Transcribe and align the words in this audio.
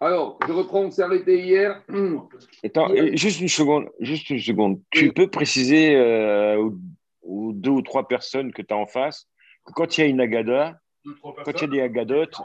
Alors, 0.00 0.38
je 0.46 0.52
reprends, 0.52 0.82
on 0.82 0.90
s'est 0.90 1.02
arrêté 1.02 1.40
hier. 1.40 1.82
Attends, 2.64 2.94
Hier. 2.94 3.16
juste 3.16 3.40
une 3.40 3.48
seconde. 3.48 3.88
Juste 4.00 4.30
une 4.30 4.38
seconde. 4.38 4.80
Tu 4.90 5.12
peux 5.12 5.28
préciser 5.28 5.96
euh, 5.96 6.56
aux, 6.56 6.74
aux 7.22 7.52
deux 7.52 7.70
ou 7.70 7.82
trois 7.82 8.06
personnes 8.06 8.52
que 8.52 8.62
tu 8.62 8.72
as 8.72 8.76
en 8.76 8.86
face 8.86 9.26
que 9.66 9.72
quand 9.72 9.98
il 9.98 10.00
y 10.00 10.04
a 10.04 10.06
une 10.06 10.20
agada, 10.20 10.78
quand 11.44 11.52
il 11.52 11.60
y 11.60 11.64
a 11.64 11.66
des 11.66 11.80
agadotes, 11.80 12.36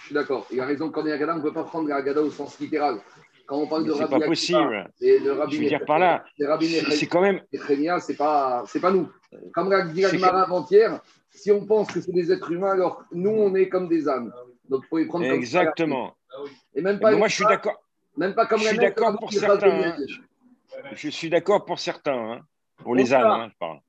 Je 0.00 0.06
suis 0.06 0.14
d'accord. 0.14 0.46
Il 0.50 0.60
a 0.60 0.66
raison, 0.66 0.90
quand 0.90 1.02
on 1.02 1.06
est 1.06 1.12
Agada, 1.12 1.34
on 1.34 1.38
ne 1.38 1.42
peut 1.42 1.52
pas 1.52 1.64
prendre 1.64 1.88
la 1.88 1.96
Agada 1.96 2.22
au 2.22 2.30
sens 2.30 2.58
littéral. 2.60 2.98
Quand 3.46 3.58
on 3.58 3.66
parle 3.66 3.84
de 3.84 3.92
c'est 3.92 4.04
Rabbi 4.04 4.20
pas 4.20 4.26
possible. 4.26 4.90
et 5.00 5.18
de 5.18 5.30
Rabbi 5.30 5.56
Je 5.56 5.62
veux 5.62 5.68
dire 5.68 5.84
par 5.84 5.98
là, 5.98 6.24
de 6.38 6.46
C'est 6.60 6.90
c'est 6.92 7.06
quand 7.06 7.20
même. 7.20 7.40
C'est 7.52 8.16
pas, 8.16 8.62
c'est 8.66 8.80
pas 8.80 8.92
nous. 8.92 9.08
Comme 9.52 9.70
l'a 9.70 9.86
dit 9.86 10.02
C'est 10.02 10.14
Agmara 10.14 10.42
avant-hier, 10.42 11.00
si 11.30 11.50
on 11.50 11.66
pense 11.66 11.90
que 11.90 12.00
c'est 12.00 12.12
des 12.12 12.30
êtres 12.32 12.50
humains, 12.52 12.72
alors 12.72 13.02
nous, 13.12 13.30
on 13.30 13.54
est 13.54 13.68
comme 13.68 13.88
des 13.88 14.08
âmes. 14.08 14.32
Donc, 14.68 14.82
il 14.84 14.88
faut 14.88 14.98
les 14.98 15.06
prendre 15.06 15.26
comme 15.26 15.34
Exactement. 15.34 16.16
Et 16.74 16.82
même 16.82 16.98
pas, 17.00 17.12
moi, 17.12 17.28
je 17.28 17.34
suis 17.34 17.44
d'accord. 17.44 17.82
même 18.16 18.34
pas 18.34 18.46
comme 18.46 18.60
je 18.60 18.64
la 18.64 18.70
suis 18.70 18.78
d'accord 18.78 19.18
pour 19.18 19.32
certains, 19.32 19.82
hein. 19.82 19.96
Je 20.94 21.08
suis 21.08 21.30
d'accord 21.30 21.64
pour 21.64 21.78
certains. 21.78 22.32
hein. 22.32 22.40
Pour 22.78 22.92
On 22.92 22.94
les 22.94 23.12
hein, 23.12 23.50
je 23.52 23.58
parle. 23.58 23.80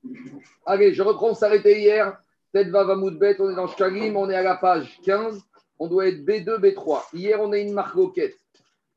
Allez, 0.66 0.92
je 0.92 1.02
reprends, 1.02 1.30
on 1.30 1.34
s'arrêtait 1.34 1.80
hier. 1.80 2.18
Tête 2.52 2.68
va 2.68 2.84
on 2.86 3.08
est 3.10 3.54
dans 3.54 3.66
Shkalim, 3.66 4.16
on 4.16 4.28
est 4.28 4.34
à 4.34 4.42
la 4.42 4.56
page 4.56 5.00
15. 5.04 5.40
On 5.78 5.88
doit 5.88 6.06
être 6.08 6.18
B2, 6.24 6.58
B3. 6.58 7.04
Hier, 7.14 7.40
on 7.40 7.52
a 7.52 7.58
une 7.58 7.72
marque 7.72 7.94
roquette. 7.94 8.36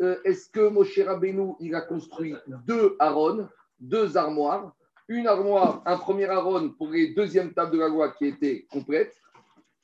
Euh, 0.02 0.18
Est-ce 0.26 0.50
que 0.50 0.68
Moshe 0.68 1.00
Rabbeinu, 1.00 1.54
il 1.62 1.74
a 1.74 1.82
construit 1.82 2.36
deux 2.68 2.98
Aaron, 3.00 3.48
deux 3.80 4.18
armoires? 4.18 4.74
Une 5.08 5.28
armoire, 5.28 5.82
un 5.86 5.98
premier 5.98 6.26
Aaron 6.26 6.70
pour 6.70 6.90
les 6.90 7.14
deuxièmes 7.14 7.54
tables 7.54 7.72
de 7.72 7.80
la 7.80 7.88
loi 7.88 8.10
qui 8.12 8.26
étaient 8.26 8.66
complètes, 8.72 9.16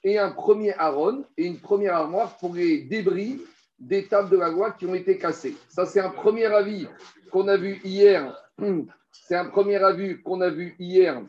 et 0.03 0.17
un 0.17 0.31
premier 0.31 0.73
Aaron 0.77 1.23
et 1.37 1.45
une 1.45 1.59
première 1.59 1.95
armoire 1.95 2.35
pour 2.37 2.55
les 2.55 2.79
débris 2.81 3.39
des 3.81 4.07
tables 4.07 4.29
de 4.29 4.37
la 4.37 4.49
loi 4.49 4.71
qui 4.71 4.85
ont 4.85 4.93
été 4.93 5.17
cassées. 5.17 5.55
Ça, 5.67 5.85
c'est 5.85 5.99
un 5.99 6.11
premier 6.11 6.45
avis 6.45 6.87
qu'on 7.31 7.47
a 7.47 7.57
vu 7.57 7.81
hier. 7.83 8.37
C'est 9.13 9.35
un 9.35 9.45
premier 9.45 9.75
avis 9.75 10.21
qu'on 10.21 10.39
a 10.39 10.49
vu 10.49 10.73
hier 10.79 11.21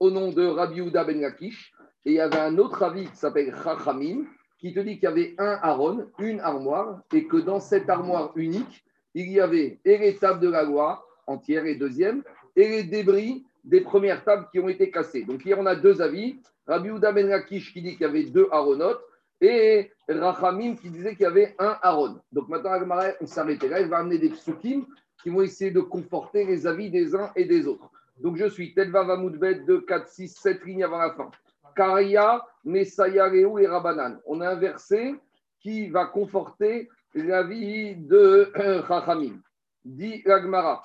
au 0.00 0.10
nom 0.10 0.32
de 0.32 0.44
Rabbi 0.44 0.78
Yehuda 0.78 1.04
Ben 1.04 1.20
Lakish. 1.20 1.72
Et 2.04 2.10
il 2.10 2.14
y 2.14 2.20
avait 2.20 2.38
un 2.38 2.58
autre 2.58 2.82
avis 2.82 3.06
qui 3.06 3.16
s'appelle 3.16 3.54
Chachamim, 3.62 4.24
qui 4.58 4.74
te 4.74 4.80
dit 4.80 4.94
qu'il 4.94 5.04
y 5.04 5.06
avait 5.06 5.34
un 5.38 5.58
Aaron, 5.62 6.06
une 6.18 6.40
armoire, 6.40 7.02
et 7.12 7.26
que 7.26 7.36
dans 7.36 7.60
cette 7.60 7.88
armoire 7.88 8.32
unique, 8.36 8.84
il 9.14 9.30
y 9.30 9.40
avait 9.40 9.78
et 9.84 9.98
les 9.98 10.16
tables 10.16 10.40
de 10.40 10.48
la 10.48 10.64
loi, 10.64 11.06
entière 11.26 11.66
et 11.66 11.76
deuxième, 11.76 12.22
et 12.54 12.68
les 12.68 12.84
débris 12.84 13.44
des 13.64 13.80
premières 13.80 14.24
tables 14.24 14.48
qui 14.50 14.58
ont 14.58 14.68
été 14.68 14.90
cassées. 14.90 15.24
Donc 15.24 15.44
hier, 15.44 15.58
on 15.58 15.66
a 15.66 15.76
deux 15.76 16.02
avis. 16.02 16.40
Rabbi 16.66 16.88
Yehuda 16.88 17.12
Ben 17.12 17.28
Lakish 17.28 17.72
qui 17.72 17.82
dit 17.82 17.92
qu'il 17.92 18.02
y 18.02 18.04
avait 18.04 18.24
deux 18.24 18.48
Aaronotes, 18.50 19.02
et 19.40 19.92
Rachamim 20.08 20.76
qui 20.76 20.90
disait 20.90 21.14
qu'il 21.14 21.24
y 21.24 21.26
avait 21.26 21.54
un 21.58 21.76
Aaron. 21.82 22.20
Donc 22.32 22.48
maintenant, 22.48 22.70
Agmara, 22.70 23.08
on 23.20 23.26
s'arrêtait 23.26 23.68
là, 23.68 23.80
il 23.80 23.88
va 23.88 23.98
amener 23.98 24.18
des 24.18 24.30
psukim 24.30 24.86
qui 25.22 25.30
vont 25.30 25.42
essayer 25.42 25.70
de 25.70 25.80
conforter 25.80 26.44
les 26.44 26.66
avis 26.66 26.90
des 26.90 27.14
uns 27.14 27.32
et 27.34 27.44
des 27.44 27.66
autres. 27.66 27.90
Donc 28.18 28.36
je 28.36 28.46
suis 28.46 28.72
Telva 28.74 29.02
Vamoudbet 29.02 29.66
2, 29.66 29.80
4, 29.82 30.08
6, 30.08 30.36
7 30.40 30.64
lignes 30.64 30.84
avant 30.84 30.98
la 30.98 31.12
fin. 31.12 31.30
Karia, 31.74 32.44
Messaya, 32.64 33.28
Reu 33.28 33.60
et 33.60 33.66
Rabanan. 33.66 34.18
On 34.26 34.40
a 34.40 34.50
un 34.50 34.54
verset 34.54 35.14
qui 35.60 35.88
va 35.88 36.06
conforter 36.06 36.88
l'avis 37.14 37.96
de 37.96 38.52
Chachamim. 38.88 39.40
Dit 39.84 40.22
l'Agmara. 40.24 40.82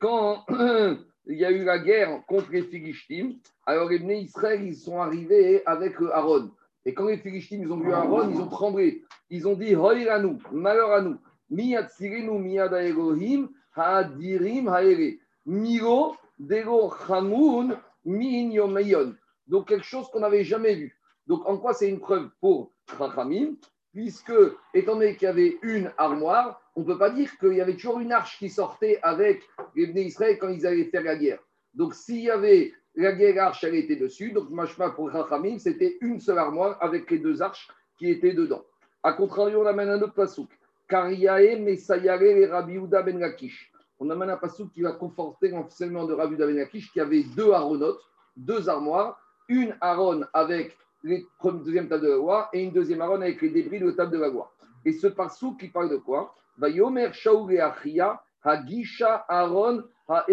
Quand 0.00 0.44
il 1.26 1.38
y 1.38 1.44
a 1.44 1.50
eu 1.50 1.64
la 1.64 1.78
guerre 1.78 2.22
contre 2.26 2.50
les 2.52 2.62
Philistines, 2.62 3.38
alors 3.66 3.88
les 3.88 3.98
Bnei 3.98 4.28
ils 4.60 4.76
sont 4.76 5.00
arrivés 5.00 5.62
avec 5.66 6.00
euh, 6.00 6.10
Aaron. 6.12 6.50
Et 6.84 6.94
quand 6.94 7.06
les 7.06 7.18
Philistines, 7.18 7.62
ils 7.62 7.72
ont 7.72 7.78
vu 7.78 7.92
Aaron, 7.92 8.30
ils 8.30 8.40
ont 8.40 8.48
tremblé. 8.48 9.04
Ils 9.30 9.46
ont 9.46 9.54
dit, 9.54 9.76
Hoiranu, 9.76 10.38
malheur 10.50 10.92
à 10.92 11.00
nous. 11.00 11.16
Miyatsirenu 11.50 12.38
miyada 12.38 12.82
Elohim, 12.82 13.48
ha'adirim 13.76 14.68
ha'ere. 14.68 15.18
Miro, 15.46 16.16
dego 16.38 16.92
chamoun, 17.06 17.76
min 18.04 18.50
yomeyon. 18.50 19.14
Donc 19.46 19.68
quelque 19.68 19.84
chose 19.84 20.08
qu'on 20.10 20.20
n'avait 20.20 20.44
jamais 20.44 20.74
vu. 20.74 20.98
Donc 21.26 21.48
en 21.48 21.58
quoi 21.58 21.72
c'est 21.72 21.88
une 21.88 22.00
preuve 22.00 22.30
pour 22.40 22.72
Chachamim 22.98 23.54
Puisque, 23.92 24.32
étant 24.72 24.94
donné 24.94 25.16
qu'il 25.16 25.26
y 25.26 25.30
avait 25.30 25.58
une 25.62 25.92
armoire, 25.98 26.62
on 26.74 26.80
ne 26.80 26.86
peut 26.86 26.98
pas 26.98 27.10
dire 27.10 27.36
qu'il 27.38 27.54
y 27.54 27.60
avait 27.60 27.74
toujours 27.74 28.00
une 28.00 28.12
arche 28.12 28.38
qui 28.38 28.48
sortait 28.48 28.98
avec 29.02 29.42
les 29.76 29.86
Bnei 29.86 30.06
Israël 30.06 30.38
quand 30.38 30.48
ils 30.48 30.66
allaient 30.66 30.84
faire 30.84 31.02
la 31.02 31.16
guerre. 31.16 31.40
Donc 31.74 31.94
s'il 31.94 32.20
y 32.20 32.30
avait 32.30 32.72
la 32.94 33.12
guerre, 33.12 33.34
l'arche, 33.34 33.64
elle 33.64 33.74
était 33.74 33.96
dessus. 33.96 34.32
Donc 34.32 34.50
machma 34.50 34.90
pour 34.90 35.10
Chachamim, 35.12 35.58
c'était 35.58 35.98
une 36.00 36.20
seule 36.20 36.38
armoire 36.38 36.78
avec 36.80 37.10
les 37.10 37.18
deux 37.18 37.42
arches 37.42 37.68
qui 37.98 38.10
étaient 38.10 38.32
dedans. 38.32 38.64
A 39.02 39.12
contrario, 39.12 39.62
on 39.62 39.66
amène 39.66 39.90
un 39.90 40.00
autre 40.00 40.14
pasouk. 40.14 40.48
Kariae, 40.88 41.58
Mesayare 41.58 42.22
et 42.22 42.46
Rabbi 42.46 42.74
Yehuda 42.74 43.02
ben 43.02 43.18
Lakish. 43.18 43.72
On 43.98 44.10
amène 44.10 44.30
un 44.30 44.36
pasouk 44.36 44.72
qui 44.72 44.82
va 44.82 44.92
conforter 44.92 45.48
l'enseignement 45.48 46.04
de 46.04 46.14
Rabbi 46.14 46.32
Yehuda 46.32 46.46
ben 46.46 46.56
Lakish 46.56 46.92
qui 46.92 47.00
avait 47.00 47.24
deux 47.36 47.50
aronotes, 47.52 48.02
deux 48.36 48.68
armoires, 48.68 49.18
une 49.48 49.76
aron 49.80 50.22
avec 50.32 50.76
les 51.02 51.26
deuxième 51.64 51.88
table 51.88 52.04
de 52.04 52.10
la 52.10 52.16
loi 52.16 52.48
et 52.52 52.62
une 52.62 52.72
deuxième 52.72 53.00
aron 53.00 53.20
avec 53.20 53.40
les 53.42 53.50
débris 53.50 53.80
de 53.80 53.86
la 53.86 53.92
table 53.92 54.12
de 54.12 54.18
la 54.18 54.28
loi. 54.28 54.52
Et 54.84 54.92
ce 54.92 55.06
pasouk 55.06 55.58
qui 55.60 55.68
parle 55.68 55.90
de 55.90 55.96
quoi? 55.96 56.34
Va 56.56 56.68
Yomer 56.68 57.12
Shaul 57.12 57.52
et 57.52 57.60
Achia, 57.60 58.22
Hagisha 58.42 59.24
Aaron 59.28 59.84
Ha. 60.08 60.26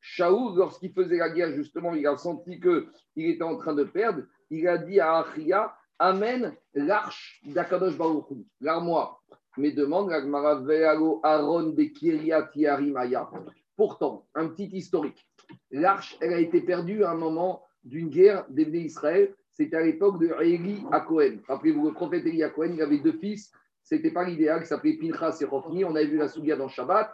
Shaul, 0.00 0.56
lorsqu'il 0.56 0.92
faisait 0.92 1.16
la 1.16 1.30
guerre, 1.30 1.52
justement, 1.52 1.94
il 1.94 2.06
a 2.06 2.16
senti 2.16 2.60
qu'il 2.60 3.30
était 3.30 3.42
en 3.42 3.56
train 3.56 3.74
de 3.74 3.84
perdre. 3.84 4.22
Il 4.50 4.66
a 4.68 4.78
dit 4.78 5.00
à 5.00 5.18
Achia 5.18 5.74
Amène 5.98 6.54
l'arche 6.74 7.40
d'Akadosh 7.44 7.96
Baruch 7.96 8.26
l'armoire. 8.60 9.22
Mais 9.56 9.72
demande 9.72 10.10
la 10.10 10.20
Gemara, 10.20 10.56
Ve'alo 10.56 11.20
Aaron 11.24 11.70
de 11.70 11.82
Kiryat 11.84 12.50
Yarim 12.54 12.96
Aya. 12.96 13.28
Pourtant, 13.76 14.26
un 14.34 14.48
petit 14.48 14.68
historique. 14.72 15.26
L'arche, 15.70 16.16
elle 16.20 16.32
a 16.32 16.40
été 16.40 16.60
perdue 16.60 17.02
à 17.02 17.10
un 17.10 17.16
moment 17.16 17.64
d'une 17.82 18.08
guerre 18.08 18.44
des 18.48 18.64
Israël. 18.78 19.34
C'était 19.58 19.76
à 19.76 19.82
l'époque 19.82 20.20
de 20.20 20.32
Eli 20.40 20.84
à 20.92 21.00
Cohen. 21.00 21.38
Rappelez-vous, 21.48 21.88
le 21.88 21.92
prophète 21.92 22.24
Eli 22.24 22.44
à 22.44 22.50
Cohen, 22.50 22.70
il 22.74 22.80
avait 22.80 22.98
deux 22.98 23.18
fils. 23.18 23.50
C'était 23.82 24.12
pas 24.12 24.22
l'idéal, 24.22 24.60
qui 24.60 24.68
s'appelait 24.68 24.96
Pinchas 24.96 25.38
et 25.40 25.46
Hophni. 25.50 25.84
On 25.84 25.96
avait 25.96 26.06
vu 26.06 26.16
la 26.16 26.28
Sougia 26.28 26.54
dans 26.54 26.68
Shabbat. 26.68 27.12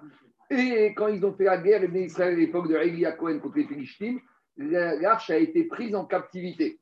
Et 0.50 0.92
quand 0.94 1.08
ils 1.08 1.24
ont 1.24 1.32
fait 1.32 1.44
la 1.44 1.56
guerre, 1.56 1.88
Bnei 1.88 2.04
Israël, 2.04 2.34
à 2.34 2.36
l'époque 2.36 2.68
de 2.68 2.74
Eli 2.74 3.06
à 3.06 3.12
Cohen 3.12 3.38
contre 3.38 3.56
les 3.56 3.64
Philistines, 3.64 4.20
l'arche 4.58 5.30
a 5.30 5.38
été 5.38 5.64
prise 5.64 5.94
en 5.94 6.04
captivité. 6.04 6.80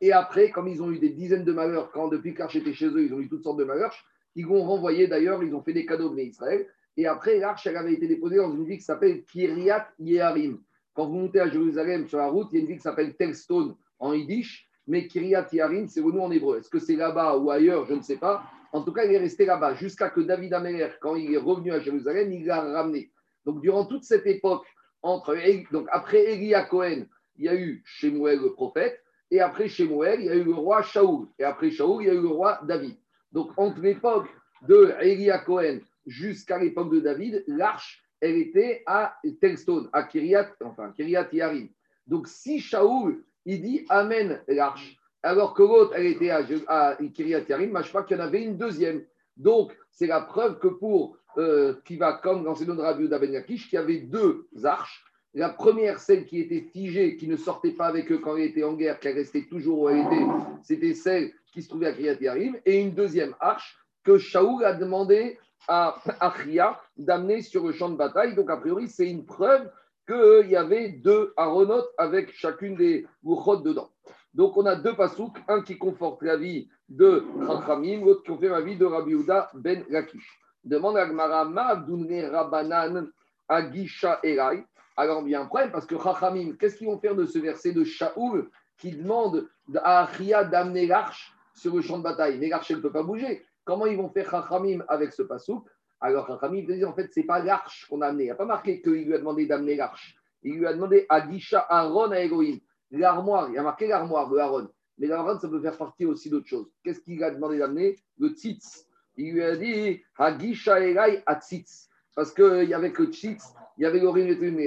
Et 0.00 0.10
après, 0.12 0.50
comme 0.50 0.66
ils 0.66 0.82
ont 0.82 0.90
eu 0.90 0.98
des 0.98 1.10
dizaines 1.10 1.44
de 1.44 1.52
malheurs, 1.52 1.92
quand 1.92 2.08
depuis 2.08 2.34
que 2.34 2.40
l'arche 2.40 2.56
était 2.56 2.72
chez 2.72 2.86
eux, 2.86 3.04
ils 3.04 3.14
ont 3.14 3.20
eu 3.20 3.28
toutes 3.28 3.44
sortes 3.44 3.58
de 3.58 3.64
malheurs, 3.64 3.94
ils 4.34 4.46
l'ont 4.46 4.64
renvoyé 4.64 5.06
d'ailleurs, 5.06 5.44
ils 5.44 5.54
ont 5.54 5.62
fait 5.62 5.72
des 5.72 5.86
cadeaux 5.86 6.08
aux 6.08 6.14
Bnei 6.14 6.26
Israël. 6.26 6.66
Et 6.96 7.06
après, 7.06 7.38
l'arche, 7.38 7.64
elle 7.64 7.76
avait 7.76 7.92
été 7.92 8.08
déposée 8.08 8.38
dans 8.38 8.52
une 8.52 8.64
ville 8.64 8.78
qui 8.78 8.84
s'appelle 8.84 9.22
Kiryat 9.22 9.86
Yeharim. 10.00 10.58
Quand 10.94 11.06
vous 11.06 11.14
montez 11.14 11.38
à 11.38 11.48
Jérusalem 11.48 12.08
sur 12.08 12.18
la 12.18 12.26
route, 12.26 12.48
il 12.50 12.56
y 12.56 12.58
a 12.58 12.60
une 12.62 12.66
ville 12.66 12.78
qui 12.78 12.82
s'appelle 12.82 13.14
Telstone 13.14 13.76
en 14.00 14.14
yiddish, 14.14 14.68
mais 14.86 15.06
Kiryat 15.06 15.48
Yeharim, 15.52 15.88
c'est 15.88 16.00
nom 16.00 16.24
en 16.24 16.30
hébreu. 16.30 16.58
Est-ce 16.58 16.70
que 16.70 16.78
c'est 16.78 16.96
là-bas 16.96 17.36
ou 17.36 17.50
ailleurs 17.50 17.86
Je 17.86 17.94
ne 17.94 18.02
sais 18.02 18.16
pas. 18.16 18.44
En 18.72 18.82
tout 18.82 18.92
cas, 18.92 19.04
il 19.04 19.12
est 19.12 19.18
resté 19.18 19.44
là-bas 19.44 19.74
jusqu'à 19.74 20.10
que 20.10 20.20
David 20.20 20.54
Améler, 20.54 20.90
quand 21.00 21.16
il 21.16 21.34
est 21.34 21.38
revenu 21.38 21.72
à 21.72 21.80
Jérusalem, 21.80 22.32
il 22.32 22.46
l'a 22.46 22.60
ramené. 22.60 23.10
Donc, 23.44 23.60
durant 23.60 23.84
toute 23.84 24.04
cette 24.04 24.26
époque, 24.26 24.66
entre, 25.02 25.36
donc 25.72 25.86
après 25.90 26.32
Elia 26.32 26.64
Cohen, 26.64 27.06
il 27.36 27.44
y 27.44 27.48
a 27.48 27.54
eu 27.54 27.82
Shemuel 27.84 28.40
le 28.40 28.52
prophète, 28.52 29.02
et 29.30 29.40
après 29.40 29.68
Shemuel, 29.68 30.20
il 30.20 30.26
y 30.26 30.30
a 30.30 30.34
eu 30.34 30.44
le 30.44 30.54
roi 30.54 30.82
Shaoul, 30.82 31.28
et 31.38 31.44
après 31.44 31.70
Shaoul, 31.70 32.02
il 32.02 32.06
y 32.06 32.10
a 32.10 32.14
eu 32.14 32.20
le 32.20 32.28
roi 32.28 32.60
David. 32.64 32.96
Donc, 33.32 33.52
entre 33.56 33.80
l'époque 33.80 34.28
de 34.62 34.92
Elia 35.00 35.38
Cohen 35.38 35.78
jusqu'à 36.06 36.58
l'époque 36.58 36.92
de 36.92 37.00
David, 37.00 37.44
l'arche, 37.46 38.02
elle 38.20 38.36
était 38.36 38.82
à 38.86 39.16
Telstone, 39.40 39.88
à 39.92 40.02
Kiryat, 40.02 40.50
enfin, 40.62 40.92
Kiryat 40.92 41.28
Yarim. 41.32 41.68
Donc, 42.06 42.28
si 42.28 42.60
Shaoul, 42.60 43.24
il 43.50 43.62
dit 43.62 43.84
Amen 43.88 44.40
l'arche, 44.46 44.96
alors 45.22 45.54
que 45.54 45.62
l'autre, 45.62 45.92
elle 45.96 46.06
était 46.06 46.30
à, 46.30 46.46
à 46.68 46.96
Kiryat 46.96 47.42
Yarim, 47.48 47.76
je 47.82 47.88
crois 47.88 48.04
qu'il 48.04 48.16
y 48.16 48.20
en 48.20 48.22
avait 48.22 48.42
une 48.42 48.56
deuxième. 48.56 49.02
Donc, 49.36 49.76
c'est 49.90 50.06
la 50.06 50.20
preuve 50.20 50.58
que 50.58 50.68
pour, 50.68 51.16
euh, 51.36 51.74
qui 51.84 51.96
va 51.96 52.14
comme 52.14 52.44
dans 52.44 52.54
de 52.54 52.80
Rabbi 52.80 53.02
Yehuda 53.02 53.18
Ben 53.18 53.32
Yakish, 53.32 53.68
qu'il 53.68 53.78
y 53.78 53.82
avait 53.82 53.98
deux 53.98 54.46
arches. 54.64 55.04
La 55.34 55.48
première, 55.48 55.98
celle 55.98 56.26
qui 56.26 56.40
était 56.40 56.62
figée, 56.72 57.16
qui 57.16 57.28
ne 57.28 57.36
sortait 57.36 57.72
pas 57.72 57.86
avec 57.86 58.10
eux 58.10 58.18
quand 58.18 58.36
elle 58.36 58.44
était 58.44 58.64
en 58.64 58.74
guerre, 58.74 58.98
qui 58.98 59.08
restait 59.08 59.46
toujours 59.48 59.80
où 59.80 59.88
elle 59.88 60.00
était, 60.00 60.26
c'était 60.62 60.94
celle 60.94 61.32
qui 61.52 61.62
se 61.62 61.68
trouvait 61.68 61.86
à 61.86 61.92
Kiryat 61.92 62.20
Yarim. 62.20 62.56
Et 62.64 62.80
une 62.80 62.94
deuxième 62.94 63.34
arche 63.40 63.76
que 64.04 64.16
Shaoul 64.16 64.64
a 64.64 64.74
demandé 64.74 65.38
à 65.68 65.96
Achia 66.20 66.80
d'amener 66.96 67.42
sur 67.42 67.66
le 67.66 67.72
champ 67.72 67.90
de 67.90 67.96
bataille. 67.96 68.34
Donc, 68.34 68.50
a 68.50 68.56
priori, 68.56 68.88
c'est 68.88 69.08
une 69.08 69.24
preuve 69.24 69.70
qu'il 70.10 70.50
y 70.50 70.56
avait 70.56 70.88
deux 70.88 71.32
aronotes 71.36 71.90
avec 71.96 72.32
chacune 72.32 72.74
des 72.74 73.06
bouchot 73.22 73.56
dedans. 73.58 73.90
Donc, 74.34 74.56
on 74.56 74.66
a 74.66 74.76
deux 74.76 74.94
pasouks, 74.94 75.38
un 75.48 75.62
qui 75.62 75.78
conforte 75.78 76.22
la 76.22 76.36
vie 76.36 76.68
de 76.88 77.24
Chachamim, 77.46 78.04
l'autre 78.04 78.22
qui 78.22 78.30
confirme 78.30 78.54
la 78.54 78.60
vie 78.60 78.76
de 78.76 78.84
Rabbi 78.84 79.14
ben 79.54 79.84
Lakish. 79.88 80.40
Demande 80.64 80.96
à 80.96 81.06
Gmara, 81.06 81.44
Rabanan 81.44 83.08
Agisha 83.48 84.20
Erai. 84.22 84.64
Alors, 84.96 85.22
un 85.24 85.46
problème 85.46 85.70
parce 85.70 85.86
que 85.86 85.98
Chachamim, 85.98 86.56
qu'est-ce 86.58 86.76
qu'ils 86.76 86.88
vont 86.88 86.98
faire 86.98 87.14
de 87.14 87.24
ce 87.24 87.38
verset 87.38 87.72
de 87.72 87.84
Shaoul 87.84 88.50
qui 88.78 88.92
demande 88.92 89.48
à 89.82 90.04
Achia 90.04 90.44
d'amener 90.44 90.86
l'arche 90.86 91.32
sur 91.54 91.74
le 91.74 91.82
champ 91.82 91.98
de 91.98 92.04
bataille? 92.04 92.38
Mais 92.38 92.48
l'arche, 92.48 92.70
elle 92.70 92.78
ne 92.78 92.82
peut 92.82 92.92
pas 92.92 93.02
bouger. 93.02 93.44
Comment 93.64 93.86
ils 93.86 93.96
vont 93.96 94.10
faire 94.10 94.30
Chachamim 94.30 94.84
avec 94.88 95.12
ce 95.12 95.22
pasouk 95.22 95.66
Alors 96.00 96.26
Chachamim 96.26 96.64
dit 96.64 96.84
en 96.84 96.94
fait, 96.94 97.12
ce 97.12 97.20
n'est 97.20 97.26
pas 97.26 97.42
l'arche 97.42 97.86
qu'on 97.88 98.00
a 98.00 98.08
amené. 98.08 98.24
Il 98.24 98.26
n'y 98.26 98.32
a 98.32 98.36
pas 98.36 98.46
marqué 98.46 98.80
qu'il 98.80 99.04
lui 99.04 99.14
a 99.14 99.18
demandé 99.18 99.46
d'amener 99.46 99.76
l'arche. 99.76 100.16
Il 100.42 100.58
lui 100.58 100.66
a 100.66 100.72
demandé 100.72 101.06
à 101.08 101.28
Gisha 101.28 101.66
Aaron 101.68 102.10
à 102.10 102.20
Elohim. 102.20 102.58
L'armoire, 102.90 103.50
il 103.50 103.58
a 103.58 103.62
marqué 103.62 103.86
l'armoire, 103.86 104.30
le 104.30 104.38
Aaron. 104.38 104.68
Mais 104.98 105.06
l'Aaron, 105.06 105.38
ça 105.38 105.48
peut 105.48 105.60
faire 105.60 105.76
partie 105.76 106.06
aussi 106.06 106.30
d'autres 106.30 106.48
choses. 106.48 106.70
Qu'est-ce 106.82 107.00
qu'il 107.00 107.22
a 107.22 107.30
demandé 107.30 107.58
d'amener? 107.58 107.96
Le 108.18 108.28
tzitz. 108.28 108.86
Il 109.16 109.34
lui 109.34 109.42
a 109.42 109.56
dit 109.56 110.02
Hagisha 110.16 110.80
Elai 110.80 111.22
à 111.26 111.38
tzitz. 111.40 111.88
Parce 112.14 112.32
qu'il 112.32 112.68
y 112.68 112.74
avait 112.74 112.92
que 112.92 113.02
le 113.02 113.12
tzitz, 113.12 113.54
il 113.78 113.82
y 113.82 113.86
avait 113.86 114.00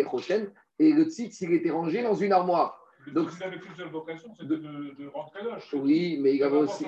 Rochen, 0.03 0.51
et 0.79 0.91
le 0.91 1.03
tzitz, 1.06 1.41
il 1.41 1.53
était 1.53 1.71
rangé 1.71 2.01
dans 2.03 2.15
une 2.15 2.31
armoire. 2.31 2.82
Donc, 3.11 3.29
il 3.38 3.44
avait 3.44 3.59
qu'une 3.59 3.75
seule 3.75 3.89
vocation, 3.89 4.29
c'était 4.33 4.47
de, 4.47 4.55
de, 4.57 5.07
rentrer 5.07 5.44
l'âge. 5.44 5.69
Oui, 5.73 6.17
mais 6.21 6.35
il 6.35 6.44
avait 6.44 6.57
aussi, 6.57 6.85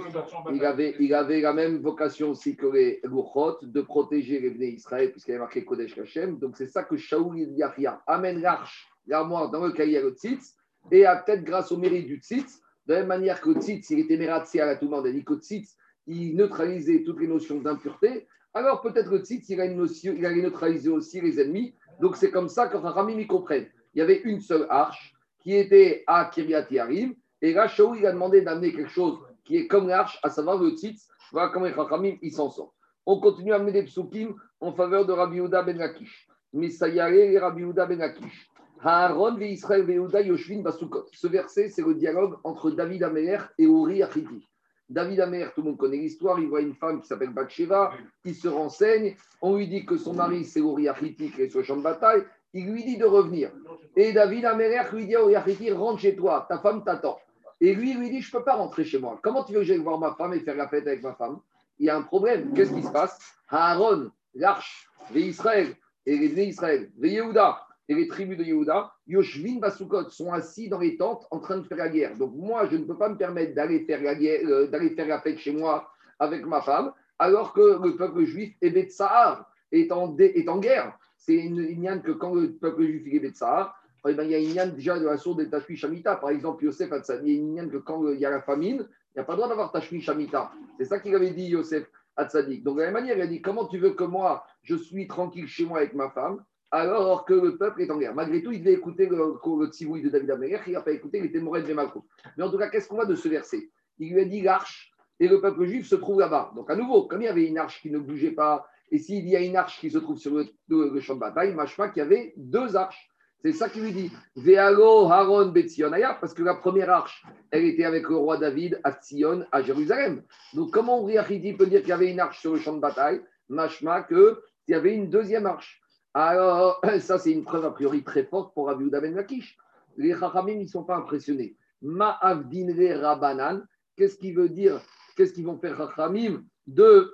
il 0.54 0.64
avait, 0.64 0.96
il 1.00 1.14
avait 1.14 1.42
la 1.42 1.54
même 1.54 1.82
vocation 1.82 2.30
aussi 2.30 2.56
que 2.56 2.68
les 2.68 3.00
Louchot, 3.04 3.58
de 3.62 3.82
protéger 3.82 4.40
les 4.40 4.52
Bnei 4.52 4.74
Israël, 4.74 5.12
puisqu'il 5.12 5.32
avait 5.32 5.42
marqué 5.42 5.66
Kodesh 5.66 5.98
Hashem. 5.98 6.40
Donc, 6.40 6.58
c'est 6.58 6.68
ça 6.68 6.84
que 6.84 6.96
Shaoul 6.96 7.40
Yahya 7.40 8.02
amène 8.08 8.42
l'arche, 8.42 8.88
l'armoire 9.08 9.52
dans 9.52 9.66
lequel 9.66 9.90
il 9.90 9.94
y 9.94 9.98
a 9.98 10.02
le 10.02 10.12
tzitz, 10.12 10.56
et 10.92 11.04
peut-être 11.04 11.44
grâce 11.44 11.72
au 11.72 11.78
mérite 11.78 12.08
du 12.08 12.18
tzitz, 12.18 12.62
de 12.86 12.94
la 12.94 13.00
même 13.00 13.08
manière 13.08 13.42
que 13.42 13.50
le 13.50 13.62
tzitz, 13.62 13.90
il 13.90 14.00
était 14.00 14.18
mératsé 14.18 14.62
à 14.62 14.76
tout 14.76 14.86
le 14.86 14.92
monde, 14.92 15.08
a 15.08 15.12
dit 15.12 15.24
que 15.24 15.34
le 15.34 15.40
tzitz, 15.40 15.76
il 16.08 16.36
neutralisait 16.36 17.04
toutes 17.04 17.20
les 17.20 17.28
notions 17.28 17.60
d'impureté, 17.60 18.28
alors 18.54 18.82
peut-être 18.82 19.10
que 19.10 19.16
le 19.16 19.22
tzitz, 19.22 19.50
il, 19.50 19.60
a 19.60 19.66
une 19.66 19.78
notion, 19.78 20.14
il 20.18 20.26
allait 20.26 20.42
neutraliser 20.42 20.90
aussi 20.90 21.20
les 21.20 21.42
ennemis. 21.42 21.76
Donc, 22.00 22.16
c'est 22.16 22.32
comme 22.32 22.48
ça 22.48 22.68
que 22.68 22.78
Ramim 22.78 23.20
y 23.20 23.28
comprennent. 23.28 23.68
Il 23.94 24.00
y 24.00 24.02
avait 24.02 24.22
une 24.22 24.40
seule 24.40 24.66
arche, 24.70 25.15
qui 25.46 25.56
était 25.56 26.04
à 26.08 26.26
Kiryat 26.26 26.66
Yarim. 26.72 27.14
Et 27.40 27.54
là, 27.54 27.68
Shaou, 27.68 27.94
il 27.94 28.06
a 28.08 28.12
demandé 28.12 28.42
d'amener 28.42 28.74
quelque 28.74 28.90
chose 28.90 29.20
qui 29.44 29.58
est 29.58 29.68
comme 29.68 29.88
l'arche, 29.88 30.20
à 30.24 30.32
savoir 30.32 30.58
le 30.58 30.72
tzitz. 30.72 31.08
Voilà 31.32 31.50
comment 31.50 31.68
les 31.68 31.74
Chachamim, 31.74 32.16
s'en 32.32 32.50
sortent. 32.50 32.74
On 33.06 33.20
continue 33.20 33.54
à 33.54 33.58
amener 33.58 33.72
des 33.72 33.84
psukim 33.84 34.34
en 34.60 34.74
faveur 34.74 35.06
de 35.06 35.14
Rabbi 35.14 35.36
Yehuda 35.36 35.62
ben 35.62 35.78
Lakish. 35.78 36.28
Misayare 36.52 37.14
et 37.14 37.38
Rabbi 37.38 37.62
Yehuda 37.62 37.86
ben 37.86 38.00
Lakish. 38.00 38.50
Haaron 38.82 39.36
ve 39.36 39.44
Israël 39.44 39.88
Yehuda 39.88 40.22
Yoshvin 40.22 40.64
Basukot. 40.64 41.06
Ce 41.14 41.28
verset, 41.28 41.70
c'est 41.70 41.84
le 41.84 41.94
dialogue 41.94 42.38
entre 42.44 42.72
David 42.72 43.04
Améler 43.04 43.38
et 43.60 43.66
Uri 43.66 44.02
Achiti. 44.02 44.50
David 44.90 45.20
Amer, 45.20 45.52
tout 45.54 45.62
le 45.62 45.70
monde 45.70 45.78
connaît 45.78 45.98
l'histoire, 45.98 46.40
il 46.40 46.48
voit 46.48 46.62
une 46.62 46.76
femme 46.76 47.02
qui 47.02 47.08
s'appelle 47.08 47.34
Bathsheba, 47.34 47.94
il 48.24 48.36
se 48.36 48.48
renseigne, 48.48 49.16
on 49.42 49.58
lui 49.58 49.68
dit 49.68 49.84
que 49.84 49.98
son 49.98 50.14
mari 50.14 50.46
c'est 50.46 50.60
Uri 50.60 50.88
Achiti 50.88 51.32
qui 51.32 51.42
est 51.42 51.50
sur 51.50 51.60
le 51.60 51.66
champ 51.66 51.78
de 51.78 51.82
bataille, 51.82 52.24
il 52.56 52.72
lui 52.72 52.86
dit 52.86 52.98
de 52.98 53.06
revenir. 53.06 53.52
Et 53.98 54.14
David 54.14 54.46
Améler 54.46 54.82
lui 54.94 55.06
dit 55.06 55.16
à 55.16 55.40
Achiti, 55.40 55.72
rentre 55.72 56.00
chez 56.00 56.16
toi, 56.16 56.46
ta 56.48 56.58
femme 56.60 56.84
t'attend. 56.84 57.20
Et 57.60 57.76
lui, 57.76 57.94
lui 57.94 58.10
dit, 58.10 58.22
je 58.22 58.34
ne 58.34 58.40
peux 58.40 58.46
pas 58.46 58.56
rentrer 58.56 58.86
chez 58.86 58.98
moi. 58.98 59.20
Comment 59.22 59.44
tu 59.44 59.54
veux 59.54 59.60
que 59.60 59.66
j'aille 59.66 59.78
voir 59.78 60.00
ma 60.00 60.14
femme 60.16 60.34
et 60.34 60.40
faire 60.40 60.56
la 60.56 60.70
fête 60.70 60.88
avec 60.88 61.04
ma 61.04 61.14
femme? 61.14 61.40
Il 61.80 61.86
y 61.86 61.90
a 61.90 61.98
un 61.98 62.02
problème. 62.02 62.54
Qu'est-ce 62.54 62.74
qui 62.74 62.82
se 62.82 62.92
passe? 62.92 63.20
Aaron, 63.50 64.10
l'arche, 64.34 64.90
les 65.14 65.22
Israël, 65.22 65.76
et 66.06 66.18
les 66.18 66.44
Israël, 66.46 66.92
les 66.98 67.12
Yehuda, 67.12 67.62
et 67.88 67.94
les 67.94 68.08
tribus 68.08 68.38
de 68.38 68.44
Yehuda, 68.44 68.92
Yoshvin 69.08 69.60
Basukot, 69.60 70.10
sont 70.10 70.32
assis 70.32 70.70
dans 70.70 70.80
les 70.80 70.98
tentes 70.98 71.28
en 71.32 71.40
train 71.40 71.58
de 71.58 71.64
faire 71.64 71.78
la 71.78 71.90
guerre. 71.90 72.16
Donc 72.18 72.34
moi, 72.36 72.68
je 72.72 72.78
ne 72.78 72.86
peux 72.86 72.98
pas 72.98 73.10
me 73.10 73.18
permettre 73.18 73.54
d'aller 73.54 73.86
faire 73.86 74.02
la, 74.02 74.16
guerre, 74.16 74.42
euh, 74.46 75.20
fête 75.22 75.40
chez 75.40 75.52
moi 75.52 75.90
avec 76.20 76.46
ma 76.46 76.62
femme, 76.62 76.94
alors 77.20 77.54
que 77.54 77.84
le 77.84 77.96
peuple 77.98 78.24
juif, 78.24 78.56
est 78.62 79.92
en, 79.92 80.18
est 80.18 80.50
en 80.50 80.60
guerre. 80.60 80.98
C'est 81.26 81.34
une 81.34 81.58
ignane 81.58 82.04
que 82.04 82.12
quand 82.12 82.36
le 82.36 82.52
peuple 82.52 82.84
juif 82.84 83.08
est 83.08 83.16
Ebet 83.16 83.34
Sahar, 83.34 83.82
eh 84.08 84.14
ben, 84.14 84.24
il 84.24 84.32
y 84.32 84.60
a 84.60 84.64
une 84.64 84.72
déjà 84.74 85.00
de 85.00 85.06
la 85.06 85.18
source 85.18 85.38
de 85.38 85.46
Tashmi 85.46 85.76
Shamita. 85.76 86.18
Par 86.18 86.30
exemple, 86.30 86.64
Yosef 86.64 86.92
Hatzadi, 86.92 87.34
il 87.34 87.54
y 87.56 87.60
a 87.60 87.64
une 87.64 87.72
que 87.72 87.78
quand 87.78 88.08
il 88.12 88.20
y 88.20 88.26
a 88.26 88.30
la 88.30 88.42
famine, 88.42 88.88
il 88.88 89.18
n'y 89.18 89.22
a 89.22 89.24
pas 89.24 89.34
le 89.34 89.38
droit 89.38 89.50
d'avoir 89.50 89.72
Tashmi 89.72 90.02
Shamita. 90.02 90.52
C'est 90.78 90.86
ça 90.86 91.00
qu'il 91.00 91.16
avait 91.16 91.32
dit 91.32 91.48
Yosef 91.48 91.90
Hatzadik. 92.16 92.64
Donc 92.64 92.76
de 92.76 92.82
la 92.82 92.92
même 92.92 93.02
manière, 93.02 93.18
il 93.18 93.22
a 93.22 93.28
dit 93.28 93.42
comment 93.42 93.66
tu 93.66 93.80
veux 93.80 93.92
que 93.92 94.04
moi, 94.04 94.46
je 94.62 94.76
suis 94.76 95.08
tranquille 95.08 95.48
chez 95.48 95.66
moi 95.66 95.80
avec 95.80 95.96
ma 95.96 96.12
femme 96.12 96.44
alors 96.70 97.26
que 97.26 97.34
le 97.34 97.58
peuple 97.58 97.82
est 97.82 97.90
en 97.90 97.98
guerre? 97.98 98.14
Malgré 98.14 98.44
tout, 98.44 98.52
il 98.52 98.60
devait 98.60 98.74
écouter 98.74 99.08
le, 99.08 99.18
le 99.18 100.04
de 100.04 100.10
David 100.10 100.32
Améler, 100.32 100.60
il 100.68 100.74
n'a 100.74 100.82
pas 100.82 100.92
écouté, 100.92 101.20
il 101.20 101.26
était 101.26 101.40
de 101.40 101.74
Malchut. 101.74 102.00
Mais 102.38 102.44
en 102.44 102.52
tout 102.52 102.58
cas, 102.58 102.70
qu'est-ce 102.70 102.88
qu'on 102.88 102.96
voit 102.96 103.06
de 103.06 103.16
ce 103.16 103.28
verset? 103.28 103.70
Il 103.98 104.14
lui 104.14 104.22
a 104.22 104.26
dit 104.26 104.42
l'arche 104.42 104.92
et 105.20 105.28
le 105.28 105.40
peuple 105.40 105.66
juif 105.66 105.88
se 105.88 105.96
trouve 105.96 106.20
là-bas. 106.20 106.52
Donc 106.56 106.70
à 106.70 106.76
nouveau, 106.76 107.08
comme 107.08 107.22
il 107.22 107.26
y 107.26 107.30
avait 107.30 107.48
une 107.48 107.58
arche 107.58 107.82
qui 107.82 107.90
ne 107.90 107.98
bougeait 108.00 108.32
pas, 108.32 108.68
et 108.92 109.00
s'il 109.00 109.28
y 109.28 109.36
a 109.36 109.42
une 109.42 109.56
arche 109.56 109.80
qui 109.80 109.90
se 109.90 109.98
trouve 109.98 110.18
sur 110.18 110.44
le, 110.68 111.00
champ 111.00 111.16
de 111.16 111.20
bataille, 111.20 111.54
machma 111.54 111.90
qu'il 111.90 112.04
y 112.04 112.06
avait 112.06 112.34
deux 112.38 112.76
arches. 112.76 113.10
C'est 113.42 113.52
ça 113.52 113.70
qu'il 113.70 113.84
lui 113.84 113.92
dit. 113.92 114.12
Vealo 114.36 115.08
Haron 115.08 115.50
Betzionaya, 115.50 116.18
parce 116.20 116.34
que 116.34 116.44
la 116.44 116.56
première 116.56 116.90
arche, 116.90 117.24
elle 117.52 117.66
était 117.66 117.84
avec 117.84 118.10
le 118.10 118.16
roi 118.16 118.38
David 118.38 118.80
à 118.84 118.92
Tzion, 118.94 119.46
à 119.52 119.62
Jérusalem. 119.62 120.24
Donc 120.54 120.72
comment 120.72 121.02
Uriachidi 121.02 121.54
peut 121.54 121.68
dire 121.68 121.82
qu'il 121.82 121.90
y 121.90 121.94
avait 121.94 122.12
une 122.12 122.20
arche 122.20 122.40
sur 122.40 122.54
le 122.54 122.60
champ 122.60 122.74
de 122.74 122.80
bataille? 122.80 123.22
Machma 123.50 124.04
qu'il 124.04 124.38
y 124.68 124.74
avait 124.74 124.96
une 124.96 125.10
deuxième 125.10 125.46
arche. 125.46 125.82
Alors, 126.14 126.82
ça, 127.00 127.20
c'est 127.20 127.32
une 127.32 127.44
preuve 127.44 127.66
a 127.66 127.72
priori 127.72 128.04
très 128.04 128.24
forte 128.24 128.54
pour 128.54 128.68
Rabbi 128.68 128.90
Ben 128.90 129.14
Lakish. 129.14 129.58
Les 129.98 130.18
Chachamim, 130.18 130.54
ils 130.54 130.64
ne 130.64 130.68
sont 130.68 130.84
pas 130.84 130.96
impressionnés. 130.96 131.56
Ma'avdinre 131.82 133.00
Rabanan, 133.02 133.64
qu'est-ce 133.96 134.18
qui 134.18 134.32
veut 134.32 134.50
dire? 134.50 134.82
Qu'est-ce 135.16 135.34
qu'ils 135.34 135.46
vont 135.46 135.58
faire 135.58 135.78
Chachamim 135.78 136.44
de, 136.66 137.14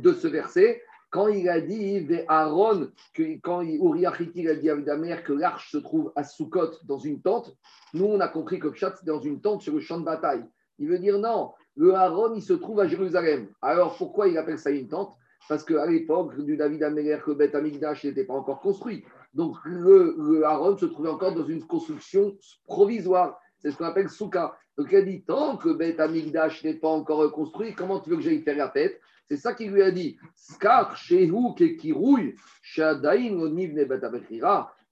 de 0.00 0.12
ce 0.12 0.28
verset 0.28 0.82
quand 1.14 1.28
il 1.28 1.48
a 1.48 1.60
dit 1.60 2.08
Aaron, 2.26 2.88
que, 3.12 3.22
quand 3.40 3.62
Uriachiti 3.62 4.48
a 4.48 4.56
dit 4.56 4.68
à 4.68 4.74
Damer 4.74 5.22
que 5.22 5.32
l'arche 5.32 5.70
se 5.70 5.78
trouve 5.78 6.12
à 6.16 6.24
Sukkot 6.24 6.72
dans 6.88 6.98
une 6.98 7.22
tente, 7.22 7.56
nous 7.92 8.06
on 8.06 8.18
a 8.18 8.26
compris 8.26 8.58
que 8.58 8.66
Pshat 8.66 8.96
c'est 8.96 9.06
dans 9.06 9.20
une 9.20 9.40
tente 9.40 9.62
sur 9.62 9.74
le 9.74 9.78
champ 9.78 10.00
de 10.00 10.04
bataille. 10.04 10.44
Il 10.80 10.88
veut 10.88 10.98
dire 10.98 11.20
non, 11.20 11.52
le 11.76 11.94
Aaron 11.94 12.34
il 12.34 12.42
se 12.42 12.52
trouve 12.52 12.80
à 12.80 12.88
Jérusalem. 12.88 13.46
Alors 13.62 13.96
pourquoi 13.96 14.26
il 14.26 14.36
appelle 14.36 14.58
ça 14.58 14.72
une 14.72 14.88
tente? 14.88 15.14
Parce 15.48 15.62
qu'à 15.62 15.86
l'époque 15.86 16.36
du 16.40 16.56
David 16.56 16.82
Améler, 16.82 17.18
que 17.24 17.30
Beth 17.30 17.54
Amigdash 17.54 18.02
n'était 18.02 18.24
pas 18.24 18.34
encore 18.34 18.60
construit. 18.60 19.04
Donc 19.34 19.54
le, 19.64 20.16
le, 20.18 20.44
Aaron 20.44 20.76
se 20.76 20.86
trouvait 20.86 21.10
encore 21.10 21.32
dans 21.32 21.46
une 21.46 21.64
construction 21.64 22.36
provisoire. 22.66 23.38
C'est 23.64 23.70
ce 23.70 23.78
qu'on 23.78 23.86
appelle 23.86 24.10
souka. 24.10 24.58
Donc 24.76 24.88
il 24.90 24.96
a 24.96 25.02
dit 25.02 25.22
tant 25.22 25.56
que 25.56 25.70
Beth 25.70 25.98
Amigdash 25.98 26.62
n'est 26.64 26.74
pas 26.74 26.88
encore 26.88 27.32
construit, 27.32 27.74
comment 27.74 27.98
tu 27.98 28.10
veux 28.10 28.16
que 28.16 28.22
j'aille 28.22 28.42
faire 28.42 28.56
la 28.56 28.70
fête? 28.70 29.00
C'est 29.26 29.38
ça 29.38 29.54
qu'il 29.54 29.70
lui 29.70 29.80
a 29.80 29.90
dit. 29.90 30.18
Skar 30.34 30.96
shehu 30.98 31.54
kekirouille, 31.56 32.34
shadain 32.60 33.38
onivne 33.38 33.84
Bet 33.86 34.00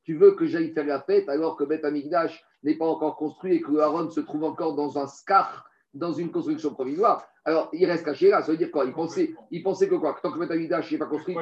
Tu 0.05 0.15
veux 0.15 0.33
que 0.33 0.47
j'aille 0.47 0.73
faire 0.73 0.87
la 0.87 1.03
fête 1.03 1.29
alors 1.29 1.57
que 1.57 1.65
Beth 1.65 1.85
Amigdash 1.85 2.43
n'est 2.63 2.77
pas 2.77 2.87
encore 2.87 3.17
construit 3.17 3.57
et 3.57 3.61
que 3.61 3.77
Aaron 3.79 4.09
se 4.09 4.21
trouve 4.21 4.45
encore 4.45 4.75
dans 4.75 4.99
un 4.99 5.07
skar, 5.07 5.69
dans 5.93 6.13
une 6.13 6.31
construction 6.31 6.73
provisoire? 6.73 7.27
Alors, 7.45 7.69
il 7.73 7.85
reste 7.85 8.05
caché 8.05 8.31
là, 8.31 8.41
ça 8.41 8.53
veut 8.53 8.59
dire 8.59 8.71
quoi? 8.71 8.87
Il 8.87 8.93
pensait, 8.93 9.35
il 9.51 9.63
pensait 9.63 9.89
que 9.89 9.97
quoi? 9.97 10.17
Tant 10.23 10.31
que 10.31 10.39
Betamidash 10.39 10.93
n'est 10.93 10.99
pas 10.99 11.07
construit, 11.07 11.37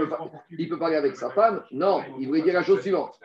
il 0.51 0.69
peut, 0.69 0.79
parler 0.79 0.97
avec 0.97 1.15
sa 1.15 1.31
femme? 1.31 1.63
Non, 1.71 2.03
il 2.19 2.27
voulait 2.27 2.43
dire 2.43 2.55
la 2.55 2.65
chose 2.65 2.81
suivante. 2.81 3.21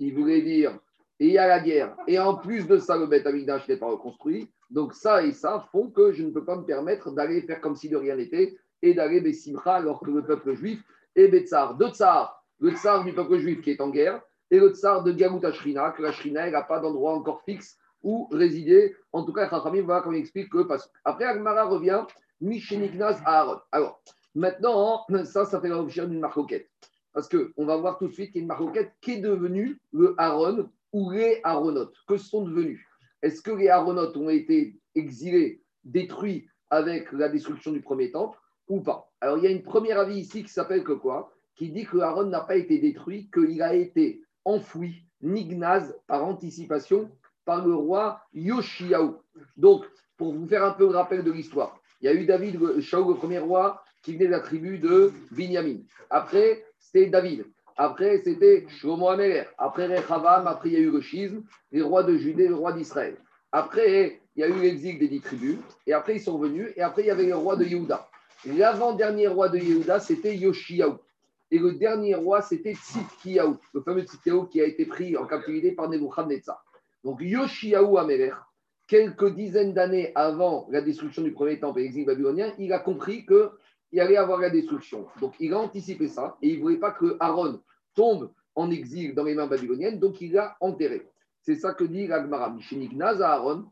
Il 0.00 0.14
voulait 0.14 0.40
dire, 0.40 0.78
et 1.22 1.26
il 1.26 1.32
y 1.34 1.38
a 1.38 1.46
la 1.46 1.60
guerre, 1.60 1.94
et 2.08 2.18
en 2.18 2.34
plus 2.34 2.66
de 2.66 2.78
ça, 2.78 2.96
le 2.96 3.06
Betamidash 3.06 3.68
n'est 3.68 3.76
pas 3.76 3.86
reconstruit. 3.86 4.50
Donc, 4.70 4.92
ça 4.92 5.22
et 5.22 5.30
ça 5.30 5.64
font 5.70 5.88
que 5.88 6.10
je 6.10 6.24
ne 6.24 6.32
peux 6.32 6.44
pas 6.44 6.56
me 6.56 6.64
permettre 6.64 7.12
d'aller 7.12 7.42
faire 7.42 7.60
comme 7.60 7.76
si 7.76 7.88
de 7.88 7.96
rien 7.96 8.16
n'était 8.16 8.56
et 8.82 8.92
d'aller 8.92 9.20
Bessimcha 9.20 9.74
alors 9.74 10.00
que 10.00 10.10
le 10.10 10.24
peuple 10.24 10.54
juif 10.54 10.82
est 11.14 11.28
Betsar. 11.28 11.76
Deux 11.76 11.90
tsars, 11.90 12.44
le 12.58 12.72
tsar 12.72 13.04
du 13.04 13.12
peuple 13.12 13.38
juif 13.38 13.60
qui 13.60 13.70
est 13.70 13.80
en 13.80 13.90
guerre 13.90 14.20
et 14.50 14.58
le 14.58 14.70
tsar 14.70 15.04
de 15.04 15.12
Galut 15.12 15.44
Ashrina, 15.44 15.92
que 15.92 16.02
la 16.02 16.10
Shrina 16.10 16.50
n'a 16.50 16.62
pas 16.62 16.80
d'endroit 16.80 17.14
encore 17.14 17.42
fixe 17.44 17.78
où 18.02 18.26
résider. 18.32 18.96
En 19.12 19.22
tout 19.22 19.32
cas, 19.32 19.48
Chachamim, 19.48 19.82
voilà 19.82 20.00
comment 20.00 20.16
il 20.16 20.22
explique 20.22 20.50
que. 20.50 20.64
Parce... 20.64 20.90
Après, 21.04 21.24
Agmara 21.24 21.66
revient, 21.66 22.02
Misheniknaz 22.40 23.22
à 23.24 23.42
Aaron. 23.42 23.60
Alors, 23.70 24.02
maintenant, 24.34 25.06
ça, 25.22 25.44
ça 25.44 25.60
fait 25.60 25.68
l'objet 25.68 26.04
d'une 26.04 26.18
marcoquette. 26.18 26.68
Parce 27.12 27.28
qu'on 27.28 27.64
va 27.64 27.76
voir 27.76 27.96
tout 27.98 28.08
de 28.08 28.12
suite 28.12 28.32
qu'il 28.32 28.38
y 28.38 28.40
a 28.40 28.42
une 28.42 28.48
marcoquette 28.48 28.90
qui 29.00 29.12
est 29.12 29.20
devenue 29.20 29.78
le 29.92 30.16
Aaron 30.18 30.68
ou 30.92 31.10
les 31.10 31.40
Aaronotes. 31.44 31.96
Que 32.06 32.16
sont 32.16 32.44
devenus 32.44 32.80
Est-ce 33.22 33.42
que 33.42 33.50
les 33.50 33.68
Aaronotes 33.68 34.16
ont 34.16 34.28
été 34.28 34.78
exilés, 34.94 35.62
détruits 35.84 36.48
avec 36.70 37.12
la 37.12 37.28
destruction 37.28 37.72
du 37.72 37.80
premier 37.80 38.10
temple 38.10 38.38
ou 38.68 38.80
pas? 38.80 39.10
Alors, 39.20 39.38
il 39.38 39.44
y 39.44 39.46
a 39.46 39.50
une 39.50 39.62
première 39.62 39.98
avis 39.98 40.18
ici 40.18 40.42
qui 40.42 40.50
s'appelle 40.50 40.84
que 40.84 40.92
quoi? 40.92 41.32
Qui 41.54 41.70
dit 41.70 41.84
que 41.84 41.98
Aaron 41.98 42.24
n'a 42.24 42.40
pas 42.40 42.56
été 42.56 42.78
détruit, 42.78 43.30
qu'il 43.30 43.62
a 43.62 43.74
été 43.74 44.22
enfoui, 44.44 45.04
nignaz, 45.20 45.94
par 46.06 46.24
anticipation, 46.24 47.10
par 47.44 47.66
le 47.66 47.74
roi 47.74 48.20
Yoshiaou. 48.32 49.18
Donc, 49.56 49.84
pour 50.16 50.32
vous 50.32 50.46
faire 50.46 50.64
un 50.64 50.72
peu 50.72 50.84
le 50.84 50.96
rappel 50.96 51.24
de 51.24 51.32
l'histoire, 51.32 51.80
il 52.00 52.06
y 52.06 52.08
a 52.08 52.14
eu 52.14 52.26
David, 52.26 52.80
Shaou, 52.80 53.10
le 53.10 53.16
premier 53.16 53.38
roi, 53.38 53.82
qui 54.02 54.14
venait 54.14 54.26
de 54.26 54.32
la 54.32 54.40
tribu 54.40 54.78
de 54.78 55.12
Binyamin. 55.30 55.78
Après, 56.10 56.64
c'était 56.78 57.06
David. 57.06 57.44
Après, 57.76 58.20
c'était 58.24 58.66
Shlomo 58.68 59.08
Améler. 59.08 59.44
Après, 59.58 59.86
Rechavam. 59.86 60.46
Après, 60.46 60.68
il 60.68 60.72
y 60.74 60.76
a 60.76 60.80
eu 60.80 60.90
le 60.90 61.00
schisme, 61.00 61.42
les 61.70 61.82
rois 61.82 62.02
de 62.02 62.16
Judée, 62.16 62.48
le 62.48 62.54
roi 62.54 62.72
d'Israël. 62.72 63.16
Après, 63.50 64.20
il 64.36 64.40
y 64.40 64.44
a 64.44 64.48
eu 64.48 64.60
l'exil 64.60 64.98
des 64.98 65.08
dix 65.08 65.20
tribus. 65.20 65.58
Et 65.86 65.92
après, 65.92 66.16
ils 66.16 66.20
sont 66.20 66.38
venus. 66.38 66.68
Et 66.76 66.82
après, 66.82 67.02
il 67.02 67.06
y 67.06 67.10
avait 67.10 67.26
le 67.26 67.36
roi 67.36 67.56
de 67.56 67.64
Yehuda. 67.64 68.08
L'avant-dernier 68.46 69.28
roi 69.28 69.48
de 69.48 69.58
Yehuda, 69.58 70.00
c'était 70.00 70.36
Yoshiaou. 70.36 70.98
Et 71.50 71.58
le 71.58 71.72
dernier 71.74 72.14
roi, 72.14 72.40
c'était 72.40 72.74
Tzidkiyahu, 72.74 73.56
le 73.74 73.82
fameux 73.82 74.02
Tzidkiyahu 74.02 74.48
qui 74.48 74.60
a 74.60 74.64
été 74.64 74.86
pris 74.86 75.16
en 75.18 75.26
captivité 75.26 75.72
par 75.72 75.88
Nebuchadnezzar. 75.90 76.64
Donc 77.04 77.20
Yoshiaou 77.20 77.98
Amelech, 77.98 78.32
quelques 78.88 79.34
dizaines 79.34 79.74
d'années 79.74 80.12
avant 80.14 80.66
la 80.70 80.80
destruction 80.80 81.22
du 81.22 81.32
premier 81.32 81.60
temple 81.60 81.80
et 81.80 81.82
l'exil 81.82 82.06
babylonien, 82.06 82.52
il 82.58 82.72
a 82.72 82.78
compris 82.78 83.26
qu'il 83.92 84.00
allait 84.00 84.16
avoir 84.16 84.40
la 84.40 84.48
destruction. 84.48 85.06
Donc 85.20 85.34
il 85.38 85.52
a 85.52 85.58
anticipé 85.58 86.08
ça 86.08 86.36
et 86.40 86.48
il 86.48 86.56
ne 86.56 86.62
voulait 86.62 86.78
pas 86.78 86.92
que 86.92 87.16
Aaron 87.20 87.60
tombe 87.94 88.30
en 88.54 88.70
exil 88.70 89.14
dans 89.14 89.24
les 89.24 89.34
mains 89.34 89.46
babyloniennes, 89.46 89.98
donc 89.98 90.20
il 90.22 90.32
l'a 90.32 90.56
enterré. 90.60 91.06
C'est 91.42 91.56
ça 91.56 91.74
que 91.74 91.84
dit 91.84 92.06
l'Agmara. 92.06 92.50
Mishénignaz 92.50 93.20
Aaron, 93.20 93.66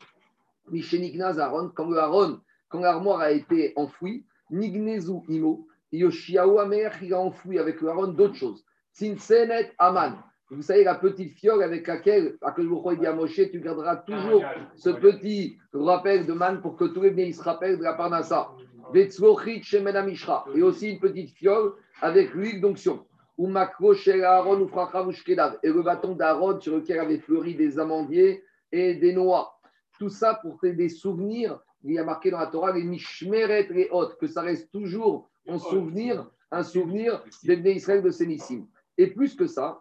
Mishénignaz 0.71 1.39
Aaron, 1.39 1.71
quand 1.75 1.91
Aaron, 1.95 2.41
quand 2.69 2.81
l'armoire 2.81 3.21
a 3.21 3.31
été 3.31 3.73
enfouie, 3.77 4.25
Nignezu 4.50 5.23
Imo, 5.29 5.67
Yoshiaou 5.91 6.59
Amer, 6.59 6.91
il 7.03 7.15
a 7.15 7.21
enfoui 7.21 7.59
avec 7.59 7.81
le 7.81 7.89
Aaron 7.89 8.09
d'autres 8.09 8.35
choses. 8.35 8.62
Sinsenet 8.93 9.73
Aman. 9.79 10.19
Vous 10.50 10.62
savez, 10.62 10.83
la 10.83 10.97
petite 10.97 11.33
fiole 11.39 11.62
avec 11.62 11.87
laquelle, 11.87 12.37
à 12.43 12.50
que 12.50 12.61
vous 12.61 12.83
dit 12.97 13.07
à 13.07 13.12
Moshe, 13.12 13.41
tu 13.53 13.61
garderas 13.61 13.97
toujours 13.97 14.43
ce 14.75 14.91
petit 14.91 15.59
rappel 15.73 16.27
de 16.27 16.33
man 16.33 16.61
pour 16.61 16.77
que 16.77 16.87
tous 16.87 17.03
les 17.03 17.12
bénis 17.12 17.35
se 17.35 17.43
rappellent 17.43 17.79
de 17.79 17.85
la 17.85 17.95
Parnassa. 17.95 18.50
Et 18.94 20.62
aussi 20.62 20.90
une 20.90 21.00
petite 21.00 21.30
fiole 21.30 21.73
avec 22.00 22.35
l'huile 22.35 22.61
d'onction. 22.61 23.04
Et 23.38 23.42
le 23.42 25.82
bâton 25.82 26.14
d'Aaron 26.14 26.61
sur 26.61 26.76
lequel 26.76 26.99
avaient 26.99 27.18
fleuri 27.18 27.54
des 27.54 27.78
amandiers 27.78 28.44
et 28.70 28.94
des 28.94 29.12
noix. 29.12 29.59
Tout 29.99 30.11
ça 30.11 30.35
pour 30.35 30.59
des 30.62 30.88
souvenirs, 30.88 31.59
il 31.85 31.94
y 31.94 31.99
a 31.99 32.04
marqué 32.04 32.30
dans 32.30 32.38
la 32.38 32.47
Torah, 32.47 32.73
les 32.73 32.85
mishmeret 32.85 33.68
les 33.70 33.88
hautes, 33.90 34.16
que 34.18 34.26
ça 34.26 34.42
reste 34.42 34.70
toujours 34.70 35.30
en 35.49 35.59
souvenir, 35.59 36.30
un 36.50 36.62
souvenir 36.62 37.25
des 37.44 37.73
Israël 37.73 38.02
de 38.02 38.11
Sénissim. 38.11 38.66
Et 38.99 39.06
plus 39.06 39.35
que 39.35 39.47
ça, 39.47 39.80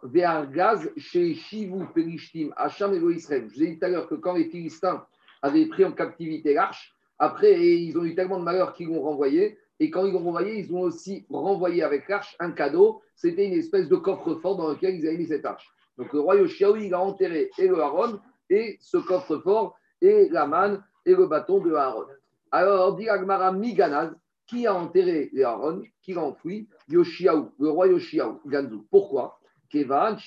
gaz 0.54 0.90
chez 0.96 1.34
Shivu 1.34 1.86
Perishtim, 1.94 2.52
Hacham 2.56 2.94
et 2.94 3.14
Israël. 3.14 3.48
Je 3.50 3.56
vous 3.56 3.64
ai 3.64 3.68
dit 3.68 3.80
tout 3.80 3.86
à 3.86 3.90
l'heure 3.90 4.08
que 4.08 4.16
quand 4.16 4.34
les 4.34 4.46
Philistins 4.46 5.06
avaient 5.42 5.66
pris 5.66 5.84
en 5.84 5.92
captivité 5.92 6.54
l'arche, 6.54 6.96
après, 7.20 7.60
ils 7.60 7.98
ont 7.98 8.06
eu 8.06 8.16
tellement 8.16 8.40
de 8.40 8.44
malheur 8.44 8.74
qu'ils 8.74 8.88
l'ont 8.88 9.02
renvoyé. 9.02 9.58
Et 9.82 9.90
quand 9.90 10.06
ils 10.06 10.14
l'ont 10.14 10.24
renvoyé, 10.24 10.60
ils 10.60 10.74
ont 10.74 10.82
aussi 10.82 11.26
renvoyé 11.30 11.84
avec 11.84 12.08
l'arche 12.08 12.36
un 12.40 12.52
cadeau. 12.52 13.02
C'était 13.16 13.46
une 13.46 13.54
espèce 13.54 13.90
de 13.90 13.96
coffre-fort 13.98 14.56
dans 14.56 14.70
lequel 14.70 14.96
ils 14.96 15.08
avaient 15.08 15.18
mis 15.18 15.28
cette 15.28 15.46
arche. 15.46 15.70
Donc 15.98 16.14
le 16.14 16.22
roi 16.22 16.38
Yoshiaou, 16.38 16.78
il 16.78 16.94
a 16.94 17.02
enterré 17.02 17.50
et 17.58 17.68
le 17.68 17.80
Aaron, 17.80 18.20
et 18.50 18.78
ce 18.80 18.98
coffre-fort, 18.98 19.76
et 20.02 20.30
la 20.30 20.48
manne, 20.48 20.82
et 21.06 21.14
le 21.14 21.28
bâton 21.28 21.60
de 21.60 21.74
Aaron. 21.74 22.06
Alors, 22.52 22.96
dit 22.96 23.10
Agmara 23.10 23.52
Miganaz, 23.52 24.12
qui 24.48 24.66
a 24.66 24.74
enterré 24.74 25.30
les 25.34 25.44
Aaron, 25.44 25.84
qui 26.02 26.14
l'a 26.14 26.24
enfoui? 26.24 26.68
Yoshiaou, 26.88 27.52
le 27.60 27.70
roi 27.70 27.88
Yoshiaou, 27.88 28.40
Ganzou. 28.46 28.86
Pourquoi? 28.90 29.40
Kevan, 29.70 30.18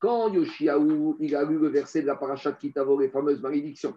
Quand 0.00 0.32
Yoshiaou, 0.32 1.18
il 1.20 1.36
a 1.36 1.44
lu 1.44 1.58
le 1.58 1.68
verset 1.68 2.00
de 2.00 2.06
la 2.06 2.16
parachat 2.16 2.52
Kitavo, 2.52 2.98
les 2.98 3.10
fameuses 3.10 3.42
malédictions, 3.42 3.94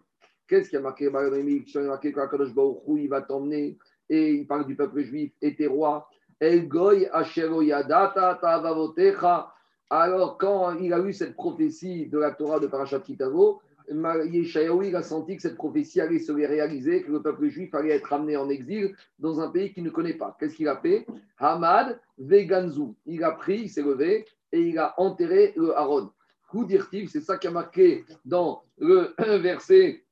qu'est-ce 0.48 0.70
qui 0.70 0.76
a 0.76 0.82
marqué 0.82 1.10
dans 1.10 1.22
la 1.22 1.30
malédiction 1.30 1.80
Il 1.80 1.86
a 1.86 1.92
marqué 1.92 2.12
qu'Akadosh 2.12 2.50
il 2.98 3.08
va 3.08 3.22
t'emmener, 3.22 3.78
et 4.10 4.34
il 4.34 4.46
parle 4.46 4.68
du 4.68 4.76
peuple 4.76 5.02
juif, 5.02 5.32
et 5.42 5.56
tes 5.56 5.66
rois. 5.66 6.10
El 6.42 6.68
Goy. 6.68 7.10
Alors, 9.90 10.38
quand 10.38 10.78
il 10.80 10.92
a 10.92 11.00
lu 11.00 11.14
cette 11.14 11.36
prophétie 11.36 12.08
de 12.08 12.18
la 12.18 12.32
Torah 12.32 12.60
de 12.60 12.68
Parashat 12.68 13.00
Kitavo, 13.00 13.62
Yeshayahu, 13.90 14.94
a 14.96 15.04
senti 15.04 15.38
que 15.38 15.42
cette 15.42 15.56
prophétie 15.56 16.02
allait 16.02 16.20
se 16.20 16.34
réaliser, 16.34 17.04
que 17.04 17.12
le 17.14 17.22
peuple 17.22 17.48
juif 17.48 17.74
allait 17.76 17.92
être 17.92 18.12
amené 18.12 18.36
en 18.36 18.50
exil 18.50 18.94
dans 19.20 19.40
un 19.40 19.50
pays 19.50 19.72
qu'il 19.72 19.86
ne 19.86 19.90
connaît 19.90 20.16
pas. 20.16 20.36
Qu'est-ce 20.38 20.56
qu'il 20.56 20.68
a 20.68 20.76
fait? 20.76 21.06
Hamad 21.38 21.98
Veganzu. 22.18 22.94
Il 23.06 23.24
a 23.24 23.32
pris, 23.32 23.62
il 23.62 23.70
s'est 23.70 23.84
levé 23.84 24.26
et 24.54 24.62
il 24.62 24.78
a 24.78 24.94
enterré 24.98 25.54
le 25.58 25.76
Aaron. 25.76 26.12
Koudirtiv, 26.50 27.10
c'est 27.10 27.22
ça 27.22 27.38
qui 27.38 27.48
a 27.48 27.52
marqué 27.52 28.06
dans 28.24 28.64
le 28.78 29.14
verset 29.40 30.06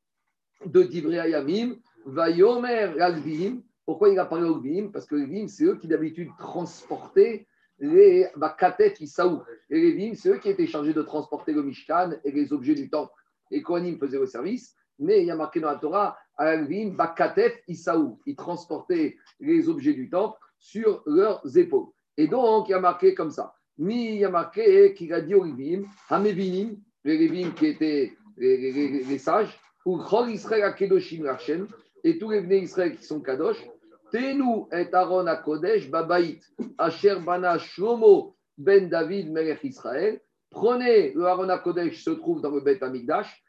de 0.65 0.83
Divrei 0.83 1.29
Yamim. 1.29 1.75
Vayomer 2.05 2.93
Lagvim. 2.95 3.62
Pourquoi 3.86 4.10
il 4.10 4.17
a 4.17 4.25
parlé 4.25 4.50
au 4.50 4.62
Parce 4.89 5.05
que 5.05 5.15
les 5.15 5.48
c'est 5.48 5.65
eux 5.65 5.77
qui 5.77 5.88
d'habitude 5.88 6.29
transportaient 6.39 7.45
les 7.77 8.27
Bakatet 8.36 8.95
Isaou. 9.00 9.43
Et 9.69 9.79
les 9.79 9.91
Vim, 9.91 10.15
c'est 10.15 10.29
eux 10.29 10.38
qui 10.38 10.50
étaient 10.50 10.65
chargés 10.65 10.93
de 10.93 11.01
transporter 11.03 11.53
le 11.53 11.62
Mishkan 11.62 12.12
et 12.24 12.31
les 12.31 12.51
objets 12.53 12.75
du 12.75 12.89
temple 12.89 13.13
et 13.51 13.62
Kohanim 13.62 13.98
faisaient 13.98 14.19
le 14.19 14.25
service, 14.25 14.75
mais 14.98 15.21
il 15.21 15.27
y 15.27 15.31
a 15.31 15.36
marqué 15.36 15.60
dans 15.60 15.69
la 15.69 15.75
Torah, 15.77 16.17
Alvim, 16.38 16.91
Bakatef, 16.91 17.62
Isaou. 17.67 18.19
Ils 18.25 18.36
transportaient 18.36 19.17
les 19.39 19.67
objets 19.69 19.93
du 19.93 20.10
temple 20.10 20.39
sur 20.57 21.03
leurs 21.05 21.57
épaules. 21.57 21.88
Et 22.17 22.27
donc, 22.27 22.69
il 22.69 22.71
y 22.71 22.75
a 22.75 22.79
marqué 22.79 23.13
comme 23.13 23.31
ça. 23.31 23.53
Mais 23.78 24.13
il 24.13 24.16
y 24.16 24.25
a 24.25 24.30
marqué 24.30 24.94
qu'il 24.94 25.13
a 25.13 25.22
dit 25.22 25.36
aux 25.36 25.44
Lévim, 25.44 25.84
Hamevinim, 26.10 26.78
les 27.04 27.18
Lévim 27.18 27.51
qui 27.54 27.68
étaient 27.68 28.13
les, 28.38 29.18
sages, 29.18 29.60
ou 29.86 29.98
Chol 29.98 30.32
Israël 30.32 30.63
à 30.63 30.74
Kedoshim 30.74 31.25
Rachen, 31.25 31.68
et 32.04 32.18
tous 32.18 32.30
les 32.30 32.42
venus 32.42 32.63
Israël 32.63 32.96
qui 32.96 33.04
sont 33.04 33.22
Kadosh, 33.22 33.63
Tenu 34.12 34.66
et 34.72 34.94
Aaron 34.94 35.28
à 35.28 35.38
Kodesh, 35.38 35.90
Babaït, 35.90 36.44
Asher 36.78 37.18
Bana 37.25 37.58
Shlomo 37.58 38.36
ben 38.58 38.90
David, 38.90 39.32
Melech 39.32 39.63
Israël, 39.63 40.20
Prenez 40.51 41.13
le 41.13 41.25
Aaron 41.25 41.48
Kodesh 41.63 42.04
se 42.04 42.10
trouve 42.10 42.42
dans 42.42 42.51
le 42.51 42.60
Bet 42.60 42.84
Amigdash. 42.84 43.42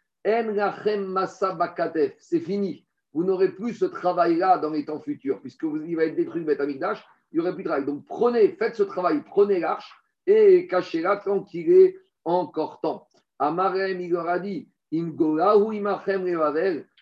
C'est 2.18 2.40
fini. 2.40 2.86
Vous 3.12 3.24
n'aurez 3.24 3.48
plus 3.50 3.74
ce 3.74 3.84
travail-là 3.84 4.58
dans 4.58 4.70
les 4.70 4.84
temps 4.84 5.00
futurs, 5.00 5.40
puisque 5.40 5.64
vous, 5.64 5.82
il 5.82 5.96
va 5.96 6.04
être 6.04 6.14
détruit 6.14 6.40
le 6.40 6.46
Bet 6.46 6.60
Amigdash. 6.60 7.04
Il 7.32 7.36
n'y 7.36 7.40
aurait 7.40 7.54
plus 7.54 7.64
de 7.64 7.68
travail. 7.68 7.84
Donc 7.84 8.06
prenez, 8.06 8.48
faites 8.52 8.76
ce 8.76 8.84
travail, 8.84 9.20
prenez 9.26 9.58
l'arche 9.58 9.92
et 10.26 10.66
cachez-la 10.66 11.18
tant 11.18 11.42
qu'il 11.42 11.72
est 11.72 11.96
encore 12.24 12.80
temps. 12.80 13.06
Amarem, 13.38 14.00
il 14.00 14.10
leur 14.10 14.28
a 14.28 14.38
dit 14.38 14.68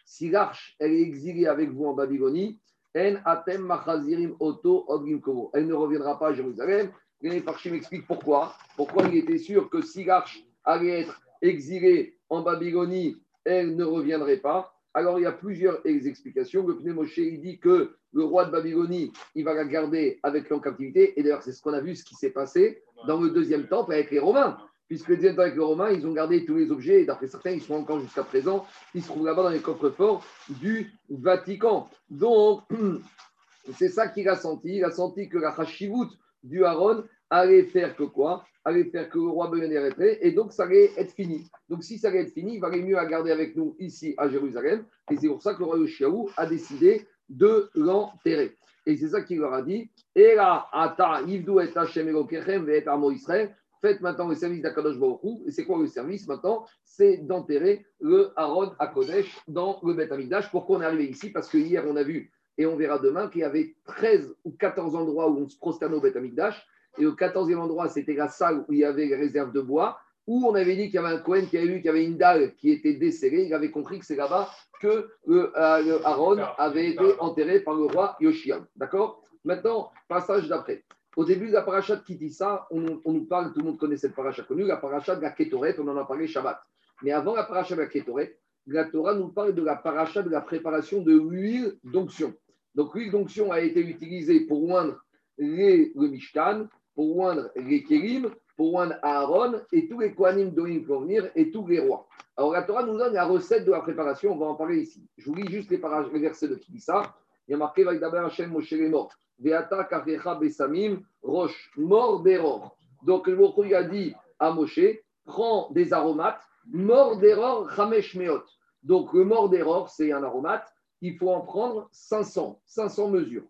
si 0.05 0.31
l'arche 0.31 0.77
est 0.79 1.01
exilée 1.01 1.47
avec 1.47 1.71
vous 1.71 1.87
en 1.87 1.95
Babylonie, 1.95 2.61
elle 2.95 3.23
ne 3.25 5.75
reviendra 5.75 6.19
pas 6.19 6.29
à 6.29 6.33
Jérusalem 6.33 6.91
les 7.23 7.41
Parchim 7.41 7.73
m'explique 7.73 8.07
pourquoi. 8.07 8.55
Pourquoi 8.77 9.07
il 9.09 9.17
était 9.17 9.39
sûr 9.39 9.69
que 9.69 9.83
si 9.83 10.05
l'arche 10.05 10.43
allait 10.65 11.03
être 11.03 11.21
exilée 11.43 12.19
en 12.29 12.43
Babylonie, 12.43 13.17
elle 13.45 13.77
ne 13.77 13.85
reviendrait 13.85 14.39
pas. 14.39 14.75
Alors 14.93 15.19
il 15.19 15.23
y 15.23 15.27
a 15.27 15.33
plusieurs 15.33 15.81
explications. 15.85 16.67
Le 16.67 16.77
Pneu 16.77 16.93
Moshe, 16.93 17.17
il 17.19 17.41
dit 17.41 17.59
que 17.59 17.95
le 18.13 18.25
roi 18.25 18.45
de 18.47 18.51
Babylonie, 18.51 19.13
il 19.35 19.45
va 19.45 19.55
la 19.55 19.65
garder 19.65 20.19
avec 20.23 20.49
lui 20.49 20.55
en 20.55 20.61
captivité. 20.61 21.19
Et 21.19 21.23
d'ailleurs, 21.23 21.43
c'est 21.43 21.53
ce 21.53 21.63
qu'on 21.63 21.73
a 21.73 21.81
vu, 21.81 21.95
ce 21.95 22.05
qui 22.05 22.15
s'est 22.15 22.31
passé 22.31 22.83
dans 23.07 23.21
le 23.21 23.31
deuxième 23.31 23.69
temple 23.69 23.93
avec 23.93 24.11
les 24.11 24.19
Romains. 24.19 24.59
Puisque 24.89 25.09
le 25.09 25.17
deuxième 25.17 25.37
temple 25.37 25.43
avec 25.43 25.55
les 25.55 25.65
Romains, 25.65 25.91
ils 25.91 26.07
ont 26.07 26.13
gardé 26.13 26.45
tous 26.45 26.57
les 26.57 26.73
objets. 26.73 27.03
Et 27.03 27.05
d'après 27.05 27.29
certains, 27.29 27.53
ils 27.53 27.63
sont 27.63 27.75
encore 27.75 28.01
jusqu'à 28.01 28.25
présent. 28.25 28.67
Ils 28.95 29.03
se 29.03 29.09
trouvent 29.09 29.27
là-bas 29.27 29.45
dans 29.45 29.51
les 29.51 29.61
coffres-forts 29.61 30.25
du 30.49 30.93
Vatican. 31.09 31.89
Donc, 32.09 32.63
c'est 33.79 33.91
ça 33.91 34.09
qu'il 34.09 34.29
a 34.29 34.35
senti. 34.35 34.77
Il 34.77 34.85
a 34.85 34.91
senti 34.91 35.29
que 35.29 35.39
la 35.39 35.51
Hashivut 35.51 36.09
du 36.43 36.65
Aaron 36.65 37.05
allait 37.29 37.63
faire 37.63 37.95
que 37.95 38.03
quoi? 38.03 38.45
Allait 38.65 38.85
faire 38.85 39.09
que 39.09 39.19
le 39.19 39.29
roi 39.29 39.47
arrêterait, 39.47 40.19
et 40.21 40.33
donc 40.33 40.53
ça 40.53 40.65
allait 40.65 40.91
être 40.97 41.13
fini. 41.13 41.47
Donc 41.69 41.83
si 41.83 41.99
ça 41.99 42.09
allait 42.09 42.23
être 42.23 42.33
fini, 42.33 42.57
il 42.57 42.61
valait 42.61 42.83
mieux 42.83 42.99
à 42.99 43.07
garder 43.07 43.31
avec 43.31 43.57
nous 43.57 43.75
ici 43.79 44.15
à 44.19 44.29
Jérusalem, 44.29 44.85
et 45.11 45.17
c'est 45.17 45.29
pour 45.29 45.43
ça 45.43 45.55
que 45.55 45.61
le 45.61 45.65
roi 45.65 45.79
Yoshiaou 45.79 46.29
a 46.37 46.47
décidé 46.47 47.07
de 47.29 47.71
l'enterrer. 47.75 48.57
Et 48.87 48.97
c'est 48.97 49.09
ça 49.09 49.23
qu'il 49.23 49.39
leur 49.39 49.53
a 49.53 49.63
dit. 49.63 49.91
Et 50.15 50.35
là, 50.35 50.67
Ata, 50.73 51.23
Yivdou 51.23 51.61
et 51.61 51.71
Hashem 51.75 52.09
Elokechem, 52.09 52.69
et 52.69 52.87
Amo 52.87 53.11
Israël, 53.11 53.55
faites 53.81 54.01
maintenant 54.01 54.29
le 54.29 54.35
service 54.35 54.63
d'Akadosh 54.63 54.99
Baruch 54.99 55.21
Et 55.47 55.51
c'est 55.51 55.65
quoi 55.65 55.79
le 55.79 55.87
service 55.87 56.27
maintenant? 56.27 56.67
C'est 56.85 57.19
d'enterrer 57.19 57.87
le 58.01 58.33
Aaron 58.37 58.73
à 58.79 58.89
Kodesh 58.89 59.39
dans 59.49 59.81
le 59.83 59.95
Beth 59.95 60.13
Amidash. 60.13 60.51
Pourquoi 60.51 60.79
on 60.79 60.83
est 60.83 60.85
arrivé 60.85 61.07
ici? 61.07 61.31
Parce 61.31 61.49
que 61.49 61.59
hier, 61.59 61.85
on 61.87 61.97
a 61.97 62.03
vu 62.03 62.31
et 62.59 62.67
on 62.67 62.77
verra 62.77 62.99
demain 62.99 63.29
qu'il 63.29 63.41
y 63.41 63.45
avait 63.45 63.75
13 63.87 64.35
ou 64.45 64.51
14 64.53 64.95
endroits 64.95 65.31
où 65.31 65.39
on 65.39 65.49
se 65.49 65.57
prosternait 65.57 65.97
au 65.97 66.01
Beth 66.01 66.17
Amikdash. 66.17 66.63
Et 66.99 67.07
au 67.07 67.13
14e 67.13 67.57
endroit, 67.57 67.89
c'était 67.89 68.15
la 68.15 68.29
salle 68.29 68.65
où 68.69 68.73
il 68.73 68.81
y 68.81 68.85
avait 68.85 69.07
les 69.07 69.17
réserves 69.17 69.53
de 69.53 69.61
bois, 69.61 69.99
où 70.27 70.47
on 70.47 70.55
avait 70.55 70.77
dit 70.77 70.87
qu'il 70.87 70.95
y 70.95 70.99
avait 70.99 71.15
un 71.17 71.19
Cohen 71.19 71.47
qui 71.49 71.57
avait 71.57 71.67
vu 71.67 71.77
qu'il 71.77 71.87
y 71.87 71.89
avait 71.89 72.05
une 72.05 72.17
dalle 72.17 72.55
qui 72.57 72.71
était 72.71 72.95
desserrée. 72.95 73.47
Il 73.47 73.55
avait 73.55 73.71
compris 73.71 73.99
que 73.99 74.07
c'est 74.07 74.17
là-bas 74.17 74.49
que 74.81 75.11
le, 75.27 75.53
euh, 75.57 75.99
Aaron 76.05 76.39
avait 76.59 76.91
été 76.91 77.19
enterré 77.21 77.61
par 77.61 77.75
le 77.75 77.85
roi 77.85 78.17
Yoshiam. 78.21 78.67
D'accord? 78.77 79.23
Maintenant, 79.45 79.91
passage 80.09 80.49
d'après. 80.49 80.85
Au 81.17 81.25
début 81.25 81.49
de 81.49 81.53
la 81.53 81.63
paracha 81.63 81.97
de 81.97 82.03
Kitissa, 82.03 82.67
on, 82.71 83.01
on, 83.05 83.13
nous 83.13 83.25
parle, 83.25 83.53
tout 83.53 83.61
le 83.61 83.67
monde 83.67 83.79
connaît 83.79 83.97
cette 83.97 84.15
paracha 84.15 84.43
connue, 84.43 84.65
la 84.65 84.77
paracha 84.77 85.17
de 85.17 85.23
la 85.23 85.31
Ketoret, 85.31 85.77
on 85.79 85.89
en 85.89 85.97
a 85.97 86.05
parlé 86.05 86.27
Shabbat. 86.27 86.61
Mais 87.03 87.11
avant 87.11 87.35
la 87.35 87.45
paracha 87.45 87.75
de 87.75 87.81
la 87.81 87.87
Ketoret, 87.87 88.39
la 88.67 88.85
Torah 88.85 89.15
nous 89.15 89.29
parle 89.29 89.55
de 89.55 89.63
la 89.63 89.77
paracha 89.77 90.23
de 90.23 90.31
la 90.31 90.41
préparation 90.41 91.03
de 91.03 91.13
l'huile 91.13 91.79
d'onction. 91.83 92.33
Donc 92.75 92.95
l'huile 92.95 93.11
d'onction 93.11 93.51
a 93.51 93.61
été 93.61 93.81
utilisée 93.81 94.41
pour 94.41 94.63
oindre 94.69 95.03
les, 95.39 95.93
le 95.97 96.09
Mishkan, 96.09 96.69
pour 96.95 97.17
oindre 97.19 97.51
les 97.57 97.83
Kérim, 97.83 98.31
pour 98.57 98.75
oindre 98.75 98.97
Aaron 99.03 99.61
et 99.73 99.89
tous 99.89 100.01
les 100.01 100.15
Kohanim 100.15 100.51
dont 100.51 100.67
il 100.67 100.85
vont 100.85 101.01
venir 101.01 101.31
et 101.35 101.51
tous 101.51 101.67
les 101.67 101.81
rois. 101.81 102.07
Alors 102.37 102.53
la 102.53 102.63
Torah 102.63 102.83
nous 102.83 102.97
donne 102.97 103.15
la 103.15 103.25
recette 103.25 103.65
de 103.65 103.71
la 103.71 103.81
préparation, 103.81 104.33
on 104.33 104.39
va 104.39 104.47
en 104.47 104.55
parler 104.55 104.81
ici. 104.83 105.07
Je 105.17 105.27
vous 105.27 105.35
lis 105.35 105.51
juste 105.51 105.71
les, 105.71 105.79
versets 106.21 106.49
de 106.49 106.59
ça. 106.79 107.15
Il 107.49 107.53
y 107.53 107.55
a 107.55 107.59
marqué 107.59 107.85
d'abord 107.85 108.27
Hashem 108.27 108.51
Moshe 108.51 108.71
les 108.71 108.89
morts. 108.89 109.13
Veata 109.39 109.85
Kafecha 109.85 110.35
Besamim 110.35 111.01
Roche, 111.23 111.71
mort 111.77 112.21
d'error. 112.23 112.77
Donc 113.03 113.27
le 113.27 113.39
il 113.65 113.75
a 113.75 113.85
dit 113.85 114.15
à 114.39 114.53
Moshe, 114.53 114.81
prends 115.25 115.71
des 115.71 115.93
aromates, 115.93 116.43
mort 116.71 117.17
d'erreur, 117.19 117.79
Hamesh 117.79 118.15
Meot. 118.15 118.45
Donc 118.83 119.13
le 119.13 119.25
mort 119.25 119.49
d'erreur, 119.49 119.89
c'est 119.89 120.13
un 120.13 120.23
aromate, 120.23 120.67
il 121.01 121.17
faut 121.17 121.31
en 121.31 121.41
prendre 121.41 121.89
500, 121.93 122.61
500 122.67 123.09
mesures. 123.09 123.45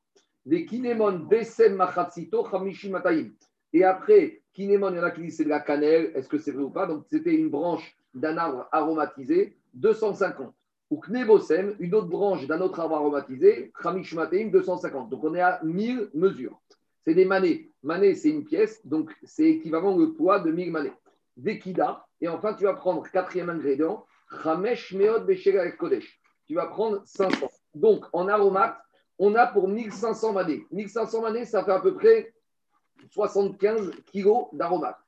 Des 0.50 0.66
kinémon 0.66 1.28
besem 1.30 1.76
machatzito 1.76 2.44
chamishimataim. 2.44 3.30
Et 3.72 3.84
après, 3.84 4.42
kinémon, 4.52 4.90
il 4.90 4.96
y 4.96 4.98
en 4.98 5.04
a 5.04 5.12
qui 5.12 5.20
disent 5.20 5.36
c'est 5.36 5.44
de 5.44 5.48
la 5.48 5.60
cannelle, 5.60 6.10
est-ce 6.16 6.28
que 6.28 6.38
c'est 6.38 6.50
vrai 6.50 6.64
ou 6.64 6.70
pas? 6.70 6.88
Donc 6.88 7.04
c'était 7.08 7.36
une 7.36 7.50
branche 7.50 7.96
d'un 8.14 8.36
arbre 8.36 8.68
aromatisé, 8.72 9.56
250. 9.74 10.52
Ou 10.90 10.96
knebosem, 10.96 11.76
une 11.78 11.94
autre 11.94 12.08
branche 12.08 12.48
d'un 12.48 12.60
autre 12.62 12.80
arbre 12.80 12.96
aromatisé, 12.96 13.70
chamishimataim, 13.80 14.48
250. 14.48 15.08
Donc 15.08 15.22
on 15.22 15.36
est 15.36 15.40
à 15.40 15.60
1000 15.62 16.10
mesures. 16.14 16.60
C'est 17.04 17.14
des 17.14 17.26
manets. 17.26 17.68
Manet, 17.84 18.16
c'est 18.16 18.30
une 18.30 18.42
pièce, 18.42 18.84
donc 18.84 19.16
c'est 19.22 19.46
équivalent 19.46 19.96
au 19.96 20.08
poids 20.08 20.40
de 20.40 20.50
1000 20.50 20.72
manets. 20.72 20.92
Vekida, 21.36 22.04
et 22.20 22.26
enfin 22.26 22.54
tu 22.54 22.64
vas 22.64 22.74
prendre 22.74 23.08
quatrième 23.08 23.50
ingrédient, 23.50 24.04
Ramesh 24.26 24.94
Meod 24.94 25.32
Kodesh. 25.78 26.20
Tu 26.48 26.56
vas 26.56 26.66
prendre 26.66 27.02
500. 27.04 27.48
Donc 27.76 28.04
en 28.12 28.26
aromate, 28.26 28.76
on 29.20 29.34
a 29.36 29.46
pour 29.46 29.68
1500 29.68 30.32
manets. 30.32 30.62
1500 30.72 31.22
manets, 31.22 31.44
ça 31.44 31.62
fait 31.62 31.70
à 31.70 31.78
peu 31.78 31.94
près 31.94 32.32
75 33.10 33.92
kilos 34.06 34.46
d'aromates. 34.52 34.98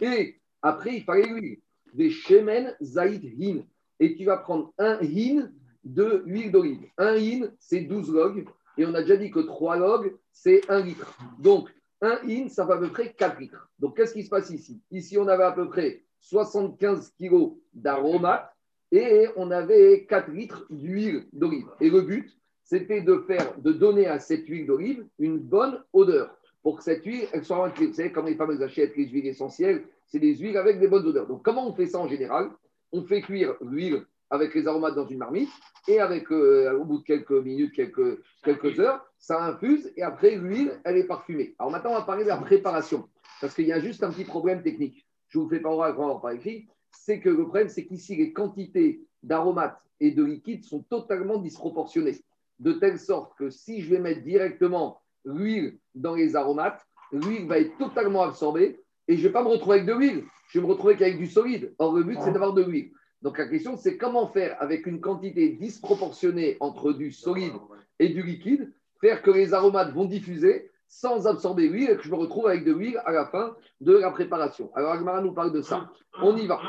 Et 0.00 0.40
après, 0.62 0.96
il 0.96 1.04
fallait 1.04 1.28
l'huile. 1.28 1.58
Des 1.92 2.10
Shemen 2.10 2.74
Zaïd 2.82 3.24
Hin. 3.38 3.62
Et 4.00 4.16
tu 4.16 4.24
vas 4.24 4.38
prendre 4.38 4.72
un 4.78 4.98
Hin 5.02 5.52
de 5.84 6.22
huile 6.24 6.50
d'olive. 6.50 6.86
Un 6.96 7.16
Hin, 7.16 7.52
c'est 7.58 7.82
12 7.82 8.12
logs. 8.12 8.48
Et 8.78 8.86
on 8.86 8.94
a 8.94 9.02
déjà 9.02 9.16
dit 9.16 9.30
que 9.30 9.40
3 9.40 9.76
logs, 9.76 10.16
c'est 10.32 10.68
1 10.70 10.80
litre. 10.80 11.14
Donc, 11.38 11.68
un 12.00 12.18
in, 12.26 12.48
ça 12.48 12.66
fait 12.66 12.72
à 12.72 12.78
peu 12.78 12.88
près 12.88 13.12
4 13.12 13.38
litres. 13.40 13.68
Donc, 13.78 13.96
qu'est-ce 13.96 14.14
qui 14.14 14.24
se 14.24 14.30
passe 14.30 14.48
ici? 14.48 14.80
Ici, 14.90 15.18
on 15.18 15.28
avait 15.28 15.44
à 15.44 15.52
peu 15.52 15.68
près 15.68 16.02
75 16.20 17.10
kilos 17.10 17.52
d'aromates 17.74 18.50
et 18.90 19.28
on 19.36 19.50
avait 19.50 20.06
4 20.08 20.30
litres 20.30 20.66
d'huile 20.70 21.26
d'olive. 21.32 21.66
Et 21.78 21.90
le 21.90 22.00
but, 22.00 22.34
c'était 22.70 23.00
de 23.00 23.24
faire, 23.26 23.58
de 23.58 23.72
donner 23.72 24.06
à 24.06 24.20
cette 24.20 24.46
huile 24.46 24.64
d'olive 24.64 25.04
une 25.18 25.38
bonne 25.38 25.82
odeur. 25.92 26.32
Pour 26.62 26.76
que 26.76 26.84
cette 26.84 27.04
huile, 27.04 27.26
elle 27.32 27.44
soit 27.44 27.72
Vous 27.76 27.92
savez, 27.92 28.12
comme 28.12 28.26
les 28.26 28.36
femmes 28.36 28.62
achètent 28.62 28.96
les 28.96 29.08
huiles 29.08 29.26
essentielles, 29.26 29.82
c'est 30.06 30.20
des 30.20 30.36
huiles 30.36 30.56
avec 30.56 30.78
des 30.78 30.86
bonnes 30.86 31.04
odeurs. 31.04 31.26
Donc, 31.26 31.42
comment 31.42 31.68
on 31.68 31.74
fait 31.74 31.88
ça 31.88 31.98
en 31.98 32.06
général? 32.06 32.48
On 32.92 33.02
fait 33.02 33.22
cuire 33.22 33.56
l'huile 33.60 34.04
avec 34.30 34.54
les 34.54 34.68
aromates 34.68 34.94
dans 34.94 35.08
une 35.08 35.18
marmite 35.18 35.48
et 35.88 35.98
avec, 35.98 36.30
euh, 36.30 36.78
au 36.78 36.84
bout 36.84 36.98
de 36.98 37.02
quelques 37.02 37.32
minutes, 37.32 37.74
quelques, 37.74 38.20
quelques 38.44 38.78
heures, 38.78 39.04
ça 39.18 39.44
infuse 39.44 39.92
et 39.96 40.02
après 40.02 40.36
l'huile, 40.36 40.80
elle 40.84 40.96
est 40.96 41.08
parfumée. 41.08 41.56
Alors 41.58 41.72
maintenant, 41.72 41.90
on 41.90 41.98
va 41.98 42.02
parler 42.02 42.22
de 42.22 42.28
la 42.28 42.36
préparation 42.36 43.08
parce 43.40 43.52
qu'il 43.52 43.66
y 43.66 43.72
a 43.72 43.80
juste 43.80 44.04
un 44.04 44.12
petit 44.12 44.24
problème 44.24 44.62
technique. 44.62 45.04
Je 45.26 45.40
ne 45.40 45.42
vous 45.42 45.50
fais 45.50 45.58
pas 45.58 45.70
oral, 45.70 45.96
par 45.96 46.30
écrit. 46.30 46.68
C'est 46.92 47.18
que 47.18 47.30
le 47.30 47.42
problème, 47.42 47.68
c'est 47.68 47.84
qu'ici, 47.84 48.14
les 48.14 48.32
quantités 48.32 49.00
d'aromates 49.24 49.80
et 49.98 50.12
de 50.12 50.22
liquides 50.22 50.64
sont 50.64 50.84
totalement 50.84 51.38
disproportionnées. 51.38 52.20
De 52.60 52.72
telle 52.72 52.98
sorte 52.98 53.36
que 53.38 53.50
si 53.50 53.82
je 53.82 53.90
vais 53.90 53.98
mettre 53.98 54.22
directement 54.22 55.00
l'huile 55.24 55.78
dans 55.94 56.14
les 56.14 56.36
aromates, 56.36 56.80
l'huile 57.12 57.46
va 57.46 57.58
être 57.58 57.76
totalement 57.78 58.22
absorbée 58.22 58.80
et 59.08 59.16
je 59.16 59.22
ne 59.22 59.26
vais 59.26 59.32
pas 59.32 59.42
me 59.42 59.48
retrouver 59.48 59.80
avec 59.80 59.88
de 59.88 59.94
l'huile. 59.94 60.24
Je 60.50 60.58
vais 60.58 60.66
me 60.66 60.70
retrouver 60.70 60.94
avec 60.94 61.18
du 61.18 61.26
solide. 61.26 61.74
Or, 61.78 61.94
le 61.96 62.04
but, 62.04 62.18
c'est 62.22 62.32
d'avoir 62.32 62.52
de 62.52 62.62
l'huile. 62.62 62.92
Donc 63.22 63.38
la 63.38 63.48
question, 63.48 63.76
c'est 63.76 63.96
comment 63.96 64.28
faire 64.28 64.56
avec 64.60 64.86
une 64.86 65.00
quantité 65.00 65.50
disproportionnée 65.50 66.56
entre 66.60 66.92
du 66.92 67.10
solide 67.10 67.52
et 67.98 68.08
du 68.08 68.22
liquide, 68.22 68.72
faire 69.00 69.22
que 69.22 69.30
les 69.30 69.52
aromates 69.52 69.92
vont 69.92 70.06
diffuser 70.06 70.70
sans 70.88 71.26
absorber 71.26 71.68
l'huile 71.68 71.90
et 71.90 71.96
que 71.96 72.02
je 72.02 72.10
me 72.10 72.16
retrouve 72.16 72.48
avec 72.48 72.64
de 72.64 72.72
l'huile 72.72 73.00
à 73.04 73.12
la 73.12 73.26
fin 73.26 73.54
de 73.80 73.96
la 73.96 74.10
préparation. 74.10 74.70
Alors 74.74 74.92
Agmara 74.92 75.22
nous 75.22 75.32
parle 75.32 75.52
de 75.52 75.62
ça. 75.62 75.90
On 76.20 76.36
y 76.36 76.46
va. 76.46 76.60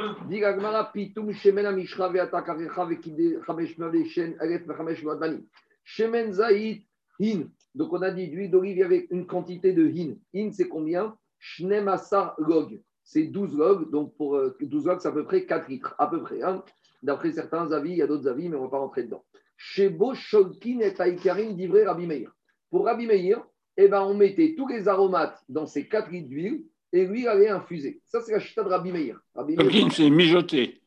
Shemen 5.83 6.33
hin. 7.19 7.43
Donc 7.75 7.93
on 7.93 8.01
a 8.01 8.11
dit 8.11 8.27
d'huile 8.27 8.51
d'olive 8.51 8.83
avec 8.83 9.09
une 9.11 9.25
quantité 9.25 9.73
de 9.73 9.87
hin. 9.87 10.15
Hin 10.33 10.51
c'est 10.51 10.67
combien? 10.67 11.15
Shnemasar 11.39 12.35
log 12.39 12.81
c'est 13.11 13.23
12 13.23 13.57
logs. 13.57 13.91
Donc, 13.91 14.15
pour 14.15 14.39
12 14.59 14.85
euh, 14.85 14.89
logs, 14.89 14.99
c'est 15.01 15.07
à 15.07 15.11
peu 15.11 15.25
près 15.25 15.45
4 15.45 15.67
litres, 15.69 15.95
à 15.97 16.07
peu 16.07 16.21
près. 16.21 16.41
Hein. 16.41 16.63
D'après 17.03 17.31
certains 17.31 17.71
avis, 17.71 17.91
il 17.91 17.97
y 17.97 18.01
a 18.01 18.07
d'autres 18.07 18.27
avis, 18.27 18.47
mais 18.47 18.55
on 18.55 18.61
ne 18.61 18.65
va 18.65 18.71
pas 18.71 18.79
rentrer 18.79 19.03
dedans. 19.03 19.23
Sholkin 19.57 20.79
et 20.79 20.93
Taïkarim 20.93 21.55
d'ivré 21.55 21.85
Rabbi 21.85 22.07
Meir. 22.07 22.31
Pour 22.69 22.85
Rabbi 22.85 23.05
Meir, 23.05 23.43
eh 23.77 23.87
ben, 23.87 24.01
on 24.01 24.13
mettait 24.13 24.55
tous 24.57 24.67
les 24.67 24.87
aromates 24.87 25.43
dans 25.49 25.65
ces 25.65 25.87
4 25.87 26.09
litres 26.11 26.29
d'huile 26.29 26.63
et 26.93 27.05
l'huile 27.05 27.27
allait 27.27 27.49
infuser. 27.49 28.01
Ça, 28.05 28.21
c'est 28.21 28.31
la 28.31 28.39
chita 28.39 28.63
de 28.63 28.69
Rabbi 28.69 28.91
Meir. 28.91 29.19
Rabbi 29.35 29.55
Meir 29.55 29.91
c'est 29.91 30.09
mijoté. 30.09 30.81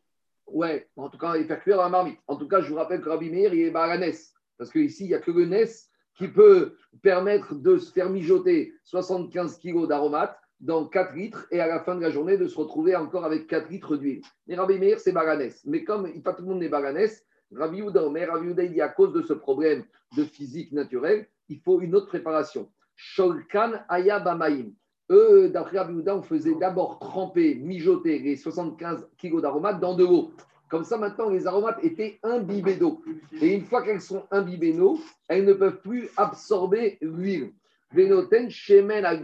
Ouais, 0.47 0.89
en 0.97 1.09
tout 1.09 1.19
cas, 1.19 1.37
il 1.37 1.47
fait 1.47 1.59
cuire 1.61 1.79
la 1.79 1.89
marmite. 1.89 2.19
En 2.27 2.37
tout 2.37 2.49
cas, 2.49 2.61
je 2.61 2.69
vous 2.69 2.77
rappelle 2.77 3.01
que 3.01 3.09
Rabbi 3.09 3.31
Meir, 3.31 3.53
il 3.55 3.63
est 3.63 3.71
baranès. 3.71 4.34
Parce 4.65 4.73
qu'ici, 4.73 5.05
il 5.05 5.09
n'y 5.09 5.15
a 5.15 5.19
que 5.19 5.31
le 5.31 5.45
Nes 5.45 5.91
qui 6.17 6.27
peut 6.27 6.77
permettre 7.03 7.55
de 7.55 7.77
se 7.77 7.93
faire 7.93 8.09
mijoter 8.09 8.73
75 8.85 9.59
kg 9.59 9.87
d'aromates 9.87 10.39
dans 10.59 10.87
4 10.87 11.15
litres 11.15 11.47
et 11.51 11.61
à 11.61 11.67
la 11.67 11.81
fin 11.81 11.95
de 11.95 12.01
la 12.01 12.09
journée 12.09 12.39
de 12.39 12.49
se 12.49 12.57
retrouver 12.57 12.97
encore 12.97 13.27
avec 13.27 13.47
4 13.47 13.69
litres 13.69 13.99
d'huile. 13.99 14.23
Mais 14.47 14.55
Rabbi 14.55 14.79
Meir, 14.79 14.99
c'est 14.99 15.13
baganès. 15.13 15.61
Mais 15.67 15.85
comme 15.85 16.11
pas 16.23 16.33
tout 16.33 16.45
le 16.45 16.49
monde 16.49 16.61
n'est 16.61 16.71
baganès, 16.71 17.27
Rabbi 17.55 17.83
Ouda, 17.83 18.09
mais 18.09 18.25
Rabbi 18.25 18.49
Ouda, 18.49 18.63
il 18.63 18.73
dit 18.73 18.81
à 18.81 18.89
cause 18.89 19.13
de 19.13 19.21
ce 19.21 19.35
problème 19.35 19.85
de 20.17 20.25
physique 20.25 20.73
naturelle, 20.73 21.27
il 21.51 21.61
faut 21.61 21.83
une 21.83 21.95
autre 21.95 22.07
préparation. 22.07 22.71
Sholkan 22.97 23.85
Ayabamaim. 23.91 24.71
Eux, 25.11 25.51
d'après 25.51 25.77
Rabbi 25.77 25.93
Ouda, 25.93 26.17
on 26.17 26.23
faisait 26.23 26.55
d'abord 26.55 27.01
tremper, 27.01 27.57
mijoter 27.57 28.19
les 28.19 28.37
75 28.37 29.11
kg 29.19 29.43
d'aromates 29.43 29.79
dans 29.79 29.95
de 29.95 30.05
l'eau. 30.05 30.33
Comme 30.75 30.83
ça, 30.83 30.99
maintenant, 30.99 31.29
les 31.29 31.47
aromates 31.47 31.79
étaient 31.85 32.19
imbibés 32.25 32.75
d'eau. 32.75 33.01
Et 33.41 33.55
une 33.55 33.65
fois 33.65 33.81
qu'elles 33.83 34.01
sont 34.01 34.25
imbibées 34.33 34.73
d'eau, 34.73 34.99
elles 35.29 35.45
ne 35.45 35.53
peuvent 35.53 35.81
plus 35.81 36.09
absorber 36.17 36.99
l'huile. 37.01 37.53
Venoten 37.93 38.51
Shemen 38.51 39.05
al 39.05 39.23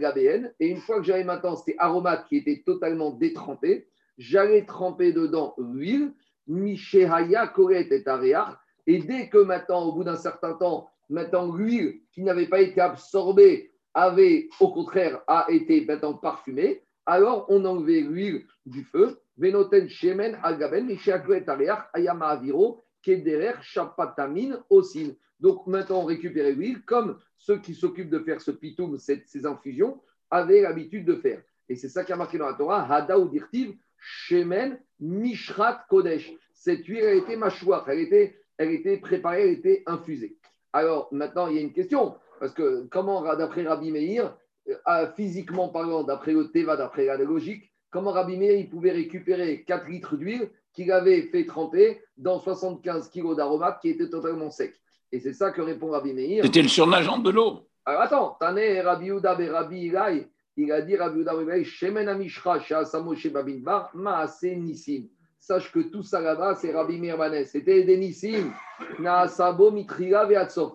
Et 0.61 0.67
une 0.67 0.77
fois 0.77 0.99
que 0.99 1.03
j'avais 1.03 1.25
maintenant 1.25 1.57
ces 1.57 1.75
aromates 1.77 2.25
qui 2.29 2.37
étaient 2.37 2.63
totalement 2.65 3.11
détrempés, 3.11 3.89
j'allais 4.17 4.65
tremper 4.65 5.11
dedans 5.11 5.53
l'huile, 5.57 6.13
Mishehaya 6.47 7.47
Koret 7.47 7.89
et 7.91 8.33
Et 8.87 8.99
dès 8.99 9.27
que 9.27 9.39
maintenant, 9.39 9.89
au 9.89 9.91
bout 9.91 10.05
d'un 10.05 10.15
certain 10.15 10.53
temps, 10.53 10.89
maintenant 11.09 11.53
l'huile 11.53 11.99
qui 12.13 12.21
n'avait 12.21 12.47
pas 12.47 12.61
été 12.61 12.79
absorbée 12.79 13.71
avait 13.93 14.47
au 14.61 14.71
contraire 14.71 15.19
a 15.27 15.47
été 15.49 15.83
maintenant 15.83 16.13
parfumée, 16.13 16.81
alors 17.05 17.45
on 17.49 17.65
enlevait 17.65 17.99
l'huile 17.99 18.45
du 18.65 18.85
feu. 18.85 19.19
Venoten 19.41 19.89
Shemen 19.89 20.37
al 20.43 20.57
Gaben, 20.59 20.95
Koret 21.25 21.45
Ayama 21.93 22.27
Aviro, 22.27 22.83
Kederer 23.01 23.55
Chapatamin 23.63 24.63
Osin. 24.69 25.15
Donc 25.39 25.65
maintenant, 25.65 26.01
on 26.01 26.05
récupère 26.05 26.53
l'huile 26.55 26.83
comme 26.85 27.17
ceux 27.37 27.57
qui 27.59 27.73
s'occupent 27.73 28.11
de 28.11 28.19
faire 28.19 28.39
ce 28.39 28.51
pitoum, 28.51 28.99
ces 28.99 29.45
infusions, 29.47 29.99
avaient 30.29 30.61
l'habitude 30.61 31.05
de 31.05 31.15
faire. 31.15 31.41
Et 31.67 31.75
c'est 31.75 31.89
ça 31.89 32.03
qui 32.03 32.13
a 32.13 32.15
marqué 32.15 32.37
dans 32.37 32.45
la 32.47 32.53
Torah, 32.53 32.85
Hada 32.93 33.17
ou 33.17 33.29
Dirtiv, 33.29 33.73
Shemen 33.97 34.79
Mishrat 34.99 35.85
Kodesh. 35.89 36.31
Cette 36.53 36.85
huile, 36.85 37.03
a 37.03 37.13
été 37.13 37.35
mâchoire, 37.35 37.89
elle 37.89 37.99
était, 37.99 38.37
elle 38.57 38.69
était 38.69 38.97
préparée, 38.97 39.41
elle 39.41 39.57
était 39.57 39.81
infusée. 39.87 40.37
Alors 40.71 41.07
maintenant, 41.11 41.47
il 41.47 41.55
y 41.55 41.57
a 41.57 41.61
une 41.61 41.73
question, 41.73 42.15
parce 42.39 42.53
que 42.53 42.85
comment, 42.91 43.23
d'après 43.35 43.63
Rabbi 43.63 43.91
Meir, 43.91 44.37
euh, 44.87 45.11
physiquement 45.15 45.69
parlant, 45.69 46.03
d'après 46.03 46.33
le 46.33 46.51
Teva, 46.51 46.77
d'après 46.77 47.05
la 47.05 47.17
logique, 47.17 47.70
comment 47.91 48.11
Rabbi 48.11 48.37
Meir 48.37 48.57
il 48.57 48.69
pouvait 48.69 48.91
récupérer 48.91 49.63
4 49.67 49.87
litres 49.87 50.15
d'huile 50.15 50.49
qu'il 50.73 50.91
avait 50.91 51.23
fait 51.23 51.45
tremper 51.45 52.01
dans 52.17 52.39
75 52.39 53.09
kilos 53.09 53.37
d'aromates 53.37 53.79
qui 53.81 53.89
étaient 53.89 54.09
totalement 54.09 54.49
secs 54.49 54.81
et 55.11 55.19
c'est 55.19 55.33
ça 55.33 55.51
que 55.51 55.61
répond 55.61 55.89
Rabbi 55.89 56.13
Meir. 56.13 56.43
C'était 56.45 56.61
le 56.61 56.67
surnageant 56.67 57.19
de 57.19 57.29
l'eau. 57.29 57.67
Alors 57.85 58.01
attends, 58.01 58.37
Tane 58.39 58.79
Rabbi 58.83 59.09
Uda 59.09 59.33
Rabbi 59.33 59.87
Ilai, 59.87 60.27
il 60.55 60.71
a 60.71 60.81
dit 60.81 60.95
Rabbi 60.95 61.19
Uda 61.19 61.33
Rabbi 61.33 61.65
Shemen 61.65 62.07
Amishra 62.07 62.59
Shasamo 62.59 63.13
Babin 63.33 63.59
Bar 63.59 63.91
Maase 63.93 64.55
Nissim. 64.55 65.07
Sache 65.39 65.71
que 65.71 65.79
tout 65.79 66.03
ça 66.03 66.21
là-bas, 66.21 66.55
c'est 66.55 66.71
Rabbi 66.71 66.99
Meir 66.99 67.17
C'était 67.45 67.83
des 67.83 67.97
Nissim. 67.97 68.53
Naasabo 68.99 69.71
Mitriga. 69.71 70.27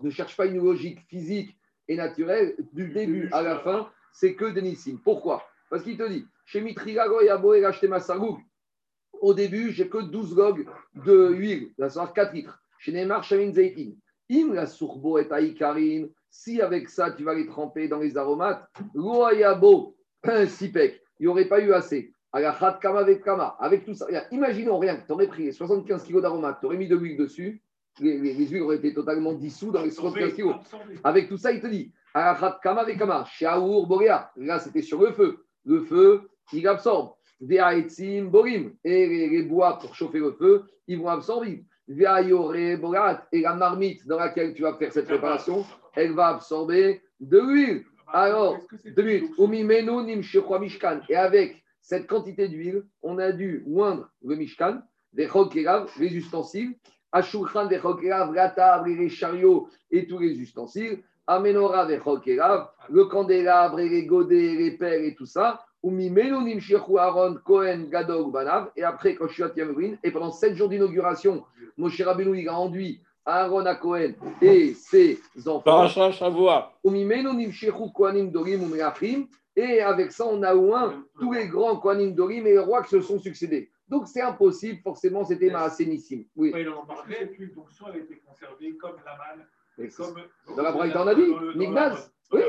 Ne 0.02 0.10
cherche 0.10 0.36
pas 0.36 0.46
une 0.46 0.62
logique 0.62 1.00
physique 1.08 1.56
et 1.88 1.96
naturelle. 1.96 2.56
Du 2.72 2.88
début 2.88 3.30
à 3.32 3.42
la 3.42 3.60
fin, 3.60 3.88
c'est 4.12 4.34
que 4.34 4.46
des 4.46 4.62
Nissim. 4.62 4.98
Pourquoi? 5.02 5.44
Parce 5.70 5.82
qu'il 5.82 5.96
te 5.96 6.08
dit 6.08 6.26
Chez 6.44 6.60
Mitriga 6.60 7.08
Goyabo 7.08 7.54
et 7.54 7.88
Masagou. 7.88 8.38
Au 9.20 9.34
début, 9.34 9.72
j'ai 9.72 9.88
que 9.88 9.98
12 9.98 10.34
gogs 10.34 10.66
de 10.94 11.30
huile, 11.30 11.72
ça 11.78 11.88
sera 11.88 12.08
4 12.08 12.34
litres. 12.34 12.60
Chez 12.78 12.92
Neymar 12.92 13.24
Shamin 13.24 13.52
Zaitin. 13.52 13.92
Im 14.30 14.54
la 14.54 14.66
surbo 14.66 15.18
et 15.18 15.30
aïkarin, 15.30 16.06
si 16.30 16.60
avec 16.60 16.88
ça 16.88 17.12
tu 17.12 17.22
vas 17.22 17.34
les 17.34 17.46
tremper 17.46 17.86
dans 17.86 18.00
les 18.00 18.16
aromates, 18.16 18.68
loyabo, 18.94 19.96
un 20.24 20.46
sipek, 20.46 21.00
il 21.20 21.22
n'y 21.22 21.28
aurait 21.28 21.46
pas 21.46 21.60
eu 21.60 21.72
assez. 21.72 22.12
Agachat 22.32 22.78
kama 22.82 23.00
avec 23.00 23.22
kama, 23.22 23.56
avec 23.60 23.84
tout 23.84 23.94
ça. 23.94 24.06
Imaginons 24.32 24.78
rien, 24.78 25.00
tu 25.06 25.12
aurais 25.12 25.28
pris 25.28 25.52
75 25.52 26.04
kg 26.04 26.20
d'aromates, 26.20 26.58
tu 26.60 26.66
aurais 26.66 26.76
mis 26.76 26.88
de 26.88 26.96
l'huile 26.96 27.16
dessus, 27.16 27.62
les, 28.00 28.18
huiles 28.34 28.62
auraient 28.62 28.76
été 28.76 28.92
totalement 28.92 29.32
dissous 29.32 29.70
dans 29.70 29.82
les 29.82 29.90
75 29.90 30.34
kg. 30.34 30.54
Avec 31.04 31.28
tout 31.28 31.38
ça, 31.38 31.52
il 31.52 31.60
te 31.60 31.68
dit, 31.68 31.92
agachat 32.12 32.58
kama 32.62 32.80
avec 32.80 32.98
kama, 32.98 33.24
shaour 33.26 33.86
boréa. 33.86 34.32
Là, 34.36 34.58
c'était 34.58 34.82
sur 34.82 35.00
le 35.00 35.12
feu. 35.12 35.45
Le 35.66 35.82
feu, 35.82 36.22
il 36.52 36.66
absorbe. 36.66 37.12
Borim. 37.40 38.72
Et 38.84 39.06
les, 39.08 39.28
les 39.28 39.42
bois 39.42 39.78
pour 39.78 39.94
chauffer 39.94 40.20
le 40.20 40.32
feu, 40.32 40.64
ils 40.86 40.98
vont 40.98 41.08
absorber. 41.08 41.64
Borat. 41.88 43.26
Et 43.32 43.42
la 43.42 43.54
marmite 43.54 44.06
dans 44.06 44.18
laquelle 44.18 44.54
tu 44.54 44.62
vas 44.62 44.74
faire 44.74 44.92
cette 44.92 45.06
préparation, 45.06 45.64
elle 45.94 46.12
va 46.12 46.28
absorber 46.28 47.02
de 47.20 47.38
l'huile. 47.38 47.84
Alors, 48.08 48.58
deux 48.84 49.02
minutes. 49.02 49.34
Et 51.08 51.16
avec 51.16 51.64
cette 51.80 52.06
quantité 52.06 52.48
d'huile, 52.48 52.84
on 53.02 53.18
a 53.18 53.32
dû 53.32 53.64
oindre 53.66 54.08
le 54.24 54.36
mishkan, 54.36 54.80
des 55.12 55.28
chokelav, 55.28 55.90
les 55.98 56.14
ustensiles, 56.16 56.74
ashulchan 57.12 57.66
des 57.66 57.80
la 58.34 58.50
table 58.50 58.90
et 58.90 58.96
les 58.96 59.08
chariots 59.08 59.68
et 59.90 60.06
tous 60.06 60.18
les 60.18 60.40
ustensiles, 60.40 61.02
amenora 61.26 61.86
le 61.86 63.04
candélabre 63.04 63.80
et 63.80 63.88
les 63.88 64.06
godets, 64.06 64.54
les 64.54 64.70
pelles 64.72 65.04
et 65.04 65.14
tout 65.14 65.26
ça. 65.26 65.64
Aaron 65.84 67.36
Cohen 67.44 67.84
Gadol 67.90 68.30
Banav. 68.32 68.70
Et 68.76 68.82
après, 68.82 69.14
quand 69.14 69.28
je 69.28 69.34
suis 69.34 69.42
à 69.42 69.50
Tiamouvin, 69.50 69.94
et 70.02 70.10
pendant 70.10 70.32
sept 70.32 70.56
jours 70.56 70.68
d'inauguration, 70.68 71.44
Moshe 71.76 72.00
Rabbeinu, 72.00 72.40
il 72.40 72.48
a 72.48 72.58
enduit 72.58 73.00
Aaron 73.24 73.66
à 73.66 73.74
Cohen 73.74 74.12
et 74.40 74.74
ses 74.74 75.18
enfants. 75.46 75.88
Et 79.58 79.80
avec 79.80 80.12
ça, 80.12 80.26
on 80.26 80.42
a 80.42 80.54
oint 80.54 81.04
tous 81.18 81.32
les 81.32 81.48
grands 81.48 81.76
kohanim 81.76 82.14
dorim 82.14 82.46
et 82.46 82.52
les 82.52 82.58
rois 82.58 82.82
qui 82.82 82.90
se 82.90 83.00
sont 83.00 83.18
succédés. 83.18 83.70
Donc 83.88 84.08
c'est 84.08 84.20
impossible, 84.20 84.80
forcément, 84.82 85.24
c'était 85.24 85.50
Maasénissim. 85.50 86.24
Oui. 86.34 86.52
il 86.54 86.68
en 86.68 86.84
parlait, 86.84 87.18
cette 87.20 87.36
huile 87.36 87.54
d'onction 87.54 87.86
elle 87.88 88.00
a 88.00 88.04
été 88.04 88.18
conservée 88.18 88.76
comme 88.76 88.96
la 89.04 89.16
manne. 89.16 89.46
Dans 90.56 90.62
la 90.62 90.74
on 90.76 91.06
a 91.06 91.14
dit, 91.14 91.34
Nignaz. 91.56 92.10
Oui. 92.32 92.40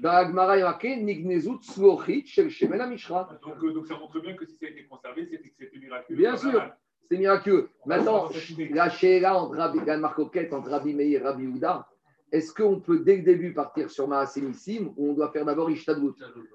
Dans 0.00 0.12
la 0.12 0.26
Gemara, 0.26 0.56
il 0.56 0.60
y 0.60 0.62
a 0.62 0.66
marqué 0.66 0.96
Nignezut 0.96 1.58
Tzlochit 1.62 2.26
Shel 2.26 2.50
Shemen 2.50 2.80
HaMishra. 2.80 3.38
Donc, 3.42 3.54
euh, 3.62 3.72
donc 3.72 3.86
ça 3.86 3.96
montre 3.98 4.20
bien 4.20 4.34
que 4.34 4.44
si 4.44 4.56
ça 4.56 4.66
a 4.66 4.68
été 4.68 4.84
conservé, 4.84 5.26
c'était 5.30 5.48
que 5.48 5.54
c'était 5.58 5.78
miraculeux. 5.78 6.16
Bien 6.18 6.36
sûr. 6.36 6.62
C'est 7.10 7.16
miraculeux. 7.16 7.68
Maintenant, 7.86 8.28
la 8.70 8.90
Sheila 8.90 9.36
entre 9.36 9.56
Rabbi, 9.56 9.78
la 9.86 9.96
marcoquette 9.96 10.52
entre 10.52 10.70
Rabbi 10.70 10.92
Meir 10.94 11.20
et 11.20 11.24
Rabbi 11.24 11.46
Houda, 11.46 11.88
est-ce 12.30 12.52
qu'on 12.52 12.80
peut 12.80 13.00
dès 13.00 13.16
le 13.16 13.22
début 13.22 13.52
partir 13.52 13.90
sur 13.90 14.08
Maasénissim 14.08 14.92
ou 14.96 15.10
on 15.10 15.12
doit 15.14 15.30
faire 15.30 15.44
d'abord 15.44 15.70
Ishtadlut 15.70 16.12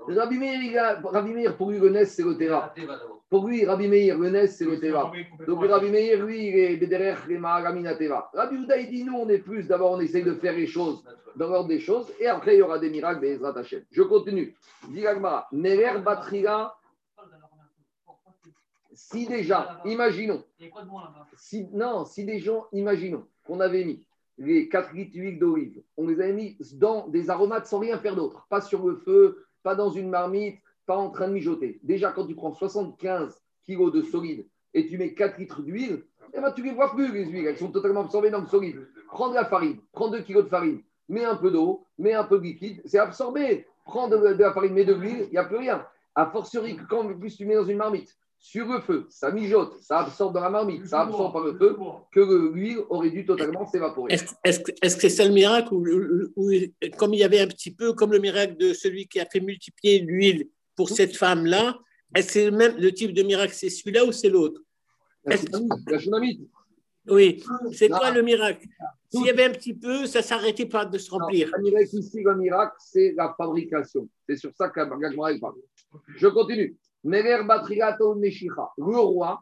Rabbi 0.08 0.38
Meir, 0.38 0.62
il 0.62 0.78
a- 0.78 1.00
Rabbi 1.04 1.34
Meir, 1.34 1.56
pour 1.58 1.72
Nes, 1.72 2.06
c'est 2.06 2.24
le 2.24 2.38
Terra. 2.38 2.74
Pour 3.30 3.48
lui, 3.48 3.66
Rabbi 3.66 3.88
Meir, 3.90 4.18
le 4.18 4.30
Nes, 4.30 4.48
c'est 4.48 4.64
le 4.64 4.78
complètement 4.78 5.12
Donc 5.46 5.66
Rabbi 5.66 5.90
Meir, 5.90 6.26
lui, 6.26 6.48
il 6.48 6.56
est 6.84 6.88
derrière 6.88 7.26
les 7.28 7.38
Maharamin 7.38 7.94
Teva. 7.96 8.30
Rabbi 8.34 8.56
Houda, 8.56 8.78
il 8.78 8.90
dit 8.90 9.04
nous, 9.04 9.16
on 9.16 9.28
est 9.28 9.40
plus, 9.40 9.68
d'abord, 9.68 9.92
on 9.92 10.00
essaye 10.00 10.24
de 10.24 10.34
faire 10.34 10.54
les 10.54 10.68
choses 10.68 11.04
dans 11.36 11.50
l'ordre 11.50 11.68
des 11.68 11.80
choses, 11.80 12.12
et 12.20 12.28
après, 12.28 12.56
il 12.56 12.60
y 12.60 12.62
aura 12.62 12.80
des 12.80 12.90
miracles, 12.90 13.20
Bezrat 13.22 13.58
Hashem. 13.60 13.84
Je 13.92 14.02
continue. 14.02 14.56
Dit 14.90 15.06
Agmara, 15.06 15.48
Neler 15.52 16.00
Batrila, 16.04 16.76
si 18.94 19.28
déjà, 19.28 19.82
imaginons, 19.86 20.44
si, 21.36 21.68
non, 21.74 22.06
si 22.06 22.26
des 22.26 22.40
gens, 22.40 22.66
imaginons 22.72 23.28
qu'on 23.46 23.60
avait 23.60 23.84
mis 23.86 24.04
les 24.40 24.70
4 24.70 24.94
litres 24.94 25.12
d'huile 25.12 25.38
d'olive, 25.38 25.84
on 25.98 26.08
les 26.08 26.20
avait 26.20 26.34
mis 26.34 26.58
dans 26.74 27.08
des 27.08 27.30
aromates 27.30 27.68
sans 27.68 27.80
rien 27.80 28.00
faire 28.00 28.16
d'autre, 28.16 28.48
pas 28.50 28.62
sur 28.62 28.88
le 28.88 28.96
feu, 28.96 29.46
pas 29.64 29.76
dans 29.76 29.90
une 29.90 30.10
marmite, 30.10 30.60
pas 30.88 30.98
en 30.98 31.12
train 31.12 31.28
de 31.28 31.34
mijoter. 31.34 31.80
Déjà, 31.84 32.12
quand 32.12 32.26
tu 32.26 32.34
prends 32.34 32.54
75 32.54 33.40
kilos 33.64 33.92
de 33.94 34.02
solide 34.02 34.46
et 34.74 34.88
tu 34.88 34.98
mets 34.98 35.14
4 35.14 35.38
litres 35.38 35.62
d'huile, 35.62 36.04
eh 36.34 36.42
ben, 36.42 36.52
tu 36.52 36.62
ne 36.62 36.68
les 36.70 36.74
vois 36.74 36.92
plus, 36.96 37.12
les 37.14 37.26
huiles, 37.26 37.46
elles 37.46 37.58
sont 37.58 37.72
totalement 37.72 38.02
absorbées 38.02 38.30
dans 38.32 38.42
le 38.42 38.48
solide. 38.48 38.88
Prends 39.12 39.30
de 39.30 39.36
la 39.36 39.46
farine, 39.46 39.78
prends 39.92 40.10
2 40.10 40.22
kilos 40.22 40.46
de 40.46 40.50
farine, 40.50 40.82
mets 41.10 41.24
un 41.26 41.36
peu 41.36 41.52
d'eau, 41.52 41.86
mets 42.00 42.14
un 42.14 42.24
peu 42.24 42.38
de 42.40 42.44
liquide, 42.44 42.82
c'est 42.86 42.98
absorbé. 43.00 43.66
Prends 43.86 44.08
de, 44.08 44.18
de 44.18 44.42
la 44.42 44.52
farine, 44.54 44.74
mets 44.74 44.86
de 44.86 44.94
l'huile, 44.94 45.26
il 45.28 45.32
n'y 45.32 45.38
a 45.38 45.44
plus 45.46 45.58
rien. 45.58 45.86
A 46.16 46.26
fortiori, 46.26 46.76
que 46.76 46.84
quand 46.90 47.06
plus 47.20 47.36
tu 47.38 47.46
mets 47.46 47.56
dans 47.56 47.66
une 47.66 47.78
marmite, 47.78 48.18
sur 48.40 48.68
le 48.68 48.80
feu, 48.82 49.08
ça 49.10 49.32
mijote, 49.32 49.78
ça 49.82 50.00
absorbe 50.00 50.34
dans 50.34 50.42
la 50.42 50.50
marmite, 50.50 50.86
ça 50.86 51.02
absorbe 51.02 51.34
par 51.34 51.44
le 51.44 51.54
feu, 51.58 51.76
que 52.12 52.52
l'huile 52.54 52.80
aurait 52.90 53.10
dû 53.10 53.26
totalement 53.26 53.66
s'évaporer. 53.66 54.14
Est-ce 54.44 54.96
que 54.96 55.02
c'est 55.02 55.10
ça 55.10 55.26
le 55.26 55.34
miracle 55.34 55.74
ou, 55.74 55.84
ou- 55.88 56.28
ou- 56.36 56.52
comme 56.98 57.14
il 57.14 57.20
y 57.20 57.24
avait 57.24 57.40
un 57.40 57.48
petit 57.48 57.72
peu 57.74 57.94
comme 57.94 58.12
le 58.12 58.20
miracle 58.20 58.56
de 58.58 58.74
celui 58.74 59.08
qui 59.08 59.20
a 59.20 59.26
fait 59.26 59.40
multiplier 59.40 60.00
l'huile 60.00 60.50
pour 60.78 60.90
cette 60.90 61.18
femme-là, 61.18 61.78
est-ce 62.16 62.28
que 62.28 62.34
c'est 62.34 62.46
le 62.50 62.56
même 62.56 62.78
le 62.78 62.94
type 62.94 63.14
de 63.14 63.24
miracle 63.24 63.54
C'est 63.54 63.70
celui-là 63.70 64.06
ou 64.06 64.14
c'est 64.14 64.30
l'autre? 64.30 64.62
La 65.26 65.36
la. 65.36 66.20
Oui. 67.10 67.44
C'est 67.74 67.90
quoi 67.90 68.12
le 68.12 68.22
miracle? 68.22 68.66
S'il 69.12 69.26
y 69.26 69.30
avait 69.30 69.46
un 69.46 69.52
petit 69.52 69.74
peu, 69.74 70.06
ça 70.06 70.22
s'arrêtait 70.22 70.66
pas 70.66 70.86
de 70.86 70.98
se 70.98 71.10
remplir. 71.10 71.50
Le 71.58 71.64
miracle 71.64 71.96
ici, 71.96 72.22
le 72.22 72.36
miracle, 72.36 72.76
c'est 72.80 73.14
la 73.16 73.34
fabrication. 73.38 74.08
C'est 74.28 74.36
sur 74.38 74.54
ça 74.54 74.70
que 74.70 74.80
Gagmara 75.00 75.32
parle. 75.40 75.56
Je 76.16 76.28
continue. 76.28 76.78
Merer 77.04 77.44
Batrigato 77.44 78.16
Meshicha. 78.16 78.70
Le 78.78 78.98
roi, 78.98 79.42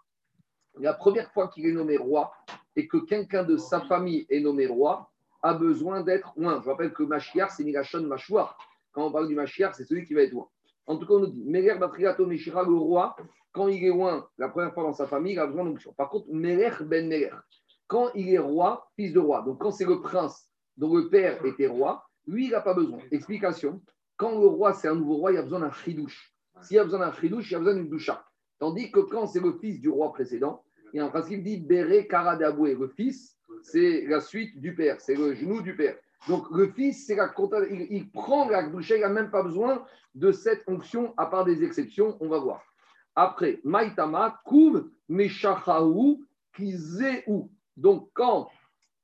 la 0.80 0.94
première 0.94 1.32
fois 1.32 1.48
qu'il 1.50 1.66
est 1.66 1.72
nommé 1.72 1.98
roi 1.98 2.32
et 2.76 2.88
que 2.88 2.98
quelqu'un 2.98 3.44
de 3.44 3.58
sa 3.58 3.82
famille 3.82 4.26
est 4.30 4.40
nommé 4.40 4.68
roi, 4.68 5.12
a 5.42 5.54
besoin 5.54 6.02
d'être 6.02 6.34
oint. 6.38 6.62
Je 6.64 6.70
rappelle 6.70 6.94
que 6.94 7.04
Mashiach, 7.04 7.52
c'est 7.58 7.64
Milachon 7.64 8.02
Mashouar. 8.02 8.58
Quand 8.92 9.08
on 9.08 9.12
parle 9.12 9.28
du 9.28 9.36
Mashiach, 9.36 9.74
c'est 9.76 9.86
celui 9.86 10.06
qui 10.06 10.14
va 10.14 10.22
être 10.22 10.36
oint. 10.36 10.50
En 10.88 10.98
tout 10.98 11.08
cas, 11.08 11.14
on 11.14 11.20
nous 11.20 11.28
dit 11.28 11.44
Merer 11.46 11.78
Batrigato 11.78 12.26
Meshicha, 12.26 12.64
le 12.64 12.76
roi, 12.76 13.16
quand 13.52 13.68
il 13.68 13.84
est 13.84 13.92
oint 13.92 14.28
la 14.38 14.50
première 14.50 14.74
fois 14.74 14.84
dans 14.84 14.94
sa 14.94 15.08
famille, 15.08 15.34
il 15.34 15.40
a 15.40 15.48
besoin 15.48 15.66
d'onction. 15.66 15.94
Par 15.94 16.10
contre, 16.10 16.28
Merer 16.32 16.84
Ben 16.84 17.08
Merer, 17.08 17.36
quand 17.88 18.12
il 18.16 18.34
est 18.34 18.40
roi, 18.40 18.90
fils 18.96 19.14
de 19.14 19.20
roi, 19.20 19.42
donc 19.42 19.60
quand 19.60 19.72
c'est 19.72 19.86
le 19.86 20.02
prince 20.02 20.50
dont 20.78 20.96
le 20.96 21.10
père 21.10 21.44
était 21.46 21.68
roi, 21.68 22.04
lui, 22.28 22.46
il 22.46 22.52
n'a 22.52 22.62
pas 22.62 22.74
besoin. 22.74 23.00
Explication 23.12 23.82
quand 24.18 24.40
le 24.40 24.48
roi, 24.48 24.74
c'est 24.74 24.88
un 24.88 24.96
nouveau 24.96 25.16
roi, 25.16 25.32
il 25.34 25.38
a 25.38 25.42
besoin 25.42 25.60
d'un 25.60 25.72
chidouche. 25.72 26.34
S'il 26.62 26.80
a 26.80 26.84
besoin 26.84 27.00
d'un 27.00 27.14
chidouche, 27.14 27.52
il 27.52 27.56
a 27.56 27.60
besoin 27.60 27.76
d'une 27.76 27.90
doucha. 27.90 28.26
Tandis 28.60 28.92
que 28.92 29.02
quand 29.02 29.28
c'est 29.28 29.42
le 29.42 29.54
fils 29.54 29.82
du 29.82 29.90
roi 29.90 30.14
précédent, 30.14 30.64
il 30.94 30.98
y 30.98 31.00
a 31.02 31.06
un 31.06 31.10
principe 31.10 31.44
dit 31.44 31.58
Béré 31.58 32.08
Karadaboué. 32.08 32.76
Le 32.76 32.88
fils, 32.88 33.38
c'est 33.64 34.06
la 34.08 34.22
suite 34.22 34.60
du 34.62 34.74
père, 34.74 35.02
c'est 35.02 35.16
le 35.16 35.34
genou 35.34 35.62
du 35.62 35.76
père. 35.76 35.98
Donc 36.28 36.50
le 36.52 36.68
fils, 36.68 37.06
c'est 37.06 37.16
la 37.16 37.34
il, 37.70 37.88
il 37.92 38.10
prend 38.10 38.50
la 38.50 38.68
doucha, 38.68 38.96
il 38.96 39.02
n'a 39.02 39.10
même 39.10 39.30
pas 39.30 39.44
besoin 39.44 39.86
de 40.16 40.32
cette 40.32 40.64
onction, 40.68 41.14
à 41.18 41.28
part 41.28 41.46
des 41.46 41.64
exceptions, 41.64 42.18
on 42.20 42.28
va 42.28 42.40
voir. 42.40 42.64
Après, 43.16 43.60
Maïtama, 43.64 44.42
Koum, 44.46 44.90
Meshachaou, 45.10 46.24
Kizéou. 46.56 47.50
Donc 47.78 48.10
quand 48.14 48.50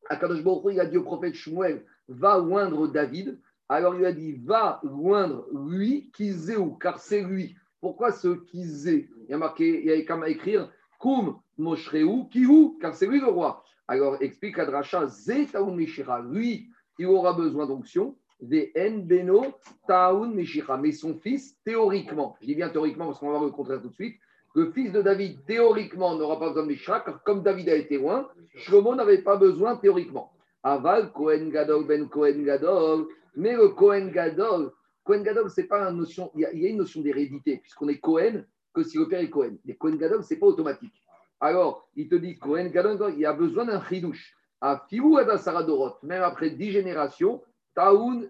Akadosh 0.10 0.44
Baruch 0.44 0.74
il 0.74 0.80
a 0.80 0.86
dit 0.86 0.98
au 0.98 1.04
prophète 1.04 1.36
Shmuel, 1.36 1.86
va 2.08 2.42
oindre 2.42 2.88
David, 2.88 3.40
alors 3.70 3.96
il 3.96 4.06
a 4.06 4.12
dit, 4.12 4.34
va 4.44 4.82
oindre 4.84 5.48
lui, 5.54 6.12
Kizéou, 6.12 6.76
car 6.76 7.00
c'est 7.00 7.22
lui. 7.22 7.56
Pourquoi 7.80 8.12
ce 8.12 8.36
Kizé? 8.36 9.10
Il 9.24 9.32
y 9.32 9.34
a 9.34 9.38
marqué, 9.38 9.82
il 9.82 9.86
y 9.86 9.92
a 9.92 10.14
à 10.14 10.30
écrire, 10.30 10.70
Koum, 11.00 11.40
Moshreou, 11.58 12.26
Kiou, 12.26 12.78
car 12.82 12.94
c'est 12.94 13.08
lui 13.08 13.20
le 13.20 13.28
roi. 13.28 13.64
Alors 13.88 14.22
explique 14.22 14.60
Adracha, 14.60 15.08
Zetaoun 15.08 15.76
Meshira, 15.76 16.22
lui, 16.22 16.70
il 17.02 17.08
aura 17.08 17.34
besoin 17.34 17.66
d'onction, 17.66 18.16
des 18.42 18.72
N 18.76 19.06
Beno, 19.06 19.44
Taoun 19.88 20.34
Meshira, 20.34 20.78
mais 20.78 20.92
son 20.92 21.16
fils, 21.16 21.58
théoriquement, 21.64 22.36
je 22.42 22.48
dis 22.48 22.56
bien 22.56 22.70
théoriquement 22.70 23.08
parce 23.08 23.20
qu'on 23.20 23.28
va 23.28 23.38
voir 23.38 23.46
le 23.46 23.52
contraire 23.52 23.82
tout 23.82 23.90
de 23.90 23.94
suite, 23.94 24.18
le 24.54 24.72
fils 24.72 24.92
de 24.92 25.02
David, 25.02 25.44
théoriquement, 25.46 26.16
n'aura 26.16 26.40
pas 26.40 26.50
besoin 26.50 26.64
de 26.64 26.68
Meshira, 26.68 27.00
car 27.00 27.24
comme 27.24 27.42
David 27.42 27.70
a 27.70 27.76
été 27.76 27.98
loin, 27.98 28.28
Shlomo 28.56 28.96
n'avait 28.96 29.24
pas 29.24 29.38
besoin 29.38 29.78
théoriquement. 29.78 30.32
Aval, 30.64 31.12
Kohen 31.12 31.50
Gadol, 31.50 31.88
Ben 31.88 32.08
Kohen 32.08 32.44
Gadol, 32.44 33.08
mais 33.36 33.56
le 33.56 33.70
Kohen 33.70 34.12
Gadol, 34.12 34.72
Kohen 35.04 35.24
Gadol, 35.24 35.50
c'est 35.50 35.64
pas 35.64 35.90
une 35.90 35.98
notion, 35.98 36.30
il 36.36 36.42
y, 36.42 36.46
a, 36.46 36.52
une 36.52 36.78
notion 36.78 37.02
d'hérédité, 37.02 37.58
puisqu'on 37.58 37.88
est 37.88 37.98
Kohen 37.98 38.46
que 38.74 38.84
si 38.84 38.98
le 38.98 39.08
père 39.08 39.22
est 39.22 39.30
Kohen. 39.30 39.58
Les 39.66 39.76
Kohen 39.76 39.98
Gadol, 39.98 40.24
c'est 40.24 40.38
pas 40.38 40.46
automatique. 40.46 40.94
Alors, 41.40 41.88
il 41.96 42.08
te 42.08 42.16
dit 42.16 42.38
Kohen 42.38 42.70
Gadol, 42.70 43.14
il 43.14 43.20
y 43.20 43.26
a 43.26 43.34
besoin 43.34 43.66
d'un 43.66 43.82
chidouche. 43.84 44.36
À 44.62 44.86
Fiou 44.88 45.18
Saradorot, 45.38 45.96
même 46.04 46.22
après 46.22 46.52
dix 46.52 46.72
générations, 46.72 47.42
Taoun 47.74 48.30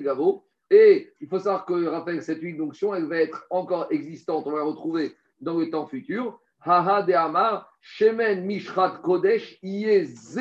Gavo. 0.00 0.46
Et 0.70 1.12
il 1.20 1.28
faut 1.28 1.38
savoir 1.38 1.66
que, 1.66 1.86
rappelle, 1.86 2.22
cette 2.22 2.40
huile 2.40 2.56
d'onction, 2.56 2.94
elle 2.94 3.04
va 3.04 3.18
être 3.18 3.46
encore 3.50 3.88
existante, 3.90 4.46
on 4.46 4.52
va 4.52 4.58
la 4.58 4.64
retrouver 4.64 5.14
dans 5.40 5.58
le 5.58 5.68
temps 5.68 5.86
futur. 5.86 6.40
Haha 6.60 7.02
de 7.02 7.12
Amar, 7.12 7.70
Shemen 7.82 8.46
Mishrat 8.46 9.00
Kodesh, 9.02 9.58
Yeze 9.62 10.40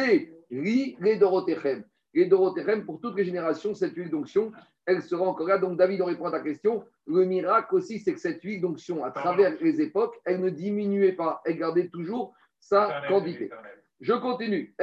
Ri 0.50 0.98
Dorotechem. 1.20 1.84
Les 2.14 2.26
Dorotechem, 2.28 2.86
pour 2.86 3.02
toutes 3.02 3.18
les 3.18 3.26
générations, 3.26 3.74
cette 3.74 3.96
huile 3.96 4.10
d'onction, 4.10 4.54
elle 4.86 5.02
sera 5.02 5.26
encore 5.26 5.48
là. 5.48 5.58
Donc, 5.58 5.78
David, 5.78 6.02
on 6.02 6.06
répond 6.06 6.26
à 6.26 6.32
ta 6.32 6.40
question. 6.40 6.86
Le 7.06 7.26
miracle 7.26 7.76
aussi, 7.76 8.00
c'est 8.00 8.14
que 8.14 8.20
cette 8.20 8.42
huile 8.42 8.62
d'onction, 8.62 9.04
à 9.04 9.12
travers 9.12 9.58
les 9.60 9.82
époques, 9.82 10.16
elle 10.24 10.40
ne 10.40 10.50
diminuait 10.50 11.12
pas, 11.12 11.42
elle 11.44 11.58
gardait 11.58 11.90
toujours 11.90 12.34
sa 12.64 13.04
quantité. 13.08 13.50
Je 14.00 14.14
continue. 14.14 14.74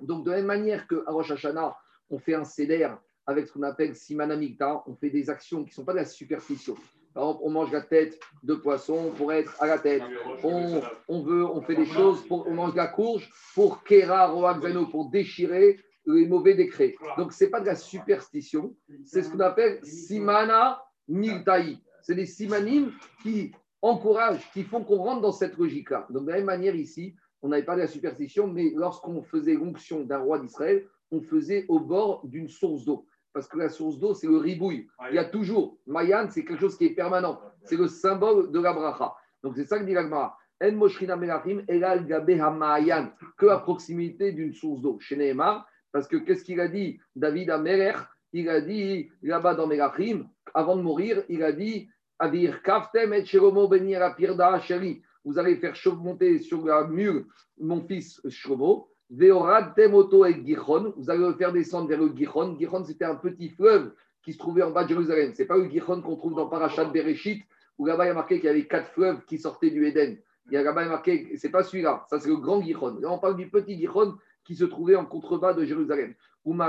Donc, 0.00 0.24
de 0.24 0.30
la 0.30 0.36
même 0.36 0.46
manière 0.46 0.86
qu'à 0.86 0.96
Rosh 1.06 1.30
Hashanah, 1.32 1.76
on 2.10 2.18
fait 2.18 2.34
un 2.34 2.44
céder 2.44 2.88
avec 3.26 3.46
ce 3.46 3.52
qu'on 3.52 3.62
appelle 3.62 3.94
Simana 3.94 4.36
Mikta, 4.36 4.82
on 4.86 4.94
fait 4.94 5.10
des 5.10 5.28
actions 5.28 5.64
qui 5.64 5.70
ne 5.70 5.74
sont 5.74 5.84
pas 5.84 5.92
de 5.92 5.98
la 5.98 6.04
superstition. 6.04 6.74
Par 7.12 7.24
exemple, 7.24 7.40
on 7.44 7.50
mange 7.50 7.72
la 7.72 7.82
tête 7.82 8.18
de 8.42 8.54
poisson 8.54 9.12
pour 9.16 9.32
être 9.32 9.60
à 9.60 9.66
la 9.66 9.78
tête. 9.78 10.02
On, 10.44 10.80
on 11.08 11.22
veut, 11.22 11.44
on 11.44 11.60
fait 11.60 11.74
des 11.74 11.86
choses, 11.86 12.26
pour, 12.26 12.46
on 12.46 12.54
mange 12.54 12.74
la 12.74 12.86
courge 12.86 13.28
pour 13.54 13.82
Kera 13.82 14.28
Roakzano, 14.28 14.86
pour 14.86 15.10
déchirer 15.10 15.80
les 16.06 16.26
mauvais 16.26 16.54
décrets. 16.54 16.94
Donc, 17.16 17.32
ce 17.32 17.44
n'est 17.44 17.50
pas 17.50 17.60
de 17.60 17.66
la 17.66 17.74
superstition, 17.74 18.74
c'est 19.04 19.22
ce 19.22 19.30
qu'on 19.30 19.40
appelle 19.40 19.80
simana 19.84 20.82
miltaï. 21.08 21.78
C'est 22.00 22.14
des 22.14 22.26
simanim 22.26 22.92
qui 23.22 23.52
encouragent, 23.82 24.50
qui 24.52 24.64
font 24.64 24.82
qu'on 24.82 24.96
rentre 24.96 25.22
dans 25.22 25.32
cette 25.32 25.56
logique-là. 25.56 26.06
Donc, 26.10 26.24
de 26.24 26.30
la 26.30 26.36
même 26.36 26.46
manière, 26.46 26.74
ici, 26.74 27.14
on 27.42 27.48
n'avait 27.48 27.64
pas 27.64 27.76
de 27.76 27.80
la 27.80 27.86
superstition, 27.86 28.46
mais 28.46 28.72
lorsqu'on 28.74 29.22
faisait 29.22 29.54
l'onction 29.54 30.02
d'un 30.04 30.18
roi 30.18 30.38
d'Israël, 30.38 30.86
on 31.10 31.20
faisait 31.20 31.64
au 31.68 31.80
bord 31.80 32.26
d'une 32.26 32.48
source 32.48 32.84
d'eau. 32.84 33.06
Parce 33.32 33.46
que 33.46 33.58
la 33.58 33.68
source 33.68 33.98
d'eau, 33.98 34.14
c'est 34.14 34.26
le 34.26 34.38
ribouille. 34.38 34.88
Il 35.10 35.14
y 35.14 35.18
a 35.18 35.24
toujours, 35.24 35.78
Mayan, 35.86 36.26
c'est 36.30 36.44
quelque 36.44 36.60
chose 36.60 36.76
qui 36.76 36.86
est 36.86 36.94
permanent. 36.94 37.40
C'est 37.62 37.76
le 37.76 37.86
symbole 37.86 38.50
de 38.50 38.60
la 38.60 38.72
bracha. 38.72 39.14
Donc, 39.42 39.54
c'est 39.56 39.64
ça 39.64 39.78
que 39.78 39.84
dit 39.84 39.94
l'Agmara. 39.94 40.36
En 40.60 40.72
moshrina 40.72 41.16
melachim 41.16 41.62
elal 41.68 42.04
hamayan, 42.12 43.12
que 43.36 43.46
à 43.46 43.58
proximité 43.58 44.32
d'une 44.32 44.52
source 44.52 44.80
d'eau. 44.80 44.98
Chez 44.98 45.16
Nehemar, 45.16 45.68
parce 45.92 46.08
que 46.08 46.16
qu'est-ce 46.16 46.42
qu'il 46.42 46.60
a 46.60 46.66
dit? 46.66 46.98
David 47.14 47.50
Ameler, 47.50 47.92
il 48.32 48.48
a 48.48 48.60
dit 48.60 49.08
là-bas 49.22 49.54
dans 49.54 49.66
Melachim, 49.66 50.28
avant 50.52 50.76
de 50.76 50.82
mourir, 50.82 51.22
il 51.28 51.42
a 51.42 51.52
dit 51.52 51.88
Avir 52.18 52.62
kaftem 52.62 53.12
et 53.12 53.24
sheromo 53.24 53.68
benir 53.68 54.02
apirda 54.02 54.58
sheri. 54.60 55.02
Vous 55.24 55.38
allez 55.38 55.56
faire 55.56 55.74
monter 55.96 56.38
sur 56.38 56.64
la 56.64 56.84
mule 56.86 57.26
mon 57.58 57.82
fils 57.86 58.20
Shlomo. 58.28 58.88
Veorad 59.10 59.74
temoto 59.74 60.26
et 60.26 60.34
Gichon. 60.44 60.92
Vous 60.96 61.10
allez 61.10 61.20
le 61.20 61.34
faire 61.34 61.52
descendre 61.52 61.88
vers 61.88 62.00
le 62.00 62.12
Gichon. 62.14 62.56
Gichon, 62.58 62.84
c'était 62.84 63.04
un 63.04 63.16
petit 63.16 63.50
fleuve 63.50 63.92
qui 64.22 64.32
se 64.32 64.38
trouvait 64.38 64.62
en 64.62 64.70
bas 64.70 64.84
de 64.84 64.88
Jérusalem. 64.88 65.32
Ce 65.34 65.42
n'est 65.42 65.48
pas 65.48 65.56
le 65.56 65.68
Gichon 65.68 66.02
qu'on 66.02 66.16
trouve 66.16 66.34
dans 66.34 66.46
Parashat 66.46 66.84
Bereshit, 66.86 67.44
où 67.78 67.86
là-bas 67.86 68.04
il 68.04 68.08
y 68.08 68.10
a 68.10 68.14
marqué 68.14 68.36
qu'il 68.36 68.46
y 68.46 68.50
avait 68.50 68.66
quatre 68.66 68.90
fleuves 68.92 69.24
qui 69.26 69.38
sortaient 69.38 69.70
du 69.70 69.86
Éden. 69.86 70.18
Il 70.46 70.54
y 70.54 70.56
a 70.56 70.62
là-bas 70.62 70.86
marqué, 70.86 71.36
c'est 71.36 71.50
pas 71.50 71.62
celui-là, 71.62 72.04
ça 72.08 72.18
c'est 72.18 72.28
le 72.28 72.36
grand 72.36 72.60
Gichon. 72.62 72.98
Là, 73.00 73.10
on 73.10 73.18
parle 73.18 73.36
du 73.36 73.48
petit 73.48 73.78
Gichon 73.78 74.16
qui 74.44 74.56
se 74.56 74.64
trouvait 74.64 74.96
en 74.96 75.04
contrebas 75.04 75.54
de 75.54 75.64
Jérusalem. 75.64 76.14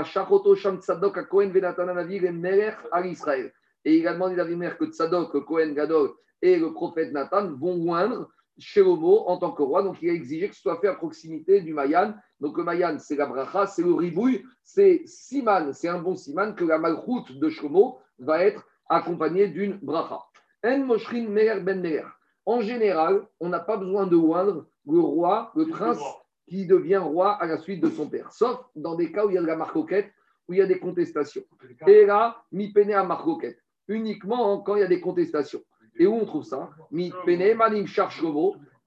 Sham 0.04 0.80
tzadok 0.80 1.28
Kohen 1.28 1.52
al 2.92 3.06
Israël. 3.06 3.52
Et 3.84 3.98
il 3.98 4.08
a 4.08 4.12
demandé 4.12 4.36
que 4.78 4.84
Tzadok, 4.86 5.34
le 5.34 5.40
Kohen 5.40 5.74
Gadol 5.74 6.10
et 6.42 6.58
le 6.58 6.72
prophète 6.72 7.12
Nathan 7.12 7.52
vont 7.54 7.90
oindre 7.90 8.28
Shelomo 8.58 9.24
en 9.26 9.38
tant 9.38 9.52
que 9.52 9.62
roi. 9.62 9.82
Donc 9.82 10.02
il 10.02 10.10
a 10.10 10.12
exigé 10.12 10.48
que 10.48 10.54
ce 10.54 10.60
soit 10.60 10.80
fait 10.80 10.88
à 10.88 10.94
proximité 10.94 11.60
du 11.60 11.72
Mayan. 11.72 12.14
Donc 12.40 12.56
le 12.58 12.64
Mayan, 12.64 12.98
c'est 12.98 13.16
la 13.16 13.26
bracha, 13.26 13.66
c'est 13.66 13.82
le 13.82 13.94
ribouille, 13.94 14.44
c'est 14.62 15.02
Siman, 15.06 15.72
c'est 15.72 15.88
un 15.88 15.98
bon 15.98 16.14
Siman 16.14 16.54
que 16.54 16.64
la 16.64 16.78
malroute 16.78 17.38
de 17.38 17.48
Shlomo 17.48 17.98
va 18.18 18.44
être 18.44 18.66
accompagnée 18.88 19.48
d'une 19.48 19.78
bracha. 19.82 20.20
En 20.64 20.78
moshrin 20.78 21.28
meher 21.28 21.60
ben 21.60 21.80
meher. 21.80 22.04
En 22.44 22.60
général, 22.60 23.26
on 23.38 23.48
n'a 23.48 23.60
pas 23.60 23.76
besoin 23.76 24.06
de 24.06 24.16
oindre 24.16 24.66
le 24.86 25.00
roi, 25.00 25.52
le 25.54 25.66
prince 25.66 26.00
qui 26.48 26.66
devient 26.66 26.96
roi 26.96 27.34
à 27.34 27.46
la 27.46 27.58
suite 27.58 27.82
de 27.82 27.88
son 27.88 28.08
père, 28.08 28.32
sauf 28.32 28.58
dans 28.74 28.96
des 28.96 29.12
cas 29.12 29.24
où 29.24 29.30
il 29.30 29.34
y 29.34 29.38
a 29.38 29.42
de 29.42 29.46
la 29.46 29.56
marcoquette, 29.56 30.10
où 30.48 30.52
il 30.52 30.58
y 30.58 30.62
a 30.62 30.66
des 30.66 30.80
contestations. 30.80 31.44
Et 31.86 32.04
là, 32.04 32.42
mi 32.50 32.72
pene 32.72 32.92
à 32.92 33.04
marcoquette, 33.04 33.58
uniquement 33.90 34.60
quand 34.60 34.76
il 34.76 34.80
y 34.80 34.84
a 34.84 34.88
des 34.88 35.00
contestations. 35.00 35.60
Et 35.98 36.06
où 36.06 36.14
on 36.14 36.24
trouve 36.24 36.44
ça? 36.44 36.70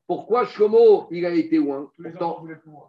Pourquoi 0.07 0.45
Shlomo, 0.45 1.07
il 1.11 1.25
a 1.25 1.29
été 1.29 1.57
loin 1.57 1.89
Pourtant, 2.01 2.45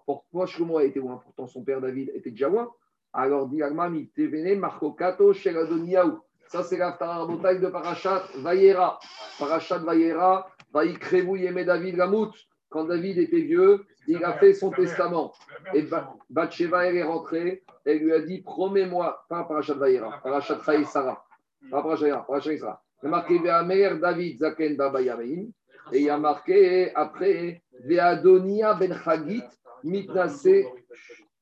pourquoi 0.06 0.46
Shlomo 0.46 0.78
a 0.78 0.84
été 0.84 0.98
loin 1.00 1.20
Pourtant, 1.22 1.46
son 1.46 1.62
père 1.62 1.80
David 1.80 2.10
était 2.14 2.30
déjà 2.30 2.48
loin. 2.48 2.70
Alors, 3.12 3.46
dit 3.48 3.62
Agma, 3.62 3.88
mi 3.88 4.08
tevene 4.08 4.58
marcocato 4.58 5.32
shel 5.32 5.56
Adoniyahu. 5.56 6.12
Ça, 6.48 6.62
c'est 6.62 6.76
la 6.76 6.90
bataille 6.92 7.60
de 7.60 7.68
Parashat 7.68 8.24
Vayera. 8.38 8.98
Parashat 9.38 9.78
Vayera, 9.78 10.48
Vaikrevu 10.72 11.38
Yeme 11.40 11.64
David 11.64 11.96
Gamout. 11.96 12.32
Quand 12.68 12.84
David 12.84 13.18
était 13.18 13.40
vieux, 13.42 13.86
il 14.08 14.22
a 14.24 14.32
fait 14.34 14.52
son 14.52 14.70
testament. 14.70 15.32
Et 15.72 15.82
Ba- 15.82 16.12
Bathsheba, 16.30 16.86
elle 16.86 16.96
est 16.96 17.04
rentrée, 17.04 17.62
elle 17.84 17.98
lui 17.98 18.12
a 18.12 18.20
dit 18.20 18.42
Promets-moi, 18.42 19.24
pas 19.28 19.44
Parashat 19.44 19.74
Vayera, 19.74 20.18
Parashat 20.22 20.60
Chaï 20.66 20.84
Sarah. 20.84 21.24
Chaï 21.70 22.58
Sarah. 22.58 22.82
Il 23.02 23.06
y 23.06 23.06
a 23.06 23.10
marqué 23.10 23.38
Ve'amer 23.38 23.98
David 24.00 24.38
Zaken 24.38 24.76
Baba. 24.76 25.00
Et 25.02 25.52
il 25.92 26.02
y 26.02 26.10
a 26.10 26.18
marqué 26.18 26.94
après 26.94 27.62
Ve'adonia 27.84 28.74
Ben 28.74 28.94
Chagit 28.94 29.42
Mitnase. 29.82 30.48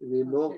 Mort. 0.00 0.54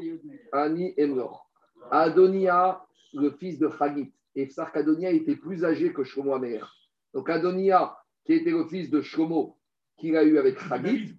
Ani 0.52 0.94
est 0.96 1.06
mort. 1.06 1.50
Adonia, 1.90 2.82
le 3.12 3.30
fils 3.32 3.58
de 3.58 3.68
Chagit. 3.68 4.10
Et 4.34 4.46
Psar 4.46 4.72
qu'Adonia 4.72 5.10
était 5.10 5.36
plus 5.36 5.64
âgé 5.64 5.92
que 5.92 6.02
Shlomo 6.02 6.32
Amer. 6.32 6.74
Donc 7.12 7.28
Adonia, 7.28 7.96
qui 8.24 8.32
était 8.32 8.50
le 8.50 8.64
fils 8.64 8.90
de 8.90 9.02
Shlomo, 9.02 9.58
qu'il 9.98 10.16
a 10.16 10.24
eu 10.24 10.38
avec 10.38 10.58
Chagit, 10.58 11.14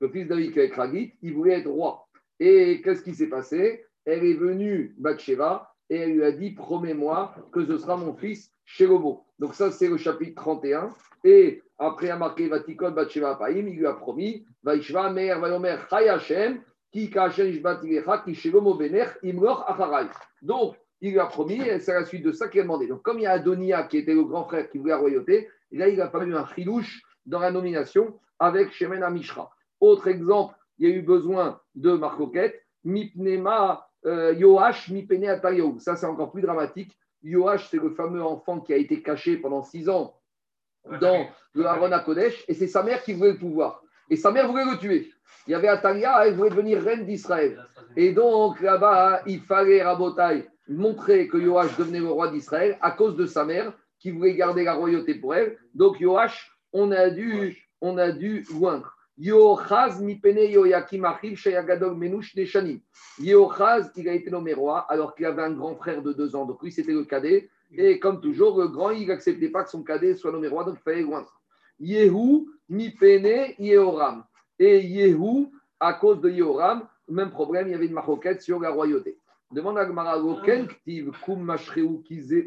le 0.00 0.08
fils 0.10 0.28
David 0.28 0.52
qui 0.52 0.58
est 0.58 0.62
avec 0.64 0.74
Chagit, 0.74 1.14
il 1.22 1.32
voulait 1.32 1.60
être 1.60 1.70
roi. 1.70 2.06
Et 2.38 2.82
qu'est-ce 2.82 3.02
qui 3.02 3.14
s'est 3.14 3.28
passé? 3.28 3.84
Elle 4.04 4.24
est 4.24 4.34
venue, 4.34 4.94
Bathsheba, 4.98 5.74
et 5.90 5.96
elle 5.96 6.12
lui 6.12 6.24
a 6.24 6.32
dit 6.32 6.52
Promets-moi 6.52 7.34
que 7.52 7.64
ce 7.64 7.78
sera 7.78 7.96
mon 7.96 8.14
fils 8.14 8.50
Shelomo. 8.64 9.24
Donc, 9.38 9.54
ça, 9.54 9.70
c'est 9.70 9.88
le 9.88 9.96
chapitre 9.96 10.34
31. 10.42 10.94
Et 11.24 11.62
après, 11.78 12.10
a 12.10 12.16
marqué 12.16 12.48
Vatikon 12.48 12.92
Bathsheba 12.92 13.36
Paim, 13.36 13.66
il 13.66 13.76
lui 13.76 13.86
a 13.86 13.92
promis 13.92 14.46
Vaishva 14.62 15.10
Meir 15.10 15.40
Vayomer 15.40 15.76
Chai 15.90 16.08
Hashem, 16.08 16.60
Ki 16.92 17.10
Ki 17.10 18.34
Shelomo 18.34 18.74
Bener, 18.74 19.06
Imlor 19.22 19.64
Acharai. 19.68 20.08
Donc, 20.42 20.76
il 21.00 21.12
lui 21.12 21.18
a 21.18 21.26
promis, 21.26 21.60
et 21.60 21.78
c'est 21.78 21.92
la 21.92 22.04
suite 22.04 22.24
de 22.24 22.32
ça 22.32 22.48
qu'il 22.48 22.60
a 22.60 22.62
demandé. 22.62 22.86
Donc, 22.86 23.02
comme 23.02 23.18
il 23.18 23.22
y 23.22 23.26
a 23.26 23.32
Adonia 23.32 23.84
qui 23.84 23.98
était 23.98 24.14
le 24.14 24.24
grand 24.24 24.44
frère 24.44 24.70
qui 24.70 24.78
voulait 24.78 24.92
la 24.92 24.98
royauté, 24.98 25.48
là, 25.72 25.88
il 25.88 26.00
a 26.00 26.08
fallu 26.08 26.34
un 26.34 26.46
chilouche 26.46 27.02
dans 27.26 27.40
la 27.40 27.50
nomination 27.50 28.18
avec 28.38 28.72
Shemen 28.72 29.02
Amishra. 29.02 29.50
Autre 29.80 30.08
exemple, 30.08 30.54
il 30.78 30.88
y 30.88 30.92
a 30.92 30.94
eu 30.94 31.02
besoin 31.02 31.60
de 31.74 31.92
Marcoquette, 31.92 32.62
Mipnema 32.84 33.85
Yoash 34.06 34.88
Mipene 34.88 35.26
Atayou. 35.26 35.78
Ça, 35.80 35.96
c'est 35.96 36.06
encore 36.06 36.30
plus 36.30 36.42
dramatique. 36.42 36.96
Yoash, 37.22 37.68
c'est 37.70 37.82
le 37.82 37.90
fameux 37.90 38.22
enfant 38.22 38.60
qui 38.60 38.72
a 38.72 38.76
été 38.76 39.02
caché 39.02 39.36
pendant 39.36 39.62
six 39.62 39.88
ans 39.88 40.14
dans 41.00 41.26
le 41.52 41.66
Haron 41.66 41.90
à 41.90 41.98
Kodesh, 41.98 42.44
et 42.46 42.54
c'est 42.54 42.68
sa 42.68 42.82
mère 42.82 43.02
qui 43.02 43.12
voulait 43.12 43.32
le 43.32 43.38
pouvoir. 43.38 43.82
Et 44.08 44.16
sa 44.16 44.30
mère 44.30 44.48
voulait 44.48 44.64
le 44.64 44.78
tuer. 44.78 45.10
Il 45.46 45.50
y 45.50 45.54
avait 45.54 45.68
Atalia, 45.68 46.24
elle 46.26 46.34
voulait 46.34 46.50
devenir 46.50 46.80
reine 46.80 47.04
d'Israël. 47.04 47.64
Et 47.96 48.12
donc, 48.12 48.60
là-bas, 48.60 49.22
il 49.26 49.40
fallait, 49.40 49.82
Rabotai, 49.82 50.48
montrer 50.68 51.26
que 51.28 51.38
Yoash 51.38 51.76
devenait 51.76 51.98
le 51.98 52.08
roi 52.08 52.28
d'Israël 52.30 52.78
à 52.80 52.92
cause 52.92 53.16
de 53.16 53.26
sa 53.26 53.44
mère 53.44 53.72
qui 53.98 54.10
voulait 54.12 54.34
garder 54.34 54.64
la 54.64 54.74
royauté 54.74 55.14
pour 55.14 55.34
elle. 55.34 55.58
Donc, 55.74 55.98
Yoash, 55.98 56.52
on 56.72 56.92
a 56.92 57.10
dû, 57.10 57.66
on 57.80 57.98
a 57.98 58.12
dû 58.12 58.46
loindre. 58.52 58.95
Yochaz 59.18 60.00
mipene 60.00 60.50
Yoyakim 60.50 61.04
achiv 61.04 61.36
shayagadol 61.36 61.96
menush 61.96 62.36
neshanim. 62.36 62.80
Yochaz, 63.18 63.90
il 63.96 64.08
a 64.08 64.12
été 64.12 64.30
nommé 64.30 64.52
roi 64.52 64.80
alors 64.88 65.14
qu'il 65.14 65.24
avait 65.24 65.42
un 65.42 65.52
grand 65.52 65.74
frère 65.74 66.02
de 66.02 66.12
deux 66.12 66.36
ans. 66.36 66.44
Donc 66.44 66.62
lui, 66.62 66.70
c'était 66.70 66.92
le 66.92 67.04
cadet. 67.04 67.48
Et 67.72 67.98
comme 67.98 68.20
toujours, 68.20 68.60
le 68.60 68.68
grand, 68.68 68.90
il 68.90 69.08
n'acceptait 69.08 69.48
pas 69.48 69.64
que 69.64 69.70
son 69.70 69.82
cadet 69.82 70.14
soit 70.14 70.32
nommé 70.32 70.48
roi, 70.48 70.64
donc 70.64 70.76
il 70.78 70.82
fallait 70.82 71.02
loindre. 71.02 71.32
Yehu 71.80 72.46
mipene 72.68 73.54
Yehoram. 73.58 74.24
Et 74.58 74.80
Yehu, 74.80 75.48
à 75.80 75.94
cause 75.94 76.20
de 76.20 76.30
Yehoram, 76.30 76.86
même 77.08 77.30
problème, 77.30 77.68
il 77.68 77.72
y 77.72 77.74
avait 77.74 77.86
une 77.86 77.92
maroquette 77.92 78.42
sur 78.42 78.60
la 78.60 78.70
royauté. 78.70 79.18
Demande 79.50 79.78
à 79.78 79.84
Gmara, 79.84 80.16
Loken 80.16 80.66
ktiv 80.66 81.12
kum 81.24 81.42
mashreu 81.42 82.02
ki 82.04 82.20
zeu, 82.20 82.44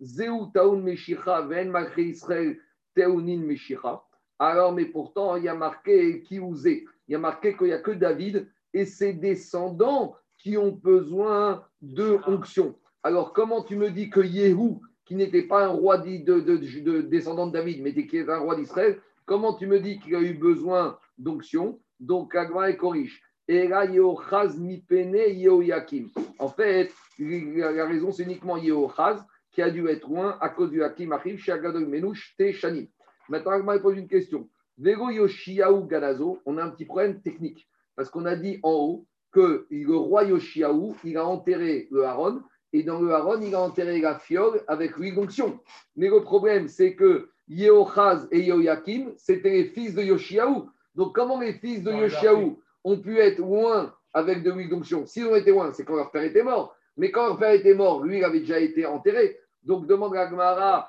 zeu 0.00 0.30
taun 0.54 0.80
meshicha, 0.80 1.42
ven 1.42 1.70
malche 1.70 1.98
Israël 1.98 2.56
teunin 2.94 3.38
meshicha. 3.38 4.02
Alors, 4.38 4.72
mais 4.72 4.84
pourtant, 4.84 5.36
il 5.36 5.44
y 5.44 5.48
a 5.48 5.54
marqué 5.54 6.20
qui 6.22 6.38
osait. 6.38 6.84
Il 7.08 7.12
y 7.12 7.14
a 7.14 7.18
marqué 7.18 7.56
qu'il 7.56 7.68
n'y 7.68 7.72
a 7.72 7.78
que 7.78 7.92
David 7.92 8.48
et 8.74 8.84
ses 8.84 9.12
descendants 9.12 10.16
qui 10.38 10.56
ont 10.58 10.72
besoin 10.72 11.64
de 11.80 12.18
onction. 12.26 12.74
Alors, 13.02 13.32
comment 13.32 13.62
tu 13.62 13.76
me 13.76 13.90
dis 13.90 14.10
que 14.10 14.20
Yehou, 14.20 14.82
qui 15.04 15.14
n'était 15.14 15.42
pas 15.42 15.64
un 15.64 15.68
roi 15.68 15.98
de, 15.98 16.18
de, 16.18 16.40
de- 16.40 16.80
de- 16.80 17.00
descendant 17.00 17.46
de 17.46 17.52
David, 17.52 17.82
mais 17.82 17.94
qui 17.94 18.18
est 18.18 18.28
un 18.28 18.38
roi 18.38 18.56
d'Israël, 18.56 19.00
comment 19.24 19.54
tu 19.54 19.66
me 19.66 19.80
dis 19.80 19.98
qu'il 20.00 20.14
a 20.14 20.20
eu 20.20 20.34
besoin 20.34 20.98
d'onction? 21.16 21.78
Donc, 22.00 22.34
Agma 22.34 22.68
et 22.68 22.76
corrige. 22.76 23.22
Et 23.48 23.68
là, 23.68 23.84
Yehochaz 23.86 24.58
mipene 24.58 25.16
Yehoyakim. 25.28 26.08
En 26.38 26.48
fait, 26.48 26.92
la 27.18 27.86
raison, 27.86 28.10
c'est 28.10 28.24
uniquement 28.24 28.56
Yehochaz 28.56 29.24
qui 29.52 29.62
a 29.62 29.70
dû 29.70 29.88
être 29.88 30.06
loin 30.08 30.36
à 30.40 30.50
cause 30.50 30.70
du 30.70 30.82
Hakim 30.82 31.12
Achim, 31.12 31.38
chez 31.38 31.52
Agadol 31.52 31.86
Menouche, 31.86 32.34
Teshanim. 32.36 32.88
Maintenant, 33.28 33.52
Agma 33.52 33.78
pose 33.78 33.96
une 33.96 34.08
question. 34.08 34.48
Vego 34.78 35.10
Yoshiaou 35.10 35.86
Galazo, 35.86 36.40
on 36.44 36.58
a 36.58 36.64
un 36.64 36.70
petit 36.70 36.84
problème 36.84 37.20
technique. 37.20 37.68
Parce 37.96 38.10
qu'on 38.10 38.26
a 38.26 38.36
dit 38.36 38.60
en 38.62 38.72
haut 38.72 39.06
que 39.32 39.66
le 39.70 39.96
roi 39.96 40.24
Yoshiaou, 40.24 40.96
il 41.04 41.16
a 41.16 41.26
enterré 41.26 41.88
le 41.90 42.04
Haron, 42.04 42.42
et 42.72 42.82
dans 42.82 43.00
le 43.00 43.12
Haron, 43.12 43.40
il 43.40 43.54
a 43.54 43.60
enterré 43.60 44.00
la 44.00 44.18
fiole 44.18 44.62
avec 44.68 44.96
l'huile 44.96 45.14
d'onction. 45.14 45.60
Mais 45.96 46.08
le 46.08 46.20
problème, 46.22 46.68
c'est 46.68 46.94
que 46.94 47.30
Yehochaz 47.48 48.28
et 48.30 48.40
Yehoyakim, 48.40 49.12
c'était 49.16 49.50
les 49.50 49.64
fils 49.64 49.94
de 49.94 50.02
Yoshiaou. 50.02 50.68
Donc, 50.94 51.14
comment 51.14 51.40
les 51.40 51.54
fils 51.54 51.82
de 51.82 51.92
Yoshiaou 51.92 52.60
ont 52.84 52.98
pu 52.98 53.18
être 53.18 53.38
loin 53.38 53.94
avec 54.12 54.42
de 54.42 54.50
l'huile 54.50 54.68
d'onction? 54.68 55.06
S'ils 55.06 55.26
ont 55.26 55.36
été 55.36 55.50
loin, 55.52 55.72
c'est 55.72 55.84
quand 55.84 55.96
leur 55.96 56.10
père 56.10 56.22
était 56.22 56.42
mort. 56.42 56.74
Mais 56.96 57.10
quand 57.10 57.26
leur 57.26 57.38
père 57.38 57.52
était 57.52 57.74
mort, 57.74 58.02
lui, 58.02 58.18
il 58.18 58.24
avait 58.24 58.40
déjà 58.40 58.58
été 58.58 58.84
enterré. 58.84 59.38
Donc, 59.62 59.86
demande 59.86 60.16
à 60.16 60.26
Gmara, 60.26 60.88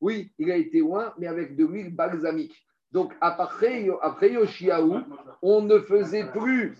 Oui, 0.00 0.32
il 0.38 0.50
a 0.50 0.56
été 0.56 0.78
loin, 0.80 1.12
mais 1.18 1.26
avec 1.26 1.56
de 1.56 1.64
l'huile 1.64 1.94
balsamique. 1.94 2.54
Donc 2.92 3.14
après, 3.20 3.86
après 4.02 4.32
Yoshiaou, 4.32 5.00
on 5.42 5.62
ne 5.62 5.78
faisait 5.80 6.30
plus, 6.30 6.78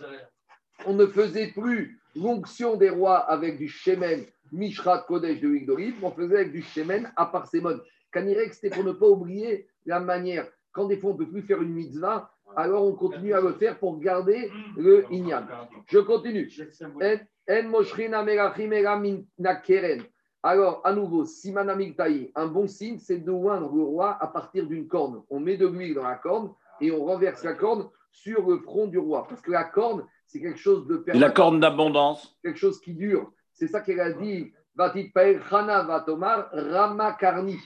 on 0.86 0.94
ne 0.94 1.06
faisait 1.06 1.48
plus 1.48 2.00
l'onction 2.14 2.76
des 2.76 2.90
rois 2.90 3.18
avec 3.18 3.58
du 3.58 3.68
Shemen, 3.68 4.24
Mishrat 4.52 5.04
Kodesh 5.06 5.40
de 5.40 5.48
l'huile 5.48 5.66
d'olive, 5.66 5.96
on 6.02 6.10
faisait 6.10 6.36
avec 6.36 6.52
du 6.52 6.62
Shemen 6.62 7.12
à 7.16 7.26
Parsémon. 7.26 7.80
Kanirek, 8.12 8.54
c'était 8.54 8.70
pour 8.70 8.84
ne 8.84 8.92
pas 8.92 9.06
oublier 9.06 9.68
la 9.84 10.00
manière. 10.00 10.46
Quand 10.72 10.86
des 10.86 10.96
fois 10.96 11.10
on 11.10 11.12
ne 11.14 11.18
peut 11.18 11.30
plus 11.30 11.42
faire 11.42 11.60
une 11.60 11.74
mitzvah, 11.74 12.30
alors 12.58 12.84
on 12.84 12.92
continue 12.92 13.32
à 13.34 13.40
le 13.40 13.52
faire 13.52 13.78
pour 13.78 14.00
garder 14.00 14.50
le 14.76 15.04
Inyan. 15.12 15.46
Je 15.86 16.00
continue. 16.00 16.50
Alors, 20.42 20.80
à 20.84 20.92
nouveau, 20.92 21.24
Siman 21.24 21.68
Amigtaï, 21.70 22.32
un 22.34 22.46
bon 22.46 22.66
signe, 22.66 22.98
c'est 22.98 23.18
de 23.18 23.30
oindre 23.30 23.72
le 23.72 23.82
roi 23.82 24.16
à 24.20 24.26
partir 24.26 24.66
d'une 24.66 24.88
corne. 24.88 25.22
On 25.30 25.38
met 25.38 25.56
de 25.56 25.68
l'huile 25.68 25.94
dans 25.94 26.02
la 26.02 26.16
corne 26.16 26.52
et 26.80 26.90
on 26.90 27.04
renverse 27.04 27.44
la 27.44 27.54
corne 27.54 27.88
sur 28.10 28.48
le 28.48 28.58
front 28.58 28.86
du 28.88 28.98
roi. 28.98 29.26
Parce 29.28 29.40
que 29.40 29.52
la 29.52 29.64
corne, 29.64 30.04
c'est 30.26 30.40
quelque 30.40 30.58
chose 30.58 30.86
de 30.88 30.96
Et 30.96 30.98
la 30.98 31.04
permanent, 31.04 31.32
corne 31.34 31.60
d'abondance. 31.60 32.36
quelque 32.42 32.58
chose 32.58 32.80
qui 32.80 32.94
dure. 32.94 33.30
C'est 33.52 33.68
ça 33.68 33.80
qu'elle 33.82 34.00
a 34.00 34.12
dit. 34.12 34.52
Vatit 34.74 35.10
pael 35.10 35.40
chana 35.48 35.82
vatomar 35.82 36.48
rama 36.52 37.12
karni. 37.12 37.56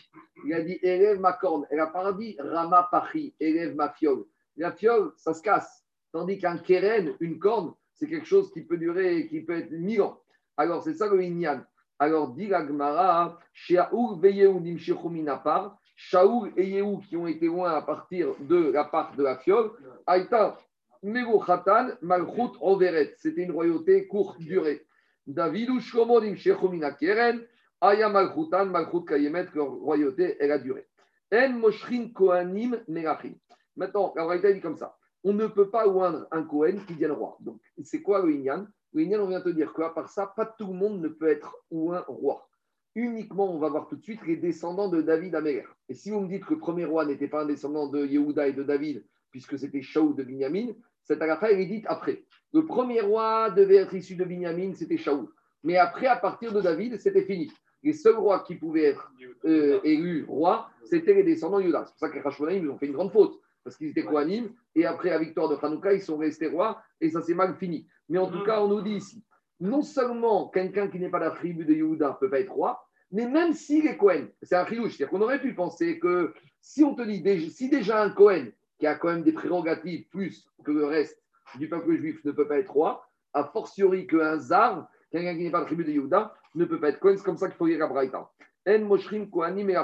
Il 0.46 0.54
a 0.54 0.62
dit 0.62 0.78
élève 0.82 1.18
ma 1.20 1.32
corne. 1.34 1.66
Elle 1.70 1.80
a 1.80 1.86
pas 1.86 2.12
dit 2.12 2.36
rama 2.38 2.88
pachi, 2.90 3.34
élève 3.38 3.74
ma 3.74 3.90
fiole. 3.90 4.24
La 4.56 4.72
fiole, 4.72 5.12
ça 5.16 5.34
se 5.34 5.42
casse. 5.42 5.84
Tandis 6.12 6.38
qu'un 6.38 6.58
keren, 6.58 7.14
une 7.20 7.38
corne, 7.38 7.72
c'est 7.94 8.08
quelque 8.08 8.26
chose 8.26 8.52
qui 8.52 8.62
peut 8.62 8.76
durer, 8.76 9.28
qui 9.28 9.40
peut 9.40 9.58
être 9.58 9.70
mille 9.70 10.02
ans. 10.02 10.20
Alors, 10.56 10.82
c'est 10.82 10.94
ça 10.94 11.08
le 11.08 11.22
inyan. 11.22 11.64
Alors, 11.98 12.34
dit 12.34 12.48
la 12.48 12.66
Gemara, 12.66 13.38
Shaoul 13.52 14.20
veyehu 14.20 14.60
nimshechu 14.60 15.08
minapar, 15.08 15.78
Shaoul 15.94 16.52
et 16.56 16.68
Yehu 16.68 17.00
qui 17.08 17.16
ont 17.16 17.26
été 17.26 17.46
loin 17.46 17.72
à 17.72 17.82
partir 17.82 18.34
de 18.40 18.72
la 18.72 18.84
part 18.84 19.14
de 19.16 19.22
la 19.22 19.38
fiole, 19.38 19.70
Aïta, 20.06 20.58
Meruchatan, 21.02 21.90
Malchut 22.02 22.58
Overet. 22.60 23.14
C'était 23.18 23.42
une 23.42 23.52
royauté 23.52 24.06
courte 24.08 24.38
durée. 24.40 24.84
David 25.26 25.70
ou 25.70 25.80
Shlomo 25.80 26.20
nimshechu 26.20 26.68
minakeren, 26.68 27.40
Aya 27.80 28.08
Malchutan, 28.08 28.66
Malchut 28.66 29.04
Kayemet, 29.04 29.46
leur 29.54 29.70
royauté, 29.70 30.36
elle 30.40 30.52
a 30.52 30.58
duré. 30.58 30.86
En 31.32 31.50
Moshrin 31.50 32.10
Kohanim 32.12 32.80
Melachim. 32.88 33.34
Maintenant, 33.76 34.12
la 34.16 34.24
royauté 34.24 34.52
dit 34.54 34.60
comme 34.60 34.76
ça. 34.76 34.96
On 35.24 35.32
ne 35.32 35.46
peut 35.46 35.70
pas 35.70 35.86
oindre 35.86 36.26
un 36.30 36.42
Kohen 36.42 36.84
qui 36.84 36.94
devienne 36.94 37.12
roi. 37.12 37.36
Donc, 37.40 37.60
c'est 37.84 38.02
quoi 38.02 38.22
le 38.22 38.32
Inyan? 38.32 38.66
Le 38.92 39.02
Inyan, 39.02 39.20
on 39.20 39.28
vient 39.28 39.40
te 39.40 39.48
dire 39.48 39.72
qu'à 39.72 39.90
part 39.90 40.08
ça, 40.08 40.32
pas 40.36 40.46
tout 40.46 40.66
le 40.66 40.74
monde 40.74 41.00
ne 41.00 41.08
peut 41.08 41.28
être 41.28 41.56
ou 41.70 41.92
un 41.92 42.04
roi. 42.08 42.48
Uniquement, 42.94 43.54
on 43.54 43.58
va 43.58 43.70
voir 43.70 43.88
tout 43.88 43.96
de 43.96 44.02
suite 44.02 44.20
les 44.26 44.36
descendants 44.36 44.88
de 44.88 45.00
David 45.00 45.34
Améler. 45.34 45.64
Et 45.88 45.94
si 45.94 46.10
vous 46.10 46.20
me 46.20 46.28
dites 46.28 46.44
que 46.44 46.54
le 46.54 46.60
premier 46.60 46.84
roi 46.84 47.06
n'était 47.06 47.28
pas 47.28 47.42
un 47.42 47.46
descendant 47.46 47.86
de 47.86 48.04
Yehuda 48.04 48.48
et 48.48 48.52
de 48.52 48.62
David, 48.62 49.04
puisque 49.30 49.58
c'était 49.58 49.80
Shaoul 49.80 50.14
de 50.14 50.22
Binyamin, 50.22 50.72
cette 51.04 51.22
agafa, 51.22 51.50
elle 51.50 51.60
est 51.60 51.66
dite 51.66 51.86
après. 51.88 52.24
Le 52.52 52.66
premier 52.66 53.00
roi 53.00 53.50
devait 53.50 53.76
être 53.76 53.94
issu 53.94 54.14
de 54.14 54.24
Binyamin, 54.24 54.74
c'était 54.74 54.98
Shaoul. 54.98 55.28
Mais 55.64 55.76
après, 55.78 56.06
à 56.06 56.16
partir 56.16 56.52
de 56.52 56.60
David, 56.60 56.98
c'était 57.00 57.24
fini. 57.24 57.50
Les 57.82 57.94
seuls 57.94 58.16
rois 58.16 58.40
qui 58.40 58.56
pouvaient 58.56 58.84
être 58.84 59.10
euh, 59.46 59.80
élus 59.84 60.26
rois, 60.28 60.68
c'était 60.84 61.14
les 61.14 61.22
descendants 61.22 61.58
de 61.58 61.64
Yehuda. 61.64 61.86
C'est 61.86 61.92
pour 61.92 62.00
ça 62.00 62.08
que 62.10 62.44
les 62.46 62.56
ils 62.58 62.68
ont 62.68 62.76
fait 62.76 62.86
une 62.86 62.92
grande 62.92 63.12
faute. 63.12 63.40
Parce 63.64 63.76
qu'ils 63.76 63.88
étaient 63.88 64.04
Kohanim, 64.04 64.50
et 64.74 64.86
après 64.86 65.10
la 65.10 65.18
victoire 65.18 65.48
de 65.48 65.56
Hanouka, 65.60 65.92
ils 65.92 66.02
sont 66.02 66.16
restés 66.16 66.48
rois, 66.48 66.82
et 67.00 67.10
ça 67.10 67.22
s'est 67.22 67.34
mal 67.34 67.54
fini. 67.56 67.86
Mais 68.08 68.18
en 68.18 68.30
tout 68.30 68.42
cas, 68.44 68.60
on 68.60 68.68
nous 68.68 68.82
dit 68.82 68.96
ici, 68.96 69.24
non 69.60 69.82
seulement 69.82 70.48
quelqu'un 70.48 70.88
qui 70.88 70.98
n'est 70.98 71.10
pas 71.10 71.20
la 71.20 71.30
tribu 71.30 71.64
de 71.64 71.72
Yehuda 71.72 72.08
ne 72.08 72.14
peut 72.14 72.30
pas 72.30 72.40
être 72.40 72.52
roi, 72.52 72.84
mais 73.12 73.28
même 73.28 73.52
s'il 73.52 73.86
est 73.86 73.96
Cohen, 73.96 74.26
c'est 74.42 74.56
un 74.56 74.66
chilouche, 74.66 74.96
c'est-à-dire 74.96 75.10
qu'on 75.10 75.20
aurait 75.20 75.40
pu 75.40 75.54
penser 75.54 75.98
que 75.98 76.34
si 76.60 76.82
on 76.82 76.94
te 76.94 77.02
dit, 77.02 77.50
si 77.50 77.68
déjà 77.68 78.02
un 78.02 78.10
Cohen, 78.10 78.46
qui 78.78 78.86
a 78.86 78.96
quand 78.96 79.08
même 79.08 79.22
des 79.22 79.32
prérogatives 79.32 80.08
plus 80.08 80.48
que 80.64 80.72
le 80.72 80.86
reste 80.86 81.22
du 81.56 81.68
peuple 81.68 81.96
juif, 81.98 82.24
ne 82.24 82.32
peut 82.32 82.48
pas 82.48 82.58
être 82.58 82.72
roi, 82.72 83.06
a 83.34 83.44
fortiori 83.44 84.06
qu'un 84.06 84.38
Zar, 84.38 84.88
quelqu'un 85.10 85.36
qui 85.36 85.44
n'est 85.44 85.50
pas 85.50 85.60
la 85.60 85.66
tribu 85.66 85.84
de 85.84 85.92
Yehuda, 85.92 86.34
ne 86.54 86.64
peut 86.64 86.80
pas 86.80 86.88
être 86.88 86.98
Cohen, 86.98 87.14
c'est 87.16 87.24
comme 87.24 87.36
ça 87.36 87.48
qu'il 87.48 87.56
faut 87.56 87.66
lire 87.66 87.78
la 87.78 87.86
Braïta. 87.86 88.30
En 88.66 88.78
Moshrim 88.80 89.30
Kohanim 89.30 89.70
et. 89.70 89.76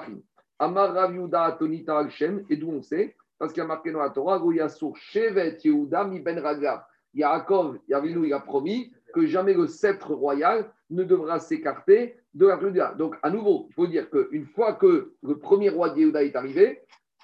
Amar 0.59 0.93
Rav 0.93 1.15
Yehuda 1.15 1.45
Atonita 1.45 1.99
al 1.99 2.11
Shem, 2.11 2.45
et 2.51 2.57
d'où 2.57 2.71
on 2.71 2.83
sait, 2.83 3.15
parce 3.39 3.53
qu'il 3.53 3.63
y 3.63 3.65
a 3.65 3.67
marqué 3.67 3.93
dans 3.93 4.01
la 4.01 4.11
Torah, 4.11 4.39
Goyasur 4.39 4.97
Shevet 4.97 5.59
Yehuda 5.65 6.05
mi 6.05 6.21
ben 6.21 6.39
Ragav. 6.39 6.83
Yaakov, 7.15 7.79
Yavinu, 7.89 8.27
il 8.27 8.33
a 8.33 8.41
promis 8.41 8.93
que 9.15 9.27
jamais 9.27 9.55
le 9.55 9.67
sceptre 9.67 10.13
royal 10.13 10.71
ne 10.91 11.05
devra 11.05 11.39
s'écarter 11.39 12.17
de 12.35 12.47
la 12.47 12.61
Juda. 12.61 12.95
Donc, 12.95 13.17
à 13.23 13.31
nouveau, 13.31 13.67
il 13.71 13.75
faut 13.75 13.87
dire 13.87 14.11
qu'une 14.11 14.47
fois 14.47 14.75
que 14.75 15.15
le 15.23 15.39
premier 15.39 15.71
roi 15.71 15.91
de 15.91 16.01
Yehuda 16.01 16.23
est 16.23 16.37
arrivé, 16.37 16.83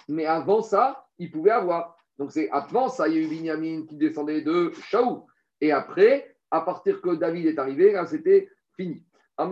mais 0.08 0.26
avant 0.26 0.62
ça, 0.62 1.06
il 1.18 1.30
pouvait 1.30 1.50
avoir. 1.50 1.96
Donc, 2.18 2.32
c'est 2.32 2.48
avant 2.50 2.88
ça, 2.88 3.08
il 3.08 3.14
y 3.14 3.18
a 3.18 3.20
eu 3.22 3.28
Binyamin 3.28 3.86
qui 3.86 3.96
descendait 3.96 4.42
de 4.42 4.72
Shaou. 4.88 5.26
Et 5.60 5.72
après, 5.72 6.36
à 6.50 6.60
partir 6.60 7.00
que 7.00 7.14
David 7.14 7.46
est 7.46 7.58
arrivé, 7.58 7.92
là, 7.92 8.06
c'était 8.06 8.48
fini. 8.76 9.04
Il 9.38 9.42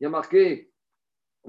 y 0.00 0.06
a 0.06 0.10
marqué 0.10 0.70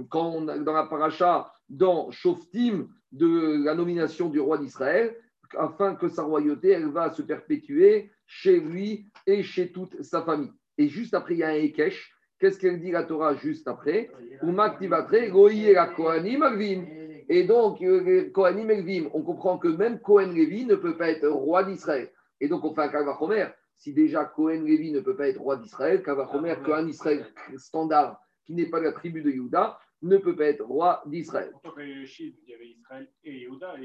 quand 0.10 0.28
on 0.28 0.42
dans 0.42 0.74
la 0.74 0.84
paracha, 0.84 1.52
dans 1.70 2.12
Shoftim, 2.12 2.88
de 3.12 3.64
la 3.64 3.76
nomination 3.76 4.30
du 4.30 4.40
roi 4.40 4.58
d'Israël, 4.58 5.16
afin 5.58 5.96
que 5.96 6.10
sa 6.10 6.24
royauté, 6.24 6.70
elle 6.70 6.90
va 6.90 7.12
se 7.12 7.22
perpétuer 7.22 8.12
chez 8.26 8.60
lui 8.60 9.10
et 9.26 9.44
chez 9.44 9.72
toute 9.72 10.02
sa 10.02 10.22
famille. 10.22 10.52
Et 10.78 10.90
juste 10.90 11.14
après, 11.14 11.36
il 11.36 11.40
y 11.40 11.44
a 11.44 11.50
un 11.50 11.54
Ekesh. 11.56 12.14
Qu'est-ce 12.40 12.60
qu'elle 12.60 12.80
dit 12.80 12.92
la 12.92 13.04
Torah 13.04 13.36
juste 13.36 13.68
après? 13.68 14.12
Et 17.30 17.44
donc, 17.44 17.82
euh, 17.82 18.30
Kohanim 18.30 18.70
Elvim, 18.70 19.10
on 19.14 19.24
comprend 19.24 19.58
que 19.58 19.68
même 19.68 20.00
Kohen 20.00 20.34
Lévi 20.34 20.66
ne 20.66 20.76
peut 20.76 20.96
pas 20.96 21.10
être 21.10 21.28
roi 21.28 21.64
d'Israël. 21.64 22.12
Et 22.40 22.48
donc, 22.48 22.64
on 22.64 22.74
fait 22.74 22.82
un 22.82 22.90
Kavachomer. 22.90 23.48
Si 23.78 23.94
déjà 23.94 24.26
Kohen 24.26 24.66
Lévi 24.66 24.92
ne 24.92 25.00
peut 25.00 25.16
pas 25.16 25.28
être 25.28 25.42
roi 25.42 25.58
d'Israël, 25.58 26.04
Kavachomer, 26.04 26.56
qu'un 26.66 26.88
Israël 26.88 27.26
standard 27.58 28.20
qui 28.46 28.54
n'est 28.54 28.70
pas 28.70 28.80
la 28.80 28.92
tribu 28.92 29.22
de 29.22 29.30
Juda 29.30 29.80
ne 30.02 30.18
peut 30.18 30.36
pas 30.36 30.46
être 30.46 30.64
roi 30.64 31.02
d'Israël. 31.08 31.50
Pourtant, 31.52 31.72
quand 31.76 31.82
il 31.82 32.04
y 32.04 32.24
il 32.46 32.50
y 32.50 32.54
avait 32.54 32.68
Israël 32.68 33.08
et 33.24 33.40
Yehuda, 33.40 33.76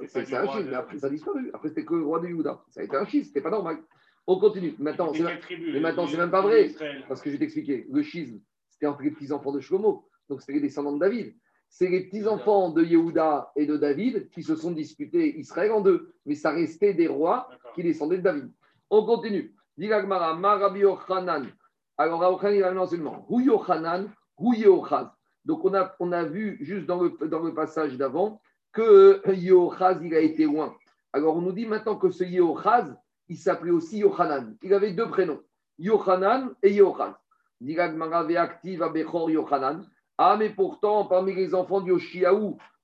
et 0.00 0.06
c'était 0.06 0.36
un 0.36 0.46
schisme, 0.52 0.68
mais 0.70 0.74
après 0.76 0.98
ça 0.98 1.06
a 1.06 1.10
disparu. 1.10 1.50
Après, 1.52 1.68
c'était 1.68 1.84
que 1.84 1.94
le 1.94 2.04
roi 2.04 2.20
de 2.20 2.28
Juda. 2.28 2.62
Ça 2.70 2.80
a 2.80 2.84
été 2.84 2.96
un 2.96 3.04
schisme, 3.04 3.28
c'était 3.28 3.40
pas 3.42 3.50
normal. 3.50 3.78
On 4.26 4.38
continue. 4.38 4.74
Maintenant, 4.78 5.12
c'est 5.12 5.24
mais 5.24 5.80
maintenant, 5.80 6.04
Les- 6.04 6.10
c'est 6.12 6.16
même 6.16 6.30
pas 6.30 6.42
vrai. 6.42 6.70
Parce 7.08 7.20
que 7.20 7.28
je 7.30 7.34
vais 7.34 7.40
t'expliquer. 7.40 7.86
Le 7.90 8.02
schisme, 8.02 8.40
c'était 8.68 8.86
entre 8.86 9.02
les 9.02 9.10
petits-enfants 9.10 9.52
de 9.52 9.60
Shlomo. 9.60 10.08
Donc, 10.28 10.40
c'était 10.40 10.52
les 10.54 10.60
descendants 10.60 10.92
de 10.92 11.00
David. 11.00 11.34
C'est 11.68 11.88
les 11.88 12.04
petits-enfants 12.04 12.70
de 12.70 12.84
Yehuda 12.84 13.50
et 13.56 13.66
de 13.66 13.76
David 13.76 14.30
qui 14.30 14.42
se 14.42 14.54
sont 14.54 14.70
disputés 14.70 15.38
Israël 15.38 15.72
en 15.72 15.80
deux. 15.80 16.14
Mais 16.26 16.34
ça 16.36 16.52
restait 16.52 16.94
des 16.94 17.08
rois 17.08 17.48
qui 17.74 17.82
descendaient 17.82 18.18
de 18.18 18.22
David. 18.22 18.52
On 18.90 19.04
continue. 19.04 19.54
Dit 19.76 19.88
Marabi 19.88 20.80
Yochanan. 20.80 21.46
Alors, 21.96 22.20
Rabbi 22.20 22.34
Yochanan, 22.34 22.56
il 22.56 22.62
a 22.62 22.70
un 22.70 22.76
enseignement. 22.76 23.26
Hu 23.30 23.42
Yochanan, 23.44 24.08
Donc, 25.44 25.64
on 25.64 26.12
a, 26.12 26.24
vu 26.24 26.58
juste 26.60 26.86
dans 26.86 27.02
le, 27.02 27.54
passage 27.54 27.96
d'avant 27.96 28.40
que 28.72 29.20
Yehochaz, 29.32 30.00
il 30.02 30.14
a 30.14 30.20
été 30.20 30.44
loin. 30.44 30.74
Alors, 31.12 31.36
on 31.36 31.42
nous 31.42 31.52
dit 31.52 31.66
maintenant 31.66 31.96
que 31.96 32.10
ce 32.10 32.24
Yehochaz, 32.24 32.94
il 33.28 33.36
s'appelait 33.36 33.70
aussi 33.70 33.98
Yochanan. 33.98 34.56
Il 34.62 34.72
avait 34.74 34.92
deux 34.92 35.08
prénoms, 35.08 35.40
Yochanan 35.78 36.54
et 36.62 36.72
Yehochaz. 36.72 37.14
Dit 37.60 37.74
l'Agmara, 37.74 38.24
Ve'aktiv 38.24 38.82
Abechor 38.82 39.30
Yochanan. 39.30 39.86
Ah, 40.18 40.36
mais 40.38 40.50
pourtant, 40.50 41.06
parmi 41.06 41.34
les 41.34 41.54
enfants 41.54 41.80
de 41.80 41.92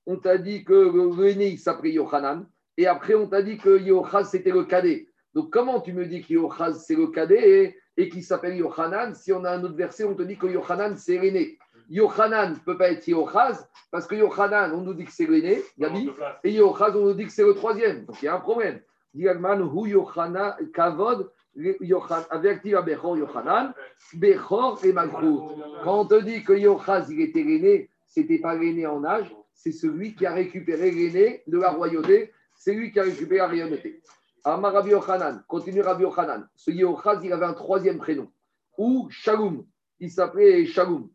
on 0.05 0.17
t'a 0.17 0.37
dit 0.37 0.63
que 0.63 1.21
l'aîné, 1.21 1.49
il 1.49 1.59
s'appelait 1.59 1.91
Yochanan. 1.91 2.47
Et 2.77 2.87
après, 2.87 3.15
on 3.15 3.27
t'a 3.27 3.41
dit 3.41 3.57
que 3.57 3.79
Yochaz, 3.79 4.25
c'était 4.25 4.51
le 4.51 4.63
cadet. 4.63 5.07
Donc, 5.33 5.51
comment 5.51 5.79
tu 5.79 5.93
me 5.93 6.05
dis 6.05 6.21
que 6.21 6.33
Yochaz, 6.33 6.83
c'est 6.85 6.95
le 6.95 7.07
cadet 7.07 7.77
et, 7.99 8.09
qu'il 8.09 8.23
s'appelle 8.23 8.55
Yochanan 8.55 9.13
Si 9.13 9.31
on 9.33 9.43
a 9.43 9.51
un 9.51 9.63
autre 9.63 9.75
verset, 9.75 10.05
on 10.05 10.15
te 10.15 10.23
dit 10.23 10.37
que 10.37 10.47
Yochanan, 10.47 10.95
c'est 10.95 11.17
l'aîné. 11.17 11.57
Yochanan 11.89 12.53
ne 12.53 12.59
peut 12.59 12.77
pas 12.77 12.91
être 12.91 13.07
Yochaz 13.07 13.67
parce 13.91 14.07
que 14.07 14.15
Yochanan, 14.15 14.73
on 14.73 14.81
nous 14.81 14.93
dit 14.93 15.05
que 15.05 15.11
c'est 15.11 15.25
l'aîné, 15.25 15.61
Gabi, 15.77 16.09
et 16.43 16.51
Yochaz, 16.51 16.95
on 16.95 17.05
nous 17.05 17.13
dit 17.13 17.25
que 17.25 17.31
c'est 17.31 17.43
le 17.43 17.53
troisième. 17.55 18.05
Donc, 18.05 18.21
il 18.21 18.25
y 18.25 18.27
a 18.27 18.35
un 18.35 18.39
problème. 18.39 18.79
Diagman, 19.13 19.61
Hu 19.61 19.89
Yochanan, 19.89 20.53
Kavod, 20.73 21.31
Bechor 21.55 23.17
Yochanan, 23.17 23.73
Bechor 24.13 24.79
et 24.83 24.93
Malchut. 24.93 25.39
Quand 25.83 26.01
on 26.01 26.05
te 26.05 26.21
dit 26.21 26.43
que 26.43 26.53
Yochaz, 26.53 27.07
il 27.09 27.21
était 27.21 27.43
l'aîné, 27.43 27.89
c'était 28.07 28.39
pas 28.39 28.55
l'aîné 28.55 28.85
en 28.87 29.03
âge, 29.03 29.35
c'est 29.53 29.71
celui 29.71 30.15
qui 30.15 30.25
a 30.25 30.33
récupéré 30.33 30.91
l'aîné 30.91 31.43
de 31.47 31.57
la 31.57 31.71
royauté, 31.71 32.31
c'est 32.55 32.73
lui 32.73 32.91
qui 32.91 32.99
a 32.99 33.03
récupéré 33.03 33.39
la 33.39 33.47
royauté. 33.47 34.01
Amar 34.43 34.73
Rabbi 34.73 34.91
Yochanan, 34.91 35.43
continue 35.47 35.81
Rabbi 35.81 36.03
Yochanan. 36.03 36.47
Ce 36.55 36.71
Yochaz, 36.71 37.19
il 37.23 37.33
avait 37.33 37.45
un 37.45 37.53
troisième 37.53 37.97
prénom, 37.97 38.31
ou 38.77 39.07
Shalom. 39.09 39.65
Il 39.99 40.11
s'appelait 40.11 40.65
Shalom. 40.65 41.09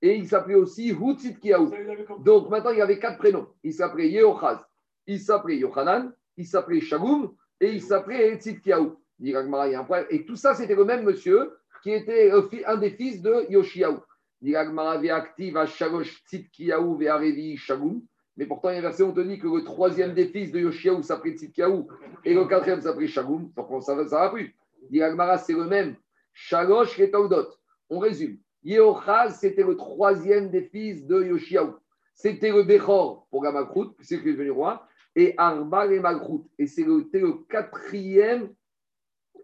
Et 0.00 0.14
il 0.14 0.28
s'appelait 0.28 0.54
aussi 0.54 0.90
Hutzitkiaou. 0.90 1.72
Donc 2.20 2.50
maintenant, 2.50 2.70
il 2.70 2.80
avait 2.80 3.00
quatre 3.00 3.18
prénoms. 3.18 3.48
Il 3.64 3.74
s'appelait 3.74 4.08
Yehochaz, 4.08 4.60
il 5.06 5.20
s'appelait 5.20 5.56
Yochanan, 5.56 6.12
il 6.36 6.46
s'appelait 6.46 6.80
Shalom 6.80 7.34
et 7.60 7.72
il 7.72 7.82
s'appelait 7.82 8.36
Tzitkiaou. 8.36 8.96
Il 9.20 9.30
y 9.30 9.34
a 9.34 9.40
un 9.40 9.84
problème. 9.84 10.06
Et 10.10 10.24
tout 10.24 10.36
ça, 10.36 10.54
c'était 10.54 10.76
le 10.76 10.84
même 10.84 11.04
monsieur 11.04 11.58
qui 11.82 11.90
était 11.90 12.30
euh, 12.32 12.48
un 12.66 12.76
des 12.76 12.90
fils 12.90 13.20
de 13.20 13.50
Yoshiaou. 13.50 13.98
Dit 14.40 14.52
l'Agmara 14.52 14.92
active 14.92 15.56
à 15.56 15.66
Shalosh 15.66 16.22
Tzitkiyahu 16.24 16.96
Ve'arevi 16.98 17.56
Shagum. 17.56 18.02
Mais 18.38 18.46
pourtant, 18.46 18.70
il 18.70 18.74
y 18.74 18.76
a 18.76 18.78
un 18.78 18.82
verset, 18.82 19.02
on 19.02 19.12
te 19.12 19.20
dit 19.20 19.40
que 19.40 19.48
le 19.48 19.64
troisième 19.64 20.14
des 20.14 20.28
fils 20.28 20.52
de 20.52 20.60
Yoshiaou 20.60 21.02
s'appelait 21.02 21.32
Tzitkiyahu 21.32 21.86
et 22.24 22.34
le 22.34 22.44
quatrième 22.44 22.80
s'appelait 22.80 23.08
Shagum. 23.08 23.50
Donc 23.56 23.82
ça 23.82 23.96
ne 23.96 24.02
va 24.02 24.30
plus. 24.30 24.54
Dit 24.90 25.00
c'est 25.44 25.52
le 25.52 25.64
même. 25.64 25.96
Shalosh 26.32 27.00
et 27.00 27.10
Taudot. 27.10 27.48
On 27.90 27.98
résume. 27.98 28.38
Yehochaz, 28.62 29.38
c'était 29.40 29.64
le 29.64 29.76
troisième 29.76 30.50
des 30.50 30.62
fils 30.62 31.04
de 31.04 31.24
Yoshiaou. 31.24 31.74
C'était 32.14 32.52
le 32.52 32.62
Bechor 32.62 33.26
pour 33.28 33.42
la 33.42 33.50
Malchut, 33.50 33.94
puisque 33.96 34.12
est 34.12 34.32
devenu 34.32 34.52
roi, 34.52 34.86
et 35.16 35.34
Arba 35.36 35.86
et 35.86 35.98
Malchut. 35.98 36.44
Et 36.60 36.68
c'était 36.68 37.20
le 37.20 37.44
quatrième 37.48 38.54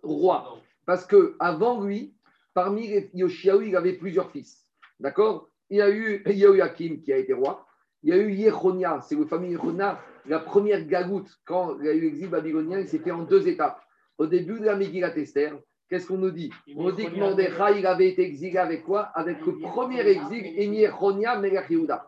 roi. 0.05 0.61
Parce 0.86 1.05
que 1.05 1.34
avant 1.40 1.82
lui, 1.82 2.14
parmi 2.53 2.88
Yoshiaou, 3.12 3.62
il 3.62 3.74
avait 3.74 3.95
plusieurs 3.95 4.30
fils. 4.30 4.64
D'accord? 5.01 5.51
Il 5.68 5.78
y 5.78 5.82
a 5.82 5.90
eu 5.90 6.22
Yehoyakim 6.26 7.01
qui 7.03 7.12
a 7.12 7.16
été 7.16 7.32
roi. 7.32 7.66
Il 8.05 8.11
y 8.11 8.12
a 8.12 8.18
eu 8.18 8.30
Yechonia, 8.32 9.00
c'est 9.00 9.14
le 9.14 9.24
famille 9.24 9.52
Yechonia. 9.52 9.98
La 10.26 10.38
première 10.38 10.84
galoute, 10.86 11.30
quand 11.46 11.78
il 11.80 11.86
y 11.86 11.88
a 11.88 11.94
eu 11.94 12.02
l'exil 12.02 12.28
babylonien, 12.28 12.80
il 12.80 12.86
s'est 12.86 12.98
fait 12.98 13.11
en 13.11 13.22
deux 13.22 13.48
étapes. 13.48 13.80
Au 14.18 14.26
début 14.26 14.61
de 14.61 14.66
la 14.66 14.76
Megillat 14.76 15.16
Esther, 15.16 15.59
qu'est-ce 15.88 16.07
qu'on 16.07 16.18
nous 16.18 16.30
dit 16.30 16.50
On 16.76 16.84
nous 16.84 16.92
dit 16.92 17.07
que 17.07 17.18
Mordechai, 17.18 17.78
il 17.78 17.86
avait 17.86 18.11
été 18.11 18.22
exilé 18.22 18.59
avec 18.59 18.84
quoi 18.84 19.05
Avec 19.14 19.40
le 19.46 19.59
premier 19.59 20.07
exil, 20.07 20.44
Yechonia 20.44 21.38
Melech 21.38 21.70
Yehuda. 21.70 22.07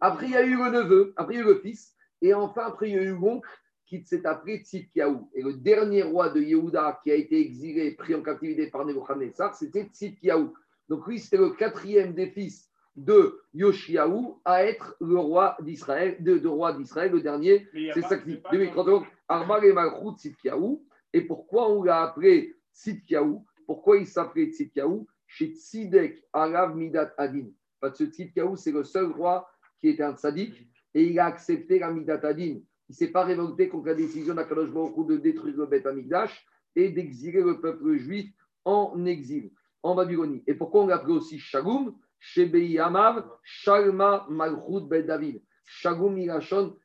Après, 0.00 0.26
il 0.26 0.32
y 0.32 0.36
a 0.36 0.44
eu 0.44 0.54
le 0.54 0.70
neveu, 0.70 1.14
après, 1.16 1.34
il 1.34 1.36
y 1.38 1.40
a 1.40 1.44
eu 1.44 1.46
le 1.46 1.60
fils, 1.60 1.94
et 2.20 2.34
enfin, 2.34 2.66
après, 2.66 2.90
il 2.90 2.94
y 2.96 2.98
a 2.98 3.02
eu 3.02 3.16
l'oncle 3.16 3.48
qui 3.86 4.04
s'est 4.04 4.26
appelé 4.26 4.58
Tzidkiaou. 4.58 5.30
Et 5.32 5.40
le 5.40 5.54
dernier 5.54 6.02
roi 6.02 6.28
de 6.28 6.42
Yehuda 6.42 7.00
qui 7.02 7.10
a 7.10 7.14
été 7.14 7.40
exilé, 7.40 7.92
pris 7.92 8.14
en 8.14 8.20
captivité 8.22 8.66
par 8.66 8.84
Nebuchadnezzar, 8.84 9.54
c'était 9.54 9.84
Tzidkiaou. 9.84 10.52
Donc 10.90 11.06
lui, 11.06 11.18
c'était 11.18 11.38
le 11.38 11.50
quatrième 11.50 12.12
des 12.12 12.28
fils 12.28 12.67
de 12.98 13.40
Yoshiaou 13.54 14.40
à 14.44 14.64
être 14.64 14.96
le 15.00 15.18
roi 15.18 15.56
d'Israël, 15.62 16.16
de, 16.20 16.38
de 16.38 16.48
roi 16.48 16.72
d'Israël, 16.72 17.12
le 17.12 17.20
dernier. 17.20 17.68
C'est 17.94 18.02
ça 18.02 18.18
qui 18.18 18.40
2030. 18.50 19.04
Armal 19.28 19.64
et 19.64 19.72
Malchut 19.72 20.16
Tzidkiaou. 20.16 20.84
Et 21.12 21.22
pourquoi 21.22 21.70
on 21.70 21.82
l'a 21.82 22.02
appelé 22.02 22.56
Tzidkiaou 22.74 23.44
Pourquoi 23.66 23.98
il 23.98 24.06
s'appelait 24.06 24.46
Tzidkiaou 24.46 25.06
Chez 25.26 25.52
Tzidek 25.52 26.24
Arav 26.32 26.76
Midat 26.76 27.14
Adin. 27.16 27.46
Parce 27.80 27.98
que 27.98 28.04
Tzidkiaou, 28.04 28.56
c'est 28.56 28.72
le 28.72 28.82
seul 28.82 29.06
roi 29.12 29.48
qui 29.80 29.88
était 29.90 30.02
un 30.02 30.16
tzaddik 30.16 30.68
et 30.94 31.04
il 31.04 31.20
a 31.20 31.26
accepté 31.26 31.78
la 31.78 31.92
Midat 31.92 32.20
Adin. 32.24 32.60
Il 32.88 32.92
ne 32.92 32.94
s'est 32.94 33.12
pas 33.12 33.24
révolté 33.24 33.68
contre 33.68 33.86
la 33.86 33.94
décision 33.94 34.34
d'Akadosh 34.34 34.70
Baruch 34.70 35.06
de 35.06 35.18
détruire 35.18 35.56
le 35.56 35.66
Beth 35.66 35.86
Amikdash 35.86 36.44
et 36.74 36.88
d'exiler 36.88 37.42
le 37.42 37.60
peuple 37.60 37.96
juif 37.96 38.32
en 38.64 39.04
exil, 39.04 39.52
en 39.82 39.94
Babylonie. 39.94 40.42
Et 40.46 40.54
pourquoi 40.54 40.82
on 40.82 40.86
l'appelait 40.86 41.12
aussi 41.12 41.38
Shagum 41.38 41.94
Shebei 42.20 42.78
Amav, 42.78 43.24
Shalma 43.42 44.26
Malchut 44.28 44.88
Ben 44.88 45.06
David. 45.06 45.42
Shagum 45.64 46.18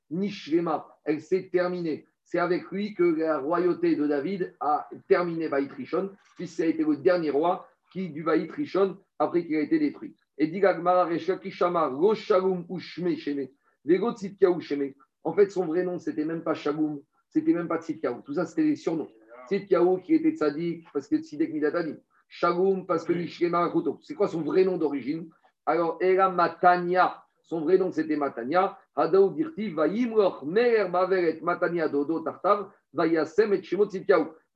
Nishlema. 0.10 0.88
Elle 1.06 1.22
s'est 1.22 1.50
terminée. 1.52 2.06
C'est 2.24 2.40
avec 2.40 2.72
lui 2.72 2.94
que 2.94 3.04
la 3.04 3.38
royauté 3.38 3.96
de 3.96 4.08
David 4.08 4.56
a 4.60 4.90
terminé 5.08 5.50
Baït 5.50 5.72
Rishon, 5.72 6.12
puisque 6.36 6.58
ça 6.58 6.64
a 6.64 6.66
été 6.68 6.84
le 6.84 6.98
dernier 6.98 7.30
roi 7.30 7.68
qui, 7.92 8.10
du 8.10 8.24
Baït 8.24 8.52
Rishon, 8.52 8.98
après 9.20 9.46
qu'il 9.46 9.56
a 9.56 9.62
été 9.62 9.80
détruit. 9.80 10.16
Et 10.38 10.48
dit 10.48 10.60
Gagmara 10.60 11.06
Reshakishama, 11.06 11.88
Rosh 11.88 12.26
Shalom 12.26 12.66
Ushme 12.70 13.16
Sheme, 13.16 13.48
Vego 13.86 14.14
Tzidkiaou 14.14 14.60
Sheme. 14.62 14.94
En 15.24 15.34
fait, 15.34 15.50
son 15.52 15.66
vrai 15.66 15.84
nom, 15.84 16.00
c'était 16.00 16.26
même 16.26 16.44
pas 16.44 16.54
Shagoum, 16.54 17.02
c'était 17.30 17.54
même 17.54 17.68
pas 17.68 17.80
Tzidkiaou. 17.80 18.22
Tout 18.22 18.34
ça, 18.34 18.46
c'était 18.46 18.64
des 18.64 18.76
surnoms. 18.76 19.10
Tzidkiaou 19.48 20.00
qui 20.00 20.16
était 20.16 20.32
tzadik 20.32 20.88
parce 20.92 21.08
que 21.08 21.18
Tzidek 21.18 21.54
Midatani. 21.54 21.96
Shagoum 22.36 22.88
parce 22.88 23.04
que 23.04 23.14
Kuto. 23.14 24.00
C'est 24.02 24.16
quoi 24.16 24.28
son 24.28 24.42
vrai 24.42 24.66
nom 24.66 24.78
d'origine? 24.78 25.30
Alors, 25.68 25.98
Era 26.02 26.32
Matania. 26.32 27.24
Son 27.44 27.62
vrai 27.62 27.78
nom, 27.78 27.92
c'était 27.92 28.16
Matania. 28.16 28.76
Hadaou 28.96 29.30
Dirti, 29.30 29.70
Vayimroch, 29.70 30.42
Mer 30.44 30.90
Maveret, 30.90 31.40
Matania 31.44 31.88
Dodo 31.88 32.22
Tartav, 32.22 32.72
Vayasem 32.92 33.54
et 33.54 33.62
Shemot. 33.62 33.88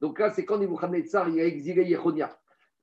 Donc 0.01 0.17
là, 0.17 0.32
c'est 0.32 0.43
quand 0.43 0.57
Nebuchadnezzar 0.57 1.30
il 1.30 1.39
a 1.39 1.45
exilé 1.45 1.84
Yechonia. 1.84 2.36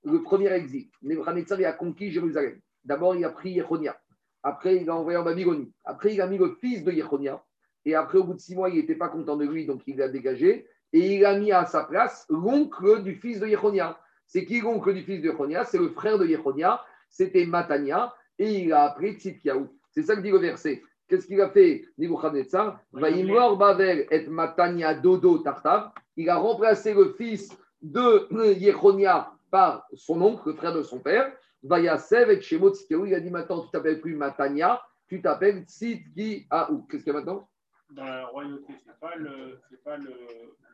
Le 0.04 0.22
premier 0.22 0.52
exil. 0.52 0.88
Nebuchadnezzar 1.02 1.58
il 1.58 1.64
a 1.64 1.72
conquis 1.72 2.12
Jérusalem. 2.12 2.60
D'abord, 2.84 3.16
il 3.16 3.24
a 3.24 3.30
pris 3.30 3.50
Yechonia. 3.50 3.98
Après, 4.44 4.76
il 4.76 4.88
a 4.88 4.94
envoyé 4.94 5.18
en 5.18 5.24
Babylonie. 5.24 5.72
Après, 5.84 6.14
il 6.14 6.20
a 6.20 6.28
mis 6.28 6.38
le 6.38 6.56
fils 6.60 6.84
de 6.84 6.92
Yechonia. 6.92 7.42
Et 7.84 7.96
après, 7.96 8.18
au 8.18 8.24
bout 8.24 8.34
de 8.34 8.40
six 8.40 8.54
mois, 8.54 8.70
il 8.70 8.76
n'était 8.76 8.94
pas 8.94 9.08
content 9.08 9.36
de 9.36 9.44
lui, 9.44 9.66
donc 9.66 9.82
il 9.88 9.96
l'a 9.96 10.08
dégagé. 10.08 10.68
Et 10.92 11.16
il 11.16 11.24
a 11.24 11.36
mis 11.36 11.50
à 11.50 11.64
sa 11.64 11.82
place 11.82 12.26
l'oncle 12.28 13.02
du 13.02 13.16
fils 13.16 13.40
de 13.40 13.48
Yechonia. 13.48 13.98
C'est 14.26 14.44
qui 14.44 14.60
l'oncle 14.60 14.92
du 14.94 15.02
fils 15.02 15.20
de 15.20 15.28
Yechonia? 15.28 15.64
C'est 15.64 15.78
le 15.78 15.90
frère 15.90 16.18
de 16.18 16.26
Yechonia. 16.26 16.82
C'était 17.08 17.46
Matania. 17.46 18.14
Et 18.38 18.62
il 18.62 18.72
a 18.72 18.84
appelé 18.84 19.12
Tzidkiaou. 19.12 19.68
C'est 19.90 20.02
ça 20.02 20.16
que 20.16 20.20
dit 20.20 20.30
le 20.30 20.38
verset. 20.38 20.82
Qu'est-ce 21.06 21.26
qu'il 21.26 21.40
a 21.40 21.50
fait 21.50 21.84
Nebuchadnezzar? 21.98 22.80
Vaïmor 22.92 23.56
Bavel 23.56 24.06
et 24.10 24.26
Matania 24.26 24.94
Dodo 24.94 25.38
Tartav. 25.38 25.92
Il 26.16 26.28
a 26.30 26.36
remplacé 26.36 26.94
le 26.94 27.12
fils 27.12 27.56
de 27.82 28.26
Yechonia 28.58 29.32
par 29.50 29.86
son 29.94 30.20
oncle, 30.22 30.48
le 30.48 30.54
frère 30.54 30.74
de 30.74 30.82
son 30.82 30.98
père. 30.98 31.32
Vayasev 31.62 32.30
et 32.30 32.40
Tzidkiaou. 32.40 33.06
Il 33.06 33.14
a 33.14 33.20
dit 33.20 33.30
maintenant, 33.30 33.62
tu 33.62 33.70
t'appelles 33.70 34.00
plus 34.00 34.16
Matania, 34.16 34.82
tu 35.06 35.22
t'appelles 35.22 35.62
Tzidkiaou. 35.64 36.86
Qu'est-ce 36.90 37.04
qu'il 37.04 37.12
y 37.12 37.16
a 37.16 37.18
maintenant? 37.20 37.48
Dans 37.90 38.04
la 38.04 38.26
royauté, 38.26 38.74
c'est 38.84 38.98
pas 38.98 39.14
le, 39.14 39.60
c'est 39.70 39.82
pas 39.84 39.96
le, 39.96 40.12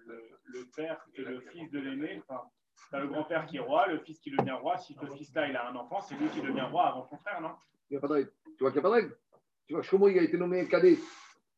le, 0.07 0.23
le 0.47 0.65
père 0.75 1.05
et 1.17 1.23
le 1.23 1.41
fils 1.41 1.71
de 1.71 1.81
l'aîné. 1.81 2.23
Enfin, 2.27 2.43
t'as 2.91 3.01
le 3.01 3.09
grand-père 3.09 3.47
qui 3.47 3.57
est 3.57 3.61
roi, 3.61 3.87
le 3.89 3.99
fils 4.01 4.19
qui 4.21 4.31
devient 4.31 4.53
roi. 4.53 4.79
Si 4.79 4.95
ce 4.95 5.07
fils-là, 5.07 5.49
il 5.49 5.57
a 5.57 5.69
un 5.69 5.77
enfant, 5.77 6.01
c'est 6.01 6.15
lui 6.17 6.29
qui 6.29 6.41
devient 6.41 6.67
roi 6.71 6.89
avant 6.89 7.05
son 7.05 7.17
frère, 7.19 7.41
non? 7.41 7.51
Il 7.91 7.95
n'y 7.95 7.97
a 7.99 8.01
pas 8.01 8.09
de 8.09 8.13
règle. 8.13 8.31
Tu 8.57 8.65
vois 8.65 8.71
qu'il 8.71 8.81
n'y 8.81 8.87
a 8.87 8.91
pas 8.91 8.97
de 8.97 9.03
règle. 9.03 9.17
Tu 9.67 9.75
vois, 9.75 9.83
Shlomo, 9.83 10.09
il 10.09 10.19
a 10.19 10.23
été 10.23 10.37
nommé 10.39 10.67
cadet. 10.69 10.99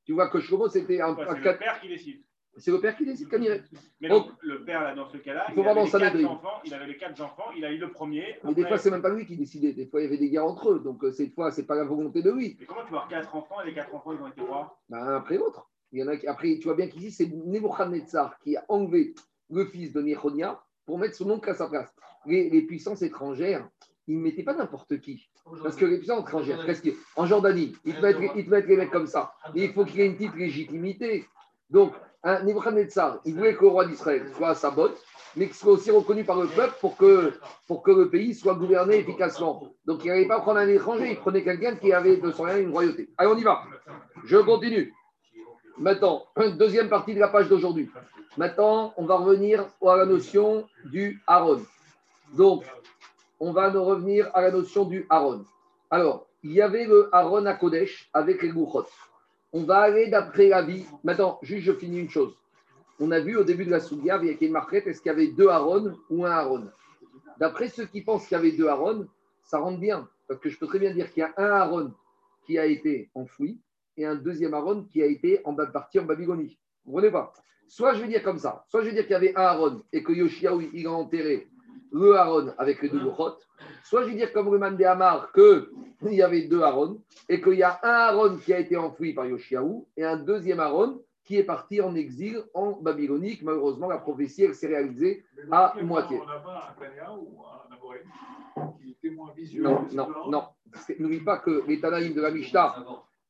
Tu 0.05 0.13
vois 0.13 0.29
que 0.29 0.41
Shlomo, 0.41 0.69
c'était 0.69 1.01
un, 1.01 1.15
Ouais, 1.15 1.25
C'est 1.29 1.41
le 1.53 1.59
père 1.59 1.81
qui 1.81 1.89
décide. 1.89 2.23
C'est 2.59 2.71
le 2.71 2.81
père 2.81 2.95
qui 2.97 3.07
décide 3.07 3.31
quand 3.31 3.39
il 3.39 3.47
est. 3.47 3.63
Mais 4.01 4.09
Oh. 4.11 4.21
donc, 4.21 4.33
le 4.43 4.63
père, 4.63 4.83
là, 4.83 4.95
dans 4.95 5.07
ce 5.09 5.17
cas-là, 5.17 5.47
Il 5.57 5.67
avait 5.67 5.75
les 5.75 5.89
quatre 5.89 6.25
enfants, 6.27 6.61
il 6.65 6.75
avait 6.75 6.87
les 6.87 6.97
quatre 6.99 7.21
enfants, 7.23 7.51
il 7.57 7.65
a 7.65 7.73
eu 7.73 7.79
le 7.79 7.91
premier. 7.91 8.39
Mais 8.45 8.53
des 8.53 8.67
fois, 8.67 8.77
c'est 8.77 8.91
même 8.91 9.01
pas 9.01 9.09
lui 9.09 9.25
qui 9.25 9.37
décidait. 9.39 9.73
Des 9.73 9.87
fois, 9.87 10.01
il 10.01 10.05
y 10.05 10.07
avait 10.07 10.19
des 10.19 10.29
guerres 10.29 10.45
entre 10.45 10.73
eux. 10.73 10.81
Donc, 10.81 11.03
euh, 11.03 11.13
cette 11.13 11.33
fois, 11.33 11.51
c'est 11.51 11.67
pas 11.67 11.77
la 11.77 11.85
volonté 11.85 12.21
de 12.23 12.31
lui. 12.31 12.57
Mais 12.61 12.67
comment 12.67 12.85
tu 12.85 12.91
vois 12.91 13.07
quatre 13.09 13.35
enfants 13.35 13.63
et 13.63 13.67
les 13.69 13.75
quatre 13.75 13.95
enfants, 13.95 14.13
ils 14.13 14.21
ont 14.21 14.27
été 14.29 14.43
rois? 14.43 14.79
Ben, 14.91 14.99
un 14.99 15.17
après 15.17 15.39
l'autre. 15.39 15.67
Il 15.93 16.01
y 16.01 16.03
en 16.03 16.09
a 16.09 16.17
qui... 16.19 16.27
Après, 16.27 16.59
tu 16.59 16.65
vois 16.65 16.75
bien 16.75 16.89
qu'ici, 16.89 17.11
c'est 17.11 17.27
Nebuchadnezzar 17.27 18.39
qui 18.41 18.57
a 18.57 18.65
enlevé 18.69 19.15
le 19.51 19.65
fils 19.67 19.93
de 19.93 20.03
Nechonia 20.03 20.63
pour 20.93 20.99
mettre 20.99 21.17
son 21.17 21.31
oncle 21.31 21.49
à 21.49 21.55
sa 21.55 21.69
place. 21.69 21.89
Les, 22.27 22.51
les 22.51 22.61
puissances 22.61 23.01
étrangères, 23.01 23.67
ils 24.07 24.19
ne 24.19 24.23
mettaient 24.23 24.43
pas 24.43 24.53
n'importe 24.53 25.01
qui. 25.01 25.31
Parce 25.63 25.75
que 25.75 25.87
les 25.87 25.97
puissances 25.97 26.21
étrangères, 26.29 26.67
qu'est-ce 26.67 26.83
qu'il- 26.83 26.97
en 27.17 27.25
Jordanie, 27.25 27.75
ils 27.87 27.95
te, 27.95 28.03
mettent, 28.03 28.19
ils 28.37 28.45
te 28.45 28.51
mettent 28.51 28.67
les 28.67 28.77
mecs 28.77 28.91
comme 28.91 29.07
ça. 29.07 29.33
Mais 29.55 29.63
il 29.63 29.73
faut 29.73 29.87
qu'il 29.87 30.01
y 30.01 30.03
ait 30.03 30.07
une 30.07 30.17
petite 30.17 30.35
légitimité. 30.37 31.25
Donc, 31.71 31.95
un 32.23 32.43
Nebuchadnezzar, 32.43 33.21
il 33.25 33.35
voulait 33.37 33.55
que 33.57 33.63
le 33.63 33.69
roi 33.69 33.87
d'Israël 33.87 34.31
soit 34.37 34.51
à 34.51 34.55
sa 34.55 34.71
botte, 34.71 35.03
mais 35.35 35.47
qu'il 35.47 35.55
soit 35.55 35.73
aussi 35.73 35.91
reconnu 35.91 36.25
par 36.25 36.39
le 36.39 36.47
peuple 36.49 36.75
pour 36.79 36.99
que, 36.99 37.33
pour 37.67 37.83
que 37.83 37.91
le 37.91 38.11
pays 38.11 38.35
soit 38.35 38.55
gouverné 38.55 38.97
efficacement. 38.97 39.73
Donc, 39.87 40.05
il 40.05 40.09
n'allait 40.09 40.29
pas 40.29 40.41
prendre 40.41 40.59
un 40.59 40.69
étranger, 40.69 41.13
il 41.13 41.17
prenait 41.17 41.43
quelqu'un 41.43 41.75
qui 41.77 41.91
avait 41.95 42.19
de 42.19 42.31
son 42.33 42.43
rien 42.43 42.59
une 42.59 42.71
royauté. 42.71 43.09
Allez, 43.17 43.31
on 43.33 43.39
y 43.39 43.43
va. 43.45 43.63
Je 44.27 44.37
continue. 44.37 44.93
Maintenant, 45.79 46.27
deuxième 46.59 46.89
partie 46.89 47.15
de 47.15 47.21
la 47.21 47.29
page 47.29 47.49
d'aujourd'hui. 47.49 47.91
Maintenant, 48.37 48.95
on 48.97 49.05
va 49.05 49.17
revenir 49.17 49.67
à 49.87 49.97
la 49.97 50.07
notion 50.07 50.67
du 50.87 51.23
Aaron. 51.27 51.63
Donc, 52.37 52.65
on 53.41 53.53
va 53.53 53.71
nous 53.71 53.85
revenir 53.85 54.31
à 54.35 54.43
la 54.43 54.51
notion 54.51 54.85
du 54.85 55.07
Aaron. 55.11 55.45
Alors, 55.91 56.27
il 56.43 56.53
y 56.53 56.63
avait 56.63 56.87
le 56.87 57.09
Aaron 57.13 57.47
à 57.47 57.55
Kodesh 57.55 58.09
avec 58.13 58.43
les 58.43 58.49
Gouchot. 58.49 58.87
On 59.53 59.65
va 59.65 59.81
aller 59.81 60.09
d'après 60.09 60.49
la 60.49 60.63
vie. 60.63 60.87
Maintenant, 61.05 61.39
juste 61.43 61.65
je 61.65 61.73
finis 61.73 62.01
une 62.01 62.11
chose. 62.11 62.35
On 63.01 63.11
a 63.11 63.21
vu 63.21 63.37
au 63.37 63.45
début 63.45 63.65
de 63.65 63.71
la 63.71 63.81
Soudia, 63.81 64.19
il 64.23 64.29
y 64.29 64.31
a 64.31 64.37
une 64.41 64.53
marquette, 64.53 64.87
est-ce 64.87 65.01
qu'il 65.01 65.11
y 65.11 65.15
avait 65.15 65.27
deux 65.27 65.49
Aaron 65.49 65.97
ou 66.09 66.25
un 66.25 66.31
Aaron? 66.31 66.69
D'après 67.39 67.69
ceux 67.69 67.87
qui 67.87 68.03
pensent 68.03 68.27
qu'il 68.27 68.37
y 68.37 68.41
avait 68.41 68.53
deux 68.53 68.69
Aaron, 68.69 69.07
ça 69.43 69.59
rentre 69.59 69.79
bien. 69.79 70.09
Parce 70.29 70.41
que 70.41 70.49
je 70.49 70.59
peux 70.59 70.67
très 70.67 70.79
bien 70.79 70.93
dire 70.93 71.13
qu'il 71.13 71.23
y 71.23 71.25
a 71.25 71.33
un 71.37 71.51
Aaron 71.51 71.93
qui 72.47 72.59
a 72.59 72.67
été 72.67 73.11
enfoui 73.15 73.59
et 73.97 74.07
un 74.07 74.15
deuxième 74.15 74.55
Aaron 74.55 74.85
qui 74.85 75.03
a 75.03 75.07
été 75.07 75.41
en 75.45 75.53
bas 75.53 75.67
de 75.67 75.73
partie 75.73 75.99
en 75.99 76.05
Babylonie. 76.05 76.59
Vous 76.85 76.93
comprenez 76.93 77.11
pas? 77.11 77.33
Soit 77.69 77.95
je 77.95 78.03
vais 78.03 78.09
dire 78.09 78.23
comme 78.23 78.39
ça, 78.39 78.65
soit 78.69 78.83
je 78.83 78.89
vais 78.89 78.93
dire 78.93 79.03
qu'il 79.05 79.13
y 79.13 79.17
avait 79.17 79.35
un 79.37 79.43
Aaron 79.43 79.83
et 79.93 80.03
que 80.03 80.13
Yoshiaou, 80.13 80.61
il 80.73 80.87
a 80.87 80.93
enterré 80.93 81.49
le 81.93 82.15
Aaron 82.15 82.53
avec 82.59 82.83
les 82.83 82.89
deux 82.89 83.01
Gouchot, 83.01 83.37
soit 83.85 84.03
je 84.03 84.09
vais 84.09 84.17
dire 84.17 84.33
comme 84.33 84.51
le 84.53 84.59
man 84.59 84.77
de 84.77 84.85
Hamar 84.85 85.31
qu'il 85.33 86.13
y 86.15 86.23
avait 86.23 86.43
deux 86.43 86.63
Aaron 86.63 87.01
et 87.29 87.41
qu'il 87.41 87.55
y 87.55 87.63
a 87.63 87.79
un 87.83 87.89
Aaron 87.89 88.37
qui 88.39 88.53
a 88.53 88.59
été 88.59 88.77
enfoui 88.77 89.13
par 89.13 89.27
Yoshiaou 89.27 89.87
et 89.97 90.05
un 90.05 90.17
deuxième 90.17 90.61
Aaron 90.61 91.03
qui 91.25 91.37
est 91.37 91.45
parti 91.45 91.81
en 91.81 91.95
exil 91.95 92.43
en 92.53 92.73
Babylonie. 92.73 93.39
que 93.39 93.45
Malheureusement, 93.45 93.89
la 93.89 93.99
prophétie, 93.99 94.43
elle 94.45 94.55
s'est 94.55 94.67
réalisée 94.67 95.25
à 95.51 95.75
moitié. 95.83 96.19
On 96.21 96.27
n'a 96.27 96.41
pas 96.41 96.75
un 96.77 96.81
Tania 96.83 97.13
ou 97.13 97.41
un 97.43 97.63
qui 98.79 98.91
était 98.91 99.11
moins 99.11 99.33
visuel. 99.37 99.65
Non, 99.65 99.87
non, 99.93 100.31
non. 100.31 100.45
N'oublie 100.99 101.21
pas 101.21 101.39
que 101.39 101.63
les 101.67 101.81
Tanaïm 101.81 102.15
de 102.15 102.21
la 102.21 102.31
Mishnah, 102.31 102.85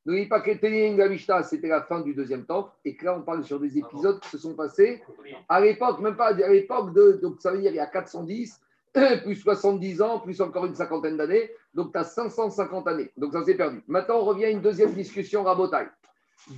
n'oublie 0.05 0.27
pas 0.27 0.41
que 0.41 0.51
les 0.51 0.59
Tanaïm 0.59 0.95
de 0.95 0.99
la 0.99 1.09
Mishnah, 1.09 1.43
c'était 1.43 1.67
la 1.67 1.83
fin 1.83 2.01
du 2.01 2.13
deuxième 2.13 2.45
temple, 2.45 2.71
et 2.83 2.95
que 2.95 3.05
là, 3.05 3.17
on 3.17 3.21
parle 3.21 3.43
sur 3.43 3.59
des 3.59 3.77
épisodes 3.77 4.19
qui 4.19 4.29
se 4.29 4.37
sont 4.37 4.53
passés 4.55 5.01
à 5.47 5.61
l'époque, 5.61 5.99
même 5.99 6.15
pas 6.15 6.27
à 6.27 6.49
l'époque 6.49 6.93
de, 6.93 7.19
donc 7.21 7.41
ça 7.41 7.51
veut 7.51 7.59
dire 7.59 7.71
il 7.71 7.75
y 7.75 7.79
a 7.79 7.87
410, 7.87 8.59
plus 9.23 9.35
70 9.35 10.01
ans, 10.01 10.19
plus 10.19 10.39
encore 10.41 10.65
une 10.65 10.75
cinquantaine 10.75 11.17
d'années. 11.17 11.51
Donc, 11.73 11.91
tu 11.91 11.97
as 11.97 12.03
550 12.03 12.87
années. 12.87 13.11
Donc, 13.17 13.33
ça 13.33 13.43
s'est 13.43 13.55
perdu. 13.55 13.83
Maintenant, 13.87 14.17
on 14.17 14.25
revient 14.25 14.45
à 14.45 14.49
une 14.49 14.61
deuxième 14.61 14.93
discussion 14.93 15.43
rabotaille. 15.43 15.89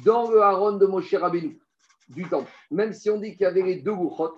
Dans 0.03 0.29
le 0.29 0.41
haron 0.41 0.73
de 0.73 0.85
Moshe 0.85 1.13
Rabbeinu, 1.13 1.59
du 2.09 2.27
temple, 2.27 2.51
même 2.71 2.93
si 2.93 3.09
on 3.09 3.19
dit 3.19 3.31
qu'il 3.31 3.41
y 3.41 3.45
avait 3.45 3.61
les 3.61 3.75
deux 3.77 3.93
Gouchot, 3.93 4.35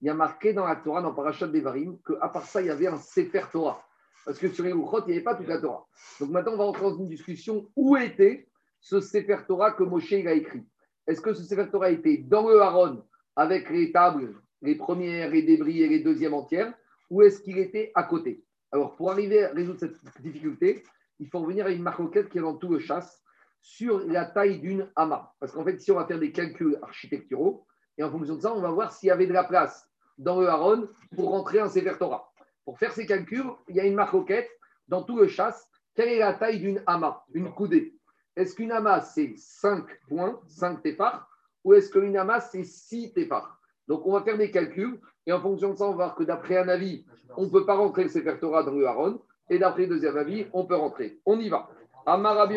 il 0.00 0.06
y 0.06 0.10
a 0.10 0.14
marqué 0.14 0.52
dans 0.52 0.66
la 0.66 0.76
Torah, 0.76 1.02
dans 1.02 1.12
Parashat 1.12 1.48
Devarim, 1.48 1.98
qu'à 2.06 2.28
part 2.28 2.46
ça, 2.46 2.60
il 2.60 2.68
y 2.68 2.70
avait 2.70 2.86
un 2.86 2.96
Sefer 2.96 3.42
Torah. 3.52 3.82
Parce 4.24 4.38
que 4.38 4.48
sur 4.48 4.64
les 4.64 4.72
Gouchot, 4.72 5.00
il 5.06 5.08
n'y 5.08 5.12
avait 5.14 5.24
pas 5.24 5.34
toute 5.34 5.48
la 5.48 5.58
Torah. 5.58 5.86
Donc 6.20 6.30
maintenant, 6.30 6.52
on 6.52 6.56
va 6.56 6.64
rentrer 6.64 6.82
dans 6.82 6.98
une 6.98 7.08
discussion 7.08 7.68
où 7.74 7.96
était 7.96 8.46
ce 8.80 9.00
Sefer 9.00 9.38
que 9.46 9.82
Moshe 9.82 10.12
a 10.12 10.32
écrit. 10.32 10.66
Est-ce 11.06 11.20
que 11.20 11.34
ce 11.34 11.42
Sefer 11.42 11.68
était 11.88 12.18
dans 12.18 12.48
le 12.48 12.60
Haron 12.60 13.04
avec 13.36 13.70
les 13.70 13.92
tables, 13.92 14.34
les 14.62 14.74
premières, 14.74 15.30
les 15.30 15.42
débris 15.42 15.82
et 15.82 15.88
les 15.88 16.00
deuxièmes 16.00 16.34
entières, 16.34 16.72
ou 17.10 17.22
est-ce 17.22 17.40
qu'il 17.40 17.58
était 17.58 17.92
à 17.94 18.04
côté? 18.04 18.44
Alors, 18.72 18.94
pour 18.96 19.10
arriver 19.10 19.44
à 19.44 19.52
résoudre 19.52 19.80
cette 19.80 19.96
difficulté, 20.20 20.84
il 21.18 21.28
faut 21.28 21.40
revenir 21.40 21.66
à 21.66 21.70
une 21.70 21.82
marquette 21.82 22.28
qui 22.28 22.38
est 22.38 22.42
dans 22.42 22.56
tout 22.56 22.68
le 22.68 22.78
chasse 22.78 23.22
sur 23.60 24.06
la 24.06 24.24
taille 24.24 24.60
d'une 24.60 24.90
hama. 24.96 25.34
Parce 25.40 25.52
qu'en 25.52 25.64
fait, 25.64 25.78
si 25.80 25.90
on 25.90 25.96
va 25.96 26.06
faire 26.06 26.18
des 26.18 26.32
calculs 26.32 26.78
architecturaux, 26.82 27.66
et 27.98 28.02
en 28.02 28.10
fonction 28.10 28.36
de 28.36 28.40
ça, 28.40 28.54
on 28.54 28.60
va 28.60 28.70
voir 28.70 28.92
s'il 28.92 29.08
y 29.08 29.10
avait 29.10 29.26
de 29.26 29.32
la 29.32 29.44
place 29.44 29.86
dans 30.16 30.40
le 30.40 30.48
Haron 30.48 30.88
pour 31.14 31.30
rentrer 31.30 31.60
un 31.60 31.68
Sefer. 31.68 31.96
Pour 32.64 32.78
faire 32.78 32.92
ces 32.92 33.06
calculs, 33.06 33.50
il 33.68 33.76
y 33.76 33.80
a 33.80 33.84
une 33.84 33.94
marquette 33.94 34.48
dans 34.88 35.02
tout 35.02 35.18
le 35.18 35.26
chasse. 35.26 35.68
Quelle 35.94 36.08
est 36.08 36.18
la 36.18 36.34
taille 36.34 36.60
d'une 36.60 36.82
hama, 36.86 37.24
une 37.34 37.52
coudée 37.52 37.99
Est-ce 38.40 38.54
qu'une 38.54 38.72
hama, 38.72 39.02
c'est 39.02 39.34
5 39.36 39.84
points, 40.08 40.40
5 40.46 40.80
téphars, 40.82 41.28
ou 41.62 41.74
est-ce 41.74 41.90
qu'une 41.90 42.16
hama, 42.16 42.40
c'est 42.40 42.64
6 42.64 43.12
téphars 43.12 43.60
Donc, 43.86 44.06
on 44.06 44.12
va 44.12 44.22
faire 44.22 44.38
des 44.38 44.50
calculs, 44.50 44.98
et 45.26 45.32
en 45.34 45.42
fonction 45.42 45.72
de 45.72 45.76
ça, 45.76 45.84
on 45.84 45.90
va 45.90 45.96
voir 45.96 46.14
que 46.14 46.24
d'après 46.24 46.56
un 46.56 46.68
avis, 46.68 47.04
on 47.36 47.44
ne 47.44 47.50
peut 47.50 47.66
pas 47.66 47.74
rentrer 47.74 48.04
le 48.04 48.08
Sefer 48.08 48.38
Torah 48.40 48.62
dans 48.62 48.72
le 48.72 48.86
Haron, 48.86 49.20
et 49.50 49.58
d'après 49.58 49.82
le 49.82 49.88
deuxième 49.88 50.16
avis, 50.16 50.46
on 50.54 50.64
peut 50.64 50.76
rentrer. 50.76 51.20
On 51.26 51.38
y 51.38 51.50
va. 51.50 51.68
Amarabi. 52.06 52.56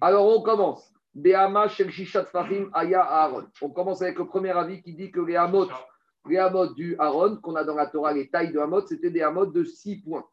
Alors, 0.00 0.26
on 0.26 0.42
commence. 0.42 0.92
On 3.62 3.70
commence 3.70 4.02
avec 4.02 4.18
le 4.18 4.26
premier 4.26 4.50
avis 4.50 4.82
qui 4.82 4.92
dit 4.92 5.12
que 5.12 5.20
les 5.20 5.36
hamot, 5.36 5.68
les 6.28 6.38
hamot 6.38 6.74
du 6.74 6.96
Aaron, 6.98 7.36
qu'on 7.36 7.54
a 7.54 7.62
dans 7.62 7.76
la 7.76 7.86
Torah, 7.86 8.12
les 8.12 8.28
tailles 8.28 8.50
de 8.50 8.58
hamot, 8.58 8.84
c'était 8.84 9.10
des 9.10 9.22
hamot 9.22 9.46
de 9.46 9.62
6 9.62 10.02
points. 10.02 10.24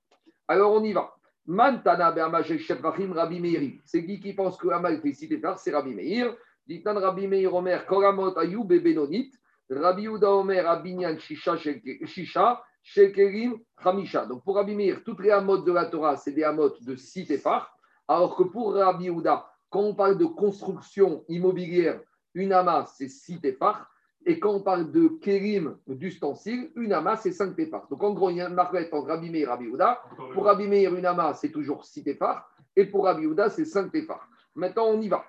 Alors, 0.47 0.73
on 0.73 0.83
y 0.83 0.93
va. 0.93 1.13
Mantana 1.45 2.11
Rabbi 2.11 3.39
Meir. 3.39 3.79
C'est 3.85 4.05
qui 4.05 4.19
qui 4.19 4.33
pense 4.33 4.57
que 4.57 4.67
6 5.11 5.29
tétards 5.29 5.59
C'est 5.59 5.71
Rabbi 5.71 5.93
Meir. 5.93 6.35
Ditan 6.67 6.93
Rabbi 6.93 7.27
Meir 7.27 7.53
Omer, 7.53 7.85
Koramot 7.85 8.37
ayou 8.37 8.63
bebenonit. 8.63 9.31
Rabbi 9.69 10.07
Uda 10.07 10.31
Omer, 10.31 10.67
Abinyan 10.67 11.17
shisha 11.17 11.57
shisha. 11.57 12.61
Shekerim 12.83 13.59
Hamisha. 13.83 14.25
Donc 14.25 14.43
pour 14.43 14.55
Rabbi 14.55 14.75
Meir, 14.75 15.03
toutes 15.03 15.21
les 15.21 15.31
hamot 15.31 15.59
de 15.59 15.71
la 15.71 15.85
Torah, 15.85 16.17
c'est 16.17 16.31
des 16.31 16.43
hamot 16.43 16.73
de 16.81 16.95
6 16.95 17.27
tétards. 17.27 17.71
Alors 18.07 18.35
que 18.35 18.43
pour 18.43 18.73
Rabbi 18.73 19.07
Uda, 19.07 19.47
quand 19.69 19.81
on 19.81 19.95
parle 19.95 20.17
de 20.17 20.25
construction 20.25 21.23
immobilière, 21.29 22.01
une 22.33 22.53
amas, 22.53 22.93
c'est 22.97 23.09
6 23.09 23.39
téphars. 23.39 23.87
Et 24.25 24.39
quand 24.39 24.51
on 24.51 24.59
parle 24.61 24.91
de 24.91 25.07
kérim, 25.21 25.77
d'ustensiles, 25.87 26.71
une 26.75 26.93
amas, 26.93 27.17
c'est 27.17 27.31
5 27.31 27.55
téphars. 27.55 27.87
Donc 27.89 28.03
en 28.03 28.13
gros, 28.13 28.29
il 28.29 28.37
y 28.37 28.41
a 28.41 28.47
une 28.47 28.53
marquette 28.53 28.93
entre 28.93 29.07
Rabbi 29.07 29.29
Meir 29.29 29.47
et 29.47 29.49
Rabbi 29.49 29.67
Ouda. 29.67 30.01
Pour 30.33 30.45
Rabbi 30.45 30.67
Meir, 30.67 30.93
une 30.93 31.05
amas, 31.05 31.33
c'est 31.33 31.49
toujours 31.49 31.85
6 31.85 32.03
téphars. 32.03 32.47
Et 32.75 32.85
pour 32.85 33.05
Rabbi 33.05 33.25
Ouda, 33.25 33.49
c'est 33.49 33.65
5 33.65 33.91
téphars. 33.91 34.27
Maintenant, 34.55 34.85
on 34.87 35.01
y 35.01 35.07
va. 35.07 35.25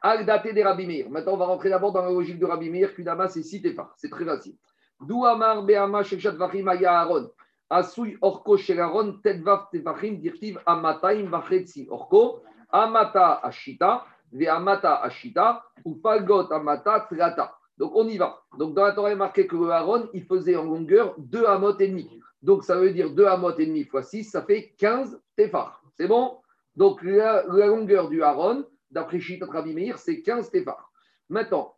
Al 0.00 0.24
daté 0.24 0.52
des 0.52 0.62
Rabbi 0.62 0.86
Meir. 0.86 1.10
Maintenant, 1.10 1.34
on 1.34 1.36
va 1.36 1.46
rentrer 1.46 1.68
d'abord 1.68 1.92
dans 1.92 2.02
la 2.02 2.10
logique 2.10 2.38
de 2.38 2.46
Rabbi 2.46 2.70
Meir 2.70 2.94
qu'une 2.94 3.08
amas, 3.08 3.28
c'est 3.28 3.42
6 3.42 3.62
téphars. 3.62 3.92
C'est 3.96 4.10
très 4.10 4.24
facile. 4.24 4.56
D'où 5.00 5.24
Amar 5.24 5.62
Be'ama 5.64 6.02
Shechat 6.02 6.32
Vachim 6.32 6.66
Aya 6.68 7.00
Aaron. 7.00 7.30
Asui 7.68 8.16
Orko 8.22 8.56
Shelaron 8.56 9.20
Tedvav 9.22 9.68
Tefachim 9.70 10.18
Dirtiv 10.18 10.58
Amataim 10.64 11.28
Vachetzi 11.28 11.86
Orko. 11.90 12.42
Amata 12.70 13.40
Ashita, 13.42 14.04
Amata 14.50 15.02
Ashita, 15.02 15.62
ou 15.86 15.98
Amata 16.04 17.00
Trata. 17.00 17.57
Donc 17.78 17.92
on 17.94 18.06
y 18.08 18.18
va. 18.18 18.42
Donc 18.58 18.74
dans 18.74 18.84
la 18.84 18.92
Torah, 18.92 19.10
il 19.10 19.12
est 19.12 19.16
marqué 19.16 19.46
que 19.46 19.56
le 19.56 19.70
Aaron, 19.70 20.08
il 20.12 20.24
faisait 20.24 20.56
en 20.56 20.64
longueur 20.64 21.14
2 21.18 21.46
amot 21.46 21.78
et 21.78 21.88
demi. 21.88 22.10
Donc 22.42 22.64
ça 22.64 22.76
veut 22.76 22.92
dire 22.92 23.10
2 23.10 23.24
amot 23.26 23.56
et 23.56 23.66
demi 23.66 23.84
fois 23.84 24.02
6, 24.02 24.24
ça 24.24 24.42
fait 24.42 24.74
15 24.78 25.20
téphars. 25.36 25.82
C'est 25.96 26.08
bon? 26.08 26.38
Donc 26.76 27.02
la, 27.02 27.44
longueur 27.46 28.08
du 28.08 28.22
Aaron, 28.22 28.64
d'après 28.90 29.20
Shita 29.20 29.46
Rabbi 29.46 29.92
c'est 29.96 30.22
15 30.22 30.50
téphars. 30.50 30.90
Maintenant. 31.28 31.74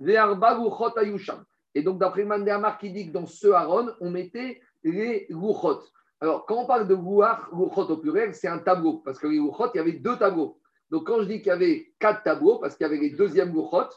Et 1.74 1.82
donc 1.82 1.98
d'après 1.98 2.24
Mandéamar 2.24 2.78
qui 2.78 2.90
dit 2.90 3.08
que 3.08 3.12
dans 3.12 3.26
ce 3.26 3.48
Aaron, 3.48 3.90
on 4.00 4.10
mettait 4.10 4.60
les 4.82 5.26
Luchot. 5.28 5.82
Alors 6.20 6.46
quand 6.46 6.62
on 6.62 6.66
parle 6.66 6.88
de 6.88 6.94
Luchot 6.94 7.90
au 7.90 7.96
pluriel, 7.98 8.34
c'est 8.34 8.48
un 8.48 8.58
tableau. 8.58 9.02
Parce 9.04 9.18
que 9.18 9.26
les 9.26 9.36
Luchot, 9.36 9.70
il 9.74 9.78
y 9.78 9.80
avait 9.80 9.92
deux 9.92 10.16
tableaux. 10.16 10.60
Donc, 10.90 11.06
quand 11.06 11.20
je 11.20 11.26
dis 11.26 11.38
qu'il 11.38 11.48
y 11.48 11.50
avait 11.50 11.92
quatre 11.98 12.22
tableaux, 12.24 12.58
parce 12.58 12.76
qu'il 12.76 12.84
y 12.84 12.90
avait 12.90 12.98
les 12.98 13.10
deuxièmes 13.10 13.52
louchot 13.54 13.88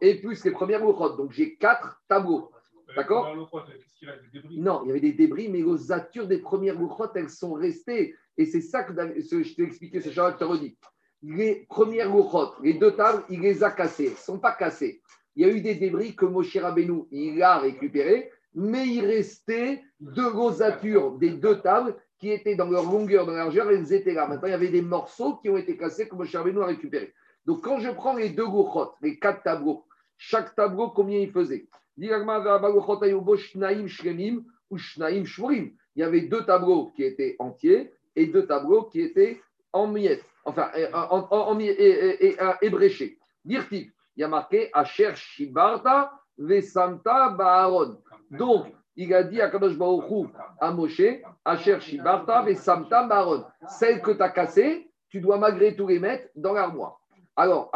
et 0.00 0.20
plus 0.20 0.44
les 0.44 0.50
premières 0.50 0.80
louchot, 0.80 1.16
donc 1.16 1.32
j'ai 1.32 1.56
quatre 1.56 2.02
tableaux. 2.08 2.50
D'accord 2.96 3.34
Non, 4.50 4.82
il 4.84 4.88
y 4.88 4.90
avait 4.90 5.00
des 5.00 5.12
débris, 5.12 5.48
mais 5.48 5.60
l'osature 5.60 6.26
des 6.26 6.38
premières 6.38 6.78
louchot, 6.78 7.12
elles 7.14 7.30
sont 7.30 7.52
restées. 7.52 8.16
Et 8.36 8.46
c'est 8.46 8.60
ça 8.60 8.82
que 8.84 8.92
je 8.92 9.54
t'ai 9.54 9.62
expliqué, 9.62 10.00
ce 10.00 10.10
Charles 10.10 10.36
te 10.36 10.44
redit. 10.44 10.76
Les 11.22 11.66
premières 11.68 12.08
louchot, 12.08 12.54
les 12.62 12.74
deux 12.74 12.92
tables, 12.92 13.22
il 13.28 13.40
les 13.40 13.62
a 13.62 13.70
cassées. 13.70 14.06
Elles 14.06 14.12
ne 14.12 14.16
sont 14.16 14.38
pas 14.38 14.52
cassées. 14.52 15.02
Il 15.36 15.46
y 15.46 15.50
a 15.50 15.52
eu 15.52 15.60
des 15.60 15.74
débris 15.74 16.16
que 16.16 16.24
Moshe 16.24 16.56
Rabbeinu, 16.56 17.04
il 17.10 17.40
a 17.42 17.58
récupérés, 17.58 18.30
mais 18.54 18.88
il 18.88 19.04
restait 19.06 19.82
deux 20.00 20.26
osatures 20.26 21.12
des 21.18 21.30
deux 21.30 21.60
tables 21.60 21.96
qui 22.18 22.30
étaient 22.30 22.56
dans 22.56 22.68
leur 22.68 22.84
longueur, 22.84 23.24
dans 23.24 23.32
leur 23.32 23.44
largeur, 23.44 23.70
elles 23.70 23.92
étaient 23.92 24.12
là. 24.12 24.26
Maintenant, 24.26 24.48
il 24.48 24.52
y 24.52 24.54
avait 24.54 24.68
des 24.68 24.82
morceaux 24.82 25.36
qui 25.36 25.48
ont 25.48 25.56
été 25.56 25.76
cassés 25.76 26.08
que 26.08 26.14
Moshe 26.14 26.34
Rabbeinu 26.34 26.62
a 26.62 26.66
récupérés. 26.66 27.14
Donc, 27.46 27.62
quand 27.62 27.78
je 27.78 27.90
prends 27.90 28.14
les 28.14 28.30
deux 28.30 28.46
gouchot, 28.46 28.92
les 29.00 29.18
quatre 29.18 29.42
tableaux, 29.42 29.84
chaque 30.22 30.54
tableau, 30.54 30.90
combien 30.90 31.18
il 31.18 31.30
faisait? 31.32 31.66
Il 31.96 32.06
y 35.96 36.02
avait 36.02 36.20
deux 36.20 36.44
tableaux 36.44 36.92
qui 36.94 37.04
étaient 37.04 37.36
entiers 37.38 37.90
et 38.14 38.26
deux 38.26 38.46
tableaux 38.46 38.82
qui 38.84 39.00
étaient 39.00 39.40
en 39.72 39.86
miettes, 39.86 40.22
enfin, 40.44 40.70
en, 40.92 41.26
en, 41.30 41.52
en, 41.52 41.58
ébréchés. 42.60 43.18
Il 43.46 43.90
y 44.16 44.22
a 44.22 44.28
marqué 44.28 44.68
Asher 44.74 45.12
Shibarta 45.14 46.12
Vesamta 46.36 47.30
Baaron. 47.30 47.96
Donc, 48.30 48.66
il 48.96 49.14
a 49.14 49.22
dit 49.22 49.40
à 49.40 49.48
Kadosh 49.48 49.78
à 50.60 50.70
Moshe, 50.70 51.00
Asher 51.46 51.80
Shibarta 51.80 52.44
et 52.46 52.56
Samta 52.56 53.04
Baron. 53.04 53.46
Celle 53.66 54.02
que 54.02 54.10
tu 54.10 54.20
as 54.20 54.28
cassée, 54.28 54.90
tu 55.08 55.22
dois 55.22 55.38
malgré 55.38 55.74
tout 55.74 55.86
les 55.88 55.98
mettre 55.98 56.28
dans 56.36 56.52
l'armoire. 56.52 57.00
Alors, 57.36 57.70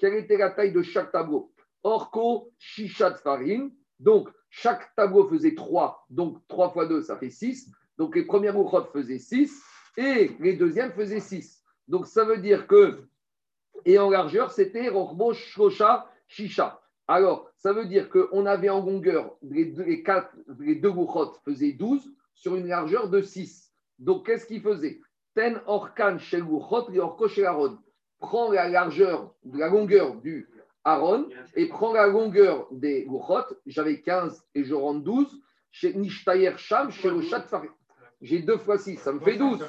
quelle 0.00 0.14
était 0.14 0.38
la 0.38 0.50
taille 0.50 0.72
de 0.72 0.82
chaque 0.82 1.12
tableau? 1.12 1.52
Orko, 1.82 2.50
Shishat 2.58 3.16
Farim. 3.16 3.70
Donc, 3.98 4.28
chaque 4.48 4.94
tableau 4.96 5.28
faisait 5.28 5.54
3. 5.54 6.06
Donc, 6.08 6.38
3 6.48 6.70
fois 6.70 6.86
2, 6.86 7.02
ça 7.02 7.16
fait 7.16 7.30
6. 7.30 7.70
Donc, 7.98 8.16
les 8.16 8.24
premières 8.24 8.56
Ruchot 8.58 8.86
faisaient 8.92 9.18
6 9.18 9.62
et 9.98 10.30
les 10.40 10.54
deuxièmes 10.54 10.92
faisaient 10.92 11.20
6. 11.20 11.62
Donc, 11.86 12.06
ça 12.06 12.24
veut 12.24 12.38
dire 12.38 12.66
que, 12.66 13.04
et 13.84 13.98
en 13.98 14.10
largeur, 14.10 14.50
c'était 14.50 14.88
Rorbo, 14.88 15.34
Shosha, 15.34 16.10
Shisha. 16.26 16.80
Alors, 17.06 17.50
ça 17.56 17.72
veut 17.72 17.86
dire 17.86 18.08
qu'on 18.08 18.46
avait 18.46 18.70
en 18.70 18.84
longueur, 18.84 19.36
les 19.42 19.66
deux, 19.66 19.84
les 19.84 20.02
faisaient 21.44 21.72
12 21.72 22.14
sur 22.34 22.56
une 22.56 22.68
largeur 22.68 23.10
de 23.10 23.20
6. 23.20 23.70
Donc, 23.98 24.26
qu'est-ce 24.26 24.46
qu'il 24.46 24.62
faisait 24.62 25.00
Ten 25.34 25.60
orkan 25.66 26.18
chez 26.18 26.40
gouchot 26.40 26.90
et 26.90 26.98
orko 26.98 27.28
chez 27.28 27.44
Aaron. 27.44 27.78
Prends 28.20 28.52
la 28.52 28.68
largeur, 28.68 29.34
la 29.52 29.68
longueur 29.68 30.14
du 30.16 30.48
Aaron 30.84 31.28
et 31.56 31.66
prends 31.66 31.92
la 31.92 32.06
longueur 32.06 32.68
des 32.70 33.04
gouchot. 33.04 33.56
J'avais 33.66 34.00
15 34.00 34.44
et 34.54 34.64
je 34.64 34.74
rentre 34.74 35.02
12. 35.02 35.42
Chez 35.72 35.94
Nishtayer 35.94 36.52
Sham, 36.56 36.90
chez 36.90 37.10
le 37.10 37.22
J'ai 38.20 38.40
2 38.40 38.56
fois 38.58 38.76
6, 38.76 38.96
ça 38.96 39.12
me 39.12 39.20
fait 39.20 39.36
12. 39.36 39.64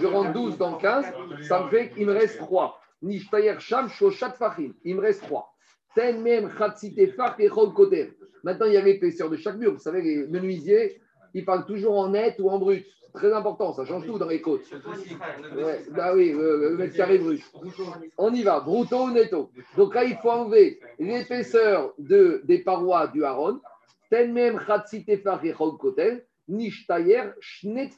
Je 0.00 0.06
rentre 0.06 0.32
12 0.32 0.58
dans 0.58 0.76
15, 0.76 1.06
ça 1.48 1.64
me 1.64 1.70
fait 1.70 1.90
qu'il 1.90 2.06
me 2.06 2.12
reste 2.12 2.38
3. 2.38 2.78
Nishtayer 3.02 3.58
Sham, 3.58 3.88
chez 3.88 4.04
le 4.04 4.74
Il 4.84 4.96
me 4.96 5.00
reste 5.00 5.22
3. 5.22 5.52
Maintenant, 8.44 8.66
il 8.66 8.72
y 8.74 8.76
a 8.76 8.82
l'épaisseur 8.82 9.30
de 9.30 9.36
chaque 9.36 9.56
mur. 9.56 9.72
Vous 9.72 9.78
savez, 9.78 10.02
les 10.02 10.26
menuisiers, 10.26 11.00
ils 11.32 11.44
parlent 11.44 11.64
toujours 11.64 11.98
en 11.98 12.10
net 12.10 12.36
ou 12.38 12.50
en 12.50 12.58
brut. 12.58 12.86
Très 13.16 13.32
important, 13.32 13.72
ça 13.72 13.84
change 13.84 14.06
tout 14.06 14.18
dans 14.18 14.28
les 14.28 14.42
côtes. 14.42 14.70
Ouais, 15.56 15.84
bah 15.90 16.14
oui, 16.14 16.32
le, 16.32 16.76
mètre 16.76 16.94
carré 16.94 17.18
brut. 17.18 17.42
On 18.18 18.32
y 18.32 18.42
va, 18.42 18.60
bruto 18.60 19.04
ou 19.04 19.10
netto. 19.10 19.50
Donc 19.76 19.94
là, 19.94 20.04
il 20.04 20.16
faut 20.16 20.30
enlever 20.30 20.78
l'épaisseur 20.98 21.94
de, 21.98 22.42
des 22.44 22.58
parois 22.58 23.06
du 23.08 23.24
haron. 23.24 23.58
Tenmem 24.10 24.60
nishtayer, 26.48 27.22
shnet 27.40 27.90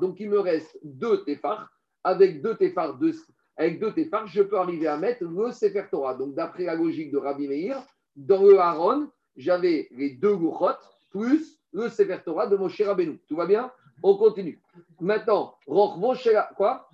Donc 0.00 0.18
il 0.18 0.30
me 0.30 0.40
reste 0.40 0.78
deux 0.82 1.22
tefar 1.24 1.70
avec 2.02 2.42
deux 2.42 2.56
tefars 2.56 2.98
de 2.98 3.12
avec 3.58 3.80
deux 3.80 3.92
téphars, 3.92 4.26
je 4.28 4.40
peux 4.40 4.56
arriver 4.56 4.86
à 4.86 4.96
mettre 4.96 5.24
le 5.24 5.50
Sefer 5.50 5.86
Torah. 5.90 6.14
Donc, 6.14 6.34
d'après 6.34 6.64
la 6.64 6.76
logique 6.76 7.10
de 7.10 7.18
Rabbi 7.18 7.48
Meir, 7.48 7.84
dans 8.14 8.44
le 8.44 8.56
Haron, 8.58 9.08
j'avais 9.36 9.88
les 9.90 10.10
deux 10.10 10.36
gouchotes 10.36 10.78
plus 11.10 11.58
le 11.72 11.88
Sefer 11.88 12.18
Torah 12.24 12.46
de 12.46 12.56
Moshe 12.56 12.80
Rabbeinu. 12.80 13.18
Tout 13.26 13.34
va 13.34 13.46
bien? 13.46 13.72
On 14.02 14.16
continue. 14.16 14.60
Maintenant, 15.00 15.54
Rochvo 15.66 16.14
Shela. 16.14 16.50
Quoi 16.56 16.88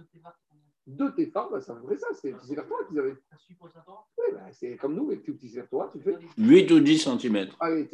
Deux 0.87 1.15
Tefar, 1.15 1.51
bah, 1.51 1.61
ça 1.61 1.75
ferait 1.77 1.97
ça, 1.97 2.09
c'est 2.13 2.31
le 2.31 2.37
petit 2.37 2.49
Sefer 2.49 2.63
Torah 2.69 2.85
qu'ils 2.89 2.99
avaient. 2.99 3.17
Oui, 3.61 4.25
bah, 4.33 4.41
c'est 4.53 4.77
comme 4.77 4.95
nous, 4.95 5.09
avec 5.09 5.25
tout 5.25 5.35
petit 5.35 5.49
Sefer 5.49 5.67
Torah, 5.71 5.91
tu 5.93 6.01
fais. 6.01 6.17
8 6.39 6.71
ou 6.71 6.81
10 6.81 6.99
cm. 6.99 7.49
Ah, 7.61 7.71
les 7.71 7.89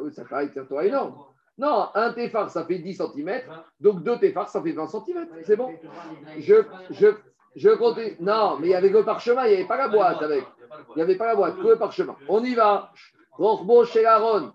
oui, 0.00 0.12
ça 0.12 0.24
fait 0.24 0.58
un 0.58 0.64
Torah 0.64 0.86
énorme. 0.86 1.14
Non, 1.58 1.88
un 1.94 2.12
Tefar, 2.12 2.50
ça 2.50 2.64
fait 2.64 2.78
10 2.78 2.94
cm, 2.94 3.42
donc 3.80 4.04
deux 4.04 4.16
Tefar, 4.18 4.48
ça 4.48 4.62
fait 4.62 4.70
20 4.72 4.86
cm. 4.86 5.26
C'est 5.44 5.56
bon 5.56 5.74
Je, 6.38 6.54
je, 6.90 7.08
je 7.56 7.70
continue. 7.70 8.16
Non, 8.20 8.58
mais 8.60 8.68
il 8.68 8.70
y 8.70 8.74
avait 8.74 8.90
le 8.90 9.04
parchemin, 9.04 9.44
il 9.46 9.50
n'y 9.50 9.54
avait 9.56 9.66
pas 9.66 9.76
la 9.76 9.88
boîte 9.88 10.22
avec. 10.22 10.44
Il 10.90 10.96
n'y 10.96 11.02
avait 11.02 11.16
pas 11.16 11.26
la 11.26 11.34
boîte, 11.34 11.56
que 11.56 11.66
le 11.66 11.76
parchemin. 11.76 12.14
On 12.28 12.44
y 12.44 12.54
va. 12.54 12.92
Rochbo 13.32 13.84
chez 13.84 14.04
Aaron. 14.06 14.52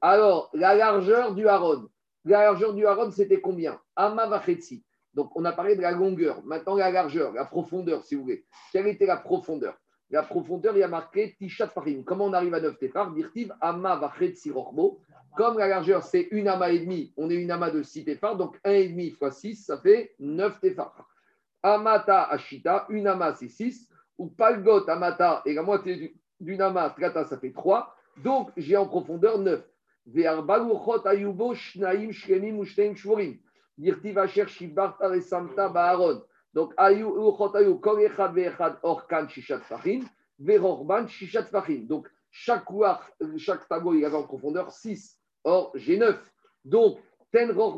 Alors, 0.00 0.50
la 0.54 0.74
largeur 0.74 1.34
du 1.34 1.46
Aaron. 1.46 1.88
La 2.26 2.42
largeur 2.42 2.74
du 2.74 2.84
Aaron, 2.86 3.10
c'était 3.12 3.40
combien? 3.40 3.80
Ama 3.94 4.26
Vachetzi. 4.26 4.84
Donc, 5.14 5.30
on 5.36 5.44
a 5.44 5.52
parlé 5.52 5.76
de 5.76 5.80
la 5.82 5.92
longueur. 5.92 6.42
Maintenant, 6.44 6.74
la 6.74 6.90
largeur, 6.90 7.32
la 7.32 7.44
profondeur, 7.44 8.02
si 8.04 8.16
vous 8.16 8.22
voulez. 8.24 8.44
Quelle 8.72 8.88
était 8.88 9.06
la 9.06 9.16
profondeur? 9.16 9.78
La 10.10 10.22
profondeur, 10.22 10.76
il 10.76 10.80
y 10.80 10.82
a 10.82 10.88
marqué 10.88 11.34
Tishat 11.38 11.68
Farim. 11.68 12.04
Comment 12.04 12.26
on 12.26 12.32
arrive 12.32 12.52
à 12.54 12.60
9 12.60 12.78
tefar 12.78 13.12
Dirtiv 13.12 13.54
Ama 13.60 13.96
Vachetzi 13.96 14.50
Rochbo. 14.50 15.00
Comme 15.36 15.58
la 15.58 15.68
largeur, 15.68 16.02
c'est 16.02 16.28
une 16.32 16.48
ama 16.48 16.70
et 16.70 16.80
demi, 16.80 17.12
on 17.16 17.28
est 17.30 17.34
une 17.34 17.50
ama 17.50 17.70
de 17.70 17.82
6 17.82 18.04
tefar. 18.04 18.36
Donc, 18.36 18.58
1,5 18.64 19.16
fois 19.16 19.30
6, 19.30 19.64
ça 19.64 19.78
fait 19.78 20.14
9 20.18 20.60
tefar. 20.60 21.08
Amata 21.62 22.24
Ashita, 22.24 22.86
une 22.90 23.06
ama, 23.06 23.34
c'est 23.34 23.48
6. 23.48 23.88
Ou 24.18 24.26
Palgot 24.28 24.88
Amata, 24.88 25.42
et 25.44 25.54
la 25.54 25.62
moitié 25.62 25.96
du- 25.96 26.16
d'une 26.40 26.60
ama, 26.62 26.90
Trata, 26.90 27.24
ça 27.24 27.38
fait 27.38 27.52
3. 27.52 27.94
Donc, 28.22 28.50
j'ai 28.56 28.76
en 28.76 28.86
profondeur 28.86 29.38
9. 29.38 29.62
Donc, 30.08 30.24
chaque 42.30 42.64
chaque 43.36 43.68
tableau, 43.68 43.94
il 43.94 44.04
avait 44.04 44.16
en 44.16 44.22
profondeur 44.22 44.70
6. 44.70 45.18
Or, 45.44 45.72
j'ai 45.74 45.98
9. 45.98 46.32
Donc, 46.64 46.98
ten. 47.32 47.52
Donc, 47.52 47.76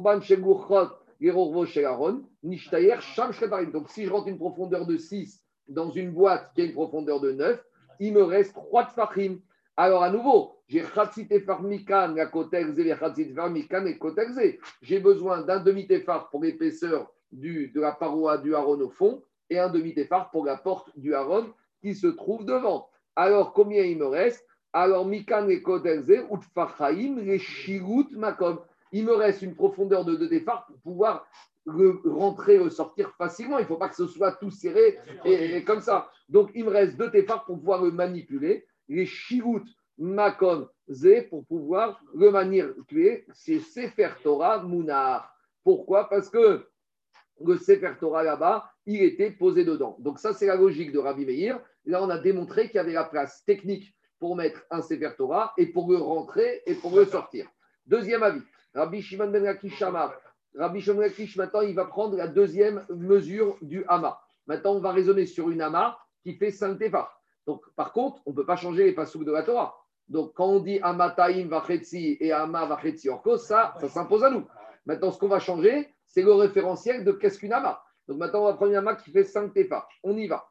si 3.88 4.04
je 4.04 4.10
rentre 4.10 4.28
une 4.28 4.38
profondeur 4.38 4.86
de 4.86 4.96
6 4.96 5.44
dans 5.68 5.90
une 5.90 6.12
boîte 6.12 6.52
qui 6.54 6.60
a 6.60 6.64
une 6.64 6.72
profondeur 6.72 7.20
de 7.20 7.32
9, 7.32 7.64
il 8.00 8.12
me 8.12 8.22
reste 8.22 8.52
3 8.54 8.84
tfachim. 8.86 9.40
Alors, 9.76 10.02
à 10.02 10.10
nouveau, 10.10 10.57
j'ai 10.68 10.82
Khatsit 10.82 11.26
Efar 11.30 11.62
Mikan, 11.62 12.14
la 12.14 12.26
Kotelze, 12.26 12.76
les 12.76 12.94
Khatsit 12.94 13.30
Efar 13.30 13.50
Mikan 13.50 13.86
et 13.86 13.96
Kotelze. 13.98 14.58
J'ai 14.82 15.00
besoin 15.00 15.42
d'un 15.42 15.60
demi-tefar 15.60 16.28
pour 16.30 16.42
l'épaisseur 16.44 17.10
du- 17.32 17.68
de 17.68 17.80
la 17.80 17.92
paroi 17.92 18.38
du 18.38 18.54
Aaron 18.54 18.80
au 18.80 18.90
fond 18.90 19.22
et 19.50 19.58
un 19.58 19.68
demi-tefar 19.70 20.30
pour 20.30 20.44
la 20.44 20.56
porte 20.58 20.90
du 20.98 21.14
Aaron 21.14 21.46
qui 21.80 21.94
se 21.94 22.06
trouve 22.06 22.44
devant. 22.44 22.88
Alors, 23.16 23.52
combien 23.54 23.82
il 23.82 23.96
me 23.98 24.06
reste? 24.06 24.46
Alors, 24.74 25.06
Mikan 25.06 25.48
et 25.48 25.62
Kotelze, 25.62 26.12
Utfachaim, 26.30 27.16
les 27.18 27.38
Shirut 27.38 28.08
Makom 28.12 28.58
il 28.92 29.04
me 29.04 29.12
reste 29.12 29.42
une 29.42 29.54
profondeur 29.54 30.04
de 30.06 30.16
2 30.16 30.30
tefar 30.30 30.64
pour 30.66 30.78
pouvoir 30.80 31.26
le 31.66 32.00
rentrer, 32.06 32.56
le 32.56 32.70
sortir 32.70 33.10
facilement. 33.18 33.58
Il 33.58 33.62
ne 33.62 33.66
faut 33.66 33.76
pas 33.76 33.90
que 33.90 33.96
ce 33.96 34.06
soit 34.06 34.32
tout 34.32 34.50
serré 34.50 34.98
et, 35.26 35.56
et 35.56 35.62
comme 35.64 35.82
ça. 35.82 36.10
Donc, 36.30 36.50
il 36.54 36.64
me 36.64 36.70
reste 36.70 36.96
2 36.96 37.10
tefar 37.10 37.44
pour 37.44 37.58
pouvoir 37.58 37.82
le 37.84 37.90
manipuler. 37.90 38.64
Les 38.88 39.04
shirut 39.04 39.64
makom 39.98 40.68
zé 40.88 41.22
pour 41.22 41.44
pouvoir 41.44 42.00
le 42.14 42.30
manipuler. 42.30 43.26
C'est 43.32 43.60
Sefer 43.60 44.10
Torah 44.22 44.62
Mounar. 44.62 45.34
Pourquoi? 45.64 46.08
Parce 46.08 46.30
que 46.30 46.66
le 47.44 47.56
Sefer 47.56 47.92
Torah 48.00 48.22
là-bas, 48.22 48.70
il 48.86 49.02
était 49.02 49.30
posé 49.30 49.64
dedans. 49.64 49.96
Donc, 50.00 50.18
ça, 50.18 50.32
c'est 50.32 50.46
la 50.46 50.56
logique 50.56 50.92
de 50.92 50.98
Rabbi 50.98 51.26
Meir. 51.26 51.60
Là, 51.84 52.02
on 52.02 52.10
a 52.10 52.18
démontré 52.18 52.66
qu'il 52.66 52.76
y 52.76 52.78
avait 52.78 52.92
la 52.92 53.04
place 53.04 53.44
technique 53.44 53.94
pour 54.18 54.34
mettre 54.36 54.64
un 54.70 54.82
Sefer 54.82 55.10
Torah 55.16 55.52
et 55.56 55.66
pour 55.66 55.90
le 55.90 55.98
rentrer 55.98 56.62
et 56.66 56.74
pour 56.74 56.96
le 56.96 57.04
sortir. 57.04 57.46
Deuxième 57.86 58.22
avis. 58.22 58.42
Rabbi 58.74 59.02
Shimon 59.02 59.30
ben 59.30 59.44
Lakish. 59.44 59.82
Rabbi 60.54 60.80
Shimon 60.80 60.96
ben 60.96 61.02
Lakish, 61.02 61.36
maintenant, 61.36 61.60
il 61.60 61.74
va 61.74 61.84
prendre 61.84 62.16
la 62.16 62.28
deuxième 62.28 62.84
mesure 62.88 63.56
du 63.62 63.84
Hama. 63.88 64.20
Maintenant, 64.46 64.74
on 64.74 64.80
va 64.80 64.92
raisonner 64.92 65.26
sur 65.26 65.50
une 65.50 65.60
Hama 65.60 65.98
qui 66.22 66.34
fait 66.34 66.50
5 66.50 66.78
tefar. 66.78 67.22
Donc, 67.46 67.62
par 67.76 67.92
contre, 67.92 68.20
on 68.26 68.30
ne 68.30 68.36
peut 68.36 68.46
pas 68.46 68.56
changer 68.56 68.84
les 68.84 68.92
pasouks 68.92 69.24
de 69.24 69.32
la 69.32 69.42
Torah. 69.42 69.76
Donc, 70.08 70.32
quand 70.34 70.46
on 70.46 70.60
dit 70.60 70.78
Amataim 70.82 71.48
Vachetzi 71.48 72.16
et 72.20 72.32
Ama 72.32 72.64
Vachetzi 72.66 73.08
Orko, 73.08 73.36
ça, 73.36 73.74
ça 73.78 73.88
s'impose 73.88 74.24
à 74.24 74.30
nous. 74.30 74.46
Maintenant, 74.86 75.10
ce 75.10 75.18
qu'on 75.18 75.28
va 75.28 75.38
changer, 75.38 75.88
c'est 76.06 76.22
le 76.22 76.32
référentiel 76.32 77.04
de 77.04 77.12
qu'est-ce 77.12 77.38
qu'une 77.38 77.52
Hama. 77.52 77.82
Donc, 78.06 78.18
maintenant, 78.18 78.42
on 78.42 78.44
va 78.46 78.54
prendre 78.54 78.70
une 78.70 78.78
Hama 78.78 78.94
qui 78.94 79.10
fait 79.10 79.24
5 79.24 79.52
tefar. 79.52 79.86
On 80.02 80.16
y 80.16 80.26
va. 80.26 80.48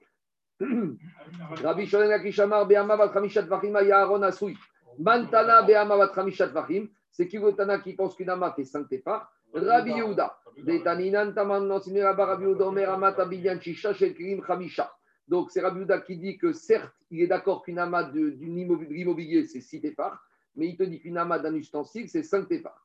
Rabbi 0.60 1.86
Shimon 1.88 2.02
ben 2.04 2.10
Lakish 2.10 2.40
Amar, 2.40 2.68
Be'ama 2.68 2.96
Vatramishat 2.96 3.44
Vachim, 3.44 3.76
Aaron 3.76 4.22
Asui. 4.22 4.56
Mantana 5.00 5.64
Be'ama 5.64 5.98
Vatramishat 5.98 6.48
Vachim. 6.48 6.88
C'est 7.12 7.28
Kigotana 7.28 7.80
qui 7.80 7.94
pense 7.94 8.16
qu'une 8.16 8.30
Hama 8.30 8.52
fait 8.52 8.64
5 8.64 8.88
tefar. 8.88 9.32
Rabbi 9.54 9.92
Yehuda. 9.92 10.38
Betaninan 10.64 11.34
taman 11.34 11.70
enseigné 11.72 12.02
là-bas, 12.02 12.26
Rabbi 12.26 12.44
Yehuda, 12.44 12.66
Omer, 12.66 12.90
Amat, 12.90 13.20
Abidjan, 13.20 13.60
Shisha, 13.60 13.94
Shekrim, 13.94 14.44
Chamisha. 14.46 14.92
Donc, 15.28 15.52
c'est 15.52 15.62
Rabbi 15.62 15.80
Yehuda 15.80 16.00
qui 16.02 16.18
dit 16.18 16.38
que 16.38 16.54
certes, 16.54 16.94
il 17.12 17.22
est 17.22 17.28
d'accord 17.28 17.62
qu'une 17.64 17.80
ama 17.80 18.04
de- 18.04 18.30
d'une 18.30 18.58
immobi- 18.58 18.88
de 18.88 18.94
l'immobilier, 18.94 19.46
c'est 19.46 19.62
6 19.62 19.82
tefar, 19.82 20.24
mais 20.56 20.68
il 20.70 20.78
te 20.78 20.84
dit 20.84 21.00
qu'une 21.02 21.18
ama 21.18 21.38
d'un 21.38 21.54
ustensile, 21.56 22.08
c'est 22.10 22.24
5 22.24 22.48
tefar. 22.48 22.82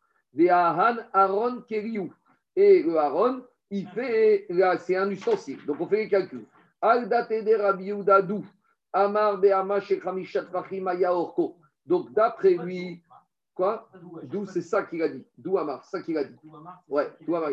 Aaron 0.48 1.62
Keriou. 1.68 2.12
Et 2.56 2.82
le 2.82 2.96
Aaron, 2.96 3.42
il 3.70 3.86
fait, 3.88 4.46
là, 4.48 4.76
c'est 4.78 4.96
un 4.96 5.10
ustensile. 5.10 5.64
Donc, 5.66 5.80
on 5.80 5.86
fait 5.86 6.04
les 6.04 6.08
calculs. 6.08 6.44
Al 6.80 7.08
date 7.08 7.30
de 7.44 7.54
Rabbi 7.54 7.84
Yehuda 7.84 8.22
dou. 8.22 8.44
Amar 8.92 9.40
orko. 11.10 11.56
Donc, 11.86 12.12
d'après 12.12 12.54
lui, 12.54 13.02
quoi? 13.54 13.88
D'où 14.24 14.46
c'est 14.46 14.62
ça 14.62 14.82
qu'il 14.82 15.02
a 15.02 15.08
dit. 15.08 15.24
D'où 15.38 15.58
Amar, 15.58 15.84
c'est 15.84 15.98
ça 15.98 16.02
qu'il 16.02 16.18
a 16.18 16.24
dit. 16.24 16.36
Ouais, 16.88 17.10
d'où 17.20 17.36
Amar. 17.36 17.50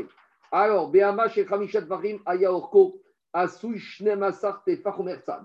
Alors, 0.51 0.89
be'ama 0.89 1.29
shechamishat 1.29 1.81
vachim 1.81 2.19
aya 2.25 2.51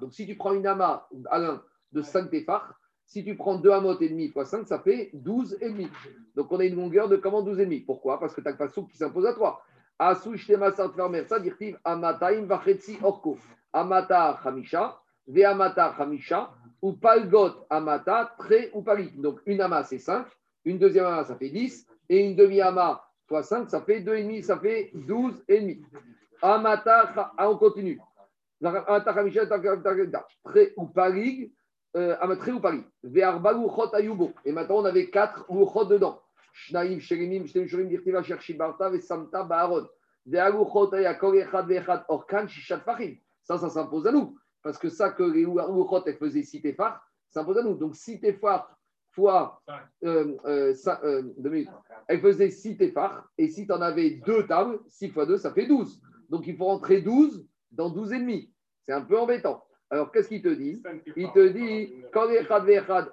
Donc, 0.01 0.15
si 0.15 0.27
tu 0.27 0.37
prends 0.37 0.53
une 0.55 0.67
ama, 0.67 1.07
Alain, 1.31 1.63
de 1.93 2.03
5 2.03 2.31
tefach, 2.31 2.63
si 3.07 3.23
tu 3.25 3.37
prends 3.37 3.59
2 3.59 3.71
amot 3.71 3.99
et 4.01 4.09
demi 4.09 4.31
fois 4.31 4.47
5, 4.47 4.67
ça 4.67 4.79
fait 4.81 5.11
12 5.13 5.59
et 5.61 5.69
demi. 5.69 5.89
Donc, 6.35 6.51
on 6.51 6.59
a 6.61 6.65
une 6.65 6.77
longueur 6.77 7.09
de 7.09 7.17
comment 7.17 7.43
12 7.43 7.61
et 7.61 7.65
demi. 7.67 7.81
Pourquoi? 7.81 8.19
Parce 8.19 8.35
que 8.35 8.41
tu 8.41 8.49
n'as 8.49 8.55
pas 8.55 8.69
souk 8.69 8.89
qui 8.91 8.97
s'impose 8.97 9.27
à 9.27 9.35
toi. 9.35 9.63
Amataim 11.85 12.49
orko. 13.03 13.39
Amata 13.73 14.41
ou 16.83 16.93
palgot 16.93 17.67
amata, 17.71 18.35
tre 18.39 18.71
ou 18.75 18.83
palit. 18.83 19.11
Donc, 19.17 19.41
une 19.47 19.61
ama, 19.61 19.85
c'est 19.85 19.99
5. 19.99 20.27
Une 20.65 20.79
deuxième 20.79 21.07
ama, 21.07 21.25
ça 21.25 21.37
fait 21.37 21.51
10. 21.51 21.87
Et 22.09 22.27
une 22.27 22.35
demi-ama 22.37 23.03
fois 23.27 23.43
5, 23.43 23.71
ça 23.71 23.81
fait 23.83 24.01
2,5, 24.01 24.43
ça 24.43 24.59
fait 24.59 24.91
12 24.95 25.45
et 25.49 25.61
demi. 25.61 25.83
Amata, 26.45 27.33
ah, 27.39 27.51
on 27.51 27.57
continue. 27.57 27.99
Amata 28.63 29.15
ou 30.77 30.87
palig, 30.89 31.53
euh, 31.97 32.17
amatre 32.21 32.51
ou 32.51 32.61
palig. 32.61 32.85
Ve'arba 33.03 33.55
luchot 33.55 33.95
ayubo. 33.95 34.33
Et 34.45 34.53
maintenant, 34.53 34.81
on 34.81 34.85
avait 34.85 35.09
4 35.09 35.47
luchot 35.51 35.87
dedans. 35.87 36.21
Shnaim, 36.53 37.01
sherimim, 37.01 37.47
shtem 37.47 37.67
shurim, 37.67 37.89
dirtiva, 37.89 38.23
cherchibarta, 38.23 38.91
ve'samta, 38.91 39.43
ba'aron. 39.43 39.89
Ve'aluchot 40.27 40.93
ayakol 40.93 41.39
echad 41.39 41.67
ve'echad 41.67 42.05
orkan, 42.09 42.47
shishat 42.47 42.81
fachim. 42.81 43.17
Ça, 43.43 43.57
ça 43.57 43.71
s'impose 43.71 44.07
à 44.07 44.13
nous. 44.13 44.39
Parce 44.63 44.77
que 44.77 44.91
ça, 44.91 45.11
que 45.11 45.23
les 45.23 45.47
Luchot, 45.47 46.05
elles 46.07 46.19
faisaient 46.19 46.43
6 46.43 46.61
tefar, 46.61 47.03
ça 47.31 47.41
s'impose 47.41 47.57
à 47.57 47.63
nous. 47.63 47.75
Donc, 47.75 47.97
6 47.97 48.21
tefar 48.21 48.77
fois. 49.13 49.63
Euh, 50.05 50.37
euh, 50.45 50.75
ça, 50.75 51.01
euh, 51.05 51.23
deux 51.39 51.51
minutes. 51.51 51.71
Faisaient 52.21 52.51
6 52.51 52.77
tefar. 52.77 53.29
Et 53.39 53.49
si 53.49 53.67
tu 53.67 53.73
en 53.73 53.81
avais 53.81 54.11
deux 54.27 54.47
tables, 54.47 54.81
6 54.89 55.09
fois 55.09 55.25
2, 55.25 55.39
ça 55.39 55.53
fait 55.53 55.67
12. 55.67 56.03
Donc, 56.29 56.47
il 56.47 56.57
faut 56.57 56.67
rentrer 56.67 57.01
12 57.01 57.47
dans 57.73 57.91
12 57.91 58.13
et 58.13 58.19
demi. 58.19 58.53
C'est 58.83 58.93
un 58.93 59.03
peu 59.03 59.19
embêtant. 59.19 59.65
Alors, 59.91 60.11
qu'est-ce 60.11 60.29
qu'il 60.29 60.43
te 60.43 60.49
dit 60.49 60.83
Il 61.17 61.31
te 61.33 61.49
dit, 61.49 61.93
quand 62.13 62.27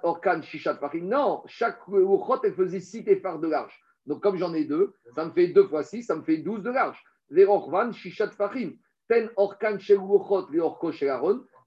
orkan 0.02 0.42
shishat 0.42 0.80
non, 1.02 1.42
chaque 1.46 1.86
Luchot, 1.86 2.42
elle 2.44 2.54
faisait 2.54 2.80
6 2.80 3.04
tefar 3.04 3.38
de 3.38 3.48
large. 3.48 3.78
Donc, 4.06 4.22
comme 4.22 4.36
j'en 4.36 4.52
ai 4.52 4.64
deux, 4.64 4.94
ça 5.14 5.24
me 5.24 5.30
fait 5.30 5.48
2 5.48 5.68
fois 5.68 5.84
6, 5.84 6.02
ça 6.04 6.16
me 6.16 6.22
fait 6.22 6.38
12 6.38 6.62
de 6.62 6.70
large. 6.70 7.02
Ve'Rochvan 7.30 7.92
shishat 7.92 8.30
fachim. 8.30 8.72
Ten 9.08 9.30
orkan 9.36 9.78
shel 9.78 9.98
luchot 9.98 10.48
le 10.50 10.60
orko 10.60 10.92
shel. 10.92 11.12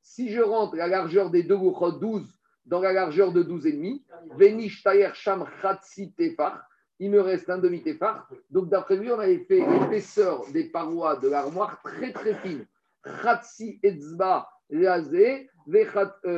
Si 0.01 0.29
je 0.29 0.41
rentre 0.41 0.75
la 0.75 0.87
largeur 0.87 1.29
des 1.29 1.43
deux 1.43 1.57
luchot 1.57 1.93
12 1.93 2.27
dans 2.65 2.81
la 2.81 2.93
largeur 2.93 3.31
de 3.31 3.43
12,5, 3.43 4.01
venish 4.37 4.83
tayer 4.83 5.11
sham 5.13 5.45
chatsi 5.61 6.13
tefar, 6.13 6.61
il 6.99 7.11
me 7.11 7.21
reste 7.21 7.49
un 7.49 7.57
demi 7.57 7.81
tefar. 7.81 8.29
Donc 8.49 8.69
d'après 8.69 8.95
lui, 8.97 9.11
on 9.11 9.19
avait 9.19 9.39
fait 9.39 9.59
l'épaisseur 9.59 10.45
des 10.51 10.65
parois 10.65 11.15
de 11.17 11.27
l'armoire 11.29 11.81
très 11.83 12.11
très 12.11 12.35
fine. 12.35 12.65
Etzba 13.83 14.49
lazé, 14.69 15.49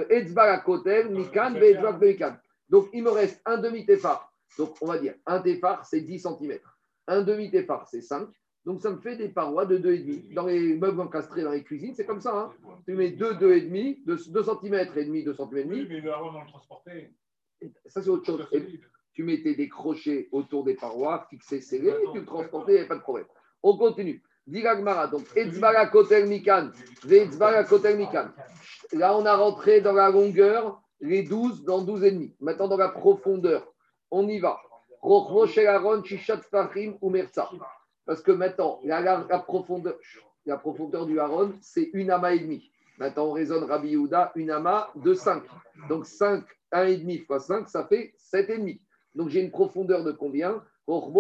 etzba 0.10 0.48
la 0.48 0.60
kotel, 0.60 1.10
mikan, 1.10 1.54
ve'etzba 1.54 1.94
mikan. 1.94 2.38
Donc 2.70 2.90
il 2.94 3.04
me 3.04 3.12
reste 3.12 3.42
un 3.46 3.58
demi 3.58 3.86
tefar 3.86 4.32
Donc, 4.58 4.76
on 4.82 4.88
va 4.88 4.98
dire, 4.98 5.14
un 5.26 5.40
téphar, 5.40 5.86
c'est 5.86 6.02
10 6.02 6.20
cm. 6.20 6.60
Un 7.08 7.22
demi-téphar, 7.22 7.88
c'est 7.88 8.02
5. 8.02 8.28
Donc, 8.66 8.82
ça 8.82 8.90
me 8.90 8.98
fait 8.98 9.16
des 9.16 9.30
parois 9.30 9.66
de 9.66 9.78
2,5. 9.78 10.34
Dans 10.34 10.46
les 10.48 10.76
meubles 10.76 11.00
encastrés 11.00 11.44
dans 11.44 11.52
les 11.52 11.64
cuisines, 11.64 11.94
c'est 11.96 12.06
comme 12.06 12.22
ça. 12.22 12.34
hein. 12.36 12.52
Tu 12.86 12.94
mets 12.96 13.12
2, 13.12 13.34
2,5, 13.36 14.04
2, 14.06 14.18
2 14.30 14.44
cm 14.44 14.74
et 14.96 15.06
demi, 15.06 15.24
2 15.24 15.34
cm 15.34 15.58
et 15.58 15.64
demi. 15.64 15.82
Oui, 15.82 16.02
mais 16.04 16.10
Aaron, 16.10 16.32
on 16.36 16.42
le 16.42 16.48
transportait. 16.48 17.12
Ça, 17.86 18.02
c'est 18.02 18.10
autre 18.10 18.26
chose. 18.26 18.48
Et. 18.52 18.80
Tu 19.18 19.24
mettais 19.24 19.56
des 19.56 19.68
crochets 19.68 20.30
autour 20.32 20.64
des 20.64 20.76
parois, 20.76 21.26
fixés, 21.32 21.60
serrés, 21.60 21.88
et 21.88 22.12
tu 22.14 22.20
le 22.20 22.26
transportais, 22.26 22.74
il 22.74 22.76
n'y 22.76 22.80
avait 22.82 22.88
pas 22.88 22.98
de 22.98 23.02
problème. 23.02 23.26
On 23.64 23.76
continue. 23.76 24.22
Diragmara, 24.46 25.08
donc, 25.08 25.24
Etzbara 25.36 25.88
Kotel 25.88 26.28
Mikan, 26.28 26.70
Vetzbara 27.04 27.64
Kotel 27.64 27.98
Mikan. 27.98 28.28
Là, 28.94 29.18
on 29.18 29.26
a 29.26 29.36
rentré 29.36 29.82
dans 29.82 29.94
la 29.94 30.12
longueur, 30.12 30.80
les 31.02 31.24
12 31.24 31.64
dans 31.64 31.82
12 31.82 32.04
et 32.04 32.12
demi. 32.12 32.36
Maintenant, 32.40 32.68
dans 32.68 32.78
la 32.78 32.90
profondeur, 32.90 33.74
on 34.12 34.28
y 34.28 34.38
va. 34.38 34.60
Parce 38.06 38.22
que 38.22 38.32
maintenant, 38.32 38.80
la, 38.84 39.02
la- 39.02 39.26
la 39.28 39.40
profondeur, 39.40 39.98
la 40.46 40.58
profondeur 40.58 41.08
du 41.08 41.20
Aaron, 41.20 41.54
c'est 41.62 41.90
une 41.94 42.12
amas 42.12 42.34
et 42.36 42.40
demi. 42.40 42.72
Maintenant, 43.00 43.26
on 43.26 43.32
raisonne 43.34 43.64
Rabbi 43.64 43.90
Yehuda, 43.90 44.32
une 44.36 44.52
amas 44.52 44.90
de 44.96 45.16
5. 45.16 45.42
Donc 45.90 46.06
5, 46.06 46.44
1,5 46.72 47.26
fois 47.26 47.40
5, 47.40 47.68
ça 47.68 47.86
fait 47.88 48.14
7,5. 48.34 48.80
Donc 49.18 49.30
j'ai 49.30 49.42
une 49.42 49.50
profondeur 49.50 50.04
de 50.04 50.12
combien? 50.12 50.64
Donc 50.88 51.12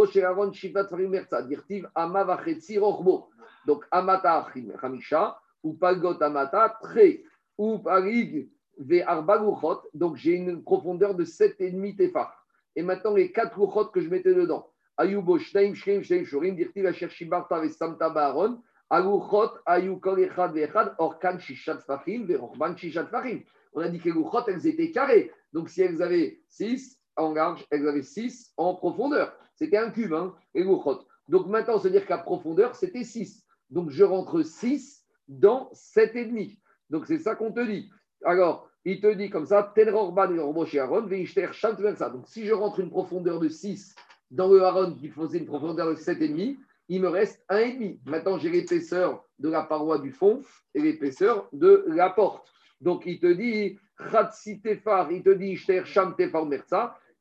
Amata 3.91 4.47
Hamisha, 4.81 5.39
ou 5.63 5.73
Palgot 5.73 6.23
Amata, 6.23 6.77
Tre, 6.81 7.23
ou 7.57 7.79
Parig 7.79 8.49
Ve 8.77 9.01
Arba 9.05 9.39
Luchot. 9.39 9.81
Donc 9.95 10.15
j'ai 10.15 10.33
une 10.33 10.63
profondeur 10.63 11.15
de 11.15 11.25
7,5 11.25 11.97
Tefar. 11.97 12.45
Et 12.75 12.83
maintenant 12.83 13.15
les 13.15 13.31
4 13.31 13.59
Luchot 13.59 13.85
que 13.85 13.99
je 13.99 14.09
mettais 14.09 14.35
dedans. 14.35 14.69
Ayubo 14.95 15.39
Shneim 15.39 15.73
Shneim 15.73 16.03
Shneim 16.03 16.23
Shorim, 16.23 16.55
dirtiv 16.55 16.85
Asher 16.85 17.09
Shibarta 17.09 17.59
Ve 17.59 17.69
Samta 17.69 18.09
Baaron. 18.09 18.61
Aluchot, 18.91 19.53
Ayu 19.65 19.99
Kol 19.99 20.19
Echad 20.19 20.53
Ve 20.53 20.61
Echad, 20.61 20.93
Orkan 20.99 21.39
Shishat 21.39 21.79
Fahim, 21.79 22.27
Ve 22.27 22.35
Rochban 22.35 22.77
Shishat 22.77 23.07
Fahim. 23.07 23.41
On 23.73 23.81
a 23.81 23.89
dit 23.89 23.99
que 23.99 24.07
les 24.07 24.15
Luchot, 24.15 24.45
elles 24.47 24.67
étaient 24.67 24.91
carrées. 24.91 25.31
Donc 25.51 25.69
si 25.69 25.81
elles 25.81 26.03
avaient 26.03 26.39
6 26.47 26.97
en 27.17 27.33
large, 27.33 27.65
elles 27.71 27.87
avaient 27.87 28.03
6 28.03 28.53
en 28.57 28.75
profondeur. 28.75 29.33
C'était 29.55 29.77
un 29.77 29.89
cube, 29.89 30.13
hein, 30.13 30.33
Luchot. 30.53 30.99
Donc 31.27 31.47
maintenant, 31.47 31.79
se 31.79 31.87
dire 31.87 32.05
qu'à 32.05 32.17
profondeur, 32.17 32.75
c'était 32.75 33.03
6. 33.03 33.43
Donc 33.69 33.89
je 33.89 34.03
rentre 34.03 34.41
6 34.41 35.03
dans 35.27 35.69
7,5. 35.73 36.57
Donc 36.89 37.05
c'est 37.07 37.19
ça 37.19 37.35
qu'on 37.35 37.51
te 37.51 37.65
dit. 37.65 37.89
Alors, 38.23 38.69
il 38.85 39.01
te 39.01 39.13
dit 39.13 39.29
comme 39.29 39.45
ça, 39.45 39.71
Tel 39.75 39.93
Rorban 39.93 40.33
et 40.33 40.39
Aaron. 40.79 41.01
Donc 41.01 42.27
si 42.27 42.45
je 42.45 42.53
rentre 42.53 42.79
une 42.79 42.89
profondeur 42.89 43.39
de 43.39 43.49
6 43.49 43.95
dans 44.31 44.47
le 44.47 44.63
Aaron 44.63 44.95
qui 44.95 45.09
faisait 45.09 45.39
une 45.39 45.45
profondeur 45.45 45.89
de 45.89 45.95
7,5, 45.95 46.57
il 46.89 47.01
me 47.01 47.09
reste 47.09 47.43
1,5. 47.49 47.99
Maintenant, 48.05 48.37
j'ai 48.37 48.49
l'épaisseur 48.49 49.25
de 49.39 49.49
la 49.49 49.63
paroi 49.63 49.99
du 49.99 50.11
fond 50.11 50.41
et 50.73 50.81
l'épaisseur 50.81 51.49
de 51.51 51.83
la 51.87 52.09
porte. 52.09 52.47
Donc, 52.79 53.03
il 53.05 53.19
te 53.19 53.27
dit, 53.27 53.77
Chatsi 54.11 54.61
Tefar, 54.61 55.11
il 55.11 55.23
te 55.23 55.31
dit, 55.31 55.57
Shter 55.57 55.83
Sham 55.85 56.15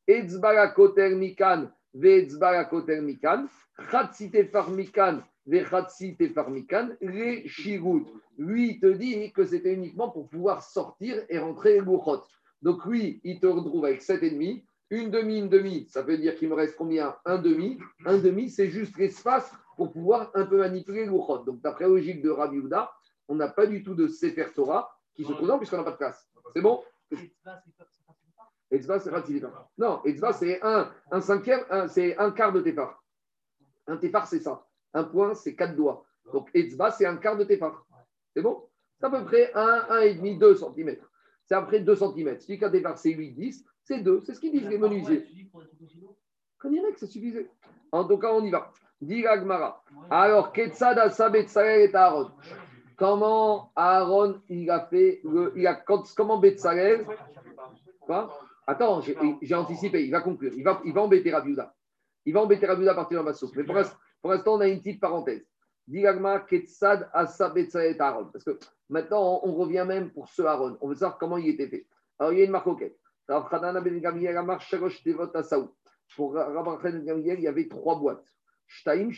Etzbara 0.07 0.69
Koter 0.69 1.15
Mikan, 1.15 1.69
Veetzbara 1.93 2.65
Koter 2.65 3.01
Mikan, 3.01 3.47
Chatsi 3.91 4.31
Tefar 4.31 4.69
Mikan, 4.69 5.21
Vechatsi 5.45 6.15
Tefar 6.15 6.49
Mikan, 6.49 6.95
les 7.01 7.47
Shirut. 7.47 8.05
Lui, 8.37 8.71
il 8.71 8.79
te 8.79 8.87
dit 8.87 9.31
que 9.33 9.45
c'était 9.45 9.73
uniquement 9.73 10.09
pour 10.09 10.29
pouvoir 10.29 10.63
sortir 10.63 11.23
et 11.29 11.39
rentrer 11.39 11.73
les 11.73 11.81
Bouchot. 11.81 12.23
Donc, 12.61 12.85
lui, 12.85 13.19
il 13.23 13.39
te 13.39 13.47
retrouve 13.47 13.85
avec 13.85 14.01
7,5. 14.01 14.63
Une 14.89 15.11
demi, 15.11 15.39
une 15.39 15.49
demi, 15.49 15.85
ça 15.89 16.01
veut 16.01 16.17
dire 16.17 16.35
qu'il 16.35 16.47
me 16.47 16.53
reste 16.53 16.77
combien? 16.77 17.15
Un 17.25 17.37
demi. 17.37 17.77
Un 18.05 18.17
demi, 18.17 18.49
c'est 18.49 18.69
juste 18.69 18.97
l'espace 18.97 19.51
pour 19.75 19.91
pouvoir 19.91 20.31
un 20.35 20.45
peu 20.45 20.57
manipuler 20.59 21.05
le 21.05 21.11
Bouchot. 21.11 21.39
Donc, 21.39 21.61
d'après 21.61 21.83
la 21.85 21.89
logique 21.89 22.21
de 22.21 22.29
Rabbi 22.29 22.57
Yehuda, 22.57 22.91
on 23.27 23.35
n'a 23.35 23.49
pas 23.49 23.65
du 23.65 23.83
tout 23.83 23.95
de 23.95 24.07
Sefer 24.07 24.47
Torah 24.55 24.89
qui 25.13 25.25
se 25.25 25.33
présente 25.33 25.59
puisqu'on 25.59 25.77
n'a 25.77 25.83
pas 25.83 25.91
de 25.91 25.97
place. 25.97 26.29
C'est 26.55 26.61
bon? 26.61 26.81
Etzva, 28.71 28.99
c'est. 28.99 29.11
Non, 29.77 30.01
Etzva, 30.03 30.33
c'est 30.33 30.59
un, 30.61 30.91
un 31.11 31.21
cinquième, 31.21 31.61
un- 31.69 31.87
c'est 31.87 32.17
un 32.17 32.31
quart 32.31 32.51
de 32.51 32.61
Tefar. 32.61 33.01
Un 33.87 33.97
Tefar, 33.97 34.27
c'est 34.27 34.39
ça. 34.39 34.65
Un 34.93 35.03
point, 35.05 35.33
c'est 35.35 35.55
quatre 35.55 35.75
doigts. 35.75 36.05
Donc, 36.33 36.49
Etzva, 36.53 36.91
c'est 36.91 37.05
un 37.05 37.17
quart 37.17 37.37
de 37.37 37.43
Tefar. 37.45 37.85
C'est 38.35 38.41
bon? 38.41 38.63
C'est 38.99 39.05
à 39.05 39.09
peu 39.09 39.23
près 39.25 39.51
1, 39.53 39.85
1,5, 39.89 40.37
2 40.37 40.55
cm. 40.55 40.97
C'est 41.45 41.55
à 41.55 41.61
peu 41.61 41.67
près 41.67 41.79
2 41.79 41.95
cm. 41.95 42.39
Si 42.39 42.57
qu'un 42.59 42.69
Tefar, 42.69 42.97
c'est 42.97 43.11
8, 43.11 43.31
10, 43.31 43.65
c'est 43.83 43.99
2. 43.99 44.21
C'est 44.25 44.33
ce 44.33 44.39
qu'ils 44.41 44.51
disent 44.51 44.67
les 44.67 44.77
menuisiers. 44.77 45.25
Qu'on 46.59 46.69
dirait 46.71 46.91
que 46.91 46.99
ça 46.99 47.07
suffisait. 47.07 47.49
En 47.91 48.03
tout 48.05 48.17
cas, 48.17 48.33
on 48.33 48.43
y 48.43 48.51
va. 48.51 48.71
Dit 48.99 49.25
Agmara. 49.27 49.81
Alors, 50.09 50.51
Betzalel 50.51 51.89
et 51.89 51.95
Aaron. 51.95 52.31
Comment 52.97 53.71
Aaron, 53.75 54.41
il 54.49 54.69
a 54.71 54.85
fait, 54.87 55.21
le, 55.23 55.53
il 55.55 55.67
a, 55.67 55.75
quand- 55.75 56.03
comment 56.15 56.39
Betzalel, 56.39 57.05
quoi? 58.01 58.39
Attends, 58.67 59.01
j'ai 59.41 59.55
anticipé, 59.55 60.03
il 60.03 60.11
va 60.11 60.19
conclure. 60.19 60.51
Il 60.53 60.63
va, 60.63 60.81
il 60.83 60.93
va 60.93 61.01
embêter 61.01 61.31
Rabiuda. 61.31 61.73
Il 62.25 62.33
va 62.33 62.41
embêter 62.41 62.65
Rabiuda 62.65 62.91
à 62.91 62.95
partir 62.95 63.19
de 63.19 63.25
ma 63.25 63.33
soupe. 63.33 63.55
Mais 63.55 63.63
pour 63.63 63.75
l'instant, 63.75 63.97
pour 64.21 64.31
l'instant, 64.31 64.55
on 64.55 64.59
a 64.59 64.67
une 64.67 64.79
petite 64.79 64.99
parenthèse. 64.99 65.47
Digagma 65.87 66.41
Ketsad 66.41 67.09
et 67.55 67.99
Aaron. 67.99 68.25
Parce 68.25 68.43
que 68.43 68.59
maintenant, 68.89 69.39
on, 69.43 69.53
revient 69.55 69.85
même 69.87 70.11
pour 70.11 70.27
ce 70.27 70.41
Aaron. 70.41 70.77
On 70.81 70.89
veut 70.89 70.95
savoir 70.95 71.17
comment 71.17 71.37
il 71.37 71.47
était 71.47 71.69
fait. 71.69 71.87
Alors, 72.19 72.33
il 72.33 72.39
y 72.39 72.41
a 72.41 72.45
une. 72.45 72.53
Rav 72.53 73.47
Hanana 73.51 73.79
ben. 73.79 74.01
Pour 76.15 76.37
Hanana 76.37 76.61
ben 77.05 77.19
il 77.19 77.41
y 77.41 77.47
avait 77.47 77.67
trois 77.69 77.99
boîtes. 77.99 78.25
Shtaim. 78.65 79.11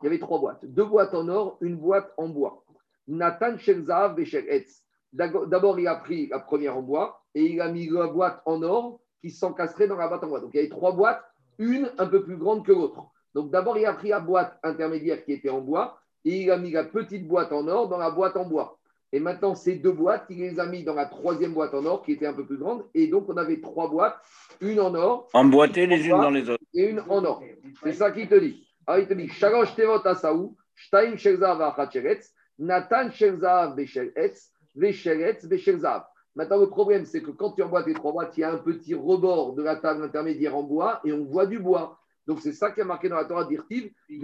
Il 0.00 0.04
y 0.04 0.06
avait 0.06 0.18
trois 0.18 0.38
boîtes. 0.38 0.64
Deux 0.64 0.84
boîtes 0.84 1.14
en 1.14 1.28
or, 1.28 1.58
une 1.60 1.76
boîte 1.76 2.12
en 2.16 2.28
bois. 2.28 2.64
Nathan 3.06 3.58
Shelzav 3.58 4.16
Vesheretz. 4.16 4.82
D'abord, 5.12 5.78
il 5.78 5.88
a 5.88 5.96
pris 5.96 6.28
la 6.28 6.38
première 6.38 6.76
en 6.76 6.82
bois 6.82 7.17
et 7.34 7.44
il 7.44 7.60
a 7.60 7.68
mis 7.70 7.88
la 7.88 8.06
boîte 8.06 8.42
en 8.46 8.62
or 8.62 9.00
qui 9.20 9.30
s'encastrait 9.30 9.88
dans 9.88 9.96
la 9.96 10.08
boîte 10.08 10.24
en 10.24 10.28
bois. 10.28 10.40
Donc, 10.40 10.50
il 10.54 10.56
y 10.56 10.60
avait 10.60 10.68
trois 10.68 10.92
boîtes, 10.92 11.22
une 11.58 11.90
un 11.98 12.06
peu 12.06 12.22
plus 12.22 12.36
grande 12.36 12.64
que 12.64 12.72
l'autre. 12.72 13.06
Donc, 13.34 13.50
d'abord, 13.50 13.76
il 13.78 13.86
a 13.86 13.92
pris 13.92 14.08
la 14.08 14.20
boîte 14.20 14.58
intermédiaire 14.62 15.24
qui 15.24 15.32
était 15.32 15.50
en 15.50 15.60
bois 15.60 16.00
et 16.24 16.42
il 16.42 16.50
a 16.50 16.56
mis 16.56 16.70
la 16.70 16.84
petite 16.84 17.26
boîte 17.26 17.52
en 17.52 17.66
or 17.68 17.88
dans 17.88 17.98
la 17.98 18.10
boîte 18.10 18.36
en 18.36 18.44
bois. 18.44 18.78
Et 19.12 19.20
maintenant, 19.20 19.54
ces 19.54 19.76
deux 19.76 19.92
boîtes, 19.92 20.26
il 20.28 20.38
les 20.38 20.60
a 20.60 20.66
mis 20.66 20.84
dans 20.84 20.94
la 20.94 21.06
troisième 21.06 21.54
boîte 21.54 21.72
en 21.74 21.84
or 21.86 22.02
qui 22.02 22.12
était 22.12 22.26
un 22.26 22.34
peu 22.34 22.44
plus 22.44 22.58
grande. 22.58 22.84
Et 22.94 23.06
donc, 23.06 23.28
on 23.28 23.36
avait 23.36 23.60
trois 23.60 23.88
boîtes, 23.88 24.16
une 24.60 24.80
en 24.80 24.94
or 24.94 25.28
Emboîtées 25.32 25.86
les 25.86 26.06
unes 26.06 26.20
dans 26.20 26.30
les 26.30 26.48
autres. 26.50 26.62
et 26.74 26.88
une 26.88 27.00
en 27.08 27.24
or. 27.24 27.42
C'est 27.82 27.94
ça 27.94 28.10
qu'il 28.10 28.28
te 28.28 28.34
dit. 28.34 28.66
Alors, 28.86 29.00
il 29.00 29.08
te 29.08 29.14
dit 29.14 29.28
Shalosh 29.28 29.74
Tevot 29.74 30.06
Asaou, 30.06 30.56
Shtaim 30.74 31.16
Shelzav 31.16 31.60
Achacheretz, 31.62 32.32
Nathan 32.58 33.10
Shelzav 33.10 33.74
Besheretz, 33.76 34.52
Vesheretz 34.74 35.46
Beshelzav. 35.46 36.04
Maintenant, 36.38 36.58
le 36.58 36.68
problème, 36.68 37.04
c'est 37.04 37.20
que 37.20 37.32
quand 37.32 37.50
tu 37.50 37.64
emboîtes 37.64 37.88
les 37.88 37.94
trois 37.94 38.12
boîtes, 38.12 38.38
il 38.38 38.42
y 38.42 38.44
a 38.44 38.52
un 38.52 38.58
petit 38.58 38.94
rebord 38.94 39.54
de 39.54 39.62
la 39.64 39.74
table 39.74 40.04
intermédiaire 40.04 40.56
en 40.56 40.62
bois 40.62 41.00
et 41.04 41.12
on 41.12 41.24
voit 41.24 41.46
du 41.46 41.58
bois. 41.58 41.98
Donc, 42.28 42.38
c'est 42.40 42.52
ça 42.52 42.70
qui 42.70 42.80
est 42.80 42.84
marqué 42.84 43.08
dans 43.08 43.16
la 43.16 43.24
Torah 43.24 43.44
d'Irtiv. 43.44 43.90
Il 44.08 44.22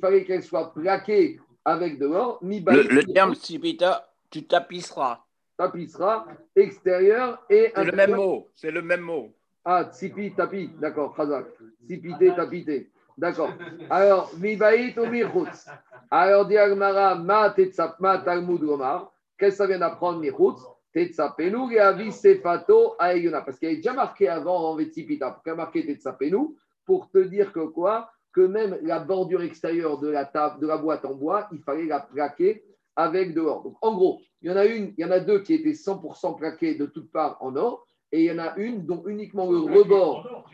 fallait 0.00 0.24
qu'elle 0.24 0.42
soit 0.42 0.72
plaquée 0.72 1.38
avec 1.62 1.98
de 1.98 2.06
l'or. 2.06 2.38
Le, 2.40 2.94
le 2.94 3.04
terme 3.12 3.34
Sipita, 3.34 4.08
tu 4.30 4.46
tapisseras. 4.46 5.20
tapissera 5.58 6.26
extérieur 6.56 7.44
et 7.50 7.70
C'est 7.74 7.84
le 7.84 7.92
même 7.92 8.14
mot. 8.14 8.48
C'est 8.54 8.70
le 8.70 8.80
même 8.80 9.02
mot. 9.02 9.30
Ah, 9.62 9.84
tsipi, 9.92 10.32
tapi, 10.32 10.70
d'accord, 10.80 11.14
Khazak. 11.14 11.44
Tsipité, 11.84 12.34
tapité. 12.34 12.90
D'accord. 13.18 13.50
Alors, 13.90 14.30
mibaït 14.38 14.96
ou 14.96 15.04
michutz. 15.04 15.68
Alors, 16.10 16.46
diagmara, 16.46 17.16
ma 17.16 17.50
tetzap, 17.50 18.00
ma 18.00 18.16
talmud 18.18 18.62
gomar. 18.62 19.12
Qu'est-ce 19.38 19.52
que 19.52 19.56
ça 19.56 19.66
vient 19.66 19.78
d'apprendre, 19.78 20.20
michutz 20.20 20.60
Tetzapenu, 20.92 21.74
et 21.74 22.10
sefato. 22.10 22.94
Parce 22.98 23.58
qu'il 23.58 23.68
y 23.68 23.72
avait 23.72 23.76
déjà 23.76 23.92
marqué 23.92 24.28
avant 24.28 24.70
en 24.70 24.76
Vetsipita. 24.76 25.30
Pourquoi 25.30 25.54
marqué 25.54 25.86
Tetzapenu 25.86 26.56
Pour 26.84 27.10
te 27.10 27.18
dire 27.18 27.52
que 27.52 27.66
quoi? 27.66 28.10
Que 28.32 28.40
même 28.40 28.78
la 28.82 28.98
bordure 28.98 29.42
extérieure 29.42 29.98
de 29.98 30.08
la 30.08 30.24
table, 30.24 30.60
de 30.60 30.66
la 30.66 30.78
boîte 30.78 31.04
en 31.04 31.14
bois, 31.14 31.48
il 31.52 31.60
fallait 31.60 31.86
la 31.86 32.00
plaquer 32.00 32.64
avec 32.96 33.34
de 33.34 33.42
l'or. 33.42 33.62
Donc, 33.62 33.76
en 33.80 33.94
gros, 33.94 34.20
il 34.42 34.50
y 34.50 34.52
en 34.52 34.56
a 34.56 34.66
une, 34.66 34.92
il 34.96 35.02
y 35.02 35.04
en 35.04 35.10
a 35.10 35.20
deux 35.20 35.40
qui 35.40 35.54
étaient 35.54 35.72
100% 35.72 36.36
plaquées 36.36 36.74
de 36.74 36.86
toutes 36.86 37.12
parts 37.12 37.36
en 37.40 37.54
or. 37.56 37.86
Et 38.10 38.24
il 38.24 38.26
y 38.26 38.32
en 38.32 38.38
a 38.38 38.56
une 38.56 38.86
dont 38.86 39.04
uniquement 39.06 39.50
le 39.50 39.58
rebord 39.58 40.46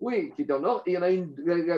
oui, 0.00 0.32
qui 0.34 0.42
était 0.42 0.52
en 0.52 0.64
or. 0.64 0.82
Et 0.84 0.92
il 0.92 0.94
y 0.94 0.98
en 0.98 1.02
a 1.02 1.10
une, 1.10 1.34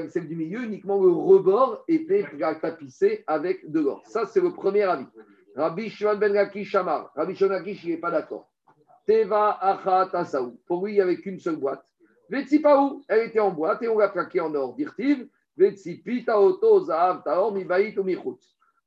celle 0.08 0.28
du 0.28 0.34
milieu, 0.34 0.64
uniquement 0.64 1.00
le 1.02 1.10
rebord 1.10 1.84
était 1.88 2.24
tapissé 2.60 3.22
avec 3.26 3.70
de 3.70 3.80
l'or. 3.80 4.02
Ça, 4.06 4.26
c'est 4.26 4.40
le 4.40 4.52
premier 4.52 4.82
avis. 4.82 5.06
Rabbi 5.59 5.90
Shimon 5.90 6.18
ben 6.18 6.32
Lakish 6.32 6.70
Shamar. 6.70 7.11
Rabbi 7.16 7.34
Shimon 7.34 7.61
ben 7.61 7.76
n'est 7.84 7.96
pas 7.96 8.12
d'accord. 8.12 8.48
Teva 9.04 9.59
Achat 9.61 10.11
Asaou. 10.12 10.56
Pour 10.66 10.86
lui, 10.86 10.92
il 10.92 10.94
n'y 10.94 11.00
avait 11.00 11.16
qu'une 11.16 11.40
seule 11.40 11.56
boîte. 11.56 11.84
Vetsipaou, 12.30 13.02
elle 13.09 13.26
était 13.26 13.40
en 13.40 13.50
boîte 13.50 13.82
et 13.82 13.88
on 13.88 13.98
l'a 13.98 14.09
plaquée 14.09 14.40
en 14.40 14.54
or. 14.54 14.76
Dirtiv, 14.76 15.26
Vetsipi 15.56 16.24
Taoto 16.24 16.84
Zahav 16.84 17.24
Taor 17.24 17.52
Mibaït 17.52 17.98
ou 17.98 18.04
Michut. 18.04 18.38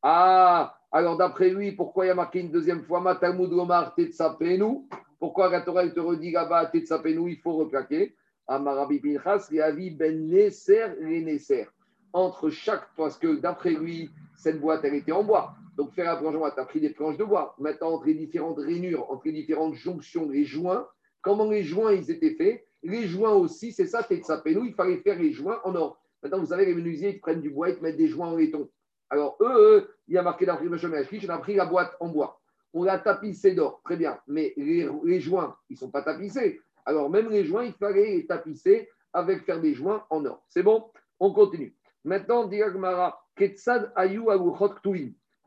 Ah, 0.01 0.73
alors 0.91 1.17
d'après 1.17 1.49
lui, 1.49 1.73
pourquoi 1.73 2.05
il 2.05 2.07
y 2.09 2.11
a 2.11 2.15
marqué 2.15 2.39
une 2.39 2.51
deuxième 2.51 2.83
fois 2.83 3.01
Ma 3.01 3.15
Talmud 3.15 3.49
Gomar 3.49 3.93
Tetsapenu? 3.93 4.87
Pourquoi 5.19 5.49
la 5.49 5.61
Torah 5.61 5.87
te 5.89 5.99
redit 5.99 6.31
là-bas, 6.31 6.67
Tetsapenu, 6.67 7.31
il 7.31 7.37
faut 7.37 7.53
replaquer? 7.53 8.15
Amarabi 8.47 8.99
Pinchas, 8.99 9.47
Réavi 9.49 9.91
Ben 9.91 10.27
Nesser, 10.27 10.87
les 11.01 11.21
Nesser. 11.21 11.67
Entre 12.13 12.49
chaque, 12.49 12.87
parce 12.95 13.17
que 13.17 13.35
d'après 13.35 13.71
lui, 13.71 14.09
cette 14.35 14.59
boîte, 14.59 14.81
elle 14.83 14.95
était 14.95 15.11
en 15.11 15.23
bois. 15.23 15.53
Donc, 15.77 15.93
faire 15.93 16.11
un 16.11 16.17
plongeon, 16.17 16.43
tu 16.53 16.59
as 16.59 16.65
pris 16.65 16.81
des 16.81 16.89
planches 16.89 17.17
de 17.17 17.23
bois. 17.23 17.55
Maintenant, 17.57 17.93
entre 17.93 18.07
les 18.07 18.15
différentes 18.15 18.59
rainures, 18.59 19.09
entre 19.09 19.23
les 19.25 19.31
différentes 19.31 19.75
jonctions, 19.75 20.29
les 20.29 20.43
joints, 20.43 20.87
comment 21.21 21.49
les 21.49 21.63
joints, 21.63 21.93
ils 21.93 22.11
étaient 22.11 22.35
faits? 22.35 22.65
Les 22.83 23.07
joints 23.07 23.33
aussi, 23.33 23.71
c'est 23.71 23.85
ça, 23.85 24.03
Tetsapenu, 24.03 24.67
il 24.67 24.73
fallait 24.73 24.97
faire 24.97 25.17
les 25.17 25.31
joints 25.31 25.59
en 25.63 25.75
or. 25.75 26.01
Maintenant, 26.21 26.39
vous 26.39 26.47
savez, 26.47 26.65
les 26.65 26.73
menuisiers, 26.73 27.15
ils 27.15 27.19
prennent 27.19 27.41
du 27.41 27.49
bois, 27.49 27.69
ils 27.69 27.77
te 27.77 27.83
mettent 27.83 27.97
des 27.97 28.07
joints 28.07 28.27
en 28.27 28.35
laiton. 28.35 28.69
Alors, 29.09 29.37
eux, 29.41 29.89
il 30.07 30.15
y 30.15 30.17
a 30.17 30.23
marqué 30.23 30.45
dans 30.45 30.59
le 30.59 30.69
on 30.69 31.29
a 31.29 31.37
pris 31.37 31.55
la 31.55 31.65
boîte 31.65 31.95
en 31.99 32.09
bois. 32.09 32.39
On 32.73 32.83
l'a 32.83 32.97
tapissé 32.97 33.53
d'or, 33.53 33.81
très 33.83 33.97
bien. 33.97 34.19
Mais 34.27 34.53
les, 34.57 34.89
les 35.03 35.19
joints, 35.19 35.55
ils 35.69 35.73
ne 35.73 35.79
sont 35.79 35.91
pas 35.91 36.01
tapissés. 36.01 36.61
Alors, 36.85 37.09
même 37.09 37.29
les 37.29 37.45
joints, 37.45 37.65
il 37.65 37.73
fallait 37.73 38.15
les 38.15 38.25
tapisser 38.25 38.89
avec 39.13 39.43
faire 39.43 39.59
des 39.59 39.73
joints 39.73 40.05
en 40.09 40.25
or. 40.25 40.43
C'est 40.47 40.63
bon? 40.63 40.85
On 41.19 41.33
continue. 41.33 41.75
Maintenant, 42.03 42.45
Diagmara, 42.45 43.21
Ketsad 43.35 43.91
Ayu 43.95 44.23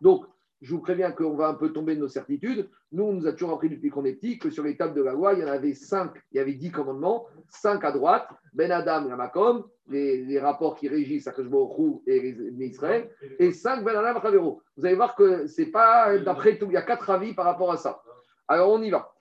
Donc, 0.01 0.27
je 0.61 0.75
vous 0.75 0.81
préviens 0.81 1.11
qu'on 1.13 1.35
va 1.35 1.49
un 1.49 1.55
peu 1.55 1.73
tomber 1.73 1.95
de 1.95 2.01
nos 2.01 2.09
certitudes. 2.09 2.71
Nous, 2.93 3.05
on 3.05 3.13
nous 3.13 3.27
a 3.27 3.33
toujours 3.33 3.53
appris 3.53 3.69
depuis 3.69 3.91
qu'on 3.91 4.05
est 4.05 4.15
petit 4.15 4.39
que 4.39 4.51
sur 4.51 4.65
les 4.65 4.77
tables 4.77 4.95
de 4.95 5.03
la 5.03 5.13
loi, 5.13 5.35
il 5.35 5.41
y 5.41 5.45
en 5.45 5.49
avait 5.49 5.75
cinq, 5.75 6.13
il 6.33 6.39
y 6.39 6.41
avait 6.41 6.55
dix 6.55 6.71
commandements, 6.71 7.27
cinq 7.49 7.85
à 7.85 7.93
droite, 7.93 8.29
Ben 8.55 8.71
Adam, 8.71 9.09
Ramakom, 9.09 9.65
les, 9.89 10.25
les 10.25 10.41
rapports 10.41 10.77
qui 10.77 10.89
régissent 10.89 11.27
Akashbo 11.27 12.03
et 12.07 12.35
Israël, 12.61 13.11
et 13.39 13.53
cinq 13.53 13.85
Ben 13.85 13.95
Adam, 13.97 14.21
Chavero. 14.23 14.63
Vous 14.77 14.87
allez 14.87 14.95
voir 14.95 15.15
que 15.17 15.47
c'est 15.47 15.67
pas 15.67 16.17
d'après 16.19 16.57
tout, 16.57 16.67
il 16.67 16.73
y 16.75 16.79
a 16.79 16.83
quatre 16.83 17.11
avis 17.11 17.35
par 17.35 17.45
rapport 17.45 17.71
à 17.71 17.77
ça. 17.77 18.01
Alors, 18.49 18.71
on 18.71 18.81
y 18.81 18.91
va. 18.91 19.13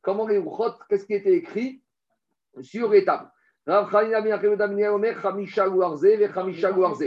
Comment 0.00 0.26
les 0.26 0.42
qu'est-ce 0.88 1.04
qui 1.04 1.14
était 1.14 1.34
écrit 1.34 1.82
sur 2.62 2.90
les 2.90 3.04
tables? 3.04 3.28
Rav 3.66 3.90
Chanina 3.90 4.20
ben 4.20 4.32
Achim 4.32 4.56
ben 4.56 4.88
Omer, 4.88 5.14
Chamisha 5.22 5.68
Guarze, 5.68 6.02
ve 6.18 6.28
Chamisha 6.32 6.70
Guarze. 6.72 7.04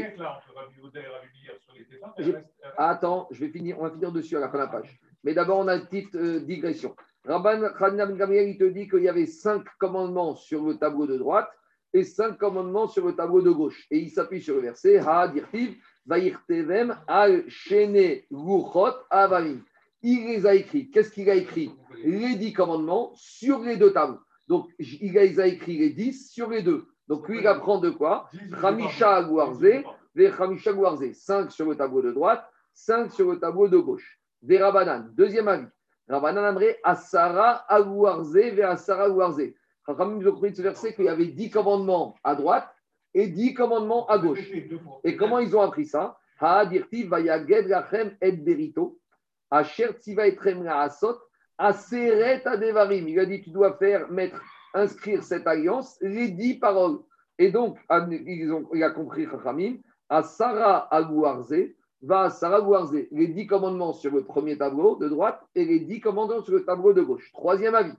J'ai- 2.17 2.35
Attends, 2.77 3.27
je 3.31 3.39
vais 3.39 3.49
finir, 3.49 3.77
on 3.79 3.83
va 3.83 3.91
finir 3.91 4.11
dessus 4.11 4.37
à 4.37 4.39
la 4.39 4.49
fin 4.49 4.57
de 4.57 4.63
la 4.63 4.67
page. 4.67 4.99
Mais 5.23 5.33
d'abord, 5.33 5.59
on 5.59 5.67
a 5.67 5.75
une 5.75 5.85
petite 5.85 6.15
euh, 6.15 6.39
digression. 6.39 6.95
Rabban 7.25 7.63
Hanina 7.79 8.05
Ben 8.05 8.17
Gamliel, 8.17 8.49
il 8.49 8.57
te 8.57 8.63
dit 8.63 8.87
qu'il 8.87 9.03
y 9.03 9.09
avait 9.09 9.25
cinq 9.25 9.63
commandements 9.79 10.35
sur 10.35 10.63
le 10.63 10.77
tableau 10.77 11.05
de 11.05 11.17
droite 11.17 11.49
et 11.93 12.03
cinq 12.03 12.37
commandements 12.37 12.87
sur 12.87 13.05
le 13.05 13.15
tableau 13.15 13.41
de 13.41 13.51
gauche. 13.51 13.85
Et 13.91 13.99
il 13.99 14.09
s'appuie 14.09 14.41
sur 14.41 14.55
le 14.55 14.61
verset 14.61 14.97
Ha 14.99 15.27
dirtiv 15.27 15.75
Vairtevem 16.05 16.95
al 17.07 17.43
Shene 17.49 18.21
Luchot 18.31 18.93
Avamim. 19.09 19.59
Il 20.01 20.27
les 20.27 20.45
a 20.45 20.53
écrits. 20.55 20.89
Qu'est-ce 20.89 21.11
qu'il 21.11 21.29
a 21.29 21.35
écrit? 21.35 21.71
Les 22.03 22.35
dix 22.35 22.53
commandements 22.53 23.11
sur 23.15 23.59
les 23.59 23.77
deux 23.77 23.91
tables. 23.91 24.17
Donc, 24.47 24.69
il 24.79 25.13
les 25.13 25.39
a 25.39 25.47
écrits 25.47 25.77
les 25.77 25.89
dix 25.89 26.31
sur 26.31 26.49
les 26.49 26.61
deux. 26.61 26.85
Donc, 27.07 27.27
lui, 27.27 27.39
il 27.39 27.47
apprend 27.47 27.79
de 27.79 27.89
quoi? 27.89 28.29
Khamisha 28.61 29.23
Guarze, 29.23 29.83
Ve 30.15 30.35
Khamisha 30.35 30.73
Guarze. 30.73 31.11
Cinq 31.13 31.51
sur 31.51 31.69
le 31.69 31.75
tableau 31.75 32.01
de 32.01 32.11
droite, 32.11 32.45
cinq 32.73 33.11
sur 33.11 33.31
le 33.31 33.39
tableau 33.39 33.67
de 33.67 33.77
gauche. 33.77 34.19
Des 34.41 34.57
Rabanan. 34.57 35.09
Deuxième 35.15 35.47
avis. 35.47 35.67
Rabanan 36.07 36.45
Amré, 36.45 36.77
Asara 36.83 37.65
Aguarze, 37.67 38.35
Ve 38.35 38.61
Asara 38.61 39.05
Aguarze. 39.05 39.53
Ramim 39.85 40.19
nous 40.19 40.27
a 40.27 40.31
compris 40.31 40.51
de 40.51 40.57
ce 40.57 40.61
verset 40.61 40.93
qu'il 40.93 41.05
y 41.05 41.09
avait 41.09 41.27
dix 41.27 41.49
commandements 41.49 42.15
à 42.23 42.35
droite 42.35 42.69
et 43.13 43.27
dix 43.27 43.53
commandements 43.53 44.05
à 44.07 44.17
gauche. 44.17 44.51
Et 45.03 45.15
comment 45.15 45.39
ils 45.39 45.55
ont 45.55 45.61
appris 45.61 45.85
ça? 45.85 46.17
Ha 46.39 46.65
dirti 46.65 47.03
vayaged 47.03 47.67
lachem 47.67 48.15
et 48.21 48.31
berito. 48.31 48.99
Asher 49.49 49.93
tziva 49.97 50.27
etrem 50.27 50.63
laasot. 50.63 51.17
Aseret 51.57 52.45
adevarim. 52.45 53.07
Il 53.07 53.19
a 53.19 53.25
dit 53.25 53.41
tu 53.41 53.49
dois 53.49 53.73
faire, 53.77 54.09
mettre, 54.11 54.41
inscrire 54.73 55.23
cette 55.23 55.47
alliance, 55.47 55.97
les 56.01 56.29
dix 56.29 56.55
paroles. 56.55 56.99
Et 57.39 57.51
donc, 57.51 57.77
ils 58.25 58.51
ont, 58.51 58.67
il 58.73 58.83
a 58.83 58.91
compris 58.91 59.25
Chachamim. 59.25 59.77
Asara 60.09 60.87
aguarze. 60.93 61.73
Va 62.01 62.23
Asara 62.23 62.57
aguarze. 62.57 63.07
Les 63.11 63.27
dix 63.27 63.47
commandements 63.47 63.93
sur 63.93 64.13
le 64.13 64.23
premier 64.23 64.57
tableau 64.57 64.95
de 64.97 65.07
droite 65.07 65.41
et 65.55 65.65
les 65.65 65.79
dix 65.79 65.99
commandements 65.99 66.41
sur 66.43 66.53
le 66.53 66.65
tableau 66.65 66.93
de 66.93 67.01
gauche. 67.01 67.31
Troisième 67.33 67.75
avis. 67.75 67.93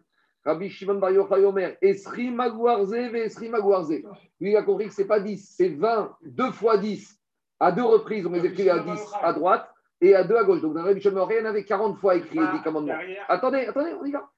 Rabbi 0.44 0.70
Shimon 0.70 0.94
Bar 0.94 1.10
Yochai 1.10 1.44
Omer, 1.44 1.76
Esri 1.82 2.30
Magouarze, 2.30 2.94
Esri 2.94 3.48
Magouarze. 3.48 4.00
Lui, 4.40 4.52
il 4.52 4.56
a 4.56 4.62
compris 4.62 4.86
que 4.86 4.94
ce 4.94 5.02
n'est 5.02 5.08
pas 5.08 5.20
10, 5.20 5.54
c'est 5.56 5.68
20, 5.68 6.16
2 6.22 6.52
fois 6.52 6.78
10. 6.78 7.18
À 7.60 7.72
deux 7.72 7.84
reprises, 7.84 8.24
on 8.24 8.30
les 8.30 8.46
écrit 8.46 8.70
à 8.70 8.78
10 8.78 9.00
à 9.20 9.32
droite 9.32 9.68
et 10.00 10.14
à 10.14 10.24
2 10.24 10.36
à 10.36 10.44
gauche. 10.44 10.60
Donc, 10.60 10.74
dans 10.74 10.82
Rabbi 10.82 11.00
Shimon 11.00 11.28
y 11.30 11.40
en 11.40 11.44
avait 11.44 11.64
40 11.64 11.98
fois 11.98 12.16
écrit 12.16 12.38
les 12.38 12.46
10 12.58 12.62
commandements. 12.62 12.96
Derrière, 12.96 13.24
Attendez, 13.28 13.66
attendez, 13.66 13.92
on 14.00 14.04
y 14.04 14.12
va. 14.12 14.28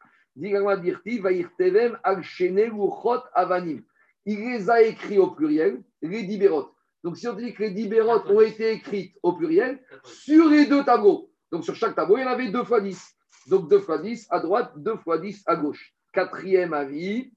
Il 4.26 4.38
les 4.38 4.70
a 4.70 4.82
écrits 4.82 5.18
au 5.18 5.30
pluriel, 5.32 5.82
les 6.02 6.22
dibérot. 6.22 6.70
Donc, 7.02 7.16
si 7.16 7.26
on 7.26 7.32
dit 7.34 7.52
que 7.52 7.62
les 7.62 7.70
dibérot 7.70 8.22
ont 8.28 8.40
été 8.40 8.72
écrites 8.72 9.16
au 9.22 9.32
pluriel, 9.32 9.80
sur 10.04 10.48
les 10.48 10.66
deux 10.66 10.84
tableaux. 10.84 11.30
Donc, 11.50 11.64
sur 11.64 11.74
chaque 11.74 11.94
tableau, 11.94 12.18
il 12.18 12.22
y 12.22 12.24
en 12.24 12.28
avait 12.28 12.50
2 12.50 12.64
fois 12.64 12.80
10. 12.80 13.16
Donc, 13.48 13.68
2 13.68 13.80
fois 13.80 13.98
10 13.98 14.28
à 14.30 14.40
droite, 14.40 14.72
2 14.76 14.96
fois 14.96 15.18
10 15.18 15.42
à 15.46 15.56
gauche. 15.56 15.94
Quatrième 16.12 16.74
avis, 16.74 17.32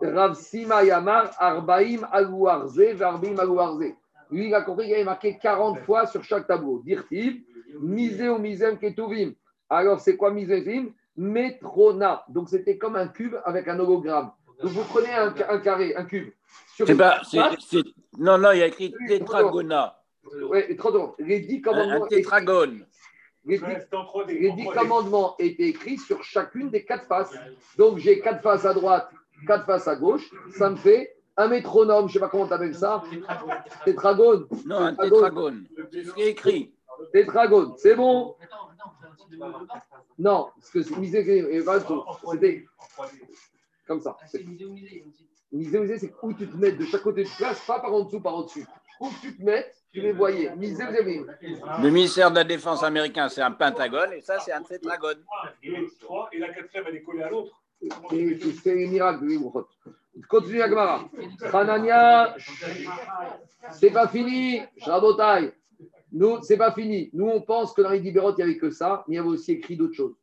Rav 0.00 0.34
Sima 0.34 0.84
Yamar, 0.84 1.30
Arbaim 1.38 2.02
Aguarze, 2.12 2.78
Verbim 2.78 3.38
Aguarze. 3.38 3.94
Lui, 4.30 4.48
il 4.48 4.54
a 4.54 4.62
compris 4.62 4.86
qu'il 4.86 4.94
avait 4.94 5.04
marqué 5.04 5.38
40 5.38 5.80
fois 5.80 6.06
sur 6.06 6.22
chaque 6.24 6.46
tableau. 6.46 6.80
Dirtiv, 6.84 7.42
Misé 7.80 8.28
ou 8.28 8.38
Misem 8.38 8.78
Ketuvim. 8.78 9.32
Alors, 9.68 10.00
c'est 10.00 10.16
quoi 10.16 10.30
Misem 10.32 10.92
Metrona. 11.16 12.24
Donc, 12.28 12.48
c'était 12.48 12.76
comme 12.78 12.96
un 12.96 13.08
cube 13.08 13.34
avec 13.44 13.68
un 13.68 13.78
hologramme. 13.78 14.30
Donc, 14.62 14.70
vous 14.72 14.84
prenez 14.84 15.12
un, 15.12 15.34
un 15.48 15.58
carré, 15.60 15.94
un 15.96 16.04
cube. 16.04 16.30
Sur 16.74 16.86
C'est 16.86 16.92
une 16.92 16.98
pas. 16.98 17.20
c'est- 17.24 17.38
face, 17.38 17.54
c'est- 17.68 17.84
Non, 18.18 18.38
non, 18.38 18.52
il 18.52 18.58
y 18.58 18.62
a 18.62 18.66
écrit 18.66 18.94
tétragona. 19.06 19.98
ouais, 20.48 20.70
et 20.72 20.76
30 20.76 20.92
secondes. 20.94 21.12
Les 21.18 21.40
10 21.40 21.56
Un, 21.56 21.58
un 21.58 21.62
commandements, 21.62 22.06
tétragone. 22.06 22.86
les 23.44 23.58
dix- 23.58 23.64
reste 23.64 23.94
en 23.94 24.04
3D. 24.04 24.38
les 24.38 24.50
en 24.50 24.56
dix 24.56 24.64
3D. 24.64 24.78
commandements 24.78 25.34
étaient 25.38 25.68
écrits 25.68 25.98
sur 25.98 26.22
chacune 26.24 26.70
des 26.70 26.84
quatre 26.84 27.06
faces. 27.06 27.34
Donc, 27.76 27.98
j'ai 27.98 28.20
quatre 28.20 28.42
faces 28.42 28.64
à 28.64 28.72
droite, 28.74 29.10
quatre 29.46 29.66
faces 29.66 29.88
à 29.88 29.96
gauche. 29.96 30.30
Ça 30.56 30.70
me 30.70 30.76
fait 30.76 31.15
un 31.38 31.48
métronome, 31.48 32.02
je 32.02 32.04
ne 32.06 32.12
sais 32.14 32.18
pas 32.20 32.28
comment 32.28 32.46
tu 32.46 32.52
appelles 32.54 32.74
ça. 32.74 33.02
Tétragone. 33.84 34.46
Non, 34.64 34.76
un 34.76 34.94
Tétragone. 34.94 35.66
tétragone. 35.66 35.66
C'est 35.92 36.04
ce 36.04 36.12
qui 36.14 36.22
est 36.22 36.30
écrit. 36.30 36.72
Tétragone, 37.12 37.74
c'est 37.76 37.94
bon 37.94 38.36
Non, 40.18 40.48
parce 40.56 40.70
que 40.70 40.82
c'est 40.82 40.96
misé. 40.96 41.22
C'était 41.24 41.68
En 41.68 42.14
3D. 42.14 42.66
comme 43.86 44.00
ça. 44.00 44.16
C'est- 44.26 44.44
Misé, 45.52 45.78
misé, 45.78 45.98
c'est 45.98 46.12
où 46.22 46.32
tu 46.34 46.48
te 46.48 46.56
mets 46.56 46.72
de 46.72 46.84
chaque 46.84 47.02
côté 47.02 47.22
de 47.22 47.28
place, 47.36 47.64
pas 47.66 47.78
par 47.78 47.94
en 47.94 48.02
dessous, 48.02 48.20
par 48.20 48.34
en-dessus. 48.34 48.66
Où 49.00 49.08
tu 49.22 49.36
te 49.36 49.42
mets, 49.42 49.70
tu 49.92 50.00
les 50.00 50.12
voyais. 50.12 50.54
Misé, 50.56 50.84
misé, 50.84 51.04
misé. 51.04 51.24
Le 51.82 51.90
ministère 51.90 52.30
de 52.30 52.36
la 52.36 52.44
Défense 52.44 52.82
américain, 52.82 53.28
c'est 53.28 53.42
un 53.42 53.52
pentagone 53.52 54.12
et 54.12 54.20
ça, 54.22 54.38
c'est 54.40 54.52
un 54.52 54.62
tétragone. 54.62 55.18
Et 55.62 55.70
la 56.38 56.52
quatrième, 56.52 56.84
elle 56.88 56.96
est 56.96 57.02
collée 57.02 57.22
à 57.22 57.30
l'autre. 57.30 57.62
Fais 58.10 58.74
les 58.74 58.86
miracles, 58.88 59.24
oui. 59.24 59.38
Continue 60.28 60.62
Agmara. 60.62 61.08
Hanania, 61.52 62.36
c'est 63.72 63.90
pas 63.90 64.08
fini. 64.08 64.60
Shrabotai. 64.78 65.52
Nous, 66.12 66.42
c'est 66.42 66.56
pas 66.56 66.72
fini. 66.72 67.10
Nous, 67.12 67.26
on 67.26 67.42
pense 67.42 67.74
que 67.74 67.82
dans 67.82 67.90
les 67.90 68.00
Dibérot, 68.00 68.32
il 68.32 68.36
n'y 68.36 68.42
avait 68.42 68.56
que 68.56 68.70
ça, 68.70 69.04
mais 69.06 69.14
il 69.14 69.16
y 69.16 69.20
avait 69.20 69.28
aussi 69.28 69.52
écrit 69.52 69.76
d'autres 69.76 69.94
choses. 69.94 70.16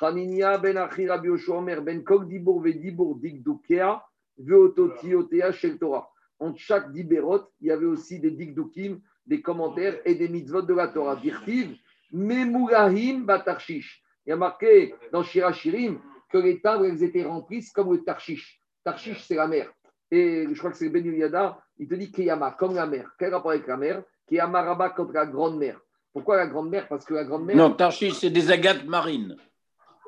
Hanania 0.00 0.58
ben 0.58 0.76
Achi 0.76 1.08
Rabbi 1.08 1.28
Omer 1.48 1.82
ben 1.82 2.04
Kok 2.04 2.28
Dibour 2.28 2.60
ve 2.62 2.72
Dibour 2.72 3.16
Digdukea 3.16 4.02
veototi 4.38 5.14
otea 5.14 5.52
shel 5.52 5.78
Torah. 5.78 6.08
Entre 6.38 6.58
chaque 6.58 6.92
Dibérot, 6.92 7.42
il 7.60 7.68
y 7.68 7.70
avait 7.72 7.86
aussi 7.86 8.20
des 8.20 8.30
Digdukim, 8.30 9.00
des 9.26 9.40
commentaires 9.40 9.98
et 10.04 10.14
des 10.14 10.28
mitzvot 10.28 10.62
de 10.62 10.74
la 10.74 10.88
Torah. 10.88 11.16
Dirtiv, 11.16 11.74
Memulahim 12.12 13.24
batarshish. 13.24 14.04
Il 14.24 14.30
y 14.30 14.32
a 14.32 14.36
marqué 14.36 14.94
dans 15.10 15.22
Shirachirim 15.22 15.98
que 16.30 16.38
les 16.38 16.60
tables, 16.60 16.86
elles 16.86 17.02
étaient 17.02 17.24
remplies 17.24 17.66
comme 17.74 17.92
le 17.92 18.04
Tarshish. 18.04 18.57
Tarshish, 18.92 19.24
c'est 19.26 19.34
la 19.34 19.46
mer. 19.46 19.70
Et 20.10 20.46
je 20.50 20.58
crois 20.58 20.70
que 20.70 20.76
c'est 20.78 20.88
Ben 20.88 21.04
Yada, 21.04 21.58
il 21.78 21.86
te 21.86 21.94
dit 21.94 22.10
Kiyama, 22.10 22.52
comme 22.52 22.74
la 22.74 22.86
mer. 22.86 23.10
Quel 23.18 23.34
rapport 23.34 23.50
avec 23.50 23.66
la 23.66 23.76
mer? 23.76 24.02
Kiyama 24.26 24.62
Rabba 24.62 24.90
contre 24.90 25.12
la 25.12 25.26
grande 25.26 25.58
mer. 25.58 25.78
Pourquoi 26.12 26.36
la 26.38 26.46
grande 26.46 26.70
mer? 26.70 26.88
Parce 26.88 27.04
que 27.04 27.14
la 27.14 27.24
grande 27.24 27.44
mer, 27.44 27.56
Non, 27.56 27.72
Tarchis, 27.72 28.12
c'est 28.12 28.30
des 28.30 28.50
agates 28.50 28.84
marines. 28.86 29.36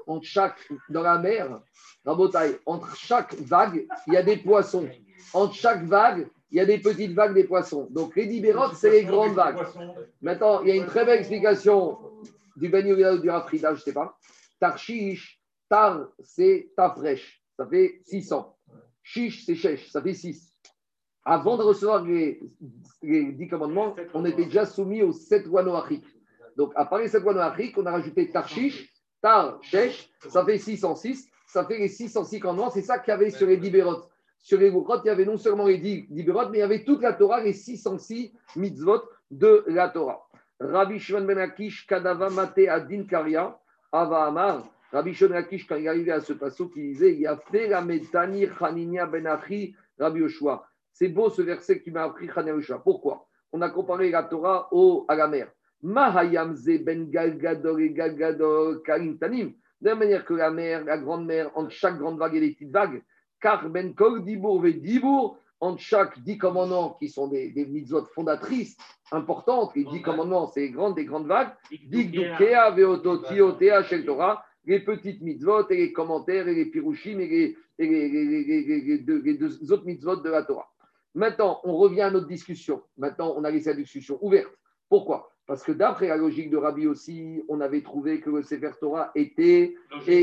entre 0.06 0.24
chaque, 0.26 0.58
dans 0.88 1.02
la 1.02 1.18
mer, 1.18 1.60
Rabotai, 2.04 2.58
entre 2.66 2.96
chaque 2.96 3.34
vague, 3.34 3.86
il 4.06 4.14
y 4.14 4.16
a 4.16 4.22
des 4.22 4.38
poissons. 4.38 4.88
Entre 5.34 5.54
chaque 5.54 5.84
vague, 5.84 6.26
il 6.50 6.56
y 6.56 6.60
a 6.60 6.64
des 6.64 6.78
petites 6.78 7.12
vagues 7.12 7.34
des 7.34 7.44
poissons. 7.44 7.86
Donc 7.90 8.16
les 8.16 8.24
libérotes, 8.24 8.74
c'est 8.74 8.90
les 8.90 9.04
grandes 9.04 9.34
vagues. 9.34 9.58
Maintenant, 10.22 10.62
il 10.62 10.68
y 10.68 10.72
a 10.72 10.74
une 10.76 10.86
très 10.86 11.04
belle 11.04 11.18
explication 11.18 11.98
du 12.56 12.68
Ben 12.70 12.90
ou 12.90 13.18
du 13.18 13.30
Rafrida, 13.30 13.68
je 13.74 13.80
ne 13.80 13.80
sais 13.80 13.92
pas. 13.92 14.16
Tarshish, 14.58 15.38
Tar, 15.68 16.08
c'est 16.18 16.70
Tafresh, 16.76 17.42
ça 17.56 17.66
fait 17.66 18.00
600. 18.06 18.56
Shish, 19.12 19.44
c'est 19.44 19.56
Shesh, 19.56 19.90
ça 19.90 20.00
fait 20.00 20.14
6. 20.14 20.56
Avant 21.24 21.56
de 21.56 21.64
recevoir 21.64 22.04
les, 22.04 22.40
les 23.02 23.32
10 23.32 23.48
commandements, 23.48 23.96
on 24.14 24.24
était 24.24 24.44
déjà 24.44 24.64
soumis 24.64 25.02
aux 25.02 25.12
7 25.12 25.46
lois 25.46 25.64
noachiques. 25.64 26.06
Donc, 26.56 26.72
à 26.76 26.84
part 26.84 27.00
les 27.00 27.08
7 27.08 27.22
lois 27.22 27.34
noachiques, 27.34 27.76
on 27.76 27.86
a 27.86 27.90
rajouté 27.90 28.30
Tarshish 28.30 28.88
Tar, 29.20 29.58
Shesh, 29.62 30.08
ça 30.28 30.44
fait 30.44 30.58
606. 30.58 31.28
Ça 31.46 31.64
fait 31.64 31.78
les 31.78 31.88
606 31.88 32.44
en 32.44 32.54
noir. 32.54 32.70
C'est 32.72 32.82
ça 32.82 33.00
qu'il 33.00 33.10
y 33.10 33.14
avait 33.14 33.30
sur 33.30 33.48
les 33.48 33.56
Dibérot. 33.56 34.04
Sur 34.38 34.58
les 34.58 34.70
Boukrot, 34.70 35.02
il 35.04 35.08
y 35.08 35.10
avait 35.10 35.24
non 35.24 35.36
seulement 35.36 35.66
les 35.66 35.78
Dibérot, 35.78 36.48
mais 36.48 36.58
il 36.58 36.60
y 36.60 36.62
avait 36.62 36.84
toute 36.84 37.02
la 37.02 37.12
Torah, 37.12 37.42
les 37.42 37.52
606 37.52 38.32
mitzvot 38.54 39.02
de 39.32 39.64
la 39.66 39.88
Torah. 39.88 40.24
Rabbi 40.60 41.00
Shimon 41.00 41.24
ben 41.24 41.38
Akish, 41.38 41.84
Kadava 41.86 42.30
Mate 42.30 42.68
Adin 42.68 43.04
Karia, 43.04 43.58
Ava 43.90 44.26
Amar. 44.26 44.64
Rabbi 44.92 45.14
Shimon 45.14 45.30
ben 45.30 45.36
Akish, 45.36 45.66
quand 45.66 45.76
il 45.76 45.88
arrivait 45.88 46.12
à 46.12 46.20
ce 46.20 46.32
passage, 46.32 46.66
il 46.76 46.92
disait 46.92 47.16
Il 47.16 47.26
a 47.26 47.36
fait 47.36 47.68
la 47.68 47.80
Metani 47.80 48.46
Chaninia 48.58 49.06
ben 49.06 49.26
Achi, 49.26 49.74
Rabbi 49.98 50.20
Yoshua. 50.20 50.66
C'est 50.92 51.08
beau 51.08 51.30
ce 51.30 51.42
verset 51.42 51.80
qui 51.80 51.90
m'a 51.90 52.04
appris 52.04 52.28
Chaninia 52.28 52.54
Yoshua. 52.54 52.80
Pourquoi? 52.82 53.26
On 53.52 53.62
a 53.62 53.70
comparé 53.70 54.10
la 54.10 54.24
Torah 54.24 54.68
au, 54.72 55.04
à 55.08 55.14
la 55.14 55.28
mer. 55.28 55.48
Mahayamze 55.82 56.82
ben 56.84 57.08
Galgador 57.10 57.78
et 57.80 57.90
Galgador 57.90 58.82
Karim 58.82 59.18
Tanim. 59.18 59.52
De 59.80 59.88
la 59.88 59.94
manière 59.94 60.24
que 60.24 60.34
la 60.34 60.50
mer, 60.50 60.84
la 60.84 60.98
grande 60.98 61.24
mer, 61.24 61.50
entre 61.54 61.70
chaque 61.70 61.98
grande 61.98 62.18
vague 62.18 62.34
et 62.34 62.40
les 62.40 62.52
petites 62.52 62.70
vagues, 62.70 63.02
car 63.40 63.66
ben 63.68 63.94
Kol 63.94 64.24
Dibour 64.24 64.60
ve 64.60 64.72
Dibour, 64.72 65.38
entre 65.60 65.80
chaque 65.80 66.18
dix 66.22 66.38
commandements 66.38 66.96
qui 66.98 67.08
sont 67.08 67.28
des, 67.28 67.50
des 67.50 67.66
mitzvot 67.66 68.06
fondatrices 68.14 68.76
importantes, 69.12 69.72
les 69.74 69.84
dix 69.84 70.02
commandements, 70.02 70.46
c'est 70.48 70.60
les 70.60 70.70
grandes, 70.70 70.96
des 70.96 71.04
grandes 71.04 71.26
vagues, 71.26 71.50
Dik 71.70 72.10
Dukea, 72.10 72.70
Veototi, 72.70 73.40
Otea, 73.40 73.82
Shel 73.84 74.04
Torah, 74.04 74.44
les 74.70 74.80
petites 74.80 75.20
mitzvot 75.20 75.68
et 75.70 75.76
les 75.76 75.92
commentaires 75.92 76.46
et 76.46 76.54
les 76.54 76.66
pirushim 76.66 77.18
et 77.18 77.26
les, 77.26 77.56
et 77.78 77.86
les, 77.88 78.08
les- 78.08 78.98
les- 79.20 79.34
deux, 79.34 79.72
autres 79.72 79.84
mitzvot 79.84 80.16
de 80.16 80.30
la 80.30 80.44
Torah. 80.44 80.68
Maintenant, 81.12 81.60
on 81.64 81.76
revient 81.76 82.02
à 82.02 82.10
notre 82.10 82.28
discussion. 82.28 82.80
Maintenant, 82.96 83.34
on 83.36 83.42
a 83.42 83.50
laissé 83.50 83.70
la 83.70 83.76
discussion 83.76 84.16
ouverte. 84.24 84.52
Pourquoi? 84.88 85.28
Parce 85.44 85.64
que 85.64 85.72
d'après 85.72 86.06
la 86.06 86.16
logique 86.16 86.50
de 86.50 86.56
Rabbi 86.56 86.86
aussi, 86.86 87.42
on 87.48 87.60
avait 87.60 87.82
trouvé 87.82 88.20
que 88.20 88.30
le 88.30 88.42
Sefer 88.42 88.70
Torah 88.80 89.10
était 89.16 89.74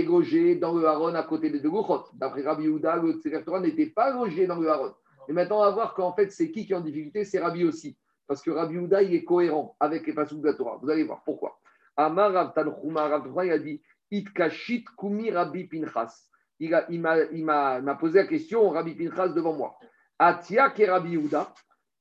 logé 0.08 0.56
dans 0.56 0.74
le 0.74 0.86
Haron 0.86 1.14
à 1.16 1.24
côté 1.24 1.50
des 1.50 1.60
deux 1.60 1.70
Gouchot. 1.70 2.06
D'après 2.14 2.44
Rabbi 2.44 2.70
Houda, 2.70 2.96
le 2.96 3.20
Sefer 3.22 3.44
Torah 3.44 3.60
n'était 3.60 3.88
pas 3.88 4.14
logé 4.14 4.48
dans 4.48 4.60
le 4.62 4.70
Haron. 4.70 4.94
Et 5.28 5.34
maintenant, 5.34 5.58
on 5.58 5.64
va 5.64 5.72
voir 5.72 5.94
qu'en 5.94 6.14
fait, 6.14 6.32
c'est 6.32 6.50
qui 6.52 6.66
qui 6.66 6.72
est 6.72 6.76
en 6.78 6.80
difficulté? 6.80 7.26
C'est 7.26 7.40
Rabbi 7.40 7.66
aussi. 7.66 7.98
Parce 8.26 8.42
que 8.42 8.52
Rabbi 8.52 8.78
Houda, 8.78 9.04
il 9.04 9.14
est 9.14 9.26
cohérent 9.26 9.76
avec 9.82 10.08
les 10.08 10.14
passages 10.14 10.38
de 10.40 10.46
la 10.46 10.54
Torah. 10.54 10.80
Vous 10.82 10.90
allez 10.90 11.04
voir 11.04 11.22
pourquoi. 11.26 11.60
Amar 11.98 12.32
Rav 12.32 12.54
Tanchuma, 12.54 13.08
Rav 13.10 13.28
il 13.44 13.52
a 13.52 13.60
dit 13.60 13.82
Itkashit 14.12 14.86
Kumi 14.98 15.32
Rabbi 15.32 15.66
Pinchas. 15.66 16.28
Il 16.60 16.72
m'a 17.02 17.96
posé 18.00 18.20
la 18.20 18.28
question, 18.28 18.70
Rabbi 18.70 18.96
Pinchas 18.96 19.30
devant 19.30 19.54
moi. 19.54 19.78
Atia 20.20 20.70
ke 20.70 20.84
Rabbi 20.90 21.18
Houda. 21.18 21.54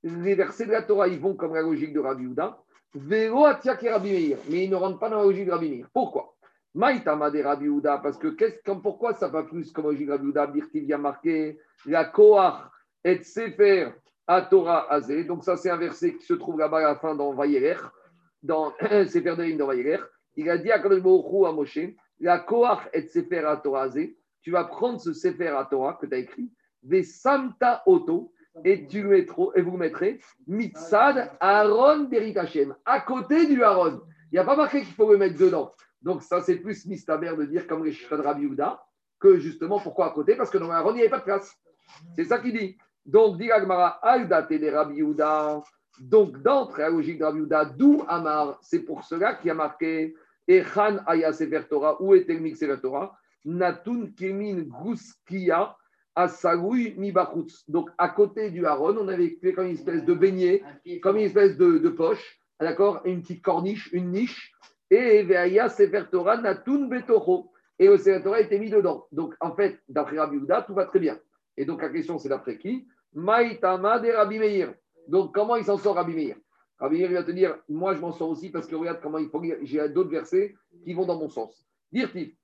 Les 0.02 0.34
versets 0.34 0.66
de 0.66 0.72
la 0.72 0.82
Torah, 0.82 1.09
ils 1.09 1.18
vont 1.18 1.34
comme 1.34 1.54
la 1.54 1.62
logique 1.62 1.92
de 1.92 2.00
Rabbi 2.00 2.26
Houda. 2.26 2.59
Vero 2.94 3.44
Atia 3.44 3.76
ke 3.76 3.86
Rabbi 3.88 4.11
Meir. 4.11 4.38
Mais 4.50 4.64
ils 4.64 4.70
ne 4.70 4.76
rentrent 4.76 4.98
pas 4.98 5.11
dans 5.11 5.18
la 5.18 5.24
logique 5.24 5.46
de 5.46 5.50
Rabbi 5.52 5.70
Meir. 5.70 5.88
Pourquoi? 5.92 6.34
Maïtama 6.74 7.30
de 7.30 7.42
Rabbi 7.42 7.68
Houda, 7.68 7.98
parce 7.98 8.18
que 8.18 8.28
qu'est-ce- 8.28 8.62
comme, 8.62 8.82
pourquoi 8.82 9.14
ça 9.14 9.28
va 9.28 9.42
plus 9.42 9.72
comme 9.72 9.86
logique 9.86 10.07
de 10.07 10.12
Rabbi 10.12 10.26
Houda 10.26 10.46
Birtiv 10.46 10.84
y 10.84 10.92
a 10.92 10.98
marqué 10.98 11.59
la 11.86 12.04
Koach 12.04 12.54
et 13.02 13.22
Sefer 13.22 13.88
à 14.26 14.42
Torah 14.42 14.92
Azé. 14.92 15.24
Donc 15.24 15.42
ça, 15.44 15.57
c'est 15.57 15.70
un 15.70 15.76
verset 15.78 16.16
qui 16.16 16.24
se 16.26 16.34
trouve 16.34 16.59
là-bas 16.59 16.78
à 16.78 16.82
la 16.82 16.96
fin 16.96 17.14
dans 17.14 17.32
Vayerer, 17.32 17.78
dans 18.42 18.72
Sefer 19.07 19.36
Derim 19.36 19.57
dans 19.57 19.66
Vayerer. 19.68 20.00
Il 20.37 20.51
a 20.51 20.59
dit 20.59 20.70
à 20.70 20.78
Kadosh 20.78 21.01
à 21.01 21.53
Moshe, 21.53 21.78
la 22.20 22.39
Koach 22.39 22.89
et 22.93 23.03
Sefer 23.03 23.43
Torah 23.62 23.89
tu 24.43 24.53
vas 24.53 24.64
prendre 24.64 25.01
ce 25.01 25.12
Sefer 25.12 25.59
Torah 25.68 25.99
que 26.01 26.07
tu 26.07 26.14
as 26.14 26.18
écrit, 26.18 26.53
des 26.82 27.03
Samta 27.03 27.82
Oto, 27.84 28.32
et, 28.64 28.87
tu 28.87 29.14
et 29.16 29.61
vous 29.61 29.76
mettrez, 29.76 30.20
Mitzad 30.47 31.32
Aaron 31.41 32.05
Derit 32.05 32.39
Hashem, 32.39 32.74
à 32.84 33.01
côté 33.01 33.47
du 33.47 33.62
Aaron. 33.62 34.01
Il 34.30 34.34
n'y 34.34 34.39
a 34.39 34.45
pas 34.45 34.57
marqué 34.57 34.82
qu'il 34.82 34.95
faut 34.95 35.11
le 35.11 35.18
mettre 35.18 35.37
dedans. 35.39 35.72
Donc 36.01 36.22
ça, 36.22 36.41
c'est 36.41 36.57
plus 36.57 36.87
mistaber 36.87 37.34
de 37.37 37.45
dire 37.45 37.66
comme 37.66 37.84
les 37.84 37.93
Shifra 37.93 38.16
de 38.16 38.22
Rabbi 38.22 38.47
Houda, 38.47 38.82
que 39.18 39.39
justement, 39.39 39.80
pourquoi 39.80 40.07
à 40.07 40.11
côté 40.11 40.37
Parce 40.37 40.51
que 40.51 40.59
dans 40.59 40.70
Aaron, 40.70 40.93
il 40.93 40.97
n'y 40.97 41.01
avait 41.01 41.11
pas 41.11 41.18
de 41.18 41.24
place. 41.24 41.53
C'est 42.14 42.24
ça 42.24 42.39
qu'il 42.39 42.57
dit. 42.57 42.76
Donc, 43.05 43.39
dit 43.39 43.51
Agmara, 43.51 43.99
Al-Date 44.03 44.53
de 44.53 44.70
Rabbi 44.70 45.03
Houda. 45.03 45.62
Donc, 46.01 46.41
d'entre 46.43 46.78
la 46.78 46.91
logique 46.91 47.18
de 47.18 47.24
Rabbi 47.24 47.41
Houda, 47.41 47.64
d'où 47.64 48.05
Amar 48.09 48.59
C'est 48.62 48.84
pour 48.84 49.05
cela 49.05 49.34
qu'il 49.34 49.51
a 49.51 49.55
marqué 49.55 50.14
Echan 50.49 50.99
Aya 51.07 51.32
Sefer 51.32 51.62
Torah, 51.68 52.01
où 52.01 52.14
était 52.14 52.34
le 52.34 52.40
mix 52.40 52.59
Sefer 52.59 52.80
Torah? 52.80 53.16
Natun 53.44 54.11
Kemin 54.16 54.62
Guskia 54.62 55.76
Asagoui 56.14 56.94
Mibachutz. 56.97 57.68
Donc, 57.68 57.90
à 57.99 58.09
côté 58.09 58.51
du 58.51 58.64
Aaron, 58.66 58.97
on 58.99 59.09
avait 59.09 59.38
fait 59.40 59.53
comme 59.53 59.66
une 59.66 59.74
espèce 59.74 60.05
de 60.05 60.14
beignet, 60.14 60.62
comme 61.03 61.16
une 61.16 61.26
espèce 61.26 61.57
de, 61.57 61.78
de 61.78 61.88
poche, 61.90 62.40
d'accord 62.61 63.03
Une 63.05 63.22
petite 63.22 63.42
corniche, 63.42 63.90
une 63.92 64.11
niche. 64.11 64.53
Et 64.90 65.22
Veaya 65.24 65.68
Sefer 65.68 66.05
Torah 66.11 66.36
Natun 66.36 66.86
Betocho. 66.86 67.51
Et 67.78 67.88
le 67.88 67.99
Sefer 67.99 68.22
Torah 68.22 68.40
était 68.40 68.59
mis 68.59 68.70
dedans. 68.70 69.07
Donc, 69.12 69.34
en 69.40 69.55
fait, 69.55 69.78
d'après 69.88 70.18
Rabbi 70.18 70.36
Houda, 70.36 70.62
tout 70.62 70.74
va 70.74 70.86
très 70.86 71.01
bien. 71.01 71.18
Et 71.57 71.64
donc, 71.64 71.82
la 71.82 71.90
question, 71.90 72.18
c'est 72.18 72.28
d'après 72.28 72.57
qui? 72.57 72.86
Maïtama 73.12 73.99
de 73.99 74.11
Rabbi 74.11 74.38
Meir. 74.38 74.74
Donc, 75.09 75.34
comment 75.34 75.57
il 75.57 75.64
s'en 75.64 75.76
sort, 75.76 75.97
Rabbi 75.97 76.14
Meir? 76.14 76.36
Rabbi 76.78 76.98
Meir 76.98 77.12
va 77.12 77.22
te 77.22 77.30
dire 77.30 77.56
Moi, 77.68 77.94
je 77.94 78.00
m'en 78.00 78.12
sors 78.12 78.28
aussi 78.28 78.50
parce 78.50 78.66
que 78.66 78.74
regarde 78.74 79.00
comment 79.02 79.18
il 79.18 79.28
faut. 79.28 79.42
J'ai 79.62 79.88
d'autres 79.88 80.10
versets 80.10 80.54
qui 80.84 80.92
vont 80.94 81.06
dans 81.06 81.18
mon 81.18 81.28
sens. 81.28 81.64
Dire-t-il 81.92 82.34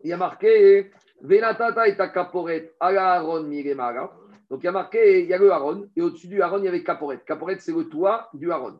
Il 0.00 0.10
y 0.10 0.12
a 0.12 0.16
marqué 0.16 0.90
Venatata 1.20 1.86
et 1.86 1.96
Kaporet 1.96 2.72
ala 2.80 3.14
Aaron 3.14 3.44
Miremara. 3.44 4.12
Donc, 4.50 4.62
il 4.62 4.66
y 4.66 4.68
a 4.68 4.72
marqué 4.72 5.22
Il 5.22 5.28
y 5.28 5.34
a 5.34 5.38
le 5.38 5.52
Aaron 5.52 5.88
et 5.96 6.02
au-dessus 6.02 6.28
du 6.28 6.42
Aaron, 6.42 6.58
il 6.58 6.64
y 6.64 6.68
avait 6.68 6.82
Kaporet. 6.82 7.20
Kaporet, 7.24 7.58
c'est 7.60 7.72
le 7.72 7.88
toit 7.88 8.28
du 8.34 8.50
Aaron. 8.50 8.78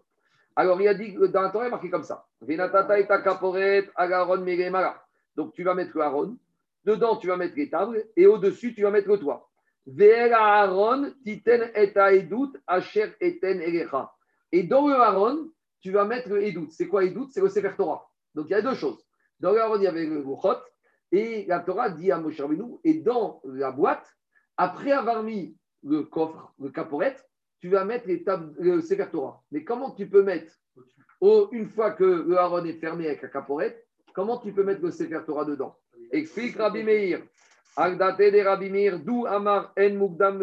Alors, 0.57 0.81
il 0.81 0.89
a 0.89 0.95
dit 0.95 1.15
dans 1.15 1.43
la 1.43 1.51
Torah, 1.51 1.65
il 1.65 1.67
y 1.67 1.69
a 1.69 1.71
marqué 1.71 1.89
comme 1.89 2.03
ça 2.03 2.27
Venatata 2.41 2.99
et 2.99 3.07
Kaporet 3.07 3.89
ala 3.95 4.21
Aaron 4.21 4.39
Miremara. 4.41 5.03
Donc, 5.37 5.53
tu 5.55 5.63
vas 5.63 5.75
mettre 5.75 5.97
le 5.97 6.03
Aaron. 6.03 6.37
Dedans, 6.85 7.17
tu 7.17 7.29
vas 7.29 7.37
mettre 7.37 7.55
les 7.57 7.71
tables 7.71 8.05
et 8.17 8.27
au-dessus, 8.27 8.75
tu 8.75 8.83
vas 8.83 8.91
mettre 8.91 9.09
le 9.09 9.19
toit. 9.19 9.49
Ve'el 9.87 10.33
Aaron, 10.33 11.13
titen 11.25 11.71
et 11.75 11.97
aedut, 11.97 12.59
asher 12.67 13.15
eten 13.21 13.61
elecha. 13.61 14.11
Et 14.53 14.63
dans 14.65 14.87
le 14.87 14.95
Aaron, 14.95 15.51
tu 15.81 15.91
vas 15.91 16.05
mettre 16.05 16.29
le 16.29 16.45
edut. 16.45 16.69
C'est 16.71 16.87
quoi 16.87 17.05
edut 17.05 17.27
C'est 17.31 17.41
le 17.41 17.49
Sefer 17.49 17.73
Torah. 17.77 18.07
Donc 18.35 18.47
il 18.49 18.53
y 18.53 18.55
a 18.55 18.63
deux 18.63 18.75
choses. 18.75 19.05
Dans 19.41 19.53
le 19.53 19.61
Aaron, 19.61 19.77
il 19.79 19.83
y 19.85 19.87
avait 19.89 20.07
le 20.07 20.19
Luchot, 20.23 20.59
et 21.11 21.45
la 21.47 21.61
Torah 21.61 21.91
dit 21.91 22.11
à 22.13 22.19
Moshe 22.19 22.41
Rabbeinu, 22.41 22.77
et 22.85 22.95
dans 22.95 23.41
la 23.45 23.71
boîte, 23.73 24.07
après 24.57 24.93
avoir 24.93 25.23
mis 25.23 25.57
le 25.83 26.03
coffre, 26.05 26.55
le 26.61 26.71
caporet, 26.71 27.17
tu 27.61 27.69
vas 27.69 27.85
mettre 27.85 28.07
le 28.09 28.81
Sefer 28.81 29.07
Torah. 29.11 29.43
Mais 29.51 29.65
comment 29.65 29.91
tu 29.91 30.09
peux 30.09 30.23
mettre, 30.23 30.53
au- 31.21 31.49
une 31.53 31.67
fois 31.67 31.91
que 31.93 32.05
le 32.05 32.37
Aaron 32.39 32.65
est 32.65 32.75
fermé 32.75 33.07
avec 33.07 33.23
la 33.23 33.29
caporet, 33.29 33.85
comment 34.15 34.39
tu 34.39 34.53
peux 34.53 34.65
mettre 34.65 34.83
le 34.83 34.91
Sefer 34.91 35.21
Torah 35.27 35.45
dedans? 35.45 35.77
Explique 36.13 36.57
Rabbi 36.57 36.83
Meir. 36.85 37.23
D'où 37.77 39.27
Amar 39.27 39.73
en 39.79 39.91
Mugdam. 39.91 40.39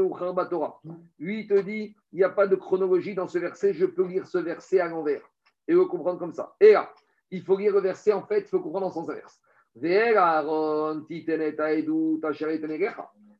Lui, 1.19 1.41
il 1.41 1.47
te 1.47 1.59
dit, 1.59 1.95
il 2.11 2.17
n'y 2.17 2.23
a 2.23 2.30
pas 2.30 2.47
de 2.47 2.55
chronologie 2.55 3.13
dans 3.13 3.27
ce 3.27 3.38
verset, 3.38 3.73
je 3.73 3.86
peux 3.86 4.05
lire 4.05 4.25
ce 4.25 4.39
verset 4.39 4.80
à 4.80 4.88
l'envers 4.88 5.21
et 5.67 5.73
le 5.73 5.86
comprendre 5.86 6.19
comme 6.19 6.34
ça. 6.34 6.55
Et 6.59 6.73
là, 6.73 6.89
il 7.32 7.43
faut 7.43 7.57
lire 7.57 7.73
le 7.73 7.82
verset, 7.82 8.13
en 8.13 8.23
fait, 8.23 8.39
il 8.39 8.47
faut 8.47 8.59
comprendre 8.59 8.88
en 8.88 8.91
sens 8.91 9.09
inverse. 9.09 9.39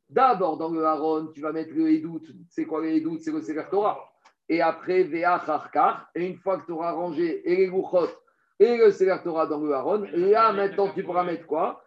D'abord, 0.08 0.56
dans 0.56 0.70
le 0.70 0.84
Aaron, 0.84 1.26
tu 1.34 1.40
vas 1.40 1.52
mettre 1.52 1.74
le 1.74 1.90
Edut. 1.90 2.20
C'est 2.48 2.64
quoi 2.64 2.80
le 2.80 2.90
Edut 2.90 3.18
C'est 3.18 3.32
le 3.32 3.42
Sefer 3.42 3.64
Torah. 3.70 3.98
Et 4.48 4.62
après, 4.62 5.02
Ve'ach 5.02 5.48
Harkar. 5.48 6.08
Et 6.14 6.26
une 6.26 6.36
fois 6.36 6.58
que 6.58 6.66
tu 6.66 6.72
auras 6.72 6.92
rangé 6.92 7.42
et 7.50 7.56
les 7.56 7.66
Luchot 7.66 8.08
et 8.60 8.76
le 8.76 8.92
Sefer 8.92 9.18
Torah 9.24 9.46
dans 9.46 9.60
le 9.60 9.72
Aaron, 9.72 10.06
là, 10.12 10.52
maintenant, 10.52 10.88
tu 10.94 11.02
pourras 11.02 11.24
mettre 11.24 11.46
quoi? 11.46 11.82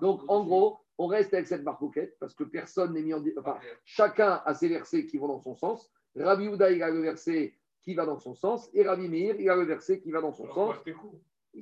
Donc, 0.00 0.20
en 0.28 0.44
gros, 0.44 0.80
on 0.98 1.06
reste 1.06 1.32
avec 1.32 1.46
cette 1.46 1.62
marcoquette 1.62 2.16
parce 2.20 2.34
que 2.34 2.44
personne 2.44 2.92
n'est 2.92 3.02
mis 3.02 3.14
en. 3.14 3.24
Enfin, 3.38 3.56
chacun 3.84 4.42
a 4.44 4.54
ses 4.54 4.68
versets 4.68 5.06
qui 5.06 5.16
vont 5.16 5.28
dans 5.28 5.40
son 5.40 5.54
sens. 5.54 5.90
Rabbi 6.14 6.48
Houda, 6.48 6.70
il 6.70 6.82
a 6.82 6.90
le 6.90 7.00
verset 7.00 7.54
qui 7.82 7.94
va 7.94 8.04
dans 8.04 8.18
son 8.18 8.34
sens 8.34 8.68
et 8.74 8.86
Rabbi 8.86 9.08
Meir, 9.08 9.36
il 9.38 9.48
a 9.48 9.56
le 9.56 9.64
verset 9.64 10.00
qui 10.00 10.10
va 10.10 10.20
dans 10.20 10.32
son 10.32 10.46
sens. 10.52 10.76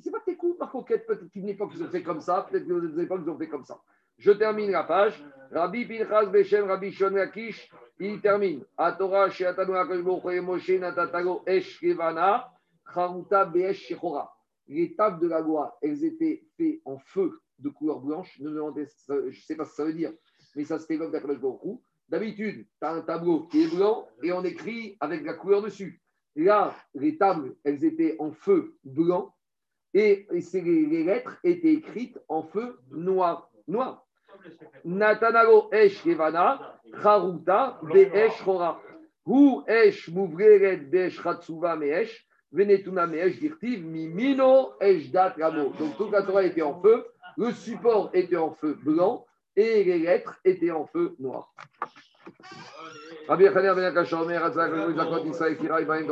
C'est 0.03 0.11
pas 0.11 0.21
tes 0.25 0.37
coups, 0.37 0.59
marcoquette. 0.59 1.07
Peut-être 1.07 1.31
qu'une 1.31 1.49
époque, 1.49 1.71
ils 1.75 1.83
ont 1.83 1.89
fait 1.89 2.03
comme 2.03 2.21
ça. 2.21 2.47
Peut-être 2.51 2.67
qu'une 2.67 3.01
époque, 3.01 3.21
ils 3.25 3.31
ont 3.31 3.39
fait 3.39 3.49
comme 3.49 3.65
ça. 3.65 3.81
Je 4.19 4.33
termine 4.33 4.71
la 4.73 4.83
page. 4.83 5.25
Rabbi 5.53 5.87
Pinchas 5.87 6.27
Beshem, 6.27 6.67
Rabbi 6.67 6.91
Shon 6.93 7.11
Lakish, 7.11 7.71
il 8.01 8.21
termine. 8.21 8.65
Atora, 8.77 9.31
Sheatanu, 9.31 9.77
Akash 9.77 10.03
Moshe, 10.43 10.71
Natatago, 10.71 11.43
Esh, 11.47 11.81
Kevana, 11.81 12.51
Beesh. 13.53 13.95
Les 14.67 14.95
tables 14.95 15.21
de 15.21 15.29
la 15.29 15.41
loi, 15.41 15.79
elles 15.81 16.05
étaient 16.05 16.45
faites 16.57 16.81
en 16.85 16.99
feu 16.99 17.41
de 17.59 17.69
couleur 17.69 18.01
blanche. 18.01 18.37
Je 18.39 18.49
ne 18.49 19.31
sais 19.33 19.57
pas 19.57 19.65
ce 19.65 19.71
que 19.71 19.77
ça 19.77 19.85
veut 19.85 19.95
dire, 19.95 20.13
mais 20.55 20.65
ça 20.65 20.79
se 20.79 20.87
comme 20.87 21.11
d'Akash 21.11 21.39
Baruch 21.39 21.81
D'habitude, 22.09 22.67
tu 22.81 22.87
as 22.87 22.93
un 22.93 23.03
tableau 23.03 23.47
qui 23.49 23.65
est 23.65 23.75
blanc 23.75 24.09
et 24.23 24.33
on 24.33 24.43
écrit 24.43 24.97
avec 25.01 25.25
la 25.25 25.35
couleur 25.35 25.61
dessus. 25.61 26.01
Là, 26.37 26.75
les 26.95 27.19
tables, 27.19 27.55
elles 27.65 27.85
étaient 27.85 28.17
en 28.19 28.33
feu 28.33 28.77
blanc 28.85 29.35
et, 29.93 30.27
les, 30.31 31.05
lettres 31.05 31.39
étaient 31.45 31.75
écrites 31.75 32.19
en 32.29 32.43
feu 32.43 32.79
noir. 32.91 33.51
Noir. 33.67 34.07
Natanago 34.85 35.69
Esh 35.73 36.03
Kevana, 36.03 36.81
Charuta, 37.03 37.81
Beesh 37.83 38.43
Chora. 38.43 38.81
Hu 39.27 39.63
Esh 39.67 40.09
Mouvreret 40.09 40.77
Beesh 40.77 41.21
Meesh, 41.23 42.28
Donc 45.79 45.97
toute 45.97 46.13
la 46.13 46.23
Torah 46.23 46.43
était 46.45 46.63
en 46.63 46.81
feu, 46.81 47.05
le 47.37 47.53
support 47.53 48.11
était 48.15 48.37
en 48.37 48.53
feu 48.53 48.77
blanc 48.83 49.27
et 49.55 49.85
les 49.85 49.99
lettres 49.99 50.39
étaient 50.45 50.71
en 50.71 50.87
feu 50.87 51.15
noir. 51.19 51.53